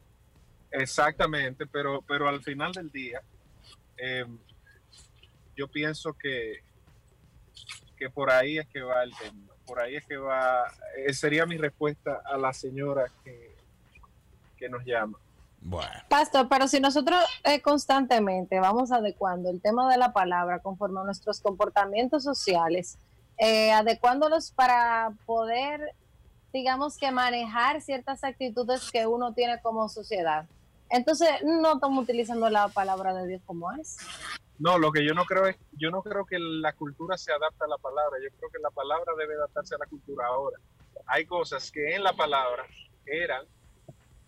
Exactamente, 0.71 1.65
pero, 1.67 2.01
pero 2.07 2.29
al 2.29 2.41
final 2.41 2.71
del 2.71 2.89
día, 2.89 3.21
eh, 3.97 4.25
yo 5.57 5.67
pienso 5.67 6.13
que, 6.13 6.61
que 7.97 8.09
por 8.09 8.31
ahí 8.31 8.57
es 8.59 8.67
que 8.69 8.81
va 8.81 9.03
el 9.03 9.11
tema. 9.17 9.43
Por 9.67 9.79
ahí 9.81 9.97
es 9.97 10.05
que 10.05 10.17
va, 10.17 10.63
eh, 10.97 11.13
sería 11.13 11.45
mi 11.45 11.57
respuesta 11.57 12.21
a 12.25 12.37
la 12.37 12.53
señora 12.53 13.05
que, 13.23 13.55
que 14.57 14.69
nos 14.69 14.83
llama. 14.85 15.17
Bueno. 15.61 15.91
Pastor, 16.07 16.47
pero 16.47 16.67
si 16.67 16.79
nosotros 16.79 17.19
eh, 17.43 17.61
constantemente 17.61 18.59
vamos 18.59 18.91
adecuando 18.91 19.49
el 19.49 19.61
tema 19.61 19.91
de 19.91 19.97
la 19.97 20.13
palabra 20.13 20.59
conforme 20.59 21.01
a 21.01 21.03
nuestros 21.03 21.41
comportamientos 21.41 22.23
sociales, 22.23 22.97
eh, 23.37 23.71
adecuándolos 23.71 24.51
para 24.51 25.11
poder, 25.25 25.93
digamos 26.53 26.97
que 26.97 27.11
manejar 27.11 27.81
ciertas 27.81 28.23
actitudes 28.23 28.89
que 28.91 29.05
uno 29.07 29.33
tiene 29.33 29.59
como 29.61 29.89
sociedad. 29.89 30.45
Entonces, 30.89 31.29
no 31.43 31.73
estamos 31.73 32.03
utilizando 32.03 32.49
la 32.49 32.69
palabra 32.69 33.13
de 33.13 33.27
Dios 33.27 33.41
como 33.45 33.71
es. 33.73 33.97
No, 34.59 34.79
lo 34.79 34.91
que 34.91 35.05
yo 35.05 35.13
no 35.13 35.25
creo 35.25 35.45
es, 35.45 35.57
yo 35.73 35.91
no 35.91 36.01
creo 36.01 36.25
que 36.25 36.39
la 36.39 36.73
cultura 36.73 37.17
se 37.17 37.31
adapte 37.31 37.63
a 37.63 37.67
la 37.67 37.77
palabra, 37.77 38.17
yo 38.21 38.29
creo 38.37 38.49
que 38.49 38.59
la 38.59 38.71
palabra 38.71 39.13
debe 39.17 39.35
adaptarse 39.35 39.75
a 39.75 39.77
la 39.77 39.85
cultura 39.85 40.25
ahora. 40.27 40.57
Hay 41.05 41.25
cosas 41.25 41.71
que 41.71 41.95
en 41.95 42.03
la 42.03 42.13
palabra 42.13 42.65
eran 43.05 43.45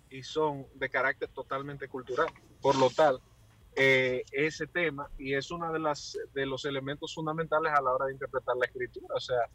y 0.10 0.24
son 0.24 0.68
de 0.76 0.90
carácter 0.90 1.30
totalmente 1.30 1.88
cultural. 1.88 2.28
Por 2.62 2.78
lo 2.78 2.90
tal, 2.90 3.20
eh, 3.76 4.24
ese 4.32 4.68
tema 4.68 5.10
y 5.18 5.34
es 5.34 5.52
uno 5.52 5.72
de, 5.72 5.80
las, 5.80 6.18
de 6.34 6.46
los 6.46 6.66
elementos 6.66 7.14
fundamentales 7.14 7.72
a 7.74 7.82
la 7.82 7.92
hora 7.92 8.06
de 8.06 8.14
interpretar 8.14 8.56
la 8.56 8.66
escritura. 8.66 9.16
O 9.16 9.20
sea, 9.20 9.50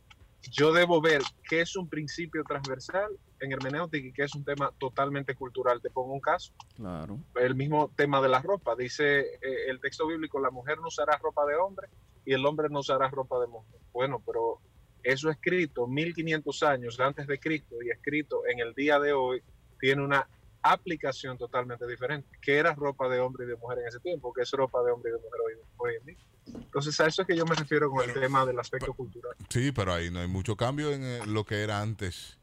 yo 0.50 0.72
debo 0.72 1.00
ver 1.00 1.22
qué 1.48 1.60
es 1.60 1.76
un 1.76 1.88
principio 1.88 2.44
transversal 2.44 3.08
en 3.40 3.52
hermenéutica 3.52 4.06
y 4.08 4.12
qué 4.12 4.22
es 4.24 4.34
un 4.34 4.44
tema 4.44 4.72
totalmente 4.78 5.34
cultural. 5.34 5.80
Te 5.80 5.90
pongo 5.90 6.12
un 6.14 6.20
caso 6.20 6.52
Claro. 6.76 7.18
el 7.36 7.54
mismo 7.54 7.92
tema 7.96 8.20
de 8.20 8.28
la 8.28 8.40
ropa. 8.40 8.74
Dice 8.76 9.20
eh, 9.20 9.68
el 9.68 9.80
texto 9.80 10.06
bíblico, 10.06 10.40
la 10.40 10.50
mujer 10.50 10.78
no 10.78 10.88
usará 10.88 11.18
ropa 11.18 11.44
de 11.46 11.56
hombre 11.56 11.88
y 12.24 12.32
el 12.32 12.44
hombre 12.46 12.68
no 12.70 12.80
usará 12.80 13.08
ropa 13.08 13.38
de 13.40 13.46
mujer. 13.48 13.80
Bueno, 13.92 14.22
pero 14.24 14.60
eso 15.02 15.30
escrito 15.30 15.86
1500 15.86 16.62
años 16.62 16.98
antes 17.00 17.26
de 17.26 17.38
Cristo 17.38 17.76
y 17.82 17.90
escrito 17.90 18.46
en 18.46 18.60
el 18.60 18.72
día 18.74 18.98
de 18.98 19.12
hoy 19.12 19.42
tiene 19.78 20.02
una 20.02 20.26
aplicación 20.62 21.36
totalmente 21.36 21.86
diferente. 21.86 22.28
¿Qué 22.40 22.56
era 22.56 22.74
ropa 22.74 23.08
de 23.08 23.20
hombre 23.20 23.44
y 23.44 23.48
de 23.48 23.56
mujer 23.56 23.80
en 23.80 23.88
ese 23.88 24.00
tiempo? 24.00 24.32
¿Qué 24.32 24.42
es 24.42 24.50
ropa 24.52 24.82
de 24.82 24.92
hombre 24.92 25.10
y 25.10 25.14
de 25.14 25.18
mujer 25.20 25.40
hoy, 25.46 25.52
hoy 25.76 25.94
en 26.00 26.06
día? 26.06 26.16
Entonces 26.46 26.98
a 27.00 27.06
eso 27.06 27.22
es 27.22 27.28
que 27.28 27.36
yo 27.36 27.44
me 27.46 27.54
refiero 27.54 27.90
con 27.90 28.08
el 28.08 28.14
tema 28.14 28.44
del 28.44 28.58
aspecto 28.58 28.92
cultural. 28.92 29.34
Sí, 29.48 29.72
pero 29.72 29.94
ahí 29.94 30.10
no 30.10 30.20
hay 30.20 30.28
mucho 30.28 30.56
cambio 30.56 30.92
en 30.92 31.02
eh, 31.02 31.20
lo 31.26 31.44
que 31.44 31.62
era 31.62 31.80
antes. 31.80 32.38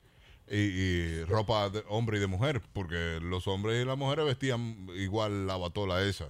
Y, 0.49 0.57
y 0.57 1.23
ropa 1.25 1.69
de 1.69 1.83
hombre 1.87 2.17
y 2.17 2.19
de 2.19 2.27
mujer, 2.27 2.61
porque 2.73 3.19
los 3.21 3.47
hombres 3.47 3.81
y 3.81 3.85
las 3.85 3.97
mujeres 3.97 4.25
vestían 4.25 4.87
igual 4.95 5.47
la 5.47 5.55
batola 5.55 6.03
esa. 6.03 6.27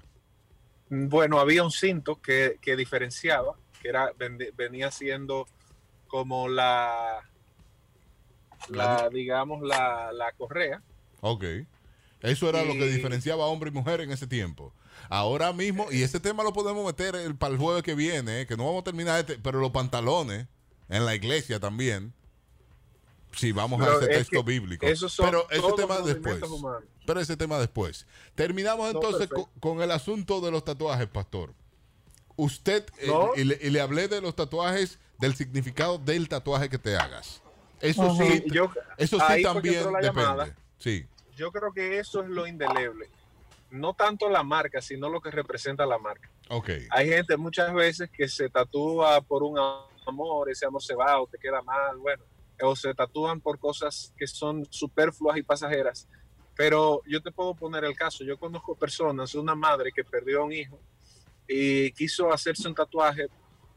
Bueno, 0.89 1.39
había 1.39 1.63
un 1.63 1.71
cinto 1.71 2.21
que, 2.21 2.59
que 2.61 2.75
diferenciaba, 2.75 3.55
que 3.81 3.89
era 3.89 4.11
venía 4.55 4.91
siendo 4.91 5.47
como 6.07 6.49
la, 6.49 7.21
la 8.67 9.09
digamos, 9.09 9.61
la, 9.63 10.11
la 10.11 10.31
correa. 10.33 10.83
Ok. 11.21 11.45
Eso 12.21 12.49
era 12.49 12.63
lo 12.63 12.73
que 12.73 12.87
diferenciaba 12.87 13.45
hombre 13.45 13.69
y 13.69 13.73
mujer 13.73 14.01
en 14.01 14.11
ese 14.11 14.27
tiempo. 14.27 14.73
Ahora 15.13 15.51
mismo, 15.51 15.87
y 15.91 16.03
ese 16.03 16.21
tema 16.21 16.41
lo 16.41 16.53
podemos 16.53 16.85
meter 16.85 17.15
el- 17.17 17.35
para 17.35 17.53
el 17.53 17.59
jueves 17.59 17.83
que 17.83 17.95
viene, 17.95 18.41
eh, 18.41 18.47
que 18.47 18.55
no 18.55 18.65
vamos 18.65 18.81
a 18.81 18.83
terminar 18.85 19.19
este, 19.19 19.37
pero 19.37 19.59
los 19.59 19.71
pantalones 19.71 20.47
en 20.87 21.05
la 21.05 21.13
iglesia 21.15 21.59
también. 21.59 22.13
Si 23.35 23.51
vamos 23.51 23.79
Pero 23.81 23.91
a 23.93 23.95
ese 24.01 24.11
es 24.11 24.17
texto 24.19 24.43
bíblico. 24.43 24.85
pero 25.17 25.47
ese 25.49 25.71
tema 25.75 25.99
después. 25.99 26.41
humanos. 26.43 26.83
Pero 27.05 27.19
ese 27.19 27.35
tema 27.37 27.59
después. 27.59 28.05
Terminamos 28.35 28.93
No, 28.93 28.99
entonces 29.01 29.27
con, 29.29 29.45
con 29.59 29.81
el 29.81 29.91
asunto 29.91 30.39
de 30.41 30.51
los 30.51 30.63
tatuajes, 30.63 31.07
pastor. 31.07 31.53
Usted, 32.37 32.85
eh, 32.99 33.11
y, 33.35 33.43
le, 33.43 33.59
y 33.61 33.69
le 33.69 33.81
hablé 33.81 34.07
de 34.07 34.21
los 34.21 34.35
tatuajes, 34.35 34.97
del 35.19 35.35
significado 35.35 35.97
del 35.97 36.27
tatuaje 36.29 36.69
que 36.69 36.77
te 36.77 36.95
hagas. 36.95 37.41
Eso 37.81 38.15
sí, 38.15 38.23
Sí, 38.27 38.43
yo- 38.51 38.71
eso 38.97 39.17
sí 39.35 39.43
también 39.43 39.83
depende. 39.83 40.01
llamada. 40.07 40.55
Sí. 40.77 41.05
Yo 41.35 41.51
creo 41.51 41.71
que 41.73 41.99
eso 41.99 42.23
es 42.23 42.29
lo 42.29 42.47
indeleble. 42.47 43.09
No 43.71 43.93
tanto 43.93 44.29
la 44.29 44.43
marca, 44.43 44.81
sino 44.81 45.09
lo 45.09 45.21
que 45.21 45.31
representa 45.31 45.85
la 45.85 45.97
marca. 45.97 46.29
Ok. 46.49 46.69
Hay 46.89 47.07
gente 47.07 47.37
muchas 47.37 47.73
veces 47.73 48.09
que 48.09 48.27
se 48.27 48.49
tatúa 48.49 49.21
por 49.21 49.43
un 49.43 49.57
amor, 50.05 50.49
ese 50.49 50.65
amor 50.65 50.83
se 50.83 50.95
va 50.95 51.21
o 51.21 51.27
te 51.27 51.37
queda 51.37 51.61
mal, 51.61 51.97
bueno, 51.97 52.23
o 52.61 52.75
se 52.75 52.93
tatúan 52.93 53.39
por 53.39 53.59
cosas 53.59 54.13
que 54.17 54.27
son 54.27 54.65
superfluas 54.69 55.37
y 55.37 55.43
pasajeras. 55.43 56.07
Pero 56.55 57.01
yo 57.07 57.21
te 57.21 57.31
puedo 57.31 57.55
poner 57.55 57.85
el 57.85 57.95
caso, 57.95 58.23
yo 58.23 58.37
conozco 58.37 58.75
personas, 58.75 59.35
una 59.35 59.55
madre 59.55 59.91
que 59.91 60.03
perdió 60.03 60.41
a 60.41 60.45
un 60.45 60.53
hijo 60.53 60.79
y 61.47 61.91
quiso 61.93 62.31
hacerse 62.31 62.67
un 62.67 62.75
tatuaje 62.75 63.27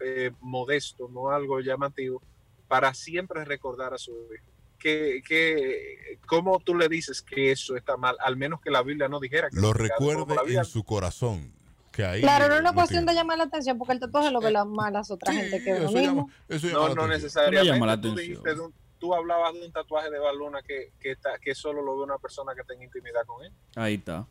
eh, 0.01 0.33
modesto, 0.41 1.09
no 1.09 1.31
algo 1.31 1.61
llamativo, 1.61 2.21
para 2.69 2.93
siempre 2.95 3.45
recordar 3.45 3.95
a 3.95 3.99
su 3.99 4.13
hijo. 4.35 4.54
Que, 4.79 5.23
que, 5.27 6.19
¿Cómo 6.27 6.61
tú 6.61 6.75
le 6.75 6.89
dices 6.89 7.23
que 7.23 7.51
eso 7.53 7.77
está 7.77 7.97
mal? 7.97 8.17
Al 8.21 8.37
menos 8.37 8.61
que 8.61 8.71
la 8.71 8.83
Biblia 8.83 9.09
no 9.09 9.19
dijera 9.21 9.49
que 9.51 9.61
Lo 9.61 9.73
recuerde 9.73 10.55
en 10.55 10.65
su 10.65 10.85
corazón. 10.85 11.53
Que 11.93 12.05
ahí 12.05 12.21
Claro, 12.23 12.49
no 12.49 12.55
es 12.55 12.61
una 12.61 12.71
lo 12.71 12.75
cuestión 12.75 13.05
tiene. 13.05 13.13
de 13.13 13.19
llamar 13.19 13.39
la 13.39 13.45
atención, 13.45 13.79
porque 13.79 13.93
el 13.95 14.01
tatuaje 14.01 14.31
lo 14.31 14.41
ve 14.41 14.51
la 14.51 14.65
malas 14.65 15.11
otra 15.13 15.33
gente 15.33 15.63
que 15.63 15.71
eso 15.71 15.93
mismo. 15.93 16.01
llama- 16.29 16.33
eso 16.49 16.67
llama 16.67 16.79
no, 16.81 16.89
la 16.89 16.95
no 16.95 17.09
necesariamente. 17.09 17.67
llama 17.73 17.87
la 17.87 18.01
tú, 18.01 18.15
dijiste 18.17 18.51
tú 18.99 19.15
hablabas 19.15 19.53
de 19.55 19.67
un 19.67 19.73
tatuaje 19.73 20.11
de 20.11 20.19
baluna 20.19 20.61
que, 20.63 20.93
que, 20.99 21.13
está- 21.13 21.39
que 21.39 21.55
solo 21.55 21.83
lo 21.83 21.97
ve 21.99 22.05
una 22.05 22.19
persona 22.19 22.53
que 22.55 22.65
tenga 22.65 22.85
intimidad 22.85 23.23
con 23.27 23.45
él. 23.45 23.53
Ahí 23.77 23.95
está. 23.95 24.27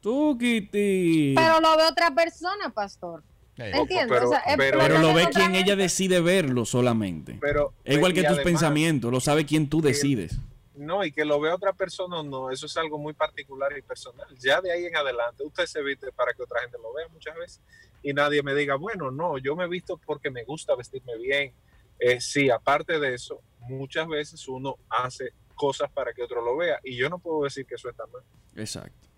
Tú, 0.00 0.36
Kitty. 0.38 1.34
Pero 1.36 1.60
lo 1.60 1.76
ve 1.76 1.82
otra 1.84 2.10
persona, 2.14 2.70
pastor. 2.70 3.22
Pero- 3.56 4.28
o 4.28 4.30
sea, 4.30 4.38
es- 4.40 4.56
pero- 4.56 4.78
Pero 4.78 4.98
lo 4.98 5.14
ve 5.14 5.28
quien 5.30 5.54
ella 5.54 5.76
decide 5.76 6.20
verlo 6.20 6.64
solamente. 6.64 7.38
Pero, 7.40 7.72
Es 7.84 7.96
igual 7.96 8.12
que 8.14 8.20
tus 8.20 8.28
además- 8.28 8.44
pensamientos, 8.44 9.12
lo 9.12 9.20
sabe 9.20 9.44
quien 9.44 9.68
tú 9.68 9.80
decides. 9.82 10.36
No, 10.74 11.04
y 11.04 11.12
que 11.12 11.24
lo 11.26 11.38
vea 11.38 11.54
otra 11.54 11.74
persona 11.74 12.20
o 12.20 12.22
no, 12.22 12.50
eso 12.50 12.64
es 12.66 12.76
algo 12.78 12.98
muy 12.98 13.12
particular 13.12 13.76
y 13.76 13.82
personal. 13.82 14.26
Ya 14.38 14.60
de 14.62 14.72
ahí 14.72 14.86
en 14.86 14.96
adelante, 14.96 15.44
usted 15.44 15.66
se 15.66 15.82
viste 15.82 16.10
para 16.12 16.32
que 16.32 16.42
otra 16.42 16.60
gente 16.62 16.78
lo 16.82 16.92
vea 16.94 17.06
muchas 17.08 17.36
veces 17.36 17.60
y 18.02 18.14
nadie 18.14 18.42
me 18.42 18.54
diga, 18.54 18.76
bueno, 18.76 19.10
no, 19.10 19.36
yo 19.36 19.54
me 19.54 19.68
visto 19.68 19.98
porque 19.98 20.30
me 20.30 20.44
gusta 20.44 20.74
vestirme 20.74 21.16
bien. 21.18 21.52
Eh, 21.98 22.20
sí, 22.22 22.48
aparte 22.50 22.98
de 22.98 23.14
eso, 23.14 23.40
muchas 23.60 24.08
veces 24.08 24.48
uno 24.48 24.76
hace 24.88 25.32
cosas 25.54 25.90
para 25.90 26.12
que 26.14 26.22
otro 26.22 26.42
lo 26.42 26.56
vea 26.56 26.80
y 26.82 26.96
yo 26.96 27.10
no 27.10 27.18
puedo 27.18 27.44
decir 27.44 27.66
que 27.66 27.74
eso 27.74 27.90
está 27.90 28.06
mal. 28.06 28.22
Exacto. 28.56 29.08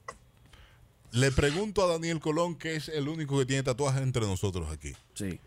Le 1.14 1.30
pregunto 1.30 1.84
a 1.84 1.86
Daniel 1.92 2.18
Colón, 2.20 2.56
que 2.56 2.74
es 2.76 2.88
el 2.88 3.08
único 3.08 3.38
que 3.38 3.46
tiene 3.46 3.62
tatuajes 3.62 4.02
entre 4.02 4.22
nosotros 4.22 4.70
aquí. 4.70 4.92
Sí. 5.14 5.38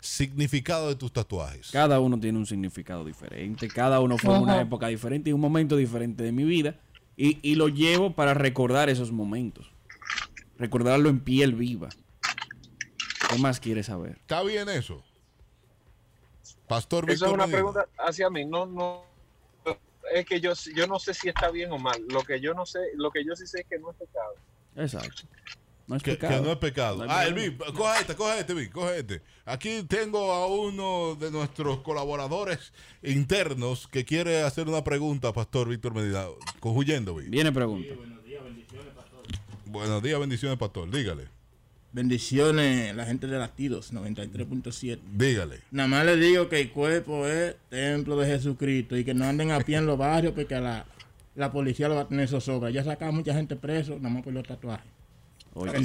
Significado 0.00 0.88
de 0.88 0.94
tus 0.94 1.12
tatuajes. 1.12 1.70
Cada 1.72 1.98
uno 1.98 2.18
tiene 2.20 2.38
un 2.38 2.46
significado 2.46 3.04
diferente. 3.04 3.66
Cada 3.66 3.98
uno 4.00 4.18
fue 4.18 4.36
en 4.36 4.42
una 4.42 4.60
época 4.60 4.86
diferente 4.86 5.30
y 5.30 5.32
un 5.32 5.40
momento 5.40 5.76
diferente 5.76 6.22
de 6.22 6.30
mi 6.30 6.44
vida. 6.44 6.76
Y, 7.16 7.38
y 7.42 7.56
lo 7.56 7.68
llevo 7.68 8.14
para 8.14 8.34
recordar 8.34 8.88
esos 8.88 9.10
momentos. 9.10 9.68
Recordarlo 10.58 11.08
en 11.08 11.18
piel 11.20 11.54
viva. 11.54 11.88
¿Qué 13.28 13.38
más 13.38 13.58
quieres 13.58 13.86
saber? 13.86 14.18
¿Está 14.20 14.42
bien 14.44 14.68
eso? 14.68 15.02
Pastor 16.68 17.10
Eso 17.10 17.26
Víctor 17.26 17.28
es 17.28 17.34
una 17.34 17.46
Medina. 17.46 17.56
pregunta 17.56 17.88
hacia 17.98 18.30
mí, 18.30 18.44
no, 18.44 18.66
no, 18.66 19.04
es 20.12 20.24
que 20.26 20.40
yo, 20.40 20.52
yo 20.74 20.86
no 20.86 20.98
sé 20.98 21.14
si 21.14 21.28
está 21.28 21.50
bien 21.50 21.72
o 21.72 21.78
mal. 21.78 22.00
Lo 22.08 22.22
que 22.22 22.40
yo 22.40 22.54
no 22.54 22.64
sé, 22.66 22.78
lo 22.94 23.10
que 23.10 23.24
yo 23.24 23.34
sí 23.34 23.46
sé 23.46 23.60
es 23.60 23.66
que 23.66 23.78
no 23.78 23.90
es 23.90 23.96
pecado. 23.96 24.34
Exacto. 24.76 25.22
No 25.86 25.96
es 25.96 26.02
Que, 26.02 26.12
pecado. 26.12 26.34
que 26.34 26.46
no 26.46 26.52
es 26.52 26.58
pecado. 26.58 27.06
No 27.06 27.12
ah, 27.12 27.26
el 27.26 27.34
problema. 27.34 27.64
Vic, 27.64 27.74
coge 27.74 28.00
este, 28.00 28.14
coge 28.16 28.40
este, 28.40 28.54
Vic, 28.54 28.72
coge 28.72 28.98
este. 28.98 29.22
Aquí 29.44 29.84
tengo 29.84 30.32
a 30.32 30.46
uno 30.46 31.14
de 31.14 31.30
nuestros 31.30 31.78
colaboradores 31.82 32.72
internos 33.02 33.86
que 33.86 34.04
quiere 34.04 34.42
hacer 34.42 34.68
una 34.68 34.82
pregunta, 34.82 35.32
Pastor 35.32 35.68
Víctor 35.68 35.94
Medina. 35.94 36.24
Conjuyendo, 36.58 37.14
Vic. 37.14 37.30
Viene 37.30 37.52
pregunta. 37.52 37.94
Buenos 39.66 40.02
días, 40.02 40.18
bendiciones, 40.18 40.58
Pastor. 40.58 40.90
Dígale. 40.90 41.28
Bendiciones, 41.92 42.94
la 42.94 43.06
gente 43.06 43.26
de 43.26 43.38
Latidos 43.38 43.92
93.7. 43.92 44.98
Dígale. 45.16 45.60
Nada 45.70 45.88
más 45.88 46.04
le 46.04 46.16
digo 46.16 46.48
que 46.48 46.60
el 46.60 46.70
cuerpo 46.70 47.26
es 47.26 47.54
templo 47.70 48.16
de 48.16 48.26
Jesucristo 48.26 48.96
y 48.96 49.04
que 49.04 49.14
no 49.14 49.24
anden 49.24 49.50
a 49.50 49.60
pie 49.60 49.76
en 49.76 49.86
los 49.86 49.96
barrios 49.96 50.34
porque 50.34 50.60
la, 50.60 50.84
la 51.36 51.52
policía 51.52 51.88
lo 51.88 51.94
va 51.94 52.00
a 52.02 52.08
tener 52.08 52.28
zozobra. 52.28 52.70
Ya 52.70 52.82
sacaba 52.82 53.12
mucha 53.12 53.32
gente 53.34 53.54
preso, 53.56 53.96
nada 53.96 54.08
más 54.10 54.22
por 54.24 54.32
los 54.32 54.46
tatuajes. 54.46 54.86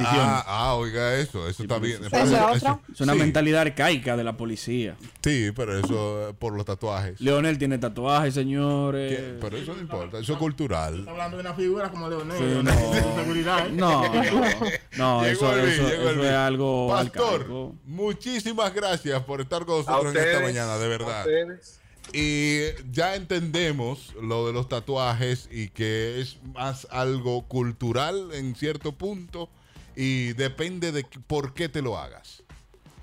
Ah, 0.01 0.43
ah, 0.47 0.73
oiga 0.75 1.15
eso, 1.15 1.47
eso 1.47 1.63
está 1.63 1.79
bien. 1.79 2.03
Eso 2.03 2.13
eso- 2.17 2.49
es 2.49 2.57
eso- 2.57 2.81
Es 2.91 2.99
una 2.99 3.13
sí. 3.13 3.19
mentalidad 3.19 3.61
arcaica 3.61 4.17
de 4.17 4.23
la 4.25 4.35
policía. 4.35 4.97
Sí, 5.23 5.53
pero 5.55 5.79
eso 5.79 6.27
eh, 6.29 6.33
por 6.37 6.53
los 6.53 6.65
tatuajes. 6.65 7.21
Leonel 7.21 7.57
tiene 7.57 7.77
tatuajes, 7.77 8.33
señores. 8.33 9.17
¿Qué? 9.17 9.37
Pero 9.39 9.55
eso 9.55 9.73
no 9.73 9.79
importa, 9.79 10.19
eso 10.19 10.33
es 10.33 10.39
cultural. 10.39 10.99
Está 10.99 11.11
hablando 11.11 11.37
de 11.37 11.41
una 11.41 11.53
figura 11.53 11.89
como 11.89 12.09
Leonel. 12.09 12.37
Sí, 12.37 12.43
de 12.43 12.63
no. 12.63 13.15
seguridad. 13.15 13.67
¿eh? 13.67 13.71
No, 13.71 14.01
no, 14.97 15.21
no, 15.21 15.25
eso, 15.25 15.55
Luis. 15.55 15.79
es 15.79 16.31
algo 16.31 16.89
Pastor, 16.89 17.33
arcaico. 17.35 17.75
muchísimas 17.85 18.73
gracias 18.73 19.23
por 19.23 19.39
estar 19.39 19.63
con 19.65 19.75
A 19.75 19.77
nosotros 19.77 20.01
en 20.01 20.07
esta 20.17 20.19
ustedes, 20.37 20.41
mañana, 20.53 20.77
de 20.79 20.85
a 20.85 20.87
verdad. 20.89 21.19
ustedes. 21.21 21.80
Y 22.13 22.61
ya 22.91 23.15
entendemos 23.15 24.13
lo 24.21 24.47
de 24.47 24.53
los 24.53 24.67
tatuajes 24.67 25.47
y 25.51 25.69
que 25.69 26.19
es 26.19 26.37
más 26.43 26.87
algo 26.91 27.47
cultural 27.47 28.33
en 28.33 28.55
cierto 28.55 28.91
punto 28.91 29.49
y 29.95 30.33
depende 30.33 30.91
de 30.91 31.05
por 31.27 31.53
qué 31.53 31.69
te 31.69 31.81
lo 31.81 31.97
hagas. 31.97 32.43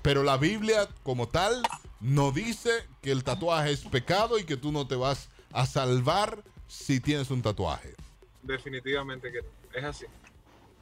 Pero 0.01 0.23
la 0.23 0.37
Biblia 0.37 0.87
como 1.03 1.27
tal 1.27 1.61
no 1.99 2.31
dice 2.31 2.69
que 3.01 3.11
el 3.11 3.23
tatuaje 3.23 3.71
es 3.71 3.81
pecado 3.85 4.39
y 4.39 4.43
que 4.43 4.57
tú 4.57 4.71
no 4.71 4.87
te 4.87 4.95
vas 4.95 5.29
a 5.51 5.65
salvar 5.65 6.43
si 6.67 6.99
tienes 6.99 7.31
un 7.31 7.41
tatuaje. 7.41 7.95
Definitivamente 8.43 9.31
que 9.31 9.41
no. 9.41 9.47
Es 9.73 9.83
así. 9.83 10.05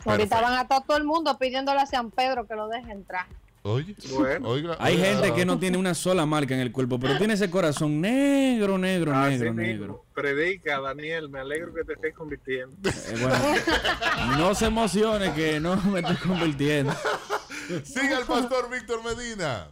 Ahorita 0.05 0.41
van 0.41 0.53
a 0.53 0.61
estar 0.61 0.85
todo 0.85 0.97
el 0.97 1.03
mundo 1.03 1.37
pidiéndole 1.37 1.79
a 1.79 1.85
San 1.85 2.11
Pedro 2.11 2.47
que 2.47 2.55
lo 2.55 2.67
deje 2.67 2.91
entrar. 2.91 3.25
Oye, 3.67 3.95
Bueno. 4.13 4.49
oiga, 4.49 4.77
Hay 4.79 4.95
oiga. 4.95 5.05
gente 5.05 5.33
que 5.33 5.45
no 5.45 5.59
tiene 5.59 5.77
una 5.77 5.93
sola 5.93 6.25
marca 6.25 6.53
en 6.53 6.61
el 6.61 6.71
cuerpo, 6.71 6.99
pero 6.99 7.17
tiene 7.17 7.33
ese 7.33 7.49
corazón 7.49 7.99
negro, 8.01 8.77
negro, 8.77 9.13
Así 9.15 9.31
negro, 9.37 9.53
mismo. 9.53 9.61
negro. 9.61 10.05
Predica, 10.13 10.79
Daniel. 10.79 11.29
Me 11.29 11.39
alegro 11.39 11.73
que 11.73 11.83
te 11.83 11.93
estés 11.93 12.13
convirtiendo. 12.15 12.75
Eh, 12.89 13.15
bueno, 13.21 14.37
no 14.37 14.55
se 14.55 14.65
emocione 14.65 15.33
que 15.33 15.59
no 15.59 15.75
me 15.83 15.99
estoy 15.99 16.15
convirtiendo. 16.17 16.93
Siga 17.83 18.17
al 18.17 18.25
pastor 18.25 18.69
Víctor 18.71 19.01
Medina. 19.03 19.67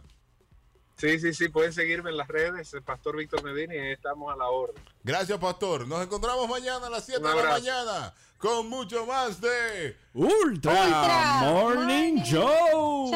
Sí, 0.96 1.20
sí, 1.20 1.34
sí. 1.34 1.48
Pueden 1.48 1.72
seguirme 1.72 2.10
en 2.10 2.16
las 2.16 2.28
redes, 2.28 2.72
el 2.72 2.82
Pastor 2.82 3.16
Víctor 3.16 3.42
Medina, 3.42 3.74
y 3.74 3.92
estamos 3.92 4.32
a 4.32 4.36
la 4.36 4.48
orden. 4.48 4.82
Gracias, 5.04 5.38
pastor. 5.38 5.86
Nos 5.86 6.02
encontramos 6.02 6.48
mañana 6.48 6.86
a 6.86 6.90
las 6.90 7.04
7 7.04 7.20
Un 7.20 7.36
de 7.36 7.42
la 7.42 7.50
mañana 7.50 8.14
con 8.38 8.68
mucho 8.68 9.06
más 9.06 9.40
de 9.40 9.96
Ultra, 10.14 10.72
Ultra 10.72 11.38
Morning 11.40 12.22
Show. 12.22 13.10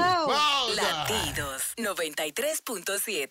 Latidos 0.74 1.74
93.7. 1.76 3.28